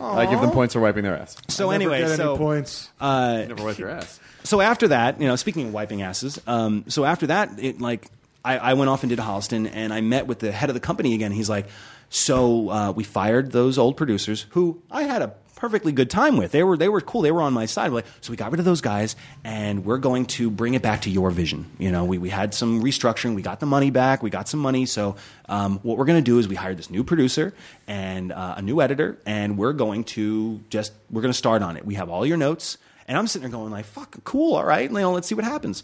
I 0.00 0.26
give 0.26 0.40
them 0.40 0.50
points 0.50 0.74
for 0.74 0.80
wiping 0.80 1.04
their 1.04 1.16
ass. 1.16 1.36
So 1.48 1.64
Never 1.64 1.74
anyway, 1.74 1.98
get 2.00 2.08
any 2.08 2.16
so 2.16 2.36
points. 2.36 2.90
Never 3.00 3.62
wipe 3.62 3.78
your 3.78 3.90
ass. 3.90 4.18
so 4.44 4.60
after 4.60 4.88
that, 4.88 5.20
you 5.20 5.26
know, 5.28 5.36
speaking 5.36 5.68
of 5.68 5.72
wiping 5.72 6.02
asses, 6.02 6.40
um, 6.46 6.84
so 6.88 7.04
after 7.04 7.26
that, 7.28 7.50
it 7.58 7.80
like 7.80 8.06
I, 8.44 8.58
I 8.58 8.74
went 8.74 8.90
off 8.90 9.02
and 9.02 9.10
did 9.10 9.18
Holliston, 9.18 9.70
and 9.72 9.92
I 9.92 10.00
met 10.00 10.26
with 10.26 10.38
the 10.38 10.52
head 10.52 10.70
of 10.70 10.74
the 10.74 10.80
company 10.80 11.14
again. 11.14 11.32
He's 11.32 11.50
like, 11.50 11.66
so 12.08 12.70
uh, 12.70 12.92
we 12.92 13.04
fired 13.04 13.52
those 13.52 13.78
old 13.78 13.96
producers 13.96 14.46
who 14.50 14.82
I 14.90 15.04
had 15.04 15.22
a 15.22 15.34
perfectly 15.60 15.92
good 15.92 16.08
time 16.08 16.38
with. 16.38 16.52
They 16.52 16.64
were 16.64 16.76
they 16.76 16.88
were 16.88 17.02
cool. 17.02 17.20
They 17.20 17.30
were 17.30 17.42
on 17.42 17.52
my 17.52 17.66
side. 17.66 17.90
We're 17.90 17.96
like, 17.96 18.06
so 18.22 18.30
we 18.30 18.36
got 18.36 18.50
rid 18.50 18.58
of 18.58 18.64
those 18.64 18.80
guys, 18.80 19.14
and 19.44 19.84
we're 19.84 19.98
going 19.98 20.24
to 20.26 20.50
bring 20.50 20.72
it 20.74 20.82
back 20.82 21.02
to 21.02 21.10
your 21.10 21.30
vision. 21.30 21.70
You 21.78 21.92
know, 21.92 22.06
we 22.06 22.18
we 22.18 22.30
had 22.30 22.54
some 22.54 22.82
restructuring. 22.82 23.34
We 23.34 23.42
got 23.42 23.60
the 23.60 23.66
money 23.66 23.90
back. 23.90 24.22
We 24.22 24.30
got 24.30 24.48
some 24.48 24.60
money. 24.60 24.86
So 24.86 25.16
um, 25.48 25.78
what 25.82 25.98
we're 25.98 26.06
going 26.06 26.18
to 26.18 26.24
do 26.24 26.38
is 26.38 26.48
we 26.48 26.56
hired 26.56 26.78
this 26.78 26.90
new 26.90 27.04
producer 27.04 27.54
and 27.86 28.32
uh, 28.32 28.54
a 28.56 28.62
new 28.62 28.80
editor, 28.80 29.18
and 29.26 29.58
we're 29.58 29.74
going 29.74 30.04
to 30.04 30.60
just 30.70 30.92
we're 31.10 31.22
going 31.22 31.32
to 31.32 31.38
start 31.38 31.62
on 31.62 31.76
it. 31.76 31.84
We 31.84 31.94
have 31.94 32.08
all 32.08 32.24
your 32.24 32.38
notes. 32.38 32.78
And 33.06 33.18
I'm 33.18 33.26
sitting 33.26 33.50
there 33.50 33.58
going 33.58 33.72
like, 33.72 33.86
"Fuck, 33.86 34.22
cool, 34.22 34.54
all 34.54 34.64
right, 34.64 34.88
you 34.88 35.08
let's 35.08 35.26
see 35.26 35.34
what 35.34 35.44
happens." 35.44 35.82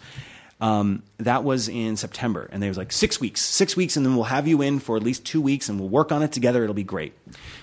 Um, 0.59 1.03
that 1.19 1.45
was 1.45 1.69
in 1.69 1.99
September, 1.99 2.49
and 2.51 2.63
they 2.63 2.69
was 2.69 2.79
like 2.79 2.91
six 2.91 3.21
weeks, 3.21 3.43
six 3.43 3.77
weeks, 3.77 3.97
and 3.97 4.07
then 4.07 4.15
we'll 4.15 4.25
have 4.25 4.49
you 4.49 4.63
in 4.63 4.79
for 4.79 4.97
at 4.97 5.03
least 5.03 5.27
two 5.27 5.43
weeks, 5.43 5.69
and 5.69 5.79
we'll 5.79 5.91
work 5.91 6.13
on 6.13 6.23
it 6.23 6.33
together. 6.33 6.63
It'll 6.63 6.75
be 6.75 6.83
great. 6.83 7.13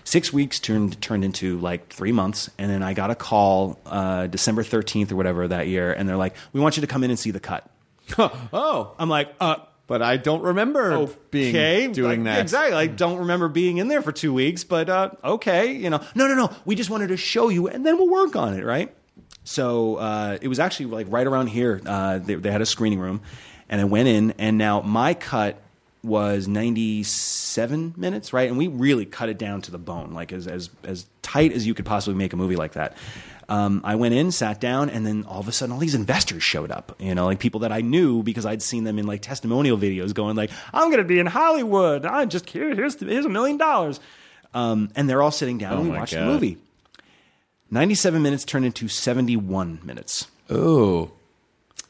Six 0.03 0.31
weeks 0.31 0.59
turned 0.59 1.01
turned 1.01 1.25
into 1.25 1.59
like 1.59 1.91
three 1.91 2.11
months, 2.11 2.51
and 2.59 2.69
then 2.69 2.83
I 2.83 2.93
got 2.93 3.09
a 3.09 3.15
call 3.15 3.79
uh, 3.87 4.27
December 4.27 4.63
13th 4.63 5.11
or 5.11 5.15
whatever 5.15 5.47
that 5.47 5.67
year, 5.67 5.91
and 5.91 6.07
they're 6.07 6.17
like, 6.17 6.35
"We 6.51 6.59
want 6.59 6.77
you 6.77 6.81
to 6.81 6.87
come 6.87 7.03
in 7.03 7.09
and 7.09 7.17
see 7.17 7.31
the 7.31 7.39
cut." 7.39 7.67
oh, 8.17 8.93
I'm 8.99 9.09
like, 9.09 9.33
"Uh." 9.39 9.55
but 9.85 10.01
I 10.01 10.17
don't 10.17 10.41
remember 10.41 11.07
being 11.29 11.91
doing 11.91 12.23
like, 12.23 12.35
that. 12.35 12.41
Exactly. 12.41 12.75
I 12.75 12.87
don't 12.87 13.19
remember 13.19 13.47
being 13.47 13.77
in 13.77 13.89
there 13.89 14.01
for 14.01 14.11
two 14.11 14.33
weeks, 14.33 14.63
but 14.63 14.89
uh, 14.89 15.11
okay, 15.23 15.73
you 15.73 15.89
know. 15.89 15.99
No, 16.15 16.27
no, 16.27 16.35
no. 16.35 16.49
We 16.65 16.75
just 16.75 16.89
wanted 16.89 17.07
to 17.07 17.17
show 17.17 17.49
you, 17.49 17.67
and 17.67 17.85
then 17.85 17.97
we'll 17.97 18.09
work 18.09 18.35
on 18.35 18.57
it, 18.57 18.63
right? 18.63 18.93
So 19.43 19.95
uh, 19.97 20.37
it 20.41 20.47
was 20.47 20.59
actually 20.59 20.87
like 20.87 21.07
right 21.09 21.27
around 21.27 21.47
here. 21.47 21.81
Uh, 21.85 22.19
they, 22.19 22.35
they 22.35 22.51
had 22.51 22.61
a 22.61 22.65
screening 22.65 22.99
room, 22.99 23.21
and 23.69 23.81
I 23.81 23.83
went 23.85 24.07
in, 24.07 24.31
and 24.37 24.57
now 24.57 24.81
my 24.81 25.13
cut 25.13 25.61
was 26.03 26.47
97 26.49 27.93
minutes, 27.95 28.33
right? 28.33 28.49
And 28.49 28.57
we 28.57 28.67
really 28.67 29.05
cut 29.05 29.29
it 29.29 29.37
down 29.37 29.61
to 29.63 29.71
the 29.71 29.77
bone, 29.77 30.11
like 30.13 30.33
as 30.33 30.47
as 30.47 30.69
as 30.83 31.05
tight 31.21 31.53
as 31.53 31.65
you 31.65 31.73
could 31.73 31.85
possibly 31.85 32.17
make 32.17 32.33
a 32.33 32.37
movie 32.37 32.55
like 32.55 32.73
that. 32.73 32.95
Um, 33.49 33.81
I 33.83 33.95
went 33.95 34.13
in, 34.13 34.31
sat 34.31 34.61
down, 34.61 34.89
and 34.89 35.05
then 35.05 35.25
all 35.25 35.39
of 35.39 35.47
a 35.47 35.51
sudden, 35.51 35.73
all 35.73 35.79
these 35.79 35.95
investors 35.95 36.43
showed 36.43 36.71
up. 36.71 36.95
You 36.99 37.13
know, 37.13 37.25
like 37.25 37.39
people 37.39 37.61
that 37.61 37.71
I 37.71 37.81
knew 37.81 38.23
because 38.23 38.45
I'd 38.45 38.61
seen 38.61 38.83
them 38.83 38.99
in 38.99 39.05
like 39.05 39.21
testimonial 39.21 39.77
videos, 39.77 40.13
going 40.13 40.35
like, 40.35 40.51
"I'm 40.73 40.89
going 40.89 41.03
to 41.03 41.07
be 41.07 41.19
in 41.19 41.25
Hollywood. 41.25 42.05
I'm 42.05 42.29
just 42.29 42.49
here, 42.49 42.73
here's 42.73 42.99
here's 42.99 43.25
a 43.25 43.29
million 43.29 43.57
dollars," 43.57 43.99
um, 44.53 44.89
and 44.95 45.09
they're 45.09 45.21
all 45.21 45.31
sitting 45.31 45.57
down 45.57 45.73
and 45.73 45.83
we 45.83 45.89
my 45.89 45.99
watched 45.99 46.13
the 46.13 46.25
movie. 46.25 46.57
97 47.71 48.21
minutes 48.21 48.45
turned 48.45 48.65
into 48.65 48.87
71 48.87 49.79
minutes. 49.83 50.27
Oh, 50.49 51.11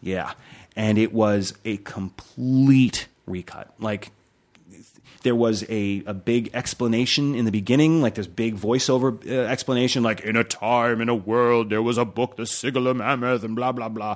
Yeah. 0.01 0.33
And 0.75 0.97
it 0.97 1.13
was 1.13 1.53
a 1.65 1.77
complete 1.77 3.07
recut. 3.27 3.71
Like, 3.79 4.11
there 5.21 5.35
was 5.35 5.63
a, 5.69 6.03
a 6.07 6.13
big 6.15 6.49
explanation 6.53 7.35
in 7.35 7.45
the 7.45 7.51
beginning, 7.51 8.01
like 8.01 8.15
this 8.15 8.25
big 8.27 8.55
voiceover 8.57 9.25
uh, 9.29 9.41
explanation, 9.49 10.01
like, 10.03 10.21
in 10.21 10.35
a 10.35 10.43
time, 10.43 10.99
in 10.99 11.09
a 11.09 11.15
world, 11.15 11.69
there 11.69 11.81
was 11.81 11.97
a 11.97 12.05
book, 12.05 12.37
the 12.37 12.45
Sigil 12.47 12.87
of 12.87 12.97
Mammoth, 12.97 13.43
and 13.43 13.55
blah, 13.55 13.71
blah, 13.71 13.87
blah. 13.87 14.15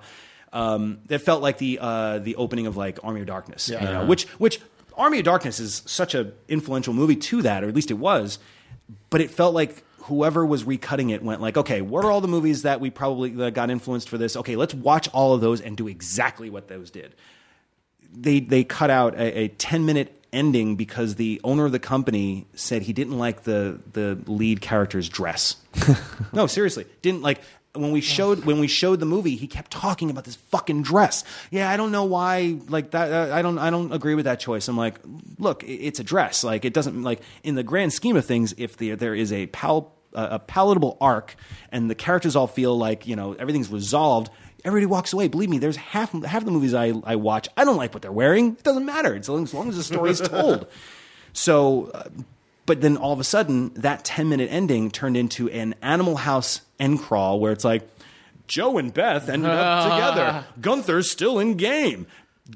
Um, 0.51 0.99
it 1.09 1.19
felt 1.19 1.41
like 1.43 1.59
the, 1.59 1.77
uh, 1.79 2.19
the 2.19 2.35
opening 2.37 2.65
of, 2.67 2.75
like, 2.75 2.99
Army 3.03 3.21
of 3.21 3.27
Darkness. 3.27 3.69
you 3.69 3.75
know, 3.79 4.05
which, 4.05 4.23
which 4.39 4.59
Army 4.97 5.19
of 5.19 5.25
Darkness 5.25 5.59
is 5.59 5.83
such 5.85 6.15
an 6.15 6.33
influential 6.47 6.93
movie 6.93 7.15
to 7.17 7.43
that, 7.43 7.63
or 7.63 7.67
at 7.69 7.75
least 7.75 7.91
it 7.91 7.99
was. 7.99 8.39
But 9.09 9.21
it 9.21 9.29
felt 9.29 9.53
like 9.53 9.83
whoever 10.07 10.45
was 10.45 10.63
recutting 10.63 11.11
it 11.11 11.23
went 11.23 11.41
like, 11.41 11.57
okay, 11.57 11.81
what 11.81 12.03
are 12.03 12.11
all 12.11 12.21
the 12.21 12.27
movies 12.27 12.63
that 12.63 12.79
we 12.79 12.89
probably 12.89 13.29
that 13.31 13.53
got 13.53 13.69
influenced 13.69 14.09
for 14.09 14.17
this? 14.17 14.35
Okay, 14.35 14.55
let's 14.55 14.73
watch 14.73 15.07
all 15.09 15.33
of 15.33 15.41
those 15.41 15.61
and 15.61 15.77
do 15.77 15.87
exactly 15.87 16.49
what 16.49 16.67
those 16.67 16.91
did. 16.91 17.15
They 18.11 18.39
they 18.39 18.63
cut 18.63 18.89
out 18.89 19.15
a, 19.15 19.39
a 19.39 19.47
ten 19.49 19.85
minute 19.85 20.13
ending 20.33 20.75
because 20.75 21.15
the 21.15 21.39
owner 21.43 21.65
of 21.65 21.71
the 21.71 21.79
company 21.79 22.47
said 22.53 22.81
he 22.83 22.93
didn't 22.93 23.17
like 23.17 23.43
the 23.43 23.79
the 23.93 24.17
lead 24.27 24.61
character's 24.61 25.09
dress. 25.09 25.57
no, 26.33 26.47
seriously, 26.47 26.85
didn't 27.01 27.21
like 27.21 27.41
when 27.77 27.91
we 27.91 28.01
showed 28.01 28.45
when 28.45 28.59
we 28.59 28.67
showed 28.67 28.99
the 28.99 29.05
movie. 29.05 29.35
He 29.35 29.47
kept 29.47 29.71
talking 29.71 30.09
about 30.09 30.23
this 30.23 30.35
fucking 30.35 30.83
dress. 30.83 31.23
Yeah, 31.51 31.69
I 31.69 31.77
don't 31.77 31.91
know 31.91 32.05
why. 32.05 32.57
Like 32.67 32.91
that, 32.91 33.11
uh, 33.11 33.35
I 33.35 33.41
don't 33.41 33.57
I 33.57 33.69
don't 33.69 33.91
agree 33.91 34.15
with 34.15 34.25
that 34.25 34.39
choice. 34.39 34.67
I'm 34.67 34.77
like, 34.77 34.99
look, 35.37 35.63
it's 35.65 35.99
a 35.99 36.03
dress. 36.03 36.43
Like 36.43 36.65
it 36.65 36.73
doesn't 36.73 37.03
like 37.03 37.21
in 37.43 37.55
the 37.55 37.63
grand 37.63 37.93
scheme 37.93 38.15
of 38.15 38.25
things. 38.25 38.53
If 38.57 38.77
the, 38.77 38.95
there 38.95 39.15
is 39.15 39.31
a 39.31 39.47
pal 39.47 39.93
a 40.13 40.39
palatable 40.39 40.97
arc 40.99 41.35
and 41.71 41.89
the 41.89 41.95
characters 41.95 42.35
all 42.35 42.47
feel 42.47 42.77
like 42.77 43.07
you 43.07 43.15
know 43.15 43.33
everything's 43.33 43.69
resolved. 43.69 44.29
Everybody 44.65 44.87
walks 44.87 45.13
away. 45.13 45.27
Believe 45.27 45.49
me, 45.49 45.59
there's 45.59 45.77
half 45.77 46.11
half 46.23 46.43
the 46.43 46.51
movies 46.51 46.73
I, 46.73 46.93
I 47.03 47.15
watch. 47.15 47.47
I 47.55 47.63
don't 47.63 47.77
like 47.77 47.93
what 47.93 48.01
they're 48.01 48.11
wearing. 48.11 48.53
It 48.53 48.63
doesn't 48.63 48.85
matter. 48.85 49.15
It's 49.15 49.27
as 49.27 49.29
long 49.29 49.43
as, 49.43 49.53
long 49.53 49.69
as 49.69 49.77
the 49.77 49.83
story 49.83 50.09
is 50.09 50.19
told. 50.21 50.67
So, 51.33 51.91
uh, 51.93 52.09
but 52.65 52.81
then 52.81 52.97
all 52.97 53.13
of 53.13 53.19
a 53.19 53.23
sudden, 53.23 53.73
that 53.75 54.03
10 54.03 54.27
minute 54.27 54.49
ending 54.51 54.89
turned 54.89 55.15
into 55.15 55.49
an 55.49 55.75
Animal 55.81 56.17
House 56.17 56.61
end 56.79 56.99
crawl 56.99 57.39
where 57.39 57.51
it's 57.51 57.63
like, 57.63 57.87
Joe 58.47 58.77
and 58.77 58.93
Beth 58.93 59.29
ended 59.29 59.51
up 59.51 59.83
together. 59.91 60.45
Gunther's 60.59 61.11
still 61.11 61.39
in 61.39 61.55
game. 61.55 62.07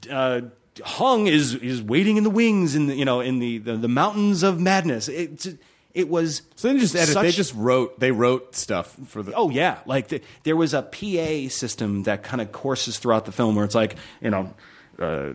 Uh, 0.10 0.42
Hung 0.84 1.28
is 1.28 1.54
is 1.56 1.82
waiting 1.82 2.16
in 2.16 2.24
the 2.24 2.30
wings 2.30 2.76
in 2.76 2.88
the 2.88 2.96
you 2.96 3.04
know 3.04 3.20
in 3.20 3.40
the 3.40 3.58
the, 3.58 3.76
the 3.76 3.90
mountains 3.90 4.42
of 4.42 4.60
madness. 4.60 5.10
It 5.10 5.58
it 5.94 6.10
was 6.10 6.42
So 6.56 6.72
they 6.72 6.80
just 6.80 6.96
edit. 6.96 7.16
They 7.16 7.32
just 7.32 7.54
wrote. 7.56 8.00
They 8.00 8.12
wrote 8.12 8.56
stuff 8.56 8.96
for 9.08 9.24
the. 9.24 9.34
Oh 9.34 9.50
yeah, 9.50 9.80
like 9.86 10.10
the, 10.10 10.22
there 10.44 10.56
was 10.56 10.74
a 10.74 10.82
PA 10.82 11.50
system 11.50 12.04
that 12.04 12.24
kind 12.24 12.42
of 12.42 12.52
courses 12.52 12.98
throughout 12.98 13.26
the 13.26 13.32
film 13.32 13.56
where 13.56 13.66
it's 13.66 13.76
like 13.76 13.96
you 14.22 14.30
know, 14.30 14.54
uh, 15.00 15.34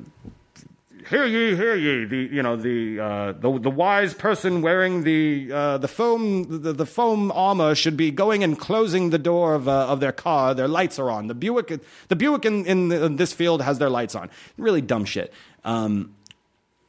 hear 1.09 1.25
ye, 1.25 1.55
hear 1.55 1.75
ye, 1.75 2.05
the 2.05 2.17
you 2.17 2.43
know 2.43 2.57
the 2.57 3.01
uh, 3.01 3.33
the 3.33 3.59
the 3.59 3.71
wise 3.71 4.15
person 4.15 4.63
wearing 4.63 5.05
the 5.05 5.51
uh, 5.53 5.79
the 5.79 5.89
foam 5.89 6.63
the, 6.63 6.73
the 6.73 6.87
foam 6.87 7.31
armor 7.33 7.75
should 7.75 7.97
be 7.97 8.11
going 8.11 8.43
and 8.43 8.59
closing 8.59 9.11
the 9.11 9.19
door 9.19 9.55
of 9.55 9.69
uh, 9.69 9.87
of 9.87 10.01
their 10.01 10.13
car. 10.13 10.55
Their 10.55 10.69
lights 10.69 10.99
are 10.99 11.11
on. 11.11 11.27
The 11.27 11.35
Buick 11.35 11.81
the 12.09 12.17
Buick 12.17 12.45
in, 12.45 12.67
in, 12.67 12.93
in 12.93 13.17
this 13.17 13.33
field 13.33 13.63
has 13.63 13.79
their 13.79 13.91
lights 13.91 14.15
on. 14.15 14.31
Really 14.57 14.81
dumb 14.81 15.05
shit. 15.05 15.33
Um, 15.65 16.15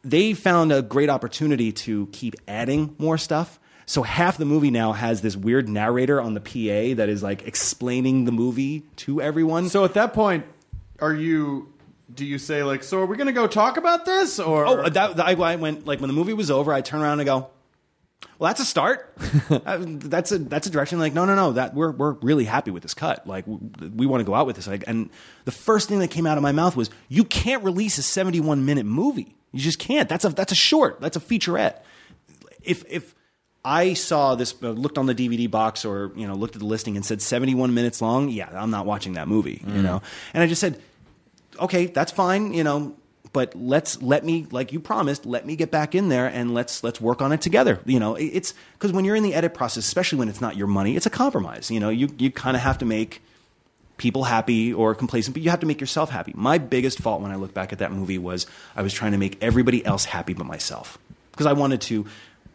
they 0.08 0.34
found 0.34 0.72
a 0.72 0.82
great 0.82 1.10
opportunity 1.10 1.72
to 1.72 2.08
keep 2.08 2.36
adding 2.47 2.95
more 2.97 3.18
stuff. 3.18 3.60
So 3.86 4.03
half 4.03 4.38
the 4.38 4.45
movie 4.45 4.72
now 4.72 4.93
has 4.93 5.22
this 5.22 5.36
weird 5.36 5.68
narrator 5.70 6.22
on 6.22 6.34
the 6.34 6.39
PA 6.41 6.95
that 6.95 7.10
is 7.10 7.24
like 7.24 7.45
explaining 7.47 8.26
the 8.26 8.32
movie 8.32 8.84
to 8.97 9.22
everyone. 9.22 9.70
So 9.70 9.84
at 9.86 9.93
that 9.95 10.14
point, 10.14 10.45
are 10.99 11.14
you? 11.14 11.74
Do 12.14 12.26
you 12.26 12.38
say 12.38 12.64
like, 12.64 12.84
so 12.84 12.99
are 12.99 13.05
we 13.05 13.18
going 13.18 13.28
to 13.28 13.34
go 13.34 13.47
talk 13.47 13.76
about 13.76 14.05
this 14.05 14.39
or? 14.39 14.66
oh, 14.66 14.89
that, 14.89 15.20
I, 15.20 15.34
I 15.34 15.55
went 15.58 15.86
like 15.86 15.99
when 15.99 16.08
the 16.08 16.14
movie 16.14 16.34
was 16.34 16.49
over, 16.49 16.74
I 16.74 16.82
turn 16.82 17.01
around 17.01 17.20
and 17.20 17.28
go, 17.28 17.49
"Well, 18.39 18.49
that's 18.49 18.62
a 18.62 18.66
start. 18.66 19.14
Uh, 19.49 19.78
that's 19.82 20.32
a 20.32 20.39
that's 20.39 20.68
a 20.68 20.70
direction." 20.70 20.99
Like, 20.99 21.14
no, 21.14 21.26
no, 21.26 21.36
no. 21.36 21.53
That 21.53 21.74
we're 21.74 21.91
we're 21.91 22.14
really 22.14 22.45
happy 22.45 22.72
with 22.72 22.84
this 22.84 22.93
cut. 22.93 23.28
Like, 23.28 23.45
we, 23.47 23.58
we 23.89 24.05
want 24.05 24.22
to 24.22 24.26
go 24.26 24.36
out 24.36 24.45
with 24.47 24.58
this. 24.58 24.68
Like, 24.68 24.84
and 24.88 25.10
the 25.45 25.51
first 25.51 25.88
thing 25.88 25.99
that 25.99 26.10
came 26.10 26.26
out 26.26 26.38
of 26.38 26.43
my 26.43 26.51
mouth 26.51 26.76
was, 26.76 26.89
"You 27.08 27.24
can't 27.24 27.64
release 27.64 27.97
a 27.97 28.03
seventy-one 28.03 28.66
minute 28.66 28.86
movie. 28.86 29.37
You 29.52 29.60
just 29.60 29.80
can't. 29.80 30.10
That's 30.10 30.26
a 30.26 30.30
that's 30.30 30.52
a 30.52 30.56
short. 30.56 31.02
That's 31.02 31.18
a 31.18 31.20
featurette. 31.20 31.82
If 32.62 32.84
if 32.89 33.16
I 33.64 33.93
saw 33.93 34.36
this, 34.36 34.56
uh, 34.62 34.70
looked 34.70 34.98
on 34.98 35.08
the 35.08 35.16
DVD 35.16 35.50
box, 35.50 35.84
or 35.86 36.12
you 36.16 36.28
know, 36.28 36.36
looked 36.36 36.56
at 36.56 36.60
the 36.60 36.68
listing 36.68 36.95
and 36.95 37.06
said 37.06 37.22
seventy-one 37.22 37.74
minutes 37.74 38.02
long, 38.02 38.30
yeah, 38.30 38.50
I'm 38.54 38.72
not 38.72 38.86
watching 38.86 39.14
that 39.14 39.28
movie. 39.28 39.62
You 39.66 39.82
know, 39.82 40.02
and 40.34 40.43
I 40.43 40.48
just 40.48 40.62
said, 40.62 40.82
okay, 41.60 41.88
that's 41.88 42.12
fine, 42.12 42.54
you 42.54 42.64
know, 42.64 42.95
but 43.34 43.54
let's 43.56 44.02
let 44.02 44.24
me, 44.24 44.48
like 44.52 44.72
you 44.72 44.80
promised, 44.80 45.26
let 45.26 45.45
me 45.45 45.56
get 45.56 45.72
back 45.72 45.95
in 45.95 46.10
there 46.10 46.28
and 46.28 46.54
let's 46.54 46.84
let's 46.84 47.02
work 47.02 47.22
on 47.22 47.32
it 47.32 47.41
together. 47.41 47.80
You 47.86 48.00
know, 48.00 48.16
it's 48.16 48.54
because 48.74 48.91
when 48.91 49.06
you're 49.06 49.16
in 49.16 49.24
the 49.24 49.34
edit 49.34 49.54
process, 49.54 49.86
especially 49.86 50.20
when 50.20 50.30
it's 50.30 50.41
not 50.41 50.56
your 50.56 50.68
money, 50.68 50.95
it's 50.95 51.06
a 51.06 51.12
compromise. 51.12 51.70
You 51.70 51.80
know, 51.80 51.89
you 51.89 52.10
you 52.18 52.32
kind 52.32 52.56
of 52.56 52.64
have 52.64 52.78
to 52.80 52.86
make 52.86 53.22
people 53.98 54.24
happy 54.24 54.74
or 54.74 54.95
complacent, 54.95 55.34
but 55.34 55.43
you 55.43 55.50
have 55.50 55.60
to 55.60 55.66
make 55.66 55.82
yourself 55.82 56.10
happy. 56.10 56.32
My 56.36 56.58
biggest 56.58 57.00
fault 57.00 57.22
when 57.22 57.32
I 57.32 57.36
look 57.36 57.54
back 57.54 57.74
at 57.74 57.80
that 57.80 57.91
movie 57.91 58.18
was 58.18 58.45
I 58.76 58.82
was 58.82 58.93
trying 58.93 59.12
to 59.12 59.18
make 59.18 59.41
everybody 59.41 59.86
else 59.86 60.06
happy 60.06 60.34
but 60.34 60.45
myself 60.45 60.98
because 61.32 61.45
I 61.45 61.54
wanted 61.54 61.82
to 61.82 62.06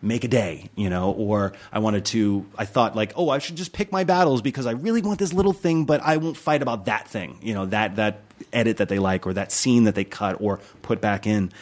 make 0.02 0.24
a 0.24 0.28
day, 0.28 0.68
you 0.74 0.90
know, 0.90 1.12
or 1.12 1.52
I 1.72 1.78
wanted 1.78 2.04
to, 2.06 2.44
I 2.58 2.64
thought 2.64 2.96
like, 2.96 3.12
oh, 3.16 3.28
I 3.28 3.38
should 3.38 3.56
just 3.56 3.72
pick 3.72 3.92
my 3.92 4.02
battles 4.02 4.42
because 4.42 4.66
I 4.66 4.72
really 4.72 5.00
want 5.00 5.20
this 5.20 5.32
little 5.32 5.52
thing, 5.52 5.84
but 5.84 6.00
I 6.02 6.16
won't 6.16 6.36
fight 6.36 6.60
about 6.60 6.86
that 6.86 7.06
thing, 7.06 7.38
you 7.40 7.54
know, 7.54 7.66
that, 7.66 7.96
that 7.96 8.20
edit 8.52 8.78
that 8.78 8.88
they 8.88 8.98
like 8.98 9.26
or 9.26 9.34
that 9.34 9.52
scene 9.52 9.84
that 9.84 9.94
they 9.94 10.04
cut 10.04 10.40
or 10.40 10.58
put 10.82 11.00
back 11.00 11.26
in. 11.26 11.52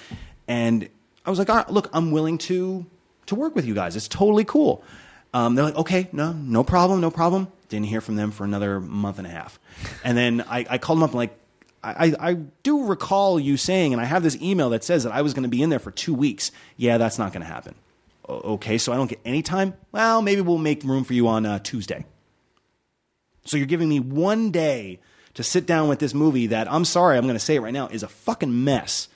And 0.49 0.89
I 1.24 1.31
was 1.31 1.39
like, 1.39 1.49
right, 1.49 1.68
look, 1.70 1.91
I'm 1.93 2.11
willing 2.12 2.39
to, 2.39 2.87
to 3.26 3.35
work 3.35 3.55
with 3.55 3.66
you 3.66 3.74
guys. 3.74 3.95
It's 3.95 4.09
totally 4.09 4.45
cool. 4.45 4.83
Um, 5.35 5.55
they're 5.55 5.66
like, 5.66 5.76
okay, 5.76 6.09
no, 6.12 6.33
no 6.33 6.64
problem, 6.64 7.01
no 7.01 7.11
problem. 7.11 7.49
Didn't 7.71 7.87
hear 7.87 8.03
from 8.03 8.16
them 8.16 8.31
for 8.31 8.45
another 8.45 8.79
month 8.81 9.16
and 9.16 9.27
a 9.27 9.31
half. 9.31 9.59
And 10.05 10.18
then 10.18 10.43
I, 10.43 10.66
I 10.68 10.77
called 10.79 10.99
them 10.99 11.05
up 11.05 11.14
like, 11.14 11.35
I, 11.83 12.09
I 12.21 12.31
I 12.31 12.35
do 12.62 12.85
recall 12.85 13.41
you 13.41 13.57
saying, 13.57 13.93
and 13.95 14.03
I 14.03 14.05
have 14.05 14.23
this 14.23 14.37
email 14.43 14.68
that 14.71 14.85
says 14.85 15.05
that 15.05 15.12
I 15.14 15.23
was 15.23 15.33
going 15.33 15.45
to 15.45 15.49
be 15.49 15.62
in 15.62 15.71
there 15.71 15.79
for 15.79 15.91
two 15.91 16.12
weeks. 16.12 16.51
Yeah, 16.77 16.99
that's 16.99 17.18
not 17.18 17.33
going 17.33 17.41
to 17.41 17.47
happen. 17.51 17.75
O- 18.29 18.55
Okay, 18.55 18.77
so 18.77 18.93
I 18.93 18.97
don't 18.97 19.09
get 19.09 19.21
any 19.25 19.41
time? 19.43 19.73
Well, 19.93 20.21
maybe 20.21 20.43
we'll 20.43 20.59
make 20.59 20.83
room 20.85 21.05
for 21.05 21.14
you 21.14 21.27
on 21.29 21.47
uh, 21.47 21.59
Tuesday. 21.61 22.05
So 23.47 23.57
you're 23.57 23.66
giving 23.66 23.89
me 23.89 24.01
one 24.01 24.51
day 24.51 24.99
to 25.35 25.43
sit 25.43 25.64
down 25.64 25.89
with 25.89 26.01
this 26.01 26.12
movie 26.12 26.49
that, 26.49 26.71
I'm 26.71 26.85
sorry, 26.85 27.16
I'm 27.16 27.25
going 27.25 27.35
to 27.35 27.39
say 27.41 27.55
it 27.57 27.61
right 27.61 27.73
now, 27.73 27.89
is 27.89 28.03
a 28.03 28.09
fucking 28.09 28.64
mess 28.64 29.09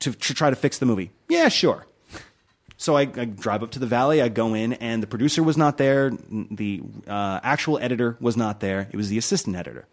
to, 0.00 0.12
to 0.12 0.32
try 0.34 0.48
to 0.48 0.56
fix 0.56 0.78
the 0.78 0.86
movie. 0.86 1.10
Yeah, 1.28 1.48
sure. 1.48 1.86
So 2.80 2.96
I, 2.96 3.02
I 3.02 3.26
drive 3.26 3.62
up 3.62 3.72
to 3.72 3.78
the 3.78 3.86
valley. 3.86 4.22
I 4.22 4.30
go 4.30 4.54
in, 4.54 4.72
and 4.72 5.02
the 5.02 5.06
producer 5.06 5.42
was 5.42 5.58
not 5.58 5.76
there. 5.76 6.10
The 6.30 6.80
uh, 7.06 7.38
actual 7.42 7.78
editor 7.78 8.16
was 8.20 8.38
not 8.38 8.60
there. 8.60 8.88
It 8.90 8.96
was 8.96 9.10
the 9.10 9.18
assistant 9.18 9.54
editor. 9.54 9.84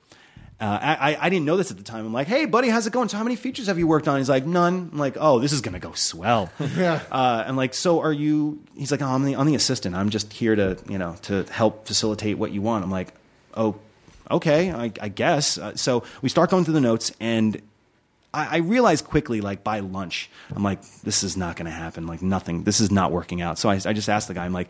Uh, 0.58 0.80
I, 0.82 1.18
I- 1.20 1.30
didn't 1.30 1.44
know 1.46 1.58
this 1.58 1.70
at 1.70 1.76
the 1.76 1.84
time. 1.84 2.06
I'm 2.06 2.14
like, 2.14 2.28
hey, 2.28 2.46
buddy, 2.46 2.70
how's 2.70 2.88
it 2.88 2.94
going? 2.94 3.10
So 3.10 3.18
how 3.18 3.26
many 3.26 3.36
features 3.36 3.68
have 3.68 3.78
you 3.78 3.88
worked 3.88 4.08
on? 4.08 4.20
He's 4.20 4.30
like, 4.30 4.46
none. 4.46 4.90
I'm 4.94 4.98
like, 4.98 5.18
oh, 5.20 5.40
this 5.40 5.52
is 5.52 5.60
gonna 5.60 5.80
go 5.80 5.92
swell. 5.92 6.50
yeah. 6.78 7.02
Uh, 7.12 7.44
I'm 7.46 7.58
like, 7.58 7.74
so 7.74 8.00
are 8.00 8.14
you? 8.14 8.64
He's 8.78 8.90
like, 8.90 9.02
oh, 9.02 9.08
I'm 9.08 9.26
the 9.26 9.36
I'm 9.36 9.48
the 9.48 9.56
assistant. 9.56 9.94
I'm 9.94 10.10
just 10.10 10.32
here 10.32 10.56
to 10.56 10.78
you 10.88 10.98
know 10.98 11.18
to 11.24 11.44
help 11.52 11.88
facilitate 11.88 12.38
what 12.38 12.52
you 12.54 12.62
want. 12.62 12.86
I'm 12.86 12.90
like, 12.90 13.14
oh, 13.54 13.76
okay, 14.32 14.72
I, 14.72 14.94
I 15.02 15.10
guess. 15.10 15.58
Uh, 15.58 15.76
so 15.76 16.04
we 16.22 16.30
start 16.30 16.50
going 16.52 16.64
through 16.64 16.76
the 16.76 16.82
notes, 16.82 17.12
and 17.20 17.62
I, 18.38 18.48
I 18.52 18.58
realized 18.58 19.06
quickly, 19.06 19.42
like 19.42 19.64
by 19.64 19.80
lunch, 19.80 20.30
I'm 20.56 20.64
like, 20.64 20.82
this 21.04 21.24
is 21.24 21.36
not 21.36 21.56
going 21.56 21.66
to 21.66 21.72
happen. 21.72 22.06
Like 22.06 22.22
nothing. 22.22 22.64
This 22.64 22.80
is 22.80 22.92
not 22.92 23.12
working 23.12 23.42
out. 23.42 23.58
So 23.58 23.70
I, 23.70 23.76
I 23.84 23.94
just 23.94 24.10
asked 24.10 24.28
the 24.28 24.34
guy, 24.36 24.46
I'm 24.46 24.54
like, 24.54 24.70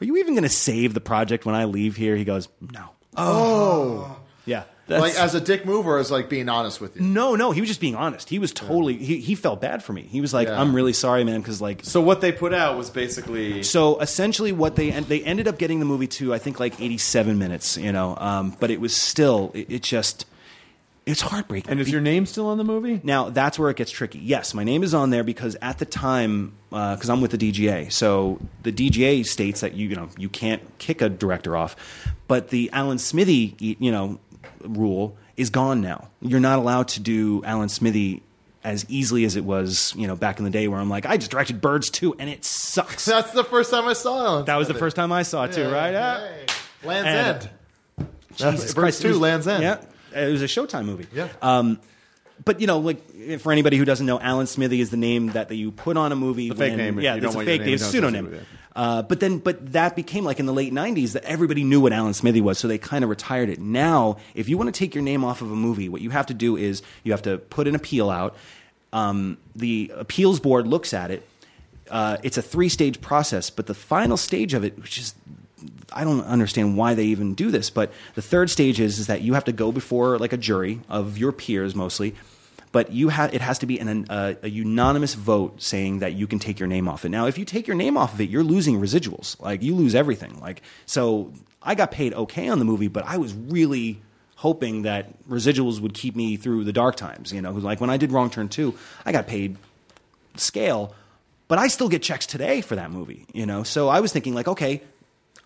are 0.00 0.04
you 0.04 0.16
even 0.18 0.34
going 0.34 0.42
to 0.44 0.48
save 0.48 0.94
the 0.94 1.00
project 1.00 1.46
when 1.46 1.54
I 1.54 1.64
leave 1.64 1.96
here? 1.96 2.14
He 2.14 2.24
goes, 2.24 2.48
no. 2.60 2.90
Oh. 3.16 4.16
Yeah. 4.48 4.62
like 4.88 5.14
as 5.16 5.34
a 5.34 5.42
dick 5.42 5.66
move 5.66 5.86
or 5.86 5.98
as 5.98 6.10
like 6.10 6.30
being 6.30 6.48
honest 6.48 6.80
with 6.80 6.96
you? 6.96 7.02
No, 7.02 7.36
no, 7.36 7.50
he 7.50 7.60
was 7.60 7.68
just 7.68 7.82
being 7.82 7.94
honest. 7.94 8.30
He 8.30 8.38
was 8.38 8.50
totally. 8.50 8.96
He, 8.96 9.18
he 9.20 9.34
felt 9.34 9.60
bad 9.60 9.82
for 9.82 9.92
me. 9.92 10.00
He 10.00 10.22
was 10.22 10.32
like, 10.32 10.48
Yeah. 10.48 10.58
"I'm 10.58 10.74
really 10.74 10.94
sorry, 10.94 11.22
man," 11.22 11.42
because 11.42 11.60
like. 11.60 11.80
So 11.84 12.00
what 12.00 12.22
they 12.22 12.32
put 12.32 12.54
out 12.54 12.78
was 12.78 12.88
basically. 12.88 13.62
So 13.62 14.00
essentially, 14.00 14.52
what 14.52 14.76
they 14.76 14.90
and 14.90 15.04
they 15.04 15.22
ended 15.22 15.48
up 15.48 15.58
getting 15.58 15.80
the 15.80 15.84
movie 15.84 16.06
to 16.06 16.32
I 16.32 16.38
think 16.38 16.58
like 16.58 16.80
87 16.80 17.38
minutes, 17.38 17.76
you 17.76 17.92
know, 17.92 18.16
um, 18.16 18.56
but 18.58 18.70
it 18.70 18.80
was 18.80 18.96
still 18.96 19.50
it, 19.52 19.70
it 19.70 19.82
just 19.82 20.24
it's 21.08 21.20
heartbreaking. 21.22 21.70
And 21.70 21.80
is 21.80 21.90
your 21.90 22.00
name 22.00 22.26
still 22.26 22.46
on 22.48 22.58
the 22.58 22.64
movie? 22.64 23.00
Now 23.02 23.30
that's 23.30 23.58
where 23.58 23.70
it 23.70 23.76
gets 23.76 23.90
tricky. 23.90 24.18
Yes, 24.18 24.52
my 24.54 24.62
name 24.64 24.82
is 24.82 24.94
on 24.94 25.10
there 25.10 25.24
because 25.24 25.56
at 25.62 25.78
the 25.78 25.84
time, 25.86 26.52
uh, 26.72 26.94
because 26.94 27.08
I'm 27.10 27.20
with 27.20 27.30
the 27.30 27.38
DGA, 27.38 27.90
so 27.92 28.38
the 28.62 28.72
DGA 28.72 29.24
states 29.26 29.60
that 29.62 29.74
you 29.74 29.88
you 29.88 29.96
know 29.96 30.08
you 30.18 30.28
can't 30.28 30.62
kick 30.78 31.00
a 31.02 31.08
director 31.08 31.56
off, 31.56 31.74
but 32.28 32.48
the 32.50 32.70
Alan 32.72 32.98
Smithee 32.98 33.56
you 33.58 33.90
know 33.90 34.20
rule 34.62 35.16
is 35.36 35.50
gone 35.50 35.80
now. 35.80 36.08
You're 36.20 36.40
not 36.40 36.58
allowed 36.58 36.88
to 36.88 37.00
do 37.00 37.42
Alan 37.44 37.68
Smithee 37.68 38.22
as 38.64 38.84
easily 38.88 39.24
as 39.24 39.36
it 39.36 39.44
was 39.44 39.94
you 39.96 40.06
know 40.06 40.16
back 40.16 40.38
in 40.38 40.44
the 40.44 40.50
day 40.50 40.68
where 40.68 40.78
I'm 40.80 40.90
like 40.90 41.06
I 41.06 41.16
just 41.16 41.30
directed 41.30 41.60
Birds 41.60 41.90
too 41.90 42.14
and 42.18 42.28
it 42.28 42.44
sucks. 42.44 43.04
That's 43.06 43.30
the 43.32 43.44
first 43.44 43.70
time 43.70 43.86
I 43.86 43.92
saw 43.94 44.40
it. 44.40 44.46
that 44.46 44.56
was 44.56 44.68
the 44.68 44.74
first 44.74 44.96
time 44.96 45.10
I 45.12 45.22
saw 45.22 45.44
it 45.44 45.52
too, 45.52 45.70
right? 45.70 45.92
Yeah. 45.92 46.20
Hey. 46.20 46.46
Land's 46.84 47.06
And- 47.08 47.42
End. 47.42 48.08
Jesus 48.34 48.60
Birds 48.60 48.74
Christ, 48.74 49.00
it 49.00 49.02
2, 49.04 49.08
was- 49.10 49.18
Land's 49.18 49.48
End. 49.48 49.62
Yeah, 49.62 49.80
it 50.14 50.32
was 50.32 50.42
a 50.42 50.46
Showtime 50.46 50.84
movie. 50.84 51.06
Yeah. 51.12 51.28
Um, 51.42 51.80
but 52.44 52.60
you 52.60 52.66
know, 52.66 52.78
like 52.78 53.40
for 53.40 53.52
anybody 53.52 53.76
who 53.76 53.84
doesn't 53.84 54.06
know, 54.06 54.20
Alan 54.20 54.46
Smithee 54.46 54.80
is 54.80 54.90
the 54.90 54.96
name 54.96 55.28
that 55.28 55.48
that 55.48 55.56
you 55.56 55.72
put 55.72 55.96
on 55.96 56.12
a 56.12 56.16
movie. 56.16 56.48
The 56.48 56.54
fake 56.54 56.76
name, 56.76 57.00
Yeah, 57.00 57.16
it's 57.16 57.26
a 57.26 57.38
fake 57.38 57.46
name 57.46 57.60
name, 57.62 57.74
it's 57.74 57.82
a 57.82 57.86
pseudonym. 57.86 58.46
Uh, 58.76 59.02
but 59.02 59.18
then, 59.18 59.38
but 59.38 59.72
that 59.72 59.96
became 59.96 60.24
like 60.24 60.38
in 60.38 60.46
the 60.46 60.52
late 60.52 60.72
'90s 60.72 61.12
that 61.12 61.24
everybody 61.24 61.64
knew 61.64 61.80
what 61.80 61.92
Alan 61.92 62.14
Smithee 62.14 62.40
was, 62.40 62.58
so 62.58 62.68
they 62.68 62.78
kind 62.78 63.02
of 63.02 63.10
retired 63.10 63.48
it. 63.48 63.58
Now, 63.58 64.18
if 64.34 64.48
you 64.48 64.56
want 64.56 64.72
to 64.72 64.78
take 64.78 64.94
your 64.94 65.02
name 65.02 65.24
off 65.24 65.42
of 65.42 65.50
a 65.50 65.56
movie, 65.56 65.88
what 65.88 66.00
you 66.00 66.10
have 66.10 66.26
to 66.26 66.34
do 66.34 66.56
is 66.56 66.82
you 67.02 67.12
have 67.12 67.22
to 67.22 67.38
put 67.38 67.66
an 67.66 67.74
appeal 67.74 68.08
out. 68.08 68.36
Um, 68.92 69.36
the 69.56 69.90
appeals 69.96 70.38
board 70.38 70.66
looks 70.66 70.94
at 70.94 71.10
it. 71.10 71.28
Uh, 71.90 72.18
it's 72.22 72.38
a 72.38 72.42
three-stage 72.42 73.00
process, 73.00 73.50
but 73.50 73.66
the 73.66 73.74
final 73.74 74.16
stage 74.16 74.54
of 74.54 74.62
it, 74.62 74.78
which 74.78 74.98
is 74.98 75.14
I 75.92 76.04
don't 76.04 76.22
understand 76.22 76.76
why 76.76 76.94
they 76.94 77.04
even 77.06 77.34
do 77.34 77.50
this, 77.50 77.70
but 77.70 77.92
the 78.14 78.22
third 78.22 78.50
stage 78.50 78.80
is, 78.80 78.98
is 78.98 79.06
that 79.06 79.22
you 79.22 79.34
have 79.34 79.44
to 79.44 79.52
go 79.52 79.72
before 79.72 80.18
like 80.18 80.32
a 80.32 80.36
jury 80.36 80.80
of 80.88 81.18
your 81.18 81.32
peers 81.32 81.74
mostly, 81.74 82.14
but 82.72 82.92
you 82.92 83.08
ha- 83.10 83.30
it 83.32 83.40
has 83.40 83.58
to 83.60 83.66
be 83.66 83.78
an, 83.78 84.06
a, 84.10 84.36
a 84.42 84.48
unanimous 84.48 85.14
vote 85.14 85.62
saying 85.62 86.00
that 86.00 86.12
you 86.12 86.26
can 86.26 86.38
take 86.38 86.58
your 86.58 86.68
name 86.68 86.88
off 86.88 87.04
it. 87.04 87.08
Now, 87.08 87.26
if 87.26 87.38
you 87.38 87.44
take 87.44 87.66
your 87.66 87.76
name 87.76 87.96
off 87.96 88.14
of 88.14 88.20
it, 88.20 88.28
you're 88.28 88.44
losing 88.44 88.80
residuals. 88.80 89.40
Like 89.40 89.62
you 89.62 89.74
lose 89.74 89.94
everything. 89.94 90.38
Like 90.40 90.62
so, 90.86 91.32
I 91.62 91.74
got 91.74 91.90
paid 91.90 92.14
okay 92.14 92.48
on 92.48 92.58
the 92.58 92.64
movie, 92.64 92.88
but 92.88 93.04
I 93.06 93.16
was 93.16 93.34
really 93.34 94.00
hoping 94.36 94.82
that 94.82 95.26
residuals 95.28 95.80
would 95.80 95.94
keep 95.94 96.14
me 96.14 96.36
through 96.36 96.64
the 96.64 96.72
dark 96.72 96.94
times. 96.94 97.32
You 97.32 97.42
know, 97.42 97.52
like 97.52 97.80
when 97.80 97.90
I 97.90 97.96
did 97.96 98.12
Wrong 98.12 98.30
Turn 98.30 98.48
two, 98.48 98.78
I 99.04 99.12
got 99.12 99.26
paid 99.26 99.56
scale, 100.36 100.94
but 101.48 101.58
I 101.58 101.68
still 101.68 101.88
get 101.88 102.02
checks 102.02 102.26
today 102.26 102.60
for 102.60 102.76
that 102.76 102.90
movie, 102.90 103.26
you 103.32 103.46
know? 103.46 103.64
So 103.64 103.88
I 103.88 104.00
was 104.00 104.12
thinking 104.12 104.34
like, 104.34 104.46
okay, 104.46 104.82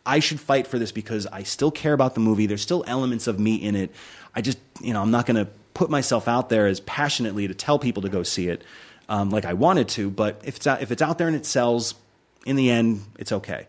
I 0.04 0.18
should 0.18 0.40
fight 0.40 0.66
for 0.66 0.78
this 0.78 0.92
because 0.92 1.26
I 1.26 1.42
still 1.44 1.70
care 1.70 1.92
about 1.92 2.14
the 2.14 2.20
movie. 2.20 2.46
There's 2.46 2.62
still 2.62 2.84
elements 2.86 3.26
of 3.26 3.38
me 3.38 3.56
in 3.56 3.76
it. 3.76 3.92
I 4.34 4.40
just, 4.40 4.58
you 4.80 4.92
know, 4.92 5.00
I'm 5.00 5.10
not 5.10 5.26
going 5.26 5.44
to 5.44 5.50
put 5.74 5.90
myself 5.90 6.28
out 6.28 6.48
there 6.48 6.66
as 6.66 6.80
passionately 6.80 7.48
to 7.48 7.54
tell 7.54 7.78
people 7.78 8.02
to 8.02 8.08
go 8.08 8.22
see 8.22 8.48
it 8.48 8.62
um, 9.08 9.30
like 9.30 9.44
I 9.44 9.52
wanted 9.52 9.88
to. 9.90 10.10
But 10.10 10.40
if 10.44 10.56
it's 10.56 10.66
out, 10.66 10.82
if 10.82 10.90
it's 10.90 11.02
out 11.02 11.18
there 11.18 11.28
and 11.28 11.36
it 11.36 11.46
sells, 11.46 11.94
in 12.44 12.56
the 12.56 12.70
end, 12.70 13.04
it's 13.18 13.32
okay. 13.32 13.68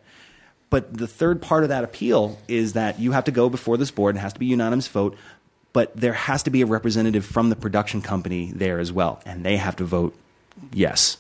But 0.70 0.98
the 0.98 1.08
third 1.08 1.42
part 1.42 1.64
of 1.64 1.70
that 1.70 1.84
appeal 1.84 2.40
is 2.48 2.74
that 2.74 3.00
you 3.00 3.12
have 3.12 3.26
to 3.26 3.32
go 3.32 3.48
before 3.48 3.78
this 3.78 3.92
board. 3.92 4.16
It 4.16 4.20
has 4.20 4.34
to 4.34 4.40
be 4.40 4.48
unanimous 4.48 4.88
vote, 4.88 5.16
but 5.72 5.96
there 5.96 6.14
has 6.14 6.44
to 6.44 6.50
be 6.50 6.64
a 6.64 6.66
representative 6.66 7.26
from 7.26 7.50
the 7.50 7.56
production 7.56 8.02
company 8.02 8.52
there 8.52 8.80
as 8.80 8.92
well, 8.92 9.22
and 9.24 9.46
they 9.46 9.58
have 9.58 9.76
to 9.76 9.84
vote 9.84 10.16
yes. 10.72 11.18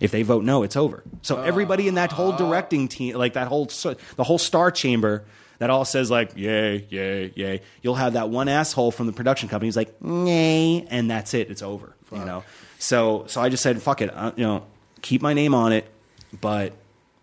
If 0.00 0.10
they 0.10 0.22
vote 0.22 0.44
no, 0.44 0.62
it's 0.64 0.76
over. 0.76 1.02
So 1.22 1.40
everybody 1.40 1.86
in 1.88 1.94
that 1.94 2.10
whole 2.12 2.32
directing 2.32 2.88
team, 2.88 3.16
like 3.16 3.34
that 3.34 3.48
whole 3.48 3.66
the 3.66 4.24
whole 4.24 4.38
star 4.38 4.70
chamber, 4.70 5.24
that 5.58 5.70
all 5.70 5.84
says 5.84 6.10
like 6.10 6.36
yay, 6.36 6.84
yay, 6.90 7.32
yay. 7.34 7.62
You'll 7.82 7.94
have 7.94 8.14
that 8.14 8.28
one 8.28 8.48
asshole 8.48 8.90
from 8.90 9.06
the 9.06 9.12
production 9.12 9.48
company 9.48 9.68
who's 9.68 9.76
like 9.76 10.02
nay, 10.02 10.86
and 10.90 11.10
that's 11.10 11.32
it. 11.34 11.50
It's 11.50 11.62
over. 11.62 11.94
You 12.12 12.24
know. 12.24 12.44
So 12.78 13.24
so 13.28 13.40
I 13.40 13.48
just 13.48 13.62
said 13.62 13.80
fuck 13.82 14.00
it. 14.02 14.10
Uh, 14.14 14.32
you 14.36 14.44
know, 14.44 14.66
keep 15.00 15.22
my 15.22 15.32
name 15.32 15.54
on 15.54 15.72
it, 15.72 15.86
but 16.40 16.72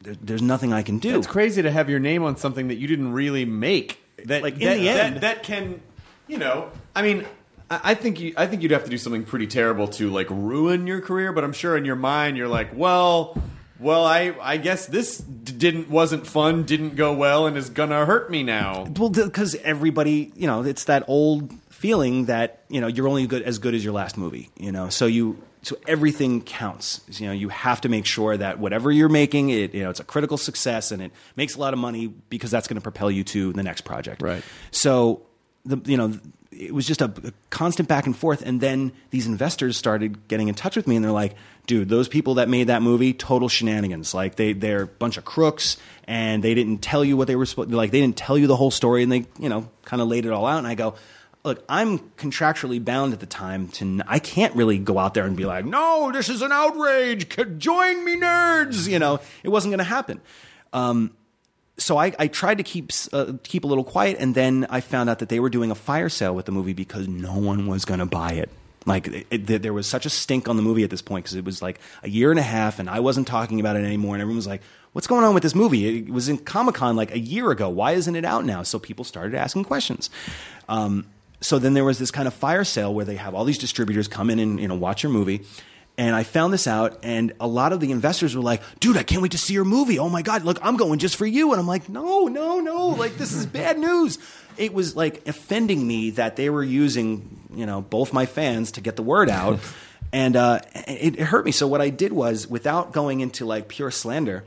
there, 0.01 0.15
there's 0.21 0.41
nothing 0.41 0.73
I 0.73 0.81
can 0.81 0.97
do. 0.99 1.17
It's 1.17 1.27
crazy 1.27 1.61
to 1.61 1.71
have 1.71 1.89
your 1.89 1.99
name 1.99 2.23
on 2.23 2.35
something 2.37 2.69
that 2.69 2.75
you 2.75 2.87
didn't 2.87 3.11
really 3.13 3.45
make. 3.45 3.99
That 4.25 4.43
Like, 4.43 4.55
in 4.55 4.59
that, 4.61 4.77
the 4.77 4.89
end- 4.89 5.15
that, 5.17 5.21
that 5.21 5.43
can, 5.43 5.81
you 6.27 6.37
know, 6.37 6.71
I 6.95 7.01
mean, 7.01 7.25
I, 7.83 7.93
think 7.95 8.19
you, 8.19 8.33
I 8.35 8.47
think 8.47 8.61
you'd 8.63 8.71
have 8.71 8.83
to 8.83 8.89
do 8.89 8.97
something 8.97 9.23
pretty 9.23 9.47
terrible 9.47 9.87
to 9.89 10.09
like 10.09 10.27
ruin 10.29 10.87
your 10.87 11.01
career. 11.01 11.31
But 11.31 11.43
I'm 11.43 11.53
sure 11.53 11.77
in 11.77 11.85
your 11.85 11.95
mind 11.95 12.37
you're 12.37 12.47
like, 12.47 12.69
well, 12.75 13.41
well, 13.79 14.05
I, 14.05 14.35
I 14.41 14.57
guess 14.57 14.85
this 14.85 15.17
d- 15.17 15.53
didn't 15.53 15.89
wasn't 15.89 16.27
fun, 16.27 16.63
didn't 16.63 16.95
go 16.95 17.13
well, 17.13 17.47
and 17.47 17.57
is 17.57 17.69
gonna 17.69 18.05
hurt 18.05 18.29
me 18.29 18.43
now. 18.43 18.85
Well, 18.97 19.09
because 19.09 19.55
everybody, 19.55 20.31
you 20.35 20.47
know, 20.47 20.63
it's 20.63 20.83
that 20.85 21.03
old 21.07 21.51
feeling 21.69 22.25
that 22.25 22.63
you 22.69 22.79
know 22.79 22.87
you're 22.87 23.07
only 23.07 23.25
good 23.25 23.41
as 23.41 23.57
good 23.57 23.73
as 23.73 23.83
your 23.83 23.93
last 23.93 24.17
movie. 24.17 24.49
You 24.57 24.71
know, 24.71 24.89
so 24.89 25.07
you 25.07 25.41
so 25.63 25.77
everything 25.87 26.41
counts. 26.41 27.01
You 27.19 27.27
know, 27.27 27.33
you 27.33 27.49
have 27.49 27.81
to 27.81 27.89
make 27.89 28.05
sure 28.05 28.37
that 28.37 28.59
whatever 28.59 28.91
you're 28.91 29.09
making, 29.09 29.49
it 29.49 29.73
you 29.73 29.83
know, 29.83 29.89
it's 29.89 29.99
a 29.99 30.03
critical 30.03 30.37
success 30.37 30.91
and 30.91 31.01
it 31.01 31.11
makes 31.35 31.55
a 31.55 31.59
lot 31.59 31.73
of 31.73 31.79
money 31.79 32.07
because 32.07 32.51
that's 32.51 32.67
going 32.67 32.75
to 32.75 32.81
propel 32.81 33.09
you 33.09 33.23
to 33.25 33.53
the 33.53 33.63
next 33.63 33.81
project. 33.81 34.21
Right. 34.21 34.43
So 34.71 35.23
the 35.65 35.79
you 35.85 35.97
know 35.97 36.19
it 36.51 36.73
was 36.73 36.85
just 36.85 37.01
a, 37.01 37.05
a 37.05 37.31
constant 37.49 37.87
back 37.87 38.05
and 38.05 38.15
forth 38.15 38.41
and 38.41 38.59
then 38.59 38.91
these 39.09 39.25
investors 39.25 39.77
started 39.77 40.27
getting 40.27 40.47
in 40.47 40.55
touch 40.55 40.75
with 40.75 40.87
me 40.87 40.95
and 40.95 41.05
they're 41.05 41.11
like 41.11 41.35
dude 41.65 41.89
those 41.89 42.07
people 42.07 42.35
that 42.35 42.49
made 42.49 42.67
that 42.67 42.81
movie 42.81 43.13
total 43.13 43.47
shenanigans. 43.47 44.13
Like 44.13 44.35
they 44.35 44.53
they're 44.53 44.83
a 44.83 44.87
bunch 44.87 45.17
of 45.17 45.25
crooks 45.25 45.77
and 46.05 46.43
they 46.43 46.53
didn't 46.53 46.79
tell 46.79 47.05
you 47.05 47.15
what 47.15 47.27
they 47.27 47.35
were 47.35 47.45
supposed 47.45 47.71
like 47.71 47.91
they 47.91 48.01
didn't 48.01 48.17
tell 48.17 48.37
you 48.37 48.47
the 48.47 48.55
whole 48.55 48.71
story 48.71 49.03
and 49.03 49.11
they 49.11 49.25
you 49.39 49.49
know 49.49 49.69
kind 49.85 50.01
of 50.01 50.07
laid 50.07 50.25
it 50.25 50.31
all 50.31 50.45
out 50.45 50.57
and 50.57 50.67
i 50.67 50.75
go 50.75 50.95
look 51.43 51.63
i'm 51.69 51.99
contractually 52.17 52.83
bound 52.83 53.13
at 53.13 53.19
the 53.19 53.25
time 53.25 53.67
to 53.69 54.01
i 54.07 54.19
can't 54.19 54.55
really 54.55 54.77
go 54.77 54.97
out 54.97 55.13
there 55.13 55.25
and 55.25 55.37
be 55.37 55.45
like 55.45 55.65
no 55.65 56.11
this 56.11 56.29
is 56.29 56.41
an 56.41 56.51
outrage. 56.51 57.27
Join 57.57 58.03
me 58.03 58.17
nerds 58.17 58.87
you 58.87 58.99
know 58.99 59.19
it 59.43 59.49
wasn't 59.49 59.71
going 59.71 59.79
to 59.79 59.83
happen. 59.83 60.19
Um, 60.73 61.11
so 61.77 61.97
I, 61.97 62.13
I 62.19 62.27
tried 62.27 62.57
to 62.57 62.63
keep 62.63 62.91
uh, 63.13 63.33
keep 63.43 63.63
a 63.63 63.67
little 63.67 63.83
quiet, 63.83 64.17
and 64.19 64.35
then 64.35 64.67
I 64.69 64.81
found 64.81 65.09
out 65.09 65.19
that 65.19 65.29
they 65.29 65.39
were 65.39 65.49
doing 65.49 65.71
a 65.71 65.75
fire 65.75 66.09
sale 66.09 66.35
with 66.35 66.45
the 66.45 66.51
movie 66.51 66.73
because 66.73 67.07
no 67.07 67.37
one 67.37 67.67
was 67.67 67.85
going 67.85 67.99
to 67.99 68.05
buy 68.05 68.33
it. 68.33 68.49
Like 68.85 69.07
it, 69.07 69.27
it, 69.29 69.61
there 69.61 69.73
was 69.73 69.87
such 69.87 70.05
a 70.05 70.09
stink 70.09 70.47
on 70.47 70.57
the 70.57 70.63
movie 70.63 70.83
at 70.83 70.89
this 70.89 71.01
point 71.01 71.25
because 71.25 71.35
it 71.35 71.45
was 71.45 71.61
like 71.61 71.79
a 72.03 72.09
year 72.09 72.31
and 72.31 72.39
a 72.39 72.43
half, 72.43 72.79
and 72.79 72.89
I 72.89 72.99
wasn't 72.99 73.27
talking 73.27 73.59
about 73.59 73.75
it 73.75 73.83
anymore, 73.85 74.15
and 74.15 74.21
everyone 74.21 74.37
was 74.37 74.47
like, 74.47 74.61
"What's 74.93 75.07
going 75.07 75.23
on 75.23 75.33
with 75.33 75.43
this 75.43 75.55
movie? 75.55 75.99
It 75.99 76.09
was 76.09 76.29
in 76.29 76.37
Comic 76.39 76.75
Con 76.75 76.95
like 76.95 77.11
a 77.11 77.19
year 77.19 77.51
ago. 77.51 77.69
Why 77.69 77.91
isn't 77.93 78.15
it 78.15 78.25
out 78.25 78.45
now?" 78.45 78.63
So 78.63 78.79
people 78.79 79.05
started 79.05 79.35
asking 79.35 79.65
questions. 79.65 80.09
Um, 80.67 81.05
so 81.41 81.57
then 81.57 81.73
there 81.73 81.83
was 81.83 81.99
this 81.99 82.11
kind 82.11 82.27
of 82.27 82.33
fire 82.33 82.63
sale 82.63 82.93
where 82.93 83.05
they 83.05 83.15
have 83.15 83.33
all 83.33 83.45
these 83.45 83.57
distributors 83.57 84.07
come 84.07 84.29
in 84.29 84.39
and 84.39 84.59
you 84.59 84.67
know 84.67 84.75
watch 84.75 85.03
your 85.03 85.11
movie. 85.11 85.45
And 86.01 86.15
I 86.15 86.23
found 86.23 86.51
this 86.51 86.65
out, 86.65 86.97
and 87.03 87.31
a 87.39 87.45
lot 87.45 87.73
of 87.73 87.79
the 87.79 87.91
investors 87.91 88.35
were 88.35 88.41
like, 88.41 88.63
"Dude, 88.79 88.97
I 88.97 89.03
can't 89.03 89.21
wait 89.21 89.33
to 89.33 89.37
see 89.37 89.53
your 89.53 89.65
movie! 89.65 89.99
Oh 89.99 90.09
my 90.09 90.23
god, 90.23 90.43
look, 90.43 90.57
I'm 90.63 90.75
going 90.75 90.97
just 90.97 91.15
for 91.15 91.27
you!" 91.27 91.51
And 91.51 91.59
I'm 91.59 91.67
like, 91.67 91.89
"No, 91.89 92.25
no, 92.25 92.59
no! 92.59 92.87
Like 92.87 93.17
this 93.17 93.33
is 93.33 93.45
bad 93.45 93.77
news." 93.77 94.17
It 94.57 94.73
was 94.73 94.95
like 94.95 95.27
offending 95.27 95.87
me 95.87 96.09
that 96.09 96.37
they 96.37 96.49
were 96.49 96.63
using, 96.63 97.41
you 97.53 97.67
know, 97.67 97.81
both 97.81 98.13
my 98.13 98.25
fans 98.25 98.71
to 98.71 98.81
get 98.81 98.95
the 98.95 99.03
word 99.03 99.29
out, 99.29 99.59
and 100.11 100.35
uh, 100.35 100.61
it, 100.73 101.19
it 101.19 101.25
hurt 101.25 101.45
me. 101.45 101.51
So 101.51 101.67
what 101.67 101.81
I 101.81 101.91
did 101.91 102.13
was, 102.13 102.47
without 102.47 102.93
going 102.93 103.19
into 103.19 103.45
like 103.45 103.67
pure 103.67 103.91
slander, 103.91 104.43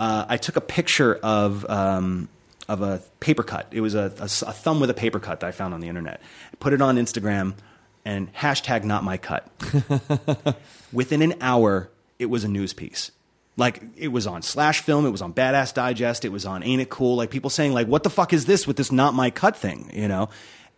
uh, 0.00 0.26
I 0.28 0.36
took 0.36 0.56
a 0.56 0.60
picture 0.60 1.14
of 1.14 1.64
um, 1.70 2.28
of 2.66 2.82
a 2.82 3.00
paper 3.20 3.44
cut. 3.44 3.68
It 3.70 3.82
was 3.82 3.94
a 3.94 4.10
thumb 4.10 4.80
with 4.80 4.90
a 4.90 4.94
paper 4.94 5.20
cut 5.20 5.38
that 5.40 5.46
I 5.46 5.52
found 5.52 5.74
on 5.74 5.80
the 5.80 5.88
internet. 5.88 6.20
Put 6.58 6.72
it 6.72 6.82
on 6.82 6.96
Instagram 6.96 7.54
and 8.08 8.32
hashtag 8.32 8.84
not 8.84 9.04
my 9.04 9.18
cut. 9.18 9.46
Within 10.94 11.20
an 11.20 11.34
hour, 11.42 11.90
it 12.18 12.26
was 12.26 12.42
a 12.42 12.48
news 12.48 12.72
piece. 12.72 13.10
Like 13.58 13.82
it 13.98 14.08
was 14.08 14.26
on 14.26 14.40
Slash 14.40 14.80
Film, 14.80 15.04
it 15.04 15.10
was 15.10 15.20
on 15.20 15.34
Badass 15.34 15.74
Digest, 15.74 16.24
it 16.24 16.30
was 16.30 16.46
on 16.46 16.62
Ain't 16.62 16.80
It 16.80 16.88
Cool? 16.88 17.16
Like 17.16 17.30
people 17.30 17.50
saying 17.50 17.74
like, 17.74 17.86
"What 17.86 18.04
the 18.04 18.10
fuck 18.10 18.32
is 18.32 18.46
this 18.46 18.66
with 18.66 18.78
this 18.78 18.90
not 18.90 19.12
my 19.12 19.28
cut 19.28 19.58
thing?" 19.58 19.90
You 19.92 20.08
know, 20.08 20.30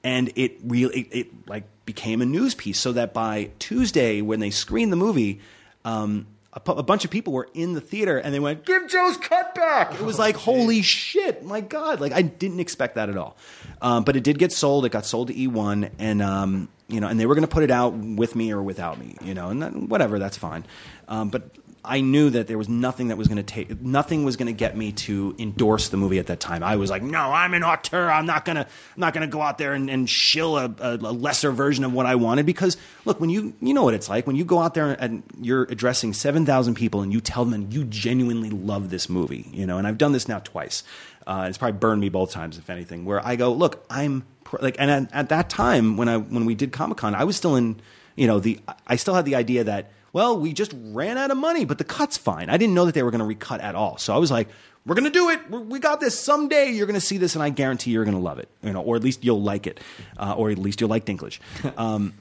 and 0.03 0.33
it 0.35 0.59
really 0.65 1.03
it, 1.03 1.09
it 1.13 1.49
like 1.49 1.65
became 1.85 2.21
a 2.21 2.27
news 2.27 2.57
piece. 2.57 2.81
So 2.81 2.91
that 2.93 3.15
by 3.15 3.51
Tuesday, 3.61 4.23
when 4.23 4.41
they 4.41 4.51
screened 4.51 4.91
the 4.91 4.97
movie, 4.97 5.39
um, 5.85 6.27
a, 6.53 6.71
a 6.73 6.83
bunch 6.83 7.05
of 7.05 7.11
people 7.11 7.33
were 7.33 7.49
in 7.55 7.75
the 7.75 7.81
theater 7.81 8.19
and 8.19 8.35
they 8.35 8.41
went, 8.41 8.65
"Give 8.65 8.89
Joe's 8.89 9.17
cut 9.17 9.55
back!" 9.55 9.95
It 9.95 10.01
was 10.01 10.19
like, 10.19 10.37
"Holy 10.37 10.83
shit, 10.83 11.45
my 11.45 11.61
god!" 11.61 12.01
Like 12.01 12.13
I 12.13 12.23
didn't 12.23 12.61
expect 12.61 12.97
that 12.97 13.09
at 13.09 13.17
all. 13.17 13.37
Um, 13.81 14.05
but 14.05 14.17
it 14.17 14.25
did 14.25 14.39
get 14.39 14.53
sold. 14.53 14.85
It 14.85 14.91
got 14.91 15.07
sold 15.07 15.29
to 15.29 15.35
E1, 15.35 15.91
and 15.99 16.21
um, 16.21 16.69
you 16.89 17.01
know, 17.01 17.07
and 17.07 17.21
they 17.21 17.27
were 17.27 17.35
going 17.35 17.47
to 17.47 17.53
put 17.53 17.63
it 17.63 17.71
out 17.71 17.95
with 17.95 18.35
me 18.35 18.53
or 18.53 18.63
without 18.63 18.99
me, 18.99 19.17
you 19.23 19.35
know, 19.35 19.51
and 19.51 19.63
that, 19.63 19.75
whatever, 19.75 20.19
that's 20.19 20.37
fine. 20.37 20.65
Um, 21.09 21.29
but 21.31 21.51
I 21.91 22.03
knew 22.03 22.31
that 22.31 22.47
there 22.47 22.57
was 22.57 22.69
nothing 22.69 23.09
that 23.09 23.19
was 23.19 23.27
going 23.27 23.39
to 23.39 23.43
take, 23.43 23.83
nothing 23.83 24.23
was 24.23 24.37
going 24.37 24.47
to 24.47 24.53
get 24.53 24.77
me 24.77 24.93
to 24.93 25.35
endorse 25.41 25.89
the 25.89 25.97
movie 25.97 26.21
at 26.21 26.29
that 26.29 26.39
time. 26.39 26.63
I 26.63 26.77
was 26.77 26.89
like, 26.89 27.03
no, 27.03 27.19
I'm 27.19 27.53
an 27.53 27.65
auteur. 27.65 28.09
I'm 28.09 28.27
not 28.27 28.45
gonna, 28.45 28.61
I'm 28.61 29.01
not 29.01 29.13
gonna 29.13 29.27
go 29.27 29.43
out 29.43 29.59
there 29.59 29.73
and, 29.73 29.91
and 29.91 30.09
shill 30.09 30.57
a, 30.57 30.73
a, 30.79 30.97
lesser 30.97 31.51
version 31.51 31.83
of 31.83 31.93
what 31.93 32.07
I 32.07 32.15
wanted 32.15 32.47
because 32.47 32.77
look, 33.05 33.21
when 33.21 33.29
you, 33.29 33.55
you 33.61 33.75
know 33.75 33.83
what 33.83 33.95
it's 33.95 34.09
like 34.09 34.25
when 34.29 34.37
you 34.37 34.45
go 34.45 34.61
out 34.61 34.75
there 34.75 34.93
and 34.93 35.25
you're 35.41 35.65
addressing 35.65 36.13
seven 36.13 36.47
thousand 36.47 36.75
people 36.75 37.03
and 37.03 37.13
you 37.13 37.21
tell 37.21 37.45
them 37.45 37.67
you 37.73 37.83
genuinely 37.83 38.51
love 38.51 38.91
this 38.91 39.09
movie, 39.09 39.51
you 39.53 39.67
know, 39.67 39.79
and 39.79 39.85
I've 39.85 39.99
done 39.99 40.13
this 40.13 40.29
now 40.29 40.39
twice. 40.39 40.85
Uh, 41.27 41.47
it's 41.49 41.59
probably 41.59 41.79
burned 41.79 42.01
me 42.01 42.09
both 42.09 42.31
times, 42.31 42.57
if 42.57 42.71
anything. 42.71 43.05
Where 43.05 43.25
I 43.27 43.35
go, 43.35 43.53
look, 43.53 43.85
I'm 43.91 44.25
like, 44.61 44.77
and 44.79 44.91
at, 44.91 45.13
at 45.13 45.29
that 45.31 45.51
time 45.51 45.97
when 45.97 46.09
I 46.09 46.19
when 46.19 46.45
we 46.45 46.55
did 46.55 46.71
Comic 46.71 46.99
Con, 46.99 47.17
I 47.17 47.25
was 47.25 47.37
still 47.37 47.57
in, 47.57 47.81
you 48.15 48.29
know, 48.29 48.39
the 48.39 48.61
I 48.87 48.95
still 48.95 49.15
had 49.15 49.25
the 49.25 49.35
idea 49.35 49.65
that 49.65 49.91
well, 50.13 50.39
we 50.39 50.53
just 50.53 50.75
ran 50.77 51.19
out 51.19 51.31
of 51.31 51.37
money, 51.37 51.65
but 51.65 51.79
the 51.79 51.85
cut's 51.85 52.17
fine. 52.17 52.51
I 52.51 52.57
didn't 52.57 52.75
know 52.75 52.87
that 52.87 52.95
they 52.95 53.03
were 53.03 53.11
going 53.11 53.21
to 53.21 53.27
recut 53.27 53.61
at 53.61 53.75
all, 53.75 53.99
so 53.99 54.15
I 54.15 54.19
was 54.19 54.31
like, 54.31 54.49
we're 54.87 54.95
going 54.95 55.05
to 55.05 55.11
do 55.11 55.29
it. 55.29 55.51
We're, 55.51 55.79
got 55.79 56.01
this. 56.01 56.19
Someday 56.19 56.71
you're 56.71 56.87
going 56.87 56.99
to 56.99 57.05
see 57.05 57.19
this, 57.19 57.35
and 57.35 57.43
I 57.43 57.51
guarantee 57.51 57.91
you're 57.91 58.05
going 58.05 58.17
to 58.17 58.23
love 58.23 58.39
it, 58.39 58.49
you 58.63 58.73
know, 58.73 58.81
or 58.81 58.97
at 58.97 59.03
least 59.03 59.25
you'll 59.25 59.43
like 59.43 59.67
it, 59.67 59.79
uh, 60.17 60.35
or 60.37 60.51
at 60.51 60.59
least 60.59 60.81
you'll 60.81 60.91
like 60.91 61.05
Dinklage. 61.05 61.39
Um, 61.77 62.15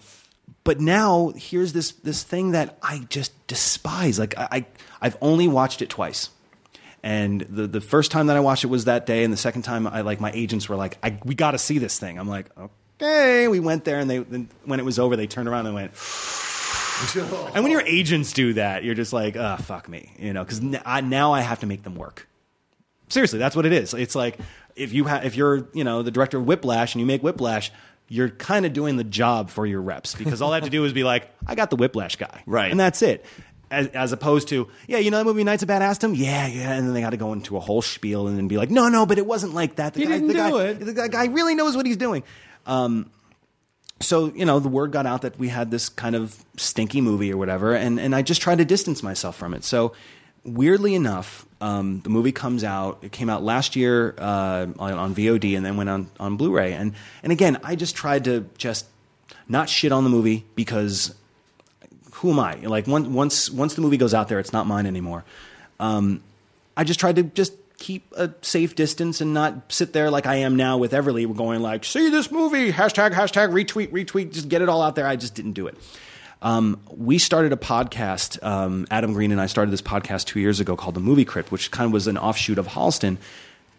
but 0.63 0.79
now 0.79 1.31
here's 1.35 1.73
this 1.73 1.91
this 1.91 2.23
thing 2.23 2.51
that 2.51 2.77
I 2.83 2.99
just 3.09 3.47
despise. 3.47 4.19
Like 4.19 4.37
I, 4.37 4.47
I 4.51 4.65
I've 5.01 5.17
only 5.21 5.47
watched 5.47 5.81
it 5.81 5.89
twice. 5.89 6.29
And 7.01 7.41
the, 7.41 7.65
the 7.65 7.81
first 7.81 8.11
time 8.11 8.27
that 8.27 8.35
I 8.35 8.41
watched 8.41 8.65
it 8.65 8.67
was 8.67 8.85
that 8.85 9.05
day, 9.05 9.23
and 9.23 9.31
the 9.31 9.37
second 9.37 9.61
time 9.61 9.87
I 9.87 10.01
like 10.01 10.19
my 10.19 10.31
agents 10.33 10.67
were 10.67 10.75
like, 10.75 10.97
I, 11.01 11.17
"We 11.23 11.33
got 11.33 11.51
to 11.51 11.57
see 11.57 11.77
this 11.77 11.97
thing." 11.97 12.19
I'm 12.19 12.27
like, 12.27 12.47
"Okay." 12.57 13.47
We 13.47 13.59
went 13.59 13.85
there, 13.85 13.99
and 13.99 14.09
they 14.09 14.19
then 14.19 14.49
when 14.65 14.79
it 14.79 14.85
was 14.85 14.99
over, 14.99 15.15
they 15.15 15.27
turned 15.27 15.47
around 15.47 15.65
and 15.65 15.75
went. 15.75 15.91
and 17.53 17.63
when 17.63 17.71
your 17.71 17.81
agents 17.81 18.33
do 18.33 18.53
that, 18.53 18.83
you're 18.83 18.95
just 18.95 19.13
like, 19.13 19.37
"Ah, 19.37 19.55
fuck 19.57 19.87
me," 19.89 20.11
you 20.19 20.33
know, 20.33 20.43
because 20.43 20.61
now 20.61 21.33
I 21.33 21.41
have 21.41 21.59
to 21.61 21.65
make 21.67 21.83
them 21.83 21.95
work. 21.95 22.27
Seriously, 23.09 23.39
that's 23.39 23.55
what 23.55 23.65
it 23.65 23.73
is. 23.73 23.93
It's 23.93 24.15
like 24.15 24.37
if 24.75 24.93
you 24.93 25.05
ha- 25.05 25.21
if 25.23 25.35
you're 25.35 25.67
you 25.73 25.83
know 25.83 26.03
the 26.03 26.11
director 26.11 26.37
of 26.37 26.45
Whiplash 26.45 26.93
and 26.93 26.99
you 26.99 27.05
make 27.05 27.23
Whiplash, 27.23 27.71
you're 28.07 28.29
kind 28.29 28.65
of 28.65 28.73
doing 28.73 28.97
the 28.97 29.03
job 29.03 29.49
for 29.49 29.65
your 29.65 29.81
reps 29.81 30.15
because 30.15 30.41
all 30.41 30.51
I 30.51 30.55
have 30.55 30.63
to 30.65 30.69
do 30.69 30.83
is 30.85 30.93
be 30.93 31.03
like, 31.03 31.29
I 31.47 31.55
got 31.55 31.69
the 31.69 31.75
Whiplash 31.75 32.15
guy, 32.17 32.43
Right. 32.45 32.71
and 32.71 32.79
that's 32.79 33.01
it. 33.01 33.25
As, 33.71 33.85
as 33.89 34.11
opposed 34.13 34.47
to, 34.47 34.67
yeah, 34.87 34.97
you 34.97 35.11
know 35.11 35.19
that 35.19 35.25
movie 35.25 35.43
Knights 35.43 35.61
of 35.61 35.69
Badassdom? 35.69 36.17
Yeah, 36.17 36.47
yeah, 36.47 36.71
and 36.73 36.87
then 36.87 36.93
they 36.95 37.01
got 37.01 37.11
to 37.11 37.17
go 37.17 37.33
into 37.33 37.55
a 37.55 37.59
whole 37.59 37.83
spiel 37.83 38.27
and 38.27 38.35
then 38.35 38.47
be 38.47 38.57
like, 38.57 38.71
no, 38.71 38.89
no, 38.89 39.05
but 39.05 39.19
it 39.19 39.27
wasn't 39.27 39.53
like 39.53 39.75
that. 39.75 39.93
The 39.93 39.99
He 39.99 40.05
guy, 40.07 40.11
didn't 40.13 40.27
the 40.29 40.33
do 40.33 40.39
guy, 40.39 40.61
it. 40.69 40.79
The 40.95 41.07
guy 41.09 41.25
really 41.27 41.53
knows 41.53 41.77
what 41.77 41.85
he's 41.85 41.97
doing. 41.97 42.23
Um, 42.65 43.11
so 43.99 44.27
you 44.33 44.45
know 44.45 44.59
the 44.59 44.69
word 44.69 44.91
got 44.91 45.05
out 45.05 45.21
that 45.21 45.37
we 45.37 45.49
had 45.49 45.71
this 45.71 45.89
kind 45.89 46.15
of 46.15 46.43
stinky 46.57 47.01
movie 47.01 47.31
or 47.31 47.37
whatever 47.37 47.75
and, 47.75 47.99
and 47.99 48.15
i 48.15 48.21
just 48.21 48.41
tried 48.41 48.57
to 48.57 48.65
distance 48.65 49.03
myself 49.03 49.35
from 49.35 49.53
it. 49.53 49.63
So 49.63 49.93
weirdly 50.45 50.95
enough 50.95 51.45
um, 51.61 51.99
the 52.01 52.09
movie 52.09 52.31
comes 52.31 52.63
out 52.63 52.99
it 53.01 53.11
came 53.11 53.29
out 53.29 53.43
last 53.43 53.75
year 53.75 54.15
uh, 54.17 54.67
on, 54.79 54.93
on 54.93 55.15
vod 55.15 55.55
and 55.55 55.65
then 55.65 55.75
went 55.77 55.89
on, 55.89 56.09
on 56.19 56.37
blu-ray. 56.37 56.73
And, 56.73 56.93
and 57.23 57.31
again 57.31 57.59
i 57.63 57.75
just 57.75 57.95
tried 57.95 58.23
to 58.25 58.49
just 58.57 58.85
not 59.47 59.69
shit 59.69 59.91
on 59.91 60.03
the 60.03 60.09
movie 60.09 60.45
because 60.55 61.13
who 62.13 62.31
am 62.31 62.39
i? 62.39 62.55
Like 62.55 62.87
one, 62.87 63.13
once 63.13 63.49
once 63.49 63.75
the 63.75 63.81
movie 63.81 63.97
goes 63.97 64.13
out 64.13 64.27
there 64.27 64.39
it's 64.39 64.53
not 64.53 64.67
mine 64.67 64.85
anymore. 64.85 65.23
Um, 65.79 66.21
I 66.75 66.83
just 66.83 66.99
tried 66.99 67.15
to 67.17 67.23
just 67.23 67.53
keep 67.79 68.11
a 68.15 68.31
safe 68.41 68.75
distance 68.75 69.21
and 69.21 69.33
not 69.33 69.71
sit 69.71 69.93
there 69.93 70.11
like 70.11 70.25
I 70.25 70.35
am 70.35 70.55
now 70.55 70.77
with 70.77 70.91
Everly. 70.91 71.25
We're 71.25 71.33
going 71.33 71.61
like, 71.61 71.85
see 71.85 72.09
this 72.09 72.31
movie, 72.31 72.71
hashtag, 72.71 73.11
hashtag, 73.11 73.51
retweet, 73.51 73.91
retweet, 73.91 74.33
just 74.33 74.49
get 74.49 74.61
it 74.61 74.69
all 74.69 74.81
out 74.81 74.95
there. 74.95 75.07
I 75.07 75.15
just 75.15 75.33
didn't 75.35 75.53
do 75.53 75.67
it. 75.67 75.75
Um, 76.41 76.79
we 76.89 77.17
started 77.17 77.51
a 77.51 77.57
podcast. 77.57 78.41
Um, 78.43 78.87
Adam 78.91 79.13
Green 79.13 79.31
and 79.31 79.41
I 79.41 79.47
started 79.47 79.71
this 79.71 79.81
podcast 79.81 80.25
two 80.25 80.39
years 80.39 80.59
ago 80.59 80.75
called 80.75 80.95
The 80.95 81.01
Movie 81.01 81.25
Crypt, 81.25 81.51
which 81.51 81.71
kind 81.71 81.87
of 81.87 81.91
was 81.93 82.07
an 82.07 82.17
offshoot 82.17 82.57
of 82.57 82.67
Holliston. 82.67 83.17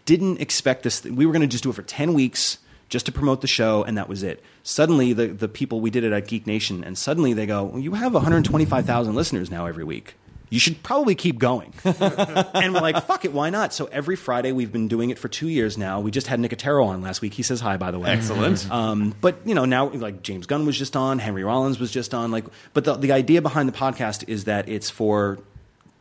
Didn't 0.04 0.40
expect 0.40 0.82
this. 0.82 1.04
We 1.04 1.26
were 1.26 1.32
going 1.32 1.42
to 1.42 1.48
just 1.48 1.62
do 1.62 1.70
it 1.70 1.74
for 1.74 1.82
10 1.82 2.14
weeks 2.14 2.58
just 2.88 3.06
to 3.06 3.12
promote 3.12 3.40
the 3.40 3.46
show, 3.46 3.84
and 3.84 3.96
that 3.96 4.08
was 4.08 4.22
it. 4.22 4.42
Suddenly, 4.62 5.12
the, 5.12 5.28
the 5.28 5.48
people, 5.48 5.80
we 5.80 5.90
did 5.90 6.04
it 6.04 6.12
at 6.12 6.26
Geek 6.26 6.46
Nation, 6.46 6.82
and 6.82 6.98
suddenly 6.98 7.32
they 7.32 7.46
go, 7.46 7.64
well, 7.64 7.78
You 7.78 7.92
have 7.94 8.12
125,000 8.12 9.14
listeners 9.14 9.50
now 9.50 9.66
every 9.66 9.84
week. 9.84 10.16
You 10.50 10.58
should 10.58 10.82
probably 10.82 11.14
keep 11.14 11.38
going. 11.38 11.72
and 11.84 12.74
we're 12.74 12.80
like, 12.80 13.04
fuck 13.04 13.24
it, 13.24 13.32
why 13.32 13.50
not? 13.50 13.72
So 13.72 13.86
every 13.86 14.16
Friday, 14.16 14.50
we've 14.52 14.72
been 14.72 14.88
doing 14.88 15.10
it 15.10 15.18
for 15.18 15.28
two 15.28 15.48
years 15.48 15.78
now. 15.78 16.00
We 16.00 16.10
just 16.10 16.26
had 16.26 16.40
Nicotero 16.40 16.84
on 16.86 17.00
last 17.02 17.22
week. 17.22 17.34
He 17.34 17.42
says 17.42 17.60
hi, 17.60 17.76
by 17.76 17.92
the 17.92 17.98
way. 17.98 18.10
Excellent. 18.10 18.70
Um, 18.70 19.14
but 19.20 19.36
you 19.46 19.54
know 19.54 19.64
now, 19.64 19.88
like 19.88 20.22
James 20.22 20.46
Gunn 20.46 20.66
was 20.66 20.76
just 20.76 20.96
on, 20.96 21.20
Henry 21.20 21.44
Rollins 21.44 21.78
was 21.78 21.90
just 21.90 22.12
on. 22.12 22.30
Like, 22.30 22.44
but 22.74 22.84
the 22.84 22.96
the 22.96 23.12
idea 23.12 23.40
behind 23.40 23.68
the 23.68 23.72
podcast 23.72 24.28
is 24.28 24.44
that 24.44 24.68
it's 24.68 24.90
for 24.90 25.38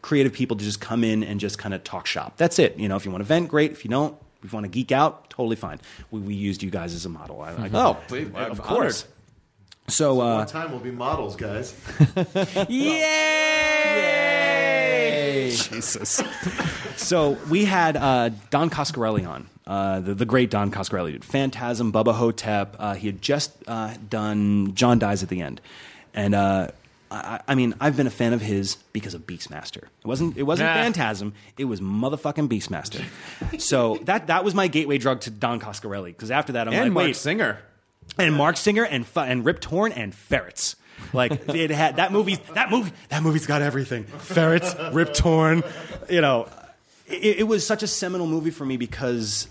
creative 0.02 0.34
people 0.34 0.58
to 0.58 0.64
just 0.64 0.82
come 0.82 1.04
in 1.04 1.24
and 1.24 1.40
just 1.40 1.58
kind 1.58 1.74
of 1.74 1.84
talk 1.84 2.08
shop. 2.08 2.38
That's 2.38 2.58
it. 2.58 2.78
You 2.78 2.88
know, 2.90 2.96
if 2.96 3.06
you 3.06 3.12
want 3.12 3.22
to 3.22 3.28
vent, 3.28 3.50
great. 3.50 3.72
If 3.72 3.84
you 3.86 3.92
don't, 3.92 4.16
if 4.44 4.52
you 4.52 4.56
want 4.56 4.64
to 4.66 4.70
geek 4.70 4.92
out, 4.92 5.30
totally 5.30 5.58
fine. 5.58 5.80
We, 6.10 6.22
we 6.22 6.34
used 6.34 6.64
you 6.64 6.70
guys 6.72 6.94
as 6.94 7.06
a 7.06 7.10
model. 7.10 7.42
I, 7.42 7.52
I, 7.52 7.70
Oh, 7.74 7.98
please, 8.08 8.30
I'm 8.36 8.52
of 8.52 8.62
course. 8.62 9.06
So, 9.90 10.22
uh, 10.22 10.36
One 10.38 10.48
time 10.48 10.72
we'll 10.72 10.80
be 10.80 10.92
models, 10.92 11.36
guys. 11.36 11.74
Yay! 14.20 15.50
Jesus. 15.72 16.22
so 16.96 17.32
we 17.50 17.66
had 17.66 17.98
uh, 17.98 18.30
Don 18.50 18.70
Coscarelli 18.70 19.28
on, 19.28 19.48
uh, 19.68 20.00
the, 20.00 20.14
the 20.14 20.26
great 20.26 20.50
Don 20.52 20.72
Coscarelli, 20.72 21.12
did 21.14 21.26
Phantasm, 21.26 21.92
Bubba 21.92 22.14
Ho-Tep. 22.14 22.76
Uh, 22.80 22.94
he 22.96 23.08
had 23.08 23.22
just 23.22 23.52
uh, 23.68 23.94
done 24.10 24.74
John 24.76 25.00
Dies 25.00 25.24
at 25.24 25.30
the 25.30 25.42
End, 25.42 25.60
and 26.14 26.36
uh, 26.36 26.68
I, 27.12 27.40
I 27.48 27.56
mean, 27.56 27.74
I've 27.82 27.98
been 27.98 28.08
a 28.08 28.12
fan 28.12 28.34
of 28.34 28.42
his 28.42 28.76
because 28.94 29.14
of 29.16 29.26
Beastmaster. 29.26 29.84
It 29.84 30.06
wasn't 30.06 30.38
it 30.38 30.44
wasn't 30.44 30.70
Nah. 30.70 30.76
Phantasm. 30.76 31.34
It 31.58 31.66
was 31.66 31.82
motherfucking 31.82 32.48
Beastmaster. 32.48 33.04
so 33.60 33.98
that 34.04 34.28
that 34.28 34.44
was 34.44 34.54
my 34.54 34.68
gateway 34.68 34.98
drug 35.00 35.22
to 35.22 35.32
Don 35.32 35.60
Coscarelli. 35.60 36.08
Because 36.08 36.30
after 36.32 36.54
that, 36.54 36.68
I'm 36.68 36.74
and 36.74 36.84
like, 36.84 36.92
Marc 36.92 37.06
wait, 37.08 37.16
Singer. 37.16 37.60
And 38.18 38.36
Marc 38.36 38.58
Singer 38.58 38.84
and 38.84 39.06
and 39.16 39.46
Rip 39.46 39.60
Torn 39.60 39.92
and 39.92 40.14
ferrets. 40.14 40.76
Like 41.14 41.50
it 41.50 41.72
had 41.72 41.98
that 41.98 42.12
movie. 42.12 42.36
That 42.54 42.70
movie. 42.70 42.92
That 43.10 43.24
movie's 43.24 43.48
got 43.48 43.62
everything. 43.62 44.04
Ferrets, 44.04 44.76
Rip 44.92 45.14
Torn. 45.14 45.64
You 46.10 46.22
know, 46.22 46.50
it, 47.08 47.40
it 47.40 47.48
was 47.48 47.66
such 47.66 47.84
a 47.84 47.88
seminal 47.88 48.28
movie 48.28 48.52
for 48.52 48.66
me 48.66 48.78
because 48.78 49.48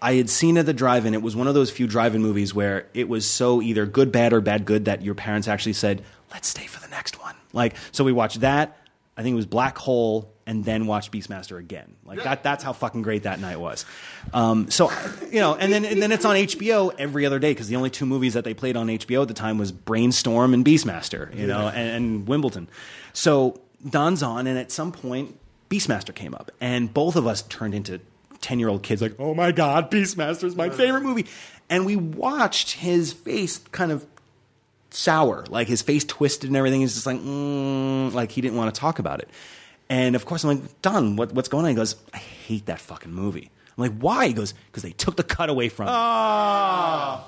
I 0.00 0.14
had 0.14 0.30
seen 0.30 0.58
at 0.58 0.66
the 0.66 0.72
drive-in. 0.72 1.14
It 1.14 1.22
was 1.22 1.36
one 1.36 1.46
of 1.46 1.54
those 1.54 1.70
few 1.70 1.86
drive-in 1.86 2.22
movies 2.22 2.54
where 2.54 2.86
it 2.94 3.08
was 3.08 3.28
so 3.28 3.62
either 3.62 3.86
good, 3.86 4.12
bad, 4.12 4.32
or 4.32 4.40
bad 4.40 4.64
good 4.64 4.86
that 4.86 5.02
your 5.02 5.14
parents 5.14 5.48
actually 5.48 5.74
said, 5.74 6.02
"Let's 6.30 6.48
stay 6.48 6.66
for 6.66 6.80
the 6.80 6.88
next 6.88 7.20
one." 7.20 7.34
Like 7.52 7.74
so, 7.90 8.04
we 8.04 8.12
watched 8.12 8.40
that. 8.40 8.78
I 9.16 9.22
think 9.22 9.34
it 9.34 9.36
was 9.36 9.46
Black 9.46 9.76
Hole, 9.78 10.31
and 10.46 10.64
then 10.64 10.86
watch 10.86 11.10
Beastmaster 11.10 11.58
again. 11.58 11.94
Like 12.04 12.22
that. 12.24 12.42
That's 12.42 12.64
how 12.64 12.72
fucking 12.72 13.02
great 13.02 13.24
that 13.24 13.40
night 13.40 13.58
was. 13.58 13.84
Um, 14.32 14.70
so, 14.70 14.90
you 15.30 15.40
know, 15.40 15.54
and 15.54 15.72
then 15.72 15.84
and 15.84 16.02
then 16.02 16.12
it's 16.12 16.24
on 16.24 16.36
HBO 16.36 16.94
every 16.98 17.26
other 17.26 17.38
day 17.38 17.52
because 17.52 17.68
the 17.68 17.76
only 17.76 17.90
two 17.90 18.06
movies 18.06 18.34
that 18.34 18.44
they 18.44 18.54
played 18.54 18.76
on 18.76 18.88
HBO 18.88 19.22
at 19.22 19.28
the 19.28 19.34
time 19.34 19.58
was 19.58 19.72
Brainstorm 19.72 20.54
and 20.54 20.64
Beastmaster. 20.64 21.36
You 21.36 21.46
know, 21.46 21.68
and, 21.68 21.90
and 21.90 22.28
Wimbledon. 22.28 22.68
So 23.12 23.60
Don's 23.88 24.22
on, 24.22 24.46
and 24.46 24.58
at 24.58 24.70
some 24.72 24.92
point, 24.92 25.38
Beastmaster 25.70 26.14
came 26.14 26.34
up, 26.34 26.50
and 26.60 26.92
both 26.92 27.16
of 27.16 27.26
us 27.26 27.42
turned 27.42 27.74
into 27.74 28.00
ten-year-old 28.40 28.82
kids. 28.82 29.00
Like, 29.02 29.14
oh 29.18 29.34
my 29.34 29.52
god, 29.52 29.90
Beastmaster 29.90 30.44
is 30.44 30.56
my 30.56 30.70
favorite 30.70 31.02
movie, 31.02 31.26
and 31.70 31.86
we 31.86 31.96
watched 31.96 32.72
his 32.72 33.12
face 33.12 33.58
kind 33.58 33.92
of 33.92 34.06
sour, 34.90 35.44
like 35.48 35.68
his 35.68 35.82
face 35.82 36.04
twisted 36.04 36.50
and 36.50 36.56
everything. 36.56 36.80
He's 36.80 36.94
just 36.94 37.06
like, 37.06 37.18
mm, 37.18 38.12
like 38.12 38.30
he 38.30 38.40
didn't 38.40 38.56
want 38.56 38.74
to 38.74 38.80
talk 38.80 38.98
about 38.98 39.20
it. 39.20 39.28
And 39.92 40.16
of 40.16 40.24
course, 40.24 40.42
I'm 40.42 40.58
like, 40.58 40.80
Don, 40.80 41.16
what, 41.16 41.32
what's 41.34 41.50
going 41.50 41.66
on? 41.66 41.68
He 41.68 41.74
goes, 41.74 41.96
I 42.14 42.16
hate 42.16 42.64
that 42.64 42.80
fucking 42.80 43.12
movie. 43.12 43.50
I'm 43.76 43.82
like, 43.82 43.98
why? 43.98 44.28
He 44.28 44.32
goes, 44.32 44.54
because 44.68 44.82
they 44.82 44.92
took 44.92 45.16
the 45.16 45.22
cut 45.22 45.50
away 45.50 45.68
from 45.68 45.86
it. 45.86 47.24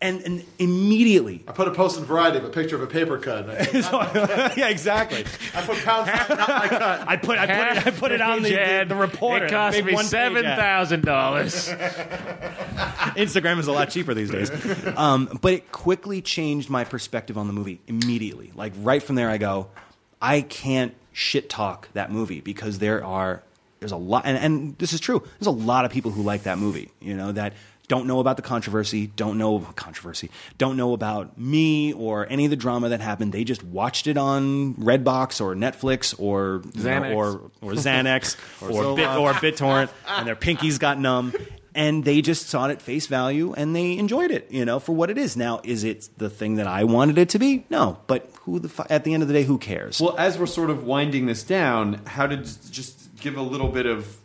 And, 0.00 0.20
and 0.20 0.44
immediately, 0.60 1.42
I 1.48 1.50
put 1.50 1.66
a 1.66 1.72
post 1.72 1.98
in 1.98 2.04
Variety 2.04 2.38
of 2.38 2.44
a 2.44 2.50
picture 2.50 2.76
of 2.76 2.82
a 2.82 2.86
paper 2.86 3.18
cut. 3.18 3.48
and 3.48 3.84
I, 3.84 4.52
yeah, 4.56 4.68
exactly. 4.68 5.24
I 5.56 5.62
put 5.62 5.84
pound 5.84 6.06
sign, 6.06 6.38
not 6.38 6.48
my 6.48 6.68
cut. 6.68 7.08
I 7.08 7.16
put, 7.16 7.36
I 7.36 7.46
put, 7.46 7.76
it, 7.78 7.86
I 7.88 7.90
put 7.90 8.12
it 8.12 8.20
on 8.20 8.42
the, 8.44 8.50
the, 8.50 8.84
the 8.90 8.94
reporter. 8.94 9.46
It 9.46 9.50
cost 9.50 9.76
Big 9.76 9.86
me 9.86 9.94
one-page 9.94 10.14
ad. 10.14 10.34
seven 10.34 10.44
thousand 10.44 11.04
dollars. 11.04 11.68
Instagram 13.16 13.58
is 13.58 13.66
a 13.66 13.72
lot 13.72 13.90
cheaper 13.90 14.14
these 14.14 14.30
days. 14.30 14.52
Um, 14.96 15.36
but 15.42 15.52
it 15.52 15.72
quickly 15.72 16.22
changed 16.22 16.70
my 16.70 16.84
perspective 16.84 17.36
on 17.36 17.48
the 17.48 17.52
movie 17.52 17.80
immediately. 17.88 18.52
Like 18.54 18.74
right 18.76 19.02
from 19.02 19.16
there, 19.16 19.28
I 19.28 19.38
go, 19.38 19.66
I 20.22 20.42
can't 20.42 20.94
shit 21.18 21.50
talk 21.50 21.88
that 21.94 22.12
movie 22.12 22.40
because 22.40 22.78
there 22.78 23.04
are 23.04 23.42
there's 23.80 23.92
a 23.92 23.96
lot, 23.96 24.22
and, 24.24 24.36
and 24.36 24.78
this 24.78 24.92
is 24.92 25.00
true. 25.00 25.22
There's 25.38 25.46
a 25.46 25.50
lot 25.50 25.84
of 25.84 25.92
people 25.92 26.10
who 26.10 26.22
like 26.22 26.44
that 26.44 26.58
movie. 26.58 26.90
You 27.00 27.16
know 27.16 27.32
that 27.32 27.54
don't 27.88 28.06
know 28.06 28.20
about 28.20 28.36
the 28.36 28.42
controversy, 28.42 29.06
don't 29.06 29.38
know 29.38 29.60
controversy, 29.76 30.30
don't 30.58 30.76
know 30.76 30.92
about 30.92 31.38
me 31.38 31.92
or 31.92 32.26
any 32.28 32.44
of 32.44 32.50
the 32.50 32.56
drama 32.56 32.90
that 32.90 33.00
happened. 33.00 33.32
They 33.32 33.44
just 33.44 33.62
watched 33.64 34.06
it 34.06 34.16
on 34.16 34.74
Redbox 34.74 35.40
or 35.40 35.54
Netflix 35.54 36.14
or 36.18 36.62
you 36.74 36.82
know, 36.82 36.90
Xanax. 36.90 37.14
or 37.14 37.50
or 37.62 37.72
Xanax 37.72 38.36
or 38.62 38.96
Bit 38.96 39.08
or 39.08 39.32
BitTorrent, 39.32 39.90
and 40.06 40.26
their 40.26 40.36
pinkies 40.36 40.78
got 40.78 40.98
numb. 40.98 41.32
And 41.74 42.04
they 42.04 42.22
just 42.22 42.48
saw 42.48 42.66
it 42.68 42.72
at 42.72 42.82
face 42.82 43.06
value, 43.06 43.52
and 43.56 43.76
they 43.76 43.96
enjoyed 43.98 44.30
it, 44.30 44.50
you 44.50 44.64
know, 44.64 44.80
for 44.80 44.94
what 44.94 45.10
it 45.10 45.18
is. 45.18 45.36
Now, 45.36 45.60
is 45.62 45.84
it 45.84 46.08
the 46.18 46.30
thing 46.30 46.56
that 46.56 46.66
I 46.66 46.84
wanted 46.84 47.18
it 47.18 47.28
to 47.30 47.38
be? 47.38 47.64
No, 47.70 47.98
but 48.06 48.30
who 48.40 48.58
the 48.58 48.68
fu- 48.68 48.84
at 48.90 49.04
the 49.04 49.12
end 49.14 49.22
of 49.22 49.28
the 49.28 49.34
day, 49.34 49.44
who 49.44 49.58
cares? 49.58 50.00
Well, 50.00 50.16
as 50.18 50.38
we're 50.38 50.46
sort 50.46 50.70
of 50.70 50.84
winding 50.84 51.26
this 51.26 51.42
down, 51.44 52.00
how 52.06 52.26
did 52.26 52.44
just 52.70 53.14
give 53.20 53.36
a 53.36 53.42
little 53.42 53.68
bit 53.68 53.86
of 53.86 54.16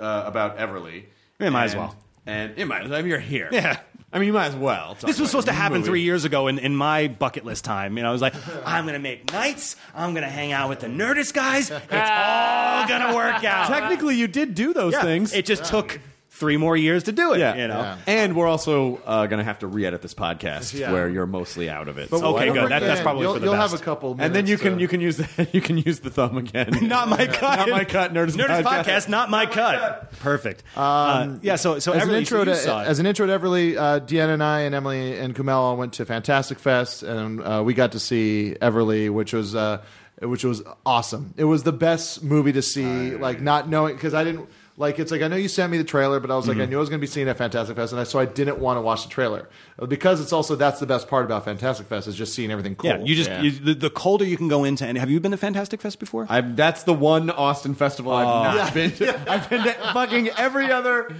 uh, 0.00 0.22
about 0.26 0.58
Everly? 0.58 1.04
Yeah, 1.38 1.50
might 1.50 1.64
as 1.64 1.76
well. 1.76 1.96
And 2.24 2.54
it 2.56 2.66
might. 2.66 2.84
I 2.84 2.88
mean, 2.88 3.06
you're 3.08 3.18
here. 3.18 3.48
Yeah. 3.50 3.80
I 4.14 4.18
mean, 4.18 4.26
you 4.28 4.32
might 4.34 4.46
as 4.48 4.56
well. 4.56 4.94
This 5.00 5.18
was 5.18 5.30
supposed 5.30 5.46
to 5.48 5.52
happen 5.54 5.78
movie. 5.78 5.88
three 5.88 6.02
years 6.02 6.24
ago 6.26 6.46
in, 6.46 6.58
in 6.58 6.76
my 6.76 7.08
bucket 7.08 7.44
list 7.46 7.64
time. 7.64 7.96
You 7.96 8.02
know, 8.02 8.10
I 8.10 8.12
was 8.12 8.20
like, 8.22 8.34
I'm 8.66 8.84
going 8.84 8.92
to 8.94 9.00
make 9.00 9.32
Knights. 9.32 9.74
I'm 9.94 10.12
going 10.12 10.22
to 10.22 10.30
hang 10.30 10.52
out 10.52 10.68
with 10.68 10.80
the 10.80 10.86
Nerdist 10.86 11.32
guys. 11.34 11.70
It's 11.70 11.80
all 11.90 12.86
going 12.86 13.08
to 13.08 13.14
work 13.16 13.42
out. 13.42 13.68
Technically, 13.68 14.16
you 14.16 14.28
did 14.28 14.54
do 14.54 14.72
those 14.74 14.92
Yeah. 14.92 15.02
things. 15.02 15.32
It 15.32 15.46
just 15.46 15.64
took 15.64 15.98
three 16.42 16.56
more 16.56 16.76
years 16.76 17.04
to 17.04 17.12
do 17.12 17.34
it. 17.34 17.38
yeah, 17.38 17.54
You 17.54 17.68
know. 17.68 17.78
Yeah. 17.78 17.96
And 18.08 18.34
we're 18.34 18.48
also 18.48 18.96
uh, 19.06 19.26
going 19.26 19.38
to 19.38 19.44
have 19.44 19.60
to 19.60 19.68
re-edit 19.68 20.02
this 20.02 20.12
podcast 20.12 20.74
Yeah. 20.76 20.90
where 20.90 21.08
you're 21.08 21.24
mostly 21.26 21.70
out 21.70 21.86
of 21.86 21.98
it. 21.98 22.10
But 22.10 22.18
So- 22.18 22.32
we'll- 22.32 22.36
Okay, 22.42 22.50
good. 22.52 22.68
That- 22.68 22.82
that's 22.82 23.00
probably 23.00 23.22
you'll, 23.22 23.34
for 23.34 23.38
the 23.38 23.46
You'll 23.46 23.54
best. 23.54 23.70
have 23.70 23.80
a 23.80 23.84
couple. 23.84 24.16
and 24.18 24.34
then 24.34 24.48
you 24.48 24.58
can 24.58 24.74
to- 24.74 24.80
you 24.80 24.88
can 24.88 25.00
use 25.00 25.18
the, 25.18 25.48
you 25.52 25.60
can 25.60 25.78
use 25.78 26.00
the 26.00 26.10
thumb 26.10 26.36
again. 26.36 26.70
Not 26.82 27.08
my 27.08 27.26
cut. 27.26 27.58
Not 27.60 27.68
my 27.68 27.84
cut. 27.84 28.12
Nerdist, 28.12 28.32
Nerdist 28.36 28.62
podcast. 28.64 28.84
podcast, 28.84 29.08
not 29.08 29.30
my 29.30 29.46
cut. 29.46 30.10
Perfect. 30.18 30.64
uh, 30.76 31.36
yeah. 31.42 31.54
So 31.54 31.78
so 31.78 31.92
as 31.92 32.02
an 32.02 32.08
Everly, 32.08 32.18
intro 32.18 32.38
so 32.44 32.50
you 32.50 32.56
to 32.56 32.56
saw 32.56 32.82
it. 32.82 32.86
as 32.88 32.98
an 32.98 33.06
intro 33.06 33.26
to 33.28 33.38
Everly, 33.38 33.76
uh, 33.76 34.00
Deanna 34.00 34.34
and 34.34 34.42
I 34.42 34.60
and 34.62 34.74
Emily 34.74 35.16
and 35.18 35.34
Kumail 35.36 35.54
all 35.56 35.76
went 35.76 35.92
to 35.94 36.04
Fantastic 36.04 36.58
Fest, 36.58 37.04
and 37.04 37.40
uh, 37.40 37.62
we 37.64 37.72
got 37.74 37.92
to 37.92 38.00
see 38.00 38.56
Everly, 38.60 39.08
which 39.10 39.32
was 39.32 39.54
uh, 39.54 39.78
which 40.20 40.44
was 40.44 40.62
awesome. 40.84 41.34
It 41.36 41.44
was 41.44 41.62
the 41.62 41.72
best 41.72 42.22
movie 42.24 42.52
to 42.52 42.62
see, 42.62 43.14
like 43.16 43.40
not 43.40 43.68
knowing 43.68 43.94
because 43.94 44.12
I 44.14 44.24
didn't. 44.24 44.48
Like 44.78 44.98
it's 44.98 45.12
like 45.12 45.20
I 45.20 45.28
know 45.28 45.36
you 45.36 45.48
sent 45.48 45.70
me 45.70 45.76
the 45.78 45.84
trailer, 45.84 46.18
but 46.18 46.30
I 46.30 46.36
was 46.36 46.48
like 46.48 46.54
Mm-hmm. 46.56 46.62
I 46.62 46.66
knew 46.66 46.76
I 46.76 46.80
was 46.80 46.88
going 46.88 46.98
to 46.98 47.02
be 47.02 47.06
seeing 47.06 47.26
it 47.26 47.30
at 47.30 47.36
Fantastic 47.36 47.76
Fest, 47.76 47.92
and 47.92 48.00
I, 48.00 48.04
so 48.04 48.18
I 48.18 48.24
didn't 48.24 48.58
want 48.58 48.78
to 48.78 48.80
watch 48.80 49.02
the 49.04 49.10
trailer 49.10 49.48
because 49.86 50.20
it's 50.20 50.32
also 50.32 50.56
that's 50.56 50.80
the 50.80 50.86
best 50.86 51.08
part 51.08 51.24
about 51.26 51.44
Fantastic 51.44 51.86
Fest 51.88 52.08
is 52.08 52.16
just 52.16 52.34
seeing 52.34 52.50
everything 52.50 52.74
cool. 52.76 52.88
yeah, 52.90 52.98
you 52.98 53.14
just 53.14 53.28
Yeah. 53.28 53.42
You, 53.42 53.50
the, 53.50 53.74
the 53.74 53.90
colder 53.90 54.24
you 54.24 54.36
can 54.38 54.48
go 54.48 54.64
into. 54.64 54.86
And 54.86 54.96
have 54.96 55.10
you 55.10 55.20
been 55.20 55.32
to 55.32 55.36
Fantastic 55.36 55.80
Fest 55.82 55.98
before? 55.98 56.26
I, 56.30 56.40
that's 56.40 56.84
the 56.84 56.94
one 56.94 57.28
Austin 57.30 57.74
festival 57.74 58.12
I've 58.12 58.26
Oh. 58.26 58.56
not 58.58 58.72
been 58.74 58.92
to. 58.92 59.30
I've 59.30 59.48
been 59.50 59.62
to 59.64 59.72
fucking 59.92 60.30
every 60.38 60.70
other 60.72 61.14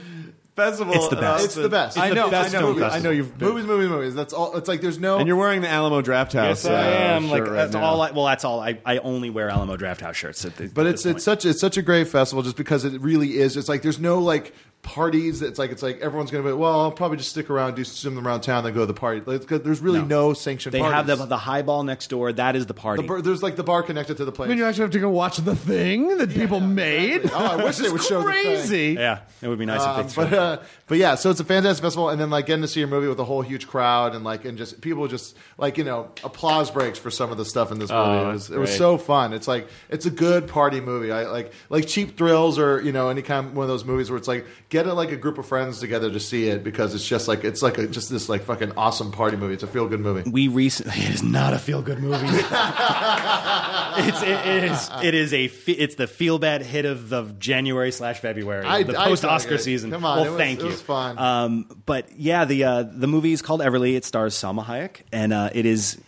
festival. 0.54 0.94
It's 0.94 1.08
the 1.08 1.16
best. 1.16 1.44
it's 1.44 1.54
the 1.54 1.68
best. 1.68 1.98
I 1.98 2.08
the 2.10 2.14
know. 2.14 2.30
best 2.30 2.54
I 2.54 2.60
know. 2.60 2.74
film 2.74 2.90
I 2.90 2.98
know 2.98 3.10
you've 3.10 3.36
been. 3.38 3.48
movies, 3.48 3.66
movies, 3.66 3.88
movies. 3.88 4.14
That's 4.14 4.32
all. 4.32 4.56
It's 4.56 4.68
like 4.68 4.80
there's 4.80 4.98
no. 4.98 5.18
And 5.18 5.26
you're 5.26 5.36
wearing 5.36 5.62
the 5.62 5.68
Alamo 5.68 6.02
Draft 6.02 6.32
House. 6.32 6.64
Yes, 6.64 6.66
I 6.66 6.74
uh, 6.74 7.16
am. 7.16 7.30
Like 7.30 7.44
right 7.44 7.52
that's 7.52 7.72
now. 7.74 7.82
all. 7.82 8.00
I, 8.00 8.10
well, 8.10 8.26
that's 8.26 8.44
all. 8.44 8.60
I, 8.60 8.78
I 8.84 8.98
only 8.98 9.30
wear 9.30 9.48
Alamo 9.48 9.76
Drafthouse 9.76 10.14
shirts. 10.14 10.44
At 10.44 10.56
the, 10.56 10.68
But 10.68 10.86
at 10.86 10.94
it's 10.94 11.02
this 11.04 11.16
it's 11.16 11.24
such 11.24 11.44
it's 11.46 11.60
such 11.60 11.76
a 11.76 11.82
great 11.82 12.08
festival 12.08 12.42
just 12.42 12.56
because 12.56 12.84
it 12.84 13.00
really 13.00 13.38
is. 13.38 13.56
It's 13.56 13.68
like 13.68 13.82
there's 13.82 14.00
no 14.00 14.18
like 14.18 14.54
parties. 14.82 15.42
It's 15.42 15.58
like 15.58 15.70
it's 15.70 15.82
like 15.82 16.00
everyone's 16.00 16.30
gonna 16.30 16.44
be 16.44 16.52
well. 16.52 16.80
I'll 16.80 16.90
probably 16.92 17.16
just 17.16 17.30
stick 17.30 17.48
around, 17.50 17.74
do 17.76 17.84
something 17.84 18.24
around 18.24 18.40
town, 18.40 18.64
then 18.64 18.74
go 18.74 18.80
to 18.80 18.86
the 18.86 18.94
party. 18.94 19.22
Like, 19.24 19.46
'cause 19.46 19.60
there's 19.62 19.80
really 19.80 20.02
no, 20.02 20.32
sanctioned. 20.32 20.72
They 20.74 20.80
have 20.80 21.06
the 21.06 21.16
the 21.16 21.36
highball 21.36 21.82
next 21.84 22.08
door. 22.08 22.32
That 22.32 22.56
is 22.56 22.66
the 22.66 22.74
party. 22.74 23.02
The 23.02 23.08
bar, 23.08 23.22
there's 23.22 23.42
like 23.42 23.56
the 23.56 23.62
bar 23.62 23.82
connected 23.82 24.16
to 24.18 24.24
the 24.24 24.32
place. 24.32 24.46
I 24.46 24.50
mean, 24.50 24.58
you 24.58 24.64
actually 24.64 24.82
have 24.82 24.90
to 24.92 24.98
go 24.98 25.08
watch 25.10 25.36
the 25.38 25.54
thing 25.56 26.18
that 26.18 26.30
people 26.30 26.60
made. 26.60 27.30
Oh, 27.32 27.36
I 27.36 27.64
wish 27.64 27.76
they 27.76 27.90
would 27.90 28.02
show 28.02 28.22
the 28.22 28.32
thing. 28.32 28.42
crazy. 28.44 28.96
yeah, 28.98 29.20
it 29.40 29.48
would 29.48 29.58
be 29.58 29.66
nice 29.66 29.80
Um, 29.82 30.00
if 30.00 30.14
they. 30.14 30.24
but 30.24 30.32
uh, 30.34 30.58
but 30.88 30.98
yeah, 30.98 31.14
so 31.14 31.30
it's 31.30 31.40
a 31.40 31.44
fantastic 31.44 31.82
festival, 31.82 32.08
and 32.08 32.20
then 32.20 32.30
like 32.30 32.46
getting 32.46 32.62
to 32.62 32.68
see 32.68 32.82
a 32.82 32.86
movie 32.86 33.06
with 33.08 33.18
a 33.20 33.24
whole 33.24 33.42
huge 33.42 33.68
crowd, 33.68 34.14
and 34.14 34.24
like 34.24 34.44
and 34.44 34.58
just 34.58 34.80
people 34.80 35.06
just 35.08 35.36
like 35.58 35.78
you 35.78 35.84
know 35.84 36.10
applause 36.24 36.70
breaks 36.70 36.98
for 36.98 37.10
some 37.10 37.30
of 37.30 37.38
the 37.38 37.44
stuff 37.44 37.70
in 37.70 37.78
this 37.78 37.90
movie. 37.90 38.02
Oh, 38.02 38.30
it 38.30 38.32
was 38.32 38.50
it 38.50 38.58
was 38.58 38.76
so 38.76 38.98
fun. 38.98 39.32
It's 39.32 39.46
like 39.48 39.68
it's 39.90 40.06
a 40.06 40.10
good 40.10 40.48
party 40.48 40.80
movie. 40.80 41.12
I 41.12 41.26
like 41.28 41.52
like 41.70 41.86
cheap 41.86 42.16
thrills 42.18 42.58
or 42.58 42.80
you 42.82 42.90
know 42.92 43.08
any 43.08 43.22
kind 43.22 43.46
of 43.46 43.56
one 43.56 43.64
of 43.64 43.68
those 43.68 43.84
movies 43.84 44.10
where 44.10 44.18
it's 44.18 44.28
like 44.28 44.44
get 44.72 44.86
a, 44.86 44.94
like 44.94 45.12
a 45.12 45.16
group 45.18 45.36
of 45.36 45.44
friends 45.44 45.78
together 45.80 46.10
to 46.10 46.18
see 46.18 46.48
it 46.48 46.64
because 46.64 46.94
it's 46.94 47.06
just 47.06 47.28
like 47.28 47.44
it's 47.44 47.60
like 47.60 47.76
a, 47.76 47.86
just 47.86 48.08
this 48.08 48.30
like 48.30 48.42
fucking 48.42 48.72
awesome 48.74 49.12
party 49.12 49.36
movie. 49.36 49.52
It's 49.52 49.62
a 49.62 49.66
feel 49.66 49.86
good 49.86 50.00
movie. 50.00 50.28
we 50.30 50.48
recently 50.48 50.94
it 51.04 51.10
is 51.10 51.22
not 51.22 51.52
a 51.52 51.58
feel 51.58 51.82
good 51.82 51.98
movie. 51.98 52.26
it's 52.26 54.22
it, 54.22 54.46
it 54.46 54.64
is 54.64 54.90
it 55.02 55.14
is 55.14 55.32
a 55.34 55.48
fe- 55.48 55.72
it's 55.72 55.94
the 55.96 56.06
feel 56.06 56.38
bad 56.38 56.62
hit 56.62 56.86
of, 56.86 57.12
of 57.12 57.38
January 57.38 57.92
slash 57.92 58.18
February 58.20 58.64
I- 58.64 58.82
the 58.82 58.98
I 58.98 59.08
post 59.08 59.22
dug 59.22 59.32
Oscar 59.32 59.54
it. 59.56 59.60
season. 59.60 59.90
Come 59.90 60.04
on, 60.06 60.16
well, 60.16 60.26
it 60.26 60.30
was- 60.30 60.38
thank 60.38 60.60
it 60.60 60.62
you. 60.64 60.68
was 60.70 60.80
fun. 60.80 61.18
Um, 61.18 61.82
but 61.84 62.10
yeah, 62.16 62.46
the 62.46 62.64
uh, 62.64 62.82
the 62.84 63.06
movie 63.06 63.32
is 63.32 63.42
called 63.42 63.60
Everly. 63.60 63.94
It 63.94 64.06
stars 64.06 64.34
Salma 64.34 64.64
Hayek, 64.64 65.02
and 65.12 65.32
uh, 65.34 65.50
it 65.52 65.66
is. 65.66 66.00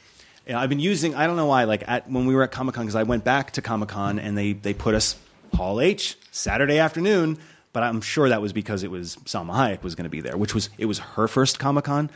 I've 0.48 0.68
been 0.70 0.80
using. 0.80 1.14
I 1.14 1.26
don't 1.26 1.36
know 1.36 1.46
why. 1.46 1.64
Like 1.64 1.84
at 1.86 2.10
when 2.10 2.24
we 2.26 2.34
were 2.34 2.42
at 2.42 2.50
Comic 2.52 2.74
Con, 2.74 2.84
because 2.86 2.96
I 2.96 3.02
went 3.02 3.24
back 3.24 3.52
to 3.52 3.62
Comic 3.62 3.90
Con 3.90 4.18
and 4.18 4.36
they 4.38 4.52
they 4.54 4.72
put 4.74 4.94
us 4.94 5.16
Hall 5.54 5.80
H 5.80 6.16
Saturday 6.30 6.78
afternoon. 6.78 7.38
But 7.74 7.82
I'm 7.82 8.00
sure 8.00 8.30
that 8.30 8.40
was 8.40 8.54
because 8.54 8.84
it 8.84 8.90
was 8.90 9.16
Salma 9.24 9.52
Hayek 9.52 9.82
was 9.82 9.94
going 9.94 10.04
to 10.04 10.10
be 10.10 10.22
there, 10.22 10.38
which 10.38 10.54
was 10.54 10.70
it 10.78 10.86
was 10.86 11.00
her 11.00 11.28
first 11.28 11.58
Comic 11.58 11.84
Con. 11.84 12.10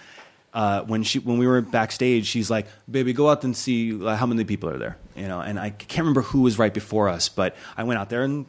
Uh, 0.54 0.82
when 0.84 1.02
she 1.02 1.18
when 1.18 1.36
we 1.36 1.46
were 1.46 1.60
backstage, 1.60 2.24
she's 2.24 2.48
like, 2.48 2.66
"Baby, 2.90 3.12
go 3.12 3.28
out 3.28 3.44
and 3.44 3.54
see 3.54 4.02
uh, 4.02 4.16
how 4.16 4.24
many 4.24 4.44
people 4.44 4.70
are 4.70 4.78
there." 4.78 4.96
You 5.14 5.28
know, 5.28 5.40
and 5.40 5.60
I 5.60 5.68
can't 5.68 6.00
remember 6.00 6.22
who 6.22 6.40
was 6.40 6.58
right 6.58 6.72
before 6.72 7.10
us, 7.10 7.28
but 7.28 7.54
I 7.76 7.84
went 7.84 8.00
out 8.00 8.08
there 8.08 8.22
and 8.22 8.46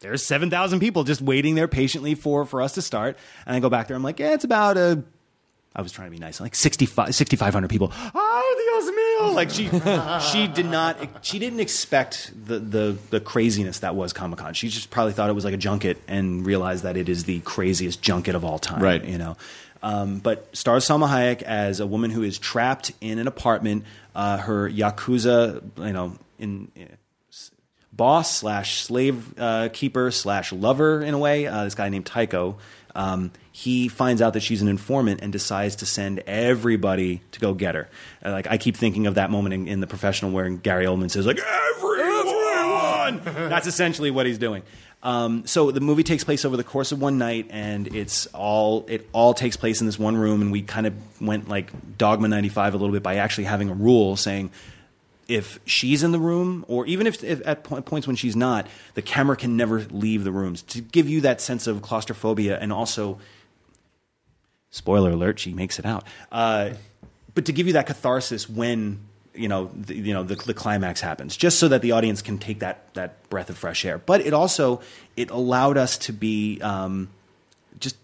there's 0.00 0.24
7,000 0.24 0.80
people 0.80 1.04
just 1.04 1.20
waiting 1.20 1.54
there 1.54 1.68
patiently 1.68 2.14
for, 2.14 2.46
for 2.46 2.62
us 2.62 2.72
to 2.72 2.82
start. 2.82 3.18
And 3.46 3.54
I 3.54 3.60
go 3.60 3.68
back 3.68 3.86
there, 3.86 3.96
I'm 3.96 4.02
like, 4.02 4.18
yeah, 4.18 4.32
it's 4.32 4.44
about 4.44 4.78
a, 4.78 5.04
I 5.74 5.82
was 5.82 5.92
trying 5.92 6.08
to 6.08 6.10
be 6.10 6.18
nice, 6.18 6.40
like 6.40 6.56
65, 6.56 7.14
6,500 7.14 7.68
people. 7.68 7.92
Oh, 8.14 8.80
Dios 8.80 8.90
mío! 8.90 9.34
Like 9.34 9.50
she, 9.50 9.68
she 10.32 10.48
did 10.48 10.66
not, 10.66 11.24
she 11.24 11.38
didn't 11.38 11.60
expect 11.60 12.32
the, 12.34 12.58
the, 12.58 12.96
the 13.10 13.20
craziness 13.20 13.78
that 13.80 13.94
was 13.94 14.12
Comic 14.12 14.40
Con. 14.40 14.52
She 14.54 14.68
just 14.68 14.90
probably 14.90 15.12
thought 15.12 15.30
it 15.30 15.34
was 15.34 15.44
like 15.44 15.54
a 15.54 15.58
junket 15.58 15.98
and 16.08 16.44
realized 16.44 16.82
that 16.82 16.96
it 16.96 17.08
is 17.08 17.24
the 17.24 17.38
craziest 17.40 18.02
junket 18.02 18.34
of 18.34 18.44
all 18.44 18.58
time. 18.58 18.82
Right. 18.82 19.04
You 19.04 19.18
know? 19.18 19.36
Um, 19.82 20.18
but 20.18 20.54
stars 20.56 20.84
Salma 20.86 21.08
Hayek 21.08 21.42
as 21.42 21.80
a 21.80 21.86
woman 21.86 22.10
who 22.10 22.22
is 22.22 22.38
trapped 22.38 22.92
in 23.00 23.18
an 23.18 23.28
apartment. 23.28 23.84
Uh, 24.14 24.38
her 24.38 24.68
yakuza, 24.68 25.62
you 25.78 25.92
know, 25.92 26.18
in, 26.38 26.70
boss 27.92 28.38
slash 28.38 28.82
slave 28.82 29.38
uh, 29.38 29.68
keeper 29.72 30.10
slash 30.10 30.52
lover 30.52 31.02
in 31.02 31.14
a 31.14 31.18
way. 31.18 31.46
Uh, 31.46 31.64
this 31.64 31.74
guy 31.74 31.88
named 31.88 32.06
Taiko. 32.06 32.58
Um, 32.94 33.30
he 33.52 33.88
finds 33.88 34.22
out 34.22 34.34
that 34.34 34.40
she's 34.40 34.62
an 34.62 34.68
informant 34.68 35.20
and 35.22 35.32
decides 35.32 35.76
to 35.76 35.86
send 35.86 36.20
everybody 36.20 37.22
to 37.32 37.40
go 37.40 37.54
get 37.54 37.74
her. 37.74 37.88
Uh, 38.24 38.32
like 38.32 38.46
I 38.48 38.58
keep 38.58 38.76
thinking 38.76 39.06
of 39.06 39.14
that 39.14 39.30
moment 39.30 39.54
in, 39.54 39.68
in 39.68 39.80
the 39.80 39.86
professional 39.86 40.30
where 40.30 40.48
Gary 40.48 40.86
Oldman 40.86 41.10
says 41.10 41.26
like 41.26 41.38
everyone. 41.38 43.20
That's 43.24 43.66
essentially 43.66 44.10
what 44.10 44.26
he's 44.26 44.38
doing. 44.38 44.62
Um, 45.02 45.46
so 45.46 45.70
the 45.70 45.80
movie 45.80 46.02
takes 46.02 46.24
place 46.24 46.44
over 46.44 46.56
the 46.56 46.64
course 46.64 46.92
of 46.92 47.00
one 47.00 47.16
night, 47.16 47.46
and 47.50 47.94
it's 47.94 48.26
all 48.26 48.84
it 48.88 49.08
all 49.12 49.32
takes 49.32 49.56
place 49.56 49.80
in 49.80 49.86
this 49.86 49.98
one 49.98 50.16
room. 50.16 50.42
And 50.42 50.52
we 50.52 50.62
kind 50.62 50.86
of 50.86 50.94
went 51.20 51.48
like 51.48 51.70
Dogma 51.96 52.28
'95 52.28 52.74
a 52.74 52.76
little 52.76 52.92
bit 52.92 53.02
by 53.02 53.16
actually 53.16 53.44
having 53.44 53.70
a 53.70 53.74
rule 53.74 54.16
saying 54.16 54.50
if 55.30 55.60
she's 55.64 56.02
in 56.02 56.10
the 56.10 56.18
room, 56.18 56.64
or 56.66 56.84
even 56.86 57.06
if, 57.06 57.22
if 57.22 57.40
at 57.46 57.62
po- 57.62 57.80
points 57.82 58.06
when 58.06 58.16
she's 58.16 58.34
not, 58.34 58.66
the 58.94 59.02
camera 59.02 59.36
can 59.36 59.56
never 59.56 59.80
leave 59.90 60.24
the 60.24 60.32
rooms 60.32 60.62
to 60.62 60.80
give 60.80 61.08
you 61.08 61.20
that 61.20 61.40
sense 61.40 61.68
of 61.68 61.82
claustrophobia 61.82 62.58
and 62.58 62.72
also, 62.72 63.18
spoiler 64.70 65.12
alert, 65.12 65.38
she 65.38 65.54
makes 65.54 65.78
it 65.78 65.86
out. 65.86 66.04
Uh, 66.32 66.70
but 67.34 67.44
to 67.46 67.52
give 67.52 67.68
you 67.68 67.74
that 67.74 67.86
catharsis 67.86 68.50
when 68.50 68.98
you 69.32 69.46
know 69.46 69.70
the, 69.72 69.94
you 69.94 70.12
know 70.12 70.24
the, 70.24 70.34
the 70.34 70.54
climax 70.54 71.00
happens, 71.00 71.36
just 71.36 71.60
so 71.60 71.68
that 71.68 71.80
the 71.80 71.92
audience 71.92 72.22
can 72.22 72.38
take 72.38 72.58
that 72.58 72.92
that 72.94 73.28
breath 73.30 73.48
of 73.48 73.56
fresh 73.56 73.84
air. 73.84 73.98
But 73.98 74.22
it 74.22 74.34
also 74.34 74.80
it 75.16 75.30
allowed 75.30 75.76
us 75.76 75.96
to 75.98 76.12
be. 76.12 76.60
Um, 76.60 77.08
just 77.78 77.96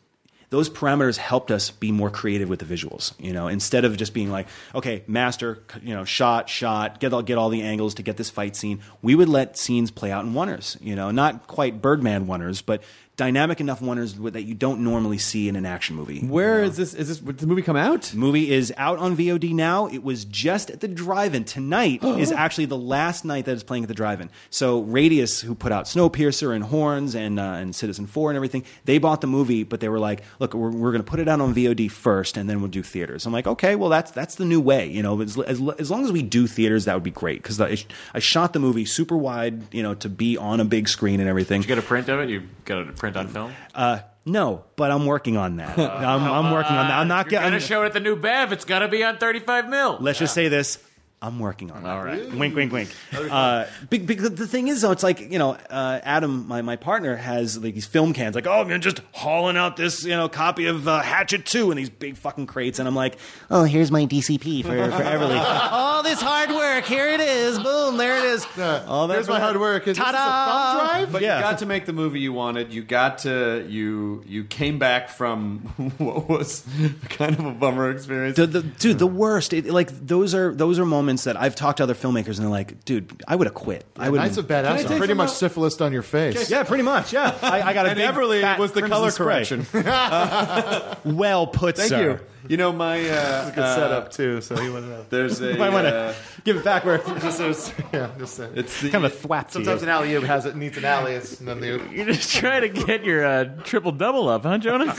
those 0.51 0.71
parameters 0.71 1.17
helped 1.17 1.51
us 1.51 1.71
be 1.71 1.91
more 1.91 2.11
creative 2.11 2.49
with 2.49 2.61
the 2.61 2.65
visuals. 2.65 3.13
You 3.19 3.33
know, 3.33 3.49
instead 3.49 3.85
of 3.85 3.97
just 3.97 4.15
being 4.15 4.31
like, 4.31 4.47
okay, 4.75 5.03
master, 5.07 5.63
you 5.83 5.95
know, 5.95 6.05
shot, 6.05 6.49
shot, 6.49 7.01
get 7.01 7.13
all 7.13 7.23
get 7.23 7.39
all 7.39 7.49
the 7.49 7.63
angles 7.63 7.95
to 7.95 8.03
get 8.03 8.17
this 8.17 8.31
fight 8.31 8.57
scene. 8.57 8.81
We 9.03 9.15
would 9.15 9.29
let 9.29 9.57
scenes 9.59 9.91
play 9.91 10.11
out 10.11 10.25
in 10.25 10.33
oneers. 10.33 10.81
You 10.81 10.95
know, 10.95 11.11
not 11.11 11.47
quite 11.47 11.83
Birdman 11.83 12.27
oneers, 12.27 12.63
but 12.65 12.83
dynamic 13.17 13.61
enough 13.61 13.81
oneers 13.81 14.33
that 14.33 14.43
you 14.43 14.55
don't 14.55 14.81
normally 14.81 15.19
see 15.19 15.49
in 15.49 15.57
an 15.57 15.65
action 15.65 15.97
movie. 15.97 16.21
Where 16.21 16.63
is 16.63 16.77
this? 16.77 16.95
Is 16.95 17.09
this? 17.09 17.19
Did 17.19 17.39
the 17.39 17.47
movie 17.47 17.63
come 17.63 17.77
out? 17.77 18.03
The 18.03 18.17
movie 18.19 18.53
is 18.53 18.73
out 18.77 18.99
on 18.99 19.17
VOD 19.17 19.53
now. 19.53 19.87
It 19.87 20.03
was 20.03 20.25
just 20.25 20.71
at 20.71 20.81
the 20.81 20.89
drive-in. 20.89 21.45
Tonight 21.45 22.05
is 22.05 22.31
actually 22.31 22.67
the 22.67 22.77
last 22.77 23.25
night 23.25 23.47
that 23.47 23.53
it's 23.53 23.63
playing 23.63 23.85
at 23.85 23.89
the 23.89 23.95
drive-in. 23.95 24.31
So 24.51 24.81
Radius, 24.81 25.41
who 25.41 25.55
put 25.55 25.73
out 25.73 25.87
Snowpiercer 25.87 26.55
and 26.55 26.65
Horns 26.65 27.15
and 27.15 27.41
uh, 27.41 27.43
and 27.43 27.73
Citizenfour 27.73 28.29
and 28.31 28.37
everything, 28.37 28.65
they 28.85 28.99
bought 28.99 29.21
the 29.21 29.27
movie, 29.27 29.63
but 29.63 29.81
they 29.81 29.89
were 29.89 29.99
like, 29.99 30.23
"Look, 30.39 30.55
we're, 30.55 30.71
we're 30.71 30.93
going 30.93 31.03
to 31.03 31.11
put 31.11 31.21
it 31.21 31.29
out 31.29 31.41
on 31.41 31.55
VOD 31.55 31.91
first, 31.91 32.37
and 32.37 32.49
then 32.49 32.61
we'll 32.61 32.71
do 32.71 32.83
theaters." 32.83 33.27
I'm 33.27 33.33
like, 33.33 33.47
"Okay, 33.47 33.77
well 33.77 33.89
that's 33.89 34.11
that's 34.11 34.35
the 34.35 34.45
new 34.45 34.61
way. 34.61 34.87
You 34.87 35.03
know, 35.03 35.21
as, 35.23 35.39
as, 35.39 35.61
as 35.79 35.91
long 35.91 36.05
as 36.05 36.13
we 36.13 36.23
do 36.23 36.47
theaters, 36.47 36.85
that 36.85 36.95
would 36.95 37.03
be 37.03 37.11
great." 37.11 37.43
Because 37.43 37.61
I, 37.61 37.79
I 38.13 38.19
shot 38.19 38.53
the 38.53 38.59
movie 38.59 38.85
super 38.85 39.17
wide, 39.17 39.73
you 39.75 39.83
know, 39.83 39.95
to 39.95 40.09
be 40.09 40.37
on 40.37 40.61
a 40.61 40.65
big 40.65 40.89
screen 40.89 41.21
and 41.21 41.29
everything. 41.29 41.63
Did 41.63 41.71
you 41.71 41.77
get 41.77 41.85
a 41.85 41.87
print 41.87 42.09
of 42.09 42.21
it? 42.21 42.29
You 42.29 42.43
got 42.65 42.89
a 42.89 42.93
print 42.93 43.06
on 43.15 43.29
film? 43.29 43.53
Uh, 43.75 44.01
no, 44.25 44.65
but 44.75 44.91
I'm 44.91 45.07
working 45.07 45.37
on 45.37 45.57
that. 45.57 45.79
I'm, 45.79 46.25
I'm 46.25 46.53
working 46.53 46.75
on 46.75 46.89
that. 46.89 46.99
I'm 46.99 47.09
not 47.09 47.31
You're 47.31 47.43
gonna 47.43 47.61
show 47.61 47.83
it 47.83 47.87
at 47.87 47.93
the 47.93 48.01
new 48.01 48.17
Bev. 48.17 48.53
It's 48.53 48.65
gotta 48.65 48.89
be 48.89 49.05
on 49.05 49.19
35 49.19 49.69
mil. 49.69 49.99
Let's 50.01 50.19
just 50.19 50.35
say 50.35 50.49
this. 50.49 50.79
I'm 51.23 51.39
working 51.39 51.71
on 51.71 51.85
it. 51.85 51.89
All 51.89 52.05
right. 52.05 52.31
Wink, 52.35 52.55
wink, 52.55 52.71
wink. 52.73 52.91
Uh, 53.15 53.65
big, 53.89 54.07
big, 54.07 54.21
the 54.21 54.47
thing 54.47 54.69
is, 54.69 54.83
though, 54.83 54.91
it's 54.93 55.03
like 55.03 55.19
you 55.33 55.39
know, 55.39 55.53
uh, 55.71 55.99
Adam, 56.03 56.47
my, 56.47 56.61
my 56.61 56.77
partner, 56.77 57.17
has 57.17 57.57
like 57.59 57.73
these 57.73 57.87
film 57.87 58.13
cans. 58.13 58.35
Like, 58.35 58.47
oh, 58.47 58.61
I'm 58.61 58.81
just 58.83 59.01
hauling 59.13 59.57
out 59.57 59.79
this 59.79 60.05
you 60.05 60.11
know 60.11 60.29
copy 60.29 60.67
of 60.67 60.87
uh, 60.87 61.01
Hatchet 61.01 61.47
Two 61.47 61.71
in 61.71 61.79
these 61.79 61.89
big 61.89 62.19
fucking 62.19 62.47
crates, 62.47 62.79
and 62.79 62.87
I'm 62.87 62.95
like, 62.95 63.17
oh, 63.51 63.65
here's 63.65 63.91
my 63.91 64.05
DCP 64.05 64.63
for, 64.63 64.69
for 64.69 65.03
Everly. 65.05 65.43
All 65.73 66.03
this 66.03 66.21
hard 66.21 66.51
work, 66.51 66.85
here 66.85 67.09
it 67.09 67.21
is. 67.21 67.59
Boom, 67.59 67.97
there 67.97 68.19
it 68.19 68.25
is. 68.25 68.47
All 68.87 69.09
that 69.09 69.15
Here's 69.15 69.29
my 69.29 69.41
hard 69.41 69.59
work. 69.59 69.89
Is 69.89 69.97
this 69.97 70.05
Ta-da! 70.05 70.19
a 70.19 70.77
thumb 70.85 70.87
drive? 70.87 71.13
But 71.13 71.23
Yeah. 71.23 71.37
you 71.39 71.43
got 71.43 71.59
to 71.59 71.67
make 71.67 71.87
the 71.87 71.95
movie 71.95 72.21
you 72.21 72.35
wanted. 72.35 72.75
You 72.75 72.83
got 72.83 73.19
to 73.21 73.65
you 73.67 74.23
you 74.27 74.45
came 74.45 74.79
back 74.79 75.09
from 75.09 75.61
what 75.97 76.29
was 76.29 76.67
kind 77.09 77.39
of 77.39 77.45
a 77.47 77.53
bummer 77.53 77.91
experience. 77.91 78.37
The, 78.37 78.47
the, 78.47 78.63
dude, 78.63 78.99
the 78.99 79.07
worst. 79.07 79.55
It, 79.55 79.65
like 79.71 79.89
those 80.07 80.35
are 80.35 80.55
those 80.55 80.79
are 80.79 80.85
moments 80.85 81.06
that 81.07 81.37
I've 81.41 81.55
talked 81.55 81.77
to 81.79 81.85
other 81.85 81.95
filmmakers, 81.95 82.37
and 82.37 82.39
they're 82.39 82.49
like, 82.49 82.85
dude, 82.85 83.23
I 83.29 83.37
would 83.37 83.47
have 83.47 83.55
quit. 83.55 83.85
I 83.97 84.11
would. 84.11 84.19
Knights 84.19 84.37
of 84.37 84.51
I 84.51 84.55
badass. 84.63 84.79
take 84.89 84.99
Pretty 84.99 85.13
some 85.13 85.17
much 85.19 85.29
out? 85.29 85.35
syphilis 85.37 85.81
on 85.81 85.93
your 85.93 86.03
face. 86.03 86.51
Yeah, 86.51 86.65
pretty 86.65 86.83
much. 86.83 87.13
Yeah, 87.13 87.37
I, 87.43 87.63
I 87.63 87.73
got 87.73 87.87
a 87.87 87.91
and 87.91 87.99
big, 87.99 88.09
Everly 88.11 88.41
fat 88.41 88.59
was 88.59 88.73
the 88.73 88.81
crimson 88.81 88.99
color 88.99 89.11
spray. 89.11 89.27
correction. 89.45 89.67
Well 91.05 91.47
put, 91.47 91.77
Thank 91.77 91.89
sir. 91.91 92.03
you. 92.03 92.21
You 92.49 92.57
know 92.57 92.73
my 92.73 93.01
uh, 93.09 93.47
Good 93.51 93.55
setup 93.57 94.11
too. 94.13 94.41
So 94.41 94.57
he 94.57 94.69
wouldn't 94.69 94.93
have. 94.93 95.09
There's 95.11 95.41
a 95.41 95.61
I 95.61 95.69
want 95.69 95.87
uh, 95.87 96.13
to 96.13 96.17
give 96.45 96.57
it 96.57 96.65
back 96.65 96.85
where 96.85 96.99
Just 96.99 97.41
as, 97.41 97.73
yeah, 97.93 98.11
just 98.19 98.39
uh, 98.41 98.49
it's 98.55 98.81
the, 98.81 98.91
kind 98.91 99.05
of 99.05 99.13
a 99.13 99.17
thwap 99.17 99.47
to 99.49 99.53
sometimes 99.55 99.83
you. 99.83 99.89
an 99.89 99.93
alley 99.93 100.15
oop 100.15 100.25
has 100.25 100.47
it 100.47 100.55
needs 100.57 100.77
an 100.77 100.85
alias, 100.85 101.39
and 101.41 101.49
then 101.49 101.61
the 101.61 101.81
You're 101.93 102.07
just 102.07 102.33
trying 102.37 102.63
to 102.63 102.69
get 102.69 103.05
your 103.05 103.25
uh, 103.25 103.45
triple 103.65 103.93
double 103.93 104.29
up, 104.29 104.43
huh, 104.45 104.59
Jonas? 104.59 104.97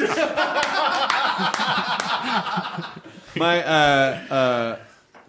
my 3.36 3.64
uh, 3.64 4.34
uh, 4.34 4.80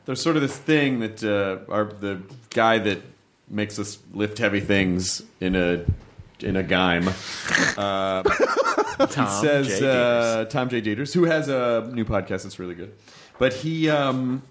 there's 0.08 0.22
sort 0.22 0.36
of 0.36 0.42
this 0.42 0.56
thing 0.56 1.00
that 1.00 1.22
uh, 1.22 1.70
our 1.70 1.84
the 1.84 2.22
guy 2.48 2.78
that 2.78 3.02
makes 3.46 3.78
us 3.78 3.98
lift 4.14 4.38
heavy 4.38 4.60
things 4.60 5.22
in 5.38 5.54
a 5.54 5.84
in 6.40 6.56
a 6.56 6.62
gime 6.64 7.08
uh, 7.76 8.22
Tom 9.06 9.44
says 9.44 9.80
J. 9.80 9.86
uh, 9.86 10.46
Tom 10.46 10.70
J. 10.70 10.80
Dieters, 10.80 11.12
who 11.12 11.24
has 11.24 11.48
a 11.48 11.90
new 11.92 12.06
podcast 12.06 12.44
that's 12.44 12.58
really 12.58 12.74
good, 12.74 12.94
but 13.38 13.52
he. 13.52 13.88
Um, 13.88 14.42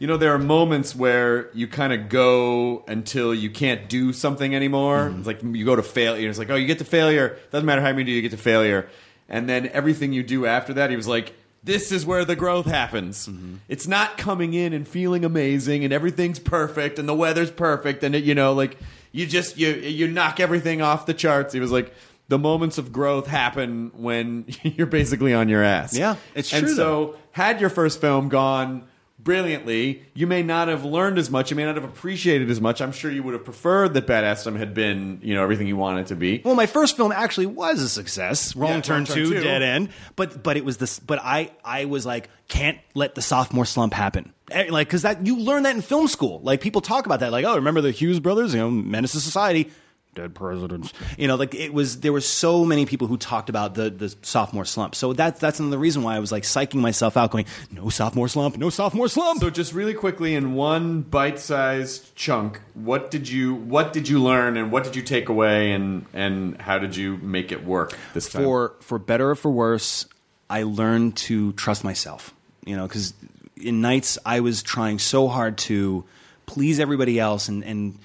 you 0.00 0.08
know, 0.08 0.16
there 0.16 0.34
are 0.34 0.38
moments 0.38 0.94
where 0.94 1.50
you 1.54 1.68
kind 1.68 1.92
of 1.92 2.08
go 2.08 2.84
until 2.88 3.32
you 3.32 3.48
can't 3.48 3.88
do 3.88 4.12
something 4.12 4.52
anymore. 4.54 5.14
It's 5.16 5.26
like 5.26 5.40
you 5.44 5.64
go 5.64 5.76
to 5.76 5.84
failure. 5.84 6.28
It's 6.28 6.38
like, 6.38 6.50
oh, 6.50 6.56
you 6.56 6.66
get 6.66 6.80
to 6.80 6.84
failure. 6.84 7.38
Doesn't 7.52 7.64
matter 7.64 7.80
how 7.80 7.92
many 7.92 8.02
do 8.02 8.10
you 8.10 8.20
get 8.20 8.32
to 8.32 8.36
failure. 8.36 8.88
And 9.28 9.48
then 9.48 9.68
everything 9.68 10.12
you 10.12 10.24
do 10.24 10.46
after 10.46 10.74
that, 10.74 10.90
he 10.90 10.96
was 10.96 11.06
like, 11.06 11.32
this 11.64 11.90
is 11.90 12.04
where 12.04 12.24
the 12.24 12.36
growth 12.36 12.66
happens. 12.66 13.26
Mm-hmm. 13.26 13.56
It's 13.68 13.86
not 13.86 14.18
coming 14.18 14.54
in 14.54 14.72
and 14.72 14.86
feeling 14.86 15.24
amazing 15.24 15.82
and 15.84 15.92
everything's 15.92 16.38
perfect 16.38 16.98
and 16.98 17.08
the 17.08 17.14
weather's 17.14 17.50
perfect 17.50 18.04
and 18.04 18.14
it, 18.14 18.24
you 18.24 18.34
know, 18.34 18.52
like 18.52 18.76
you 19.12 19.26
just 19.26 19.56
you 19.56 19.72
you 19.72 20.06
knock 20.08 20.40
everything 20.40 20.82
off 20.82 21.06
the 21.06 21.14
charts. 21.14 21.54
He 21.54 21.60
was 21.60 21.72
like, 21.72 21.92
the 22.28 22.38
moments 22.38 22.78
of 22.78 22.92
growth 22.92 23.26
happen 23.26 23.92
when 23.94 24.46
you're 24.62 24.86
basically 24.86 25.34
on 25.34 25.48
your 25.48 25.62
ass. 25.62 25.96
Yeah, 25.96 26.16
it's 26.34 26.52
and 26.52 26.66
true, 26.66 26.74
so 26.74 26.84
though. 26.84 27.16
had 27.32 27.60
your 27.60 27.70
first 27.70 28.00
film 28.00 28.28
gone 28.28 28.86
brilliantly, 29.24 30.02
you 30.14 30.26
may 30.26 30.42
not 30.42 30.68
have 30.68 30.84
learned 30.84 31.18
as 31.18 31.30
much. 31.30 31.50
You 31.50 31.56
may 31.56 31.64
not 31.64 31.74
have 31.74 31.84
appreciated 31.84 32.50
as 32.50 32.60
much. 32.60 32.80
I'm 32.80 32.92
sure 32.92 33.10
you 33.10 33.22
would 33.22 33.34
have 33.34 33.44
preferred 33.44 33.94
that 33.94 34.06
Badassdom 34.06 34.56
had 34.56 34.74
been, 34.74 35.18
you 35.22 35.34
know, 35.34 35.42
everything 35.42 35.66
you 35.66 35.76
wanted 35.76 36.06
to 36.08 36.16
be. 36.16 36.42
Well, 36.44 36.54
my 36.54 36.66
first 36.66 36.96
film 36.96 37.10
actually 37.10 37.46
was 37.46 37.80
a 37.80 37.88
success. 37.88 38.54
Wrong 38.54 38.70
Yeah, 38.70 38.80
Turn 38.82 38.96
Wrong 38.98 39.04
Turn 39.06 39.16
Two, 39.16 39.30
Two. 39.34 39.40
Dead 39.40 39.62
End. 39.62 39.88
But 40.14 40.42
but 40.42 40.56
it 40.56 40.64
was 40.64 40.76
this. 40.76 41.00
But 41.00 41.18
I 41.22 41.50
I 41.64 41.86
was 41.86 42.06
like, 42.06 42.28
can't 42.48 42.78
let 42.94 43.14
the 43.14 43.22
sophomore 43.22 43.64
slump 43.64 43.94
happen. 43.94 44.32
Eh, 44.50 44.66
Like 44.70 44.88
because 44.88 45.02
that 45.02 45.26
you 45.26 45.38
learn 45.38 45.62
that 45.64 45.74
in 45.74 45.82
film 45.82 46.06
school. 46.06 46.40
Like 46.42 46.60
people 46.60 46.80
talk 46.82 47.06
about 47.06 47.20
that. 47.20 47.32
Like 47.32 47.44
oh, 47.44 47.56
remember 47.56 47.80
the 47.80 47.90
Hughes 47.90 48.20
brothers? 48.20 48.54
You 48.54 48.60
know, 48.60 48.70
Menace 48.70 49.14
II 49.14 49.20
Society. 49.20 49.70
Dead 50.14 50.34
presidents. 50.34 50.92
You 51.18 51.28
know, 51.28 51.34
like 51.34 51.54
it 51.54 51.72
was. 51.72 52.00
There 52.00 52.12
were 52.12 52.20
so 52.20 52.64
many 52.64 52.86
people 52.86 53.06
who 53.08 53.16
talked 53.16 53.48
about 53.48 53.74
the 53.74 53.90
the 53.90 54.14
sophomore 54.22 54.64
slump. 54.64 54.94
So 54.94 55.12
that's 55.12 55.40
that's 55.40 55.58
another 55.58 55.78
reason 55.78 56.02
why 56.02 56.16
I 56.16 56.18
was 56.20 56.30
like 56.30 56.44
psyching 56.44 56.80
myself 56.80 57.16
out, 57.16 57.30
going, 57.30 57.46
no 57.70 57.88
sophomore 57.88 58.28
slump, 58.28 58.56
no 58.56 58.70
sophomore 58.70 59.08
slump. 59.08 59.40
So 59.40 59.50
just 59.50 59.72
really 59.72 59.94
quickly 59.94 60.34
in 60.34 60.54
one 60.54 61.02
bite-sized 61.02 62.14
chunk, 62.14 62.60
what 62.74 63.10
did 63.10 63.28
you 63.28 63.54
what 63.54 63.92
did 63.92 64.08
you 64.08 64.22
learn 64.22 64.56
and 64.56 64.70
what 64.70 64.84
did 64.84 64.94
you 64.94 65.02
take 65.02 65.28
away 65.28 65.72
and 65.72 66.06
and 66.12 66.60
how 66.60 66.78
did 66.78 66.94
you 66.96 67.16
make 67.16 67.50
it 67.52 67.64
work 67.64 67.98
this 68.12 68.28
time? 68.28 68.42
for 68.42 68.74
for 68.80 68.98
better 68.98 69.30
or 69.30 69.34
for 69.34 69.50
worse, 69.50 70.06
I 70.48 70.62
learned 70.62 71.16
to 71.16 71.52
trust 71.54 71.84
myself. 71.84 72.32
You 72.64 72.76
know, 72.76 72.86
because 72.86 73.14
in 73.56 73.80
Knights 73.80 74.18
I 74.24 74.40
was 74.40 74.62
trying 74.62 74.98
so 74.98 75.28
hard 75.28 75.58
to 75.58 76.04
please 76.46 76.80
everybody 76.80 77.18
else, 77.18 77.48
and 77.48 77.64
and 77.64 77.98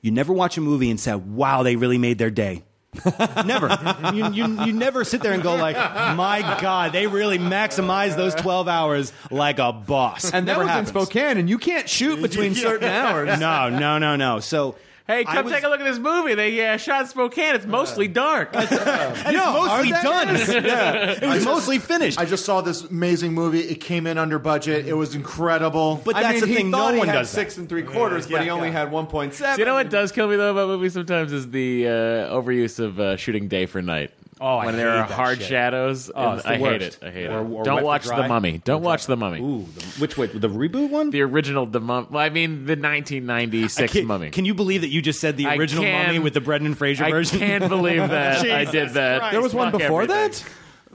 you 0.00 0.10
never 0.10 0.32
watch 0.32 0.56
a 0.56 0.60
movie 0.60 0.90
and 0.90 0.98
say, 0.98 1.14
"Wow, 1.14 1.62
they 1.62 1.76
really 1.76 1.98
made 1.98 2.18
their 2.18 2.30
day." 2.30 2.64
never. 3.44 3.68
You, 4.14 4.32
you, 4.32 4.64
you 4.64 4.72
never 4.72 5.04
sit 5.04 5.22
there 5.22 5.32
and 5.32 5.42
go 5.42 5.56
like, 5.56 5.76
"My 5.76 6.40
God, 6.60 6.92
they 6.92 7.06
really 7.06 7.38
maximize 7.38 8.16
those 8.16 8.34
twelve 8.34 8.66
hours 8.68 9.12
like 9.30 9.58
a 9.58 9.72
boss." 9.72 10.24
And 10.32 10.48
that 10.48 10.52
never 10.52 10.60
was 10.64 10.70
happens. 10.70 10.88
in 10.88 10.94
Spokane, 10.94 11.36
and 11.36 11.48
you 11.50 11.58
can't 11.58 11.88
shoot 11.88 12.20
between 12.22 12.54
certain 12.54 12.88
hours. 12.88 13.38
No, 13.38 13.68
no, 13.68 13.98
no, 13.98 14.16
no. 14.16 14.40
So. 14.40 14.76
Hey, 15.08 15.24
come 15.24 15.46
was- 15.46 15.54
take 15.54 15.64
a 15.64 15.68
look 15.68 15.80
at 15.80 15.84
this 15.86 15.98
movie. 15.98 16.34
They 16.34 16.68
uh, 16.68 16.76
shot 16.76 17.08
Spokane. 17.08 17.54
It's 17.54 17.64
mostly 17.64 18.08
dark. 18.08 18.50
And 18.54 18.64
it's 18.70 19.34
mostly 19.34 19.90
done. 19.90 20.28
It 21.22 21.26
was 21.26 21.44
mostly 21.46 21.78
finished. 21.78 22.18
I 22.20 22.26
just 22.26 22.44
saw 22.44 22.60
this 22.60 22.82
amazing 22.84 23.32
movie. 23.32 23.60
It 23.60 23.76
came 23.80 24.06
in 24.06 24.18
under 24.18 24.38
budget. 24.38 24.86
It 24.86 24.92
was 24.92 25.14
incredible. 25.14 26.02
But 26.04 26.16
I 26.16 26.22
that's 26.22 26.32
mean, 26.34 26.40
the 26.42 26.46
he 26.48 26.54
thing. 26.56 26.70
thought 26.70 26.88
No 26.88 26.92
he 26.92 26.98
one 26.98 27.08
had 27.08 27.14
does 27.14 27.30
that. 27.30 27.34
six 27.40 27.56
and 27.56 27.68
three 27.68 27.82
quarters, 27.84 28.26
but 28.26 28.42
he 28.42 28.50
only 28.50 28.70
had 28.70 28.90
one 28.92 29.06
point 29.06 29.32
seven. 29.32 29.56
Do 29.56 29.62
you 29.62 29.66
know 29.66 29.74
what 29.74 29.88
does 29.88 30.12
kill 30.12 30.28
me 30.28 30.36
though 30.36 30.50
about 30.50 30.68
movies 30.68 30.92
sometimes 30.92 31.32
is 31.32 31.50
the 31.50 31.86
uh, 31.88 31.90
overuse 32.34 32.78
of 32.78 33.00
uh, 33.00 33.16
shooting 33.16 33.48
day 33.48 33.64
for 33.64 33.80
night. 33.80 34.10
Oh, 34.40 34.56
I 34.58 34.66
when 34.66 34.76
there 34.76 34.90
hate 34.92 34.98
are 35.00 35.08
that 35.08 35.14
hard 35.14 35.38
shit. 35.38 35.48
shadows. 35.48 36.10
Oh, 36.14 36.28
and 36.28 36.34
it's 36.38 36.44
the 36.46 36.52
I 36.52 36.56
hate 36.58 36.82
it. 36.82 36.98
I 37.02 37.10
hate 37.10 37.26
Or- 37.26 37.30
it. 37.30 37.34
or 37.34 37.42
Wet 37.44 37.64
Don't 37.64 37.82
watch 37.82 38.04
the 38.06 38.28
Mummy. 38.28 38.60
Don't 38.64 38.82
watch 38.82 39.06
the 39.06 39.16
Mummy. 39.16 39.40
Ooh, 39.40 39.66
the, 39.74 39.84
which 40.00 40.16
way? 40.16 40.26
The 40.26 40.48
reboot 40.48 40.90
one? 40.90 41.10
The 41.10 41.22
original 41.22 41.66
the 41.66 41.80
Mummy. 41.80 42.06
Well, 42.10 42.22
I 42.22 42.28
mean 42.30 42.66
the 42.66 42.76
1996 42.76 43.92
can't- 43.92 44.06
Mummy. 44.06 44.30
Can 44.30 44.44
you 44.44 44.54
believe 44.54 44.82
that 44.82 44.88
you 44.90 45.02
just 45.02 45.20
said 45.20 45.36
the 45.36 45.46
original 45.46 45.84
can- 45.84 46.06
Mummy 46.06 46.18
with 46.18 46.34
the 46.34 46.40
Brendan 46.40 46.74
Fraser 46.74 47.04
version? 47.08 47.42
I 47.42 47.46
can't 47.46 47.68
believe 47.68 47.98
that 48.10 48.38
I 48.48 48.64
did 48.64 48.90
that. 48.90 49.18
Christ. 49.20 49.32
There 49.32 49.42
was 49.42 49.54
one 49.54 49.72
Fuck 49.72 49.80
before 49.80 50.02
everything. 50.02 50.30
that. 50.32 50.44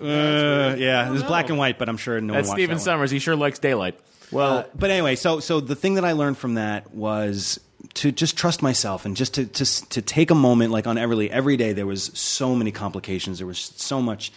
Uh, 0.02 0.76
yeah, 0.78 1.08
it 1.08 1.12
was 1.12 1.24
black 1.24 1.50
and 1.50 1.58
white, 1.58 1.78
but 1.78 1.88
I'm 1.88 1.98
sure 1.98 2.20
no 2.20 2.34
That's 2.34 2.48
one 2.48 2.54
watched 2.54 2.60
Stephen 2.60 2.78
that. 2.78 2.84
Sommers. 2.84 3.12
He 3.12 3.20
sure 3.20 3.36
likes 3.36 3.60
daylight. 3.60 4.00
Well, 4.32 4.58
Uh, 4.60 4.64
but 4.74 4.90
anyway, 4.90 5.16
so 5.16 5.40
so 5.40 5.60
the 5.60 5.76
thing 5.76 5.96
that 5.96 6.06
I 6.06 6.14
learned 6.14 6.38
from 6.40 6.56
that 6.56 6.94
was 6.94 7.60
to 7.96 8.12
just 8.12 8.38
trust 8.38 8.62
myself 8.62 9.06
and 9.06 9.16
just 9.16 9.34
to 9.36 9.46
to 9.46 9.90
to 9.90 10.02
take 10.02 10.32
a 10.32 10.36
moment 10.36 10.72
like 10.72 10.88
on 10.88 10.96
Everly 10.96 11.30
every 11.30 11.58
day 11.58 11.74
there 11.74 11.86
was 11.86 12.06
so 12.14 12.56
many 12.56 12.72
complications. 12.72 13.38
There 13.38 13.48
was 13.48 13.60
so 13.60 14.02
much 14.02 14.32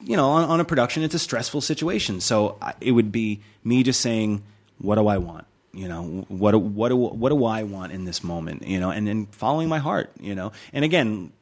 you 0.00 0.16
know 0.16 0.30
on, 0.30 0.44
on 0.44 0.60
a 0.60 0.64
production 0.64 1.02
it's 1.02 1.14
a 1.14 1.18
stressful 1.18 1.60
situation. 1.60 2.20
So 2.20 2.58
I, 2.62 2.74
it 2.80 2.92
would 2.92 3.12
be 3.12 3.40
me 3.64 3.82
just 3.82 4.00
saying 4.00 4.42
what 4.78 4.96
do 4.96 5.06
I 5.08 5.18
want? 5.18 5.46
You 5.72 5.88
know 5.88 6.24
what 6.28 6.52
do, 6.52 6.58
what 6.58 6.88
do, 6.88 6.96
what 6.96 7.28
do 7.28 7.44
I 7.44 7.64
want 7.64 7.92
in 7.92 8.04
this 8.04 8.22
moment? 8.24 8.66
You 8.66 8.80
know 8.80 8.90
and 8.90 9.06
then 9.06 9.26
following 9.26 9.68
my 9.68 9.78
heart 9.78 10.12
you 10.20 10.34
know. 10.34 10.52
And 10.72 10.84
again 10.84 11.32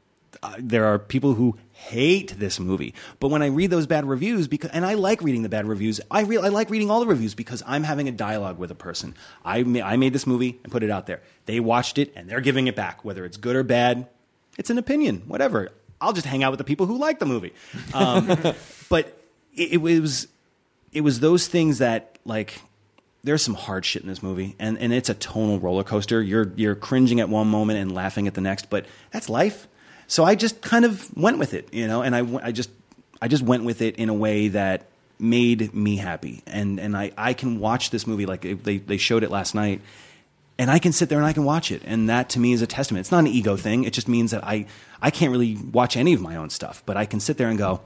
uh, 0.42 0.56
there 0.58 0.86
are 0.86 0.98
people 0.98 1.34
who 1.34 1.56
hate 1.84 2.38
this 2.38 2.58
movie. 2.58 2.94
But 3.20 3.28
when 3.28 3.42
I 3.42 3.46
read 3.46 3.70
those 3.70 3.86
bad 3.86 4.06
reviews, 4.06 4.48
because 4.48 4.70
and 4.70 4.84
I 4.84 4.94
like 4.94 5.22
reading 5.22 5.42
the 5.42 5.48
bad 5.48 5.66
reviews, 5.66 6.00
I 6.10 6.22
re- 6.22 6.38
I 6.38 6.48
like 6.48 6.70
reading 6.70 6.90
all 6.90 7.00
the 7.00 7.06
reviews 7.06 7.34
because 7.34 7.62
I'm 7.66 7.82
having 7.84 8.08
a 8.08 8.12
dialogue 8.12 8.58
with 8.58 8.70
a 8.70 8.74
person. 8.74 9.14
I 9.44 9.62
ma- 9.62 9.84
I 9.84 9.96
made 9.96 10.12
this 10.12 10.26
movie 10.26 10.58
and 10.62 10.72
put 10.72 10.82
it 10.82 10.90
out 10.90 11.06
there. 11.06 11.20
They 11.46 11.60
watched 11.60 11.98
it 11.98 12.12
and 12.16 12.28
they're 12.28 12.40
giving 12.40 12.66
it 12.66 12.76
back, 12.76 13.04
whether 13.04 13.24
it's 13.24 13.36
good 13.36 13.56
or 13.56 13.62
bad. 13.62 14.08
It's 14.56 14.70
an 14.70 14.78
opinion, 14.78 15.22
whatever. 15.26 15.70
I'll 16.00 16.12
just 16.12 16.26
hang 16.26 16.42
out 16.42 16.50
with 16.52 16.58
the 16.58 16.64
people 16.64 16.86
who 16.86 16.98
like 16.98 17.18
the 17.18 17.26
movie. 17.26 17.52
Um, 17.92 18.26
but 18.88 19.20
it, 19.54 19.74
it 19.74 19.76
was 19.78 20.28
it 20.92 21.02
was 21.02 21.20
those 21.20 21.46
things 21.46 21.78
that 21.78 22.18
like 22.24 22.60
there's 23.24 23.42
some 23.42 23.54
hard 23.54 23.84
shit 23.84 24.02
in 24.02 24.08
this 24.08 24.22
movie 24.22 24.54
and, 24.58 24.78
and 24.78 24.92
it's 24.92 25.08
a 25.08 25.14
tonal 25.14 25.58
roller 25.58 25.82
coaster 25.82 26.22
you're 26.22 26.52
you're 26.56 26.74
cringing 26.74 27.20
at 27.20 27.28
one 27.28 27.48
moment 27.48 27.78
and 27.78 27.92
laughing 27.92 28.26
at 28.26 28.34
the 28.34 28.40
next 28.40 28.68
but 28.70 28.86
that's 29.10 29.28
life 29.28 29.66
so 30.06 30.24
i 30.24 30.34
just 30.34 30.60
kind 30.62 30.84
of 30.84 31.14
went 31.16 31.38
with 31.38 31.54
it 31.54 31.72
you 31.72 31.86
know 31.86 32.02
and 32.02 32.14
I, 32.14 32.46
I 32.46 32.52
just 32.52 32.70
i 33.20 33.28
just 33.28 33.42
went 33.42 33.64
with 33.64 33.82
it 33.82 33.96
in 33.96 34.08
a 34.08 34.14
way 34.14 34.48
that 34.48 34.86
made 35.18 35.74
me 35.74 35.96
happy 35.96 36.42
and 36.46 36.78
and 36.78 36.96
i, 36.96 37.12
I 37.16 37.34
can 37.34 37.60
watch 37.60 37.90
this 37.90 38.06
movie 38.06 38.26
like 38.26 38.42
they, 38.62 38.78
they 38.78 38.96
showed 38.96 39.22
it 39.22 39.30
last 39.30 39.54
night 39.54 39.80
and 40.58 40.70
I 40.70 40.78
can 40.78 40.92
sit 40.92 41.08
there 41.08 41.18
and 41.18 41.26
I 41.26 41.32
can 41.32 41.44
watch 41.44 41.72
it, 41.72 41.82
and 41.84 42.08
that 42.08 42.28
to 42.30 42.38
me 42.38 42.52
is 42.52 42.62
a 42.62 42.66
testament. 42.66 43.00
It's 43.00 43.10
not 43.10 43.20
an 43.20 43.26
ego 43.26 43.56
thing. 43.56 43.84
It 43.84 43.92
just 43.92 44.08
means 44.08 44.30
that 44.30 44.44
I 44.44 44.66
I 45.02 45.10
can't 45.10 45.32
really 45.32 45.56
watch 45.56 45.96
any 45.96 46.12
of 46.12 46.20
my 46.20 46.36
own 46.36 46.50
stuff, 46.50 46.82
but 46.86 46.96
I 46.96 47.06
can 47.06 47.20
sit 47.20 47.36
there 47.38 47.48
and 47.48 47.58
go, 47.58 47.80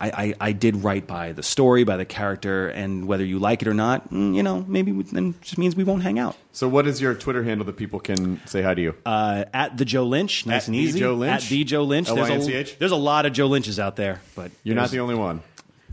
I, 0.00 0.10
I, 0.10 0.34
I 0.40 0.52
did 0.52 0.84
right 0.84 1.04
by 1.04 1.32
the 1.32 1.42
story, 1.42 1.84
by 1.84 1.96
the 1.96 2.04
character, 2.04 2.68
and 2.68 3.06
whether 3.06 3.24
you 3.24 3.38
like 3.38 3.62
it 3.62 3.68
or 3.68 3.74
not, 3.74 4.10
mm, 4.10 4.34
you 4.34 4.42
know, 4.42 4.64
maybe 4.68 4.92
we, 4.92 5.02
then 5.02 5.34
just 5.40 5.58
means 5.58 5.74
we 5.74 5.84
won't 5.84 6.02
hang 6.02 6.18
out. 6.18 6.36
So, 6.52 6.68
what 6.68 6.86
is 6.86 7.00
your 7.00 7.14
Twitter 7.14 7.42
handle 7.42 7.66
that 7.66 7.76
people 7.76 7.98
can 7.98 8.40
say 8.46 8.62
hi 8.62 8.74
to 8.74 8.80
you? 8.80 8.94
Uh, 9.04 9.44
at 9.52 9.76
the 9.76 9.84
Joe 9.84 10.04
Lynch, 10.04 10.46
nice 10.46 10.62
At 10.62 10.68
and 10.68 10.74
the 10.76 10.78
easy. 10.78 11.00
Joe 11.00 11.14
Lynch? 11.14 11.44
At 11.44 11.48
the 11.50 11.64
Joe 11.64 11.82
Lynch. 11.82 12.06
There's 12.06 12.18
a, 12.18 12.32
L-Y-N-C-H? 12.32 12.78
there's 12.78 12.92
a 12.92 12.96
lot 12.96 13.26
of 13.26 13.32
Joe 13.32 13.46
Lynches 13.46 13.80
out 13.80 13.96
there, 13.96 14.20
but 14.36 14.52
You're 14.62 14.76
not 14.76 14.90
the 14.90 15.00
only 15.00 15.16
one. 15.16 15.42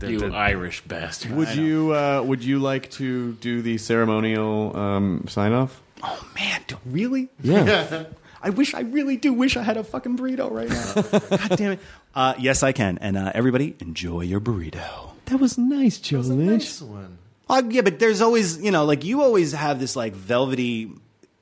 You 0.02 0.32
Irish 0.32 0.82
bastard. 0.82 1.32
Would 1.32 1.54
you 1.54 1.94
uh, 1.94 2.22
Would 2.22 2.44
you 2.44 2.58
like 2.58 2.90
to 2.92 3.32
do 3.34 3.62
the 3.62 3.78
ceremonial 3.78 4.76
um, 4.76 5.24
sign 5.26 5.52
off? 5.52 5.82
Oh 6.02 6.28
man, 6.34 6.60
do, 6.66 6.76
really? 6.84 7.30
Yeah. 7.42 8.04
I 8.42 8.50
wish 8.50 8.74
I 8.74 8.80
really 8.80 9.16
do 9.16 9.32
wish 9.32 9.56
I 9.56 9.62
had 9.62 9.76
a 9.76 9.82
fucking 9.82 10.18
burrito 10.18 10.50
right 10.50 10.68
now. 10.68 11.36
God 11.48 11.58
damn 11.58 11.72
it. 11.72 11.80
Uh, 12.16 12.34
yes, 12.38 12.62
I 12.62 12.72
can. 12.72 12.98
And 12.98 13.16
uh, 13.16 13.30
everybody, 13.34 13.76
enjoy 13.80 14.22
your 14.22 14.40
burrito. 14.40 15.10
That 15.26 15.38
was 15.38 15.58
nice, 15.58 15.98
Joe 15.98 16.20
Lynch. 16.20 16.48
Nice 16.64 16.80
one. 16.82 17.18
Uh, 17.48 17.62
yeah, 17.68 17.82
but 17.82 17.98
there's 17.98 18.20
always, 18.22 18.58
you 18.60 18.70
know, 18.70 18.84
like 18.86 19.04
you 19.04 19.22
always 19.22 19.52
have 19.52 19.78
this 19.78 19.94
like 19.96 20.14
velvety 20.14 20.90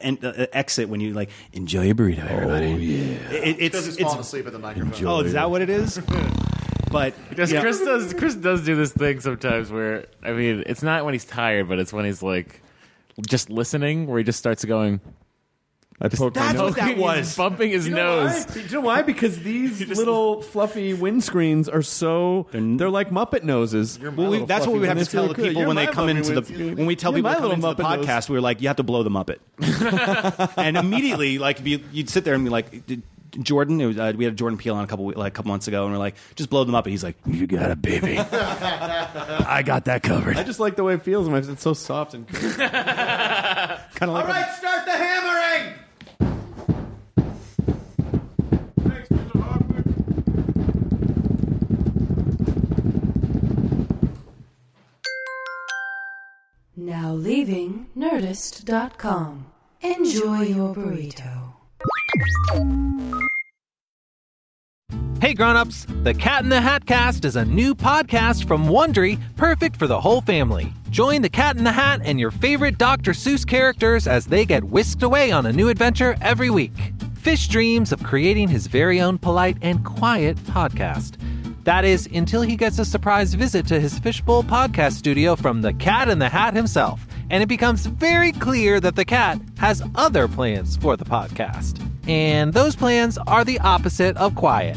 en- 0.00 0.18
uh, 0.22 0.46
exit 0.52 0.88
when 0.88 1.00
you 1.00 1.14
like 1.14 1.30
enjoy 1.52 1.82
your 1.84 1.94
burrito, 1.94 2.28
everybody. 2.28 2.66
Oh 2.72 2.76
yeah, 2.76 3.30
it, 3.30 3.56
it's 3.58 3.58
Because 3.58 3.86
he's 3.86 3.94
it's. 3.96 4.02
falling 4.04 4.20
asleep 4.20 4.46
at 4.48 4.52
the 4.52 4.58
microphone. 4.58 5.06
Oh, 5.06 5.20
is 5.20 5.32
that 5.34 5.48
what 5.50 5.62
it 5.62 5.70
is? 5.70 5.98
But 6.90 7.14
Does 7.34 7.50
yeah. 7.50 7.60
Chris 7.60 7.80
does 7.80 8.14
Chris 8.14 8.34
does 8.36 8.64
do 8.64 8.76
this 8.76 8.92
thing 8.92 9.18
sometimes 9.18 9.68
where 9.68 10.06
I 10.22 10.30
mean 10.32 10.62
it's 10.66 10.80
not 10.82 11.04
when 11.04 11.12
he's 11.12 11.24
tired, 11.24 11.68
but 11.68 11.80
it's 11.80 11.92
when 11.92 12.04
he's 12.04 12.22
like 12.22 12.60
just 13.26 13.50
listening, 13.50 14.06
where 14.06 14.18
he 14.18 14.22
just 14.24 14.38
starts 14.38 14.64
going. 14.64 15.00
I 16.00 16.08
poked 16.08 16.34
my 16.36 16.42
That's 16.42 16.54
nose. 16.54 16.70
what 16.70 16.76
that 16.76 16.88
He's 16.88 16.98
was. 16.98 17.36
bumping 17.36 17.70
his 17.70 17.86
You 17.86 17.94
know 17.94 18.24
nose. 18.24 18.46
why? 18.46 18.54
Do 18.54 18.60
you 18.60 18.68
know 18.70 18.80
why? 18.80 19.02
Because 19.02 19.38
these 19.38 19.80
little 19.96 20.42
fluffy 20.42 20.92
windscreens 20.92 21.72
are 21.72 21.82
so 21.82 22.48
they're, 22.50 22.90
like 22.90 23.10
Muppet 23.10 23.44
noses. 23.44 23.98
Well, 24.00 24.30
we, 24.30 24.44
that's 24.44 24.66
what 24.66 24.80
we 24.80 24.88
have 24.88 24.98
to 24.98 25.04
tell 25.06 25.28
the 25.28 25.34
people 25.34 25.64
when 25.66 25.76
they 25.76 25.86
come 25.86 26.08
into 26.08 26.40
the 26.40 26.74
when 26.74 26.86
we 26.86 26.96
tell 26.96 27.12
people 27.12 27.30
to 27.32 27.36
come 27.38 27.52
into 27.52 27.74
the 27.74 27.82
podcast. 27.82 28.28
We're 28.28 28.40
like, 28.40 28.60
you 28.60 28.68
have 28.68 28.76
to 28.78 28.82
blow 28.82 29.02
them 29.04 29.16
up 29.16 29.30
it, 29.30 29.40
and 30.56 30.76
immediately, 30.76 31.38
like, 31.38 31.62
be, 31.62 31.82
you'd 31.92 32.10
sit 32.10 32.24
there 32.24 32.34
and 32.34 32.44
be 32.44 32.50
like, 32.50 32.86
"Did- 32.86 33.02
Jordan. 33.40 33.80
It 33.80 33.86
was, 33.86 33.98
uh, 33.98 34.12
we 34.16 34.24
had 34.24 34.36
Jordan 34.36 34.58
Peele 34.58 34.76
on 34.76 34.84
a 34.84 34.86
couple 34.86 35.06
like 35.16 35.32
a 35.32 35.34
couple 35.34 35.48
months 35.50 35.66
ago, 35.66 35.84
and 35.84 35.92
we're 35.92 35.98
like, 35.98 36.14
just 36.36 36.50
blow 36.50 36.62
them 36.64 36.74
up. 36.76 36.84
And 36.86 36.92
he's 36.92 37.02
like, 37.02 37.16
you 37.26 37.46
got 37.48 37.68
it, 37.70 37.82
baby. 37.82 38.16
I 38.32 39.62
got 39.64 39.86
that 39.86 40.02
covered. 40.04 40.36
I 40.36 40.44
just 40.44 40.60
like 40.60 40.76
the 40.76 40.84
way 40.84 40.94
it 40.94 41.02
feels. 41.02 41.26
It's 41.48 41.62
so 41.62 41.72
soft 41.72 42.14
and. 42.14 42.28
kind 42.28 42.52
of 42.60 44.08
like. 44.08 44.24
All 44.24 44.30
right, 44.30 44.50
start 44.54 44.84
the 44.84 44.92
hammering. 44.92 45.33
Now 56.94 57.12
leaving 57.12 57.88
Nerdist.com. 57.98 59.46
Enjoy 59.80 60.42
your 60.42 60.72
burrito. 60.76 61.54
Hey 65.20 65.34
grown-ups, 65.34 65.88
The 66.04 66.14
Cat 66.14 66.44
in 66.44 66.50
the 66.50 66.60
Hat 66.60 66.86
Cast 66.86 67.24
is 67.24 67.34
a 67.34 67.44
new 67.44 67.74
podcast 67.74 68.46
from 68.46 68.66
Wondery, 68.66 69.20
perfect 69.34 69.76
for 69.76 69.88
the 69.88 70.00
whole 70.00 70.20
family. 70.20 70.72
Join 70.90 71.22
the 71.22 71.28
Cat 71.28 71.56
in 71.56 71.64
the 71.64 71.72
Hat 71.72 72.00
and 72.04 72.20
your 72.20 72.30
favorite 72.30 72.78
Dr. 72.78 73.10
Seuss 73.10 73.44
characters 73.44 74.06
as 74.06 74.26
they 74.26 74.44
get 74.44 74.62
whisked 74.62 75.02
away 75.02 75.32
on 75.32 75.46
a 75.46 75.52
new 75.52 75.70
adventure 75.70 76.14
every 76.20 76.50
week. 76.50 76.92
Fish 77.16 77.48
dreams 77.48 77.90
of 77.90 78.04
creating 78.04 78.46
his 78.46 78.68
very 78.68 79.00
own 79.00 79.18
polite 79.18 79.56
and 79.62 79.84
quiet 79.84 80.36
podcast. 80.44 81.16
That 81.64 81.86
is, 81.86 82.06
until 82.12 82.42
he 82.42 82.56
gets 82.56 82.78
a 82.78 82.84
surprise 82.84 83.32
visit 83.32 83.66
to 83.68 83.80
his 83.80 83.98
Fishbowl 83.98 84.44
podcast 84.44 84.92
studio 84.92 85.34
from 85.34 85.62
the 85.62 85.72
Cat 85.72 86.10
in 86.10 86.18
the 86.18 86.28
Hat 86.28 86.54
himself, 86.54 87.06
and 87.30 87.42
it 87.42 87.46
becomes 87.46 87.86
very 87.86 88.32
clear 88.32 88.80
that 88.80 88.96
the 88.96 89.04
cat 89.04 89.40
has 89.56 89.82
other 89.94 90.28
plans 90.28 90.76
for 90.76 90.94
the 90.96 91.06
podcast. 91.06 91.82
And 92.06 92.52
those 92.52 92.76
plans 92.76 93.16
are 93.16 93.44
the 93.44 93.58
opposite 93.60 94.14
of 94.18 94.34
quiet. 94.34 94.76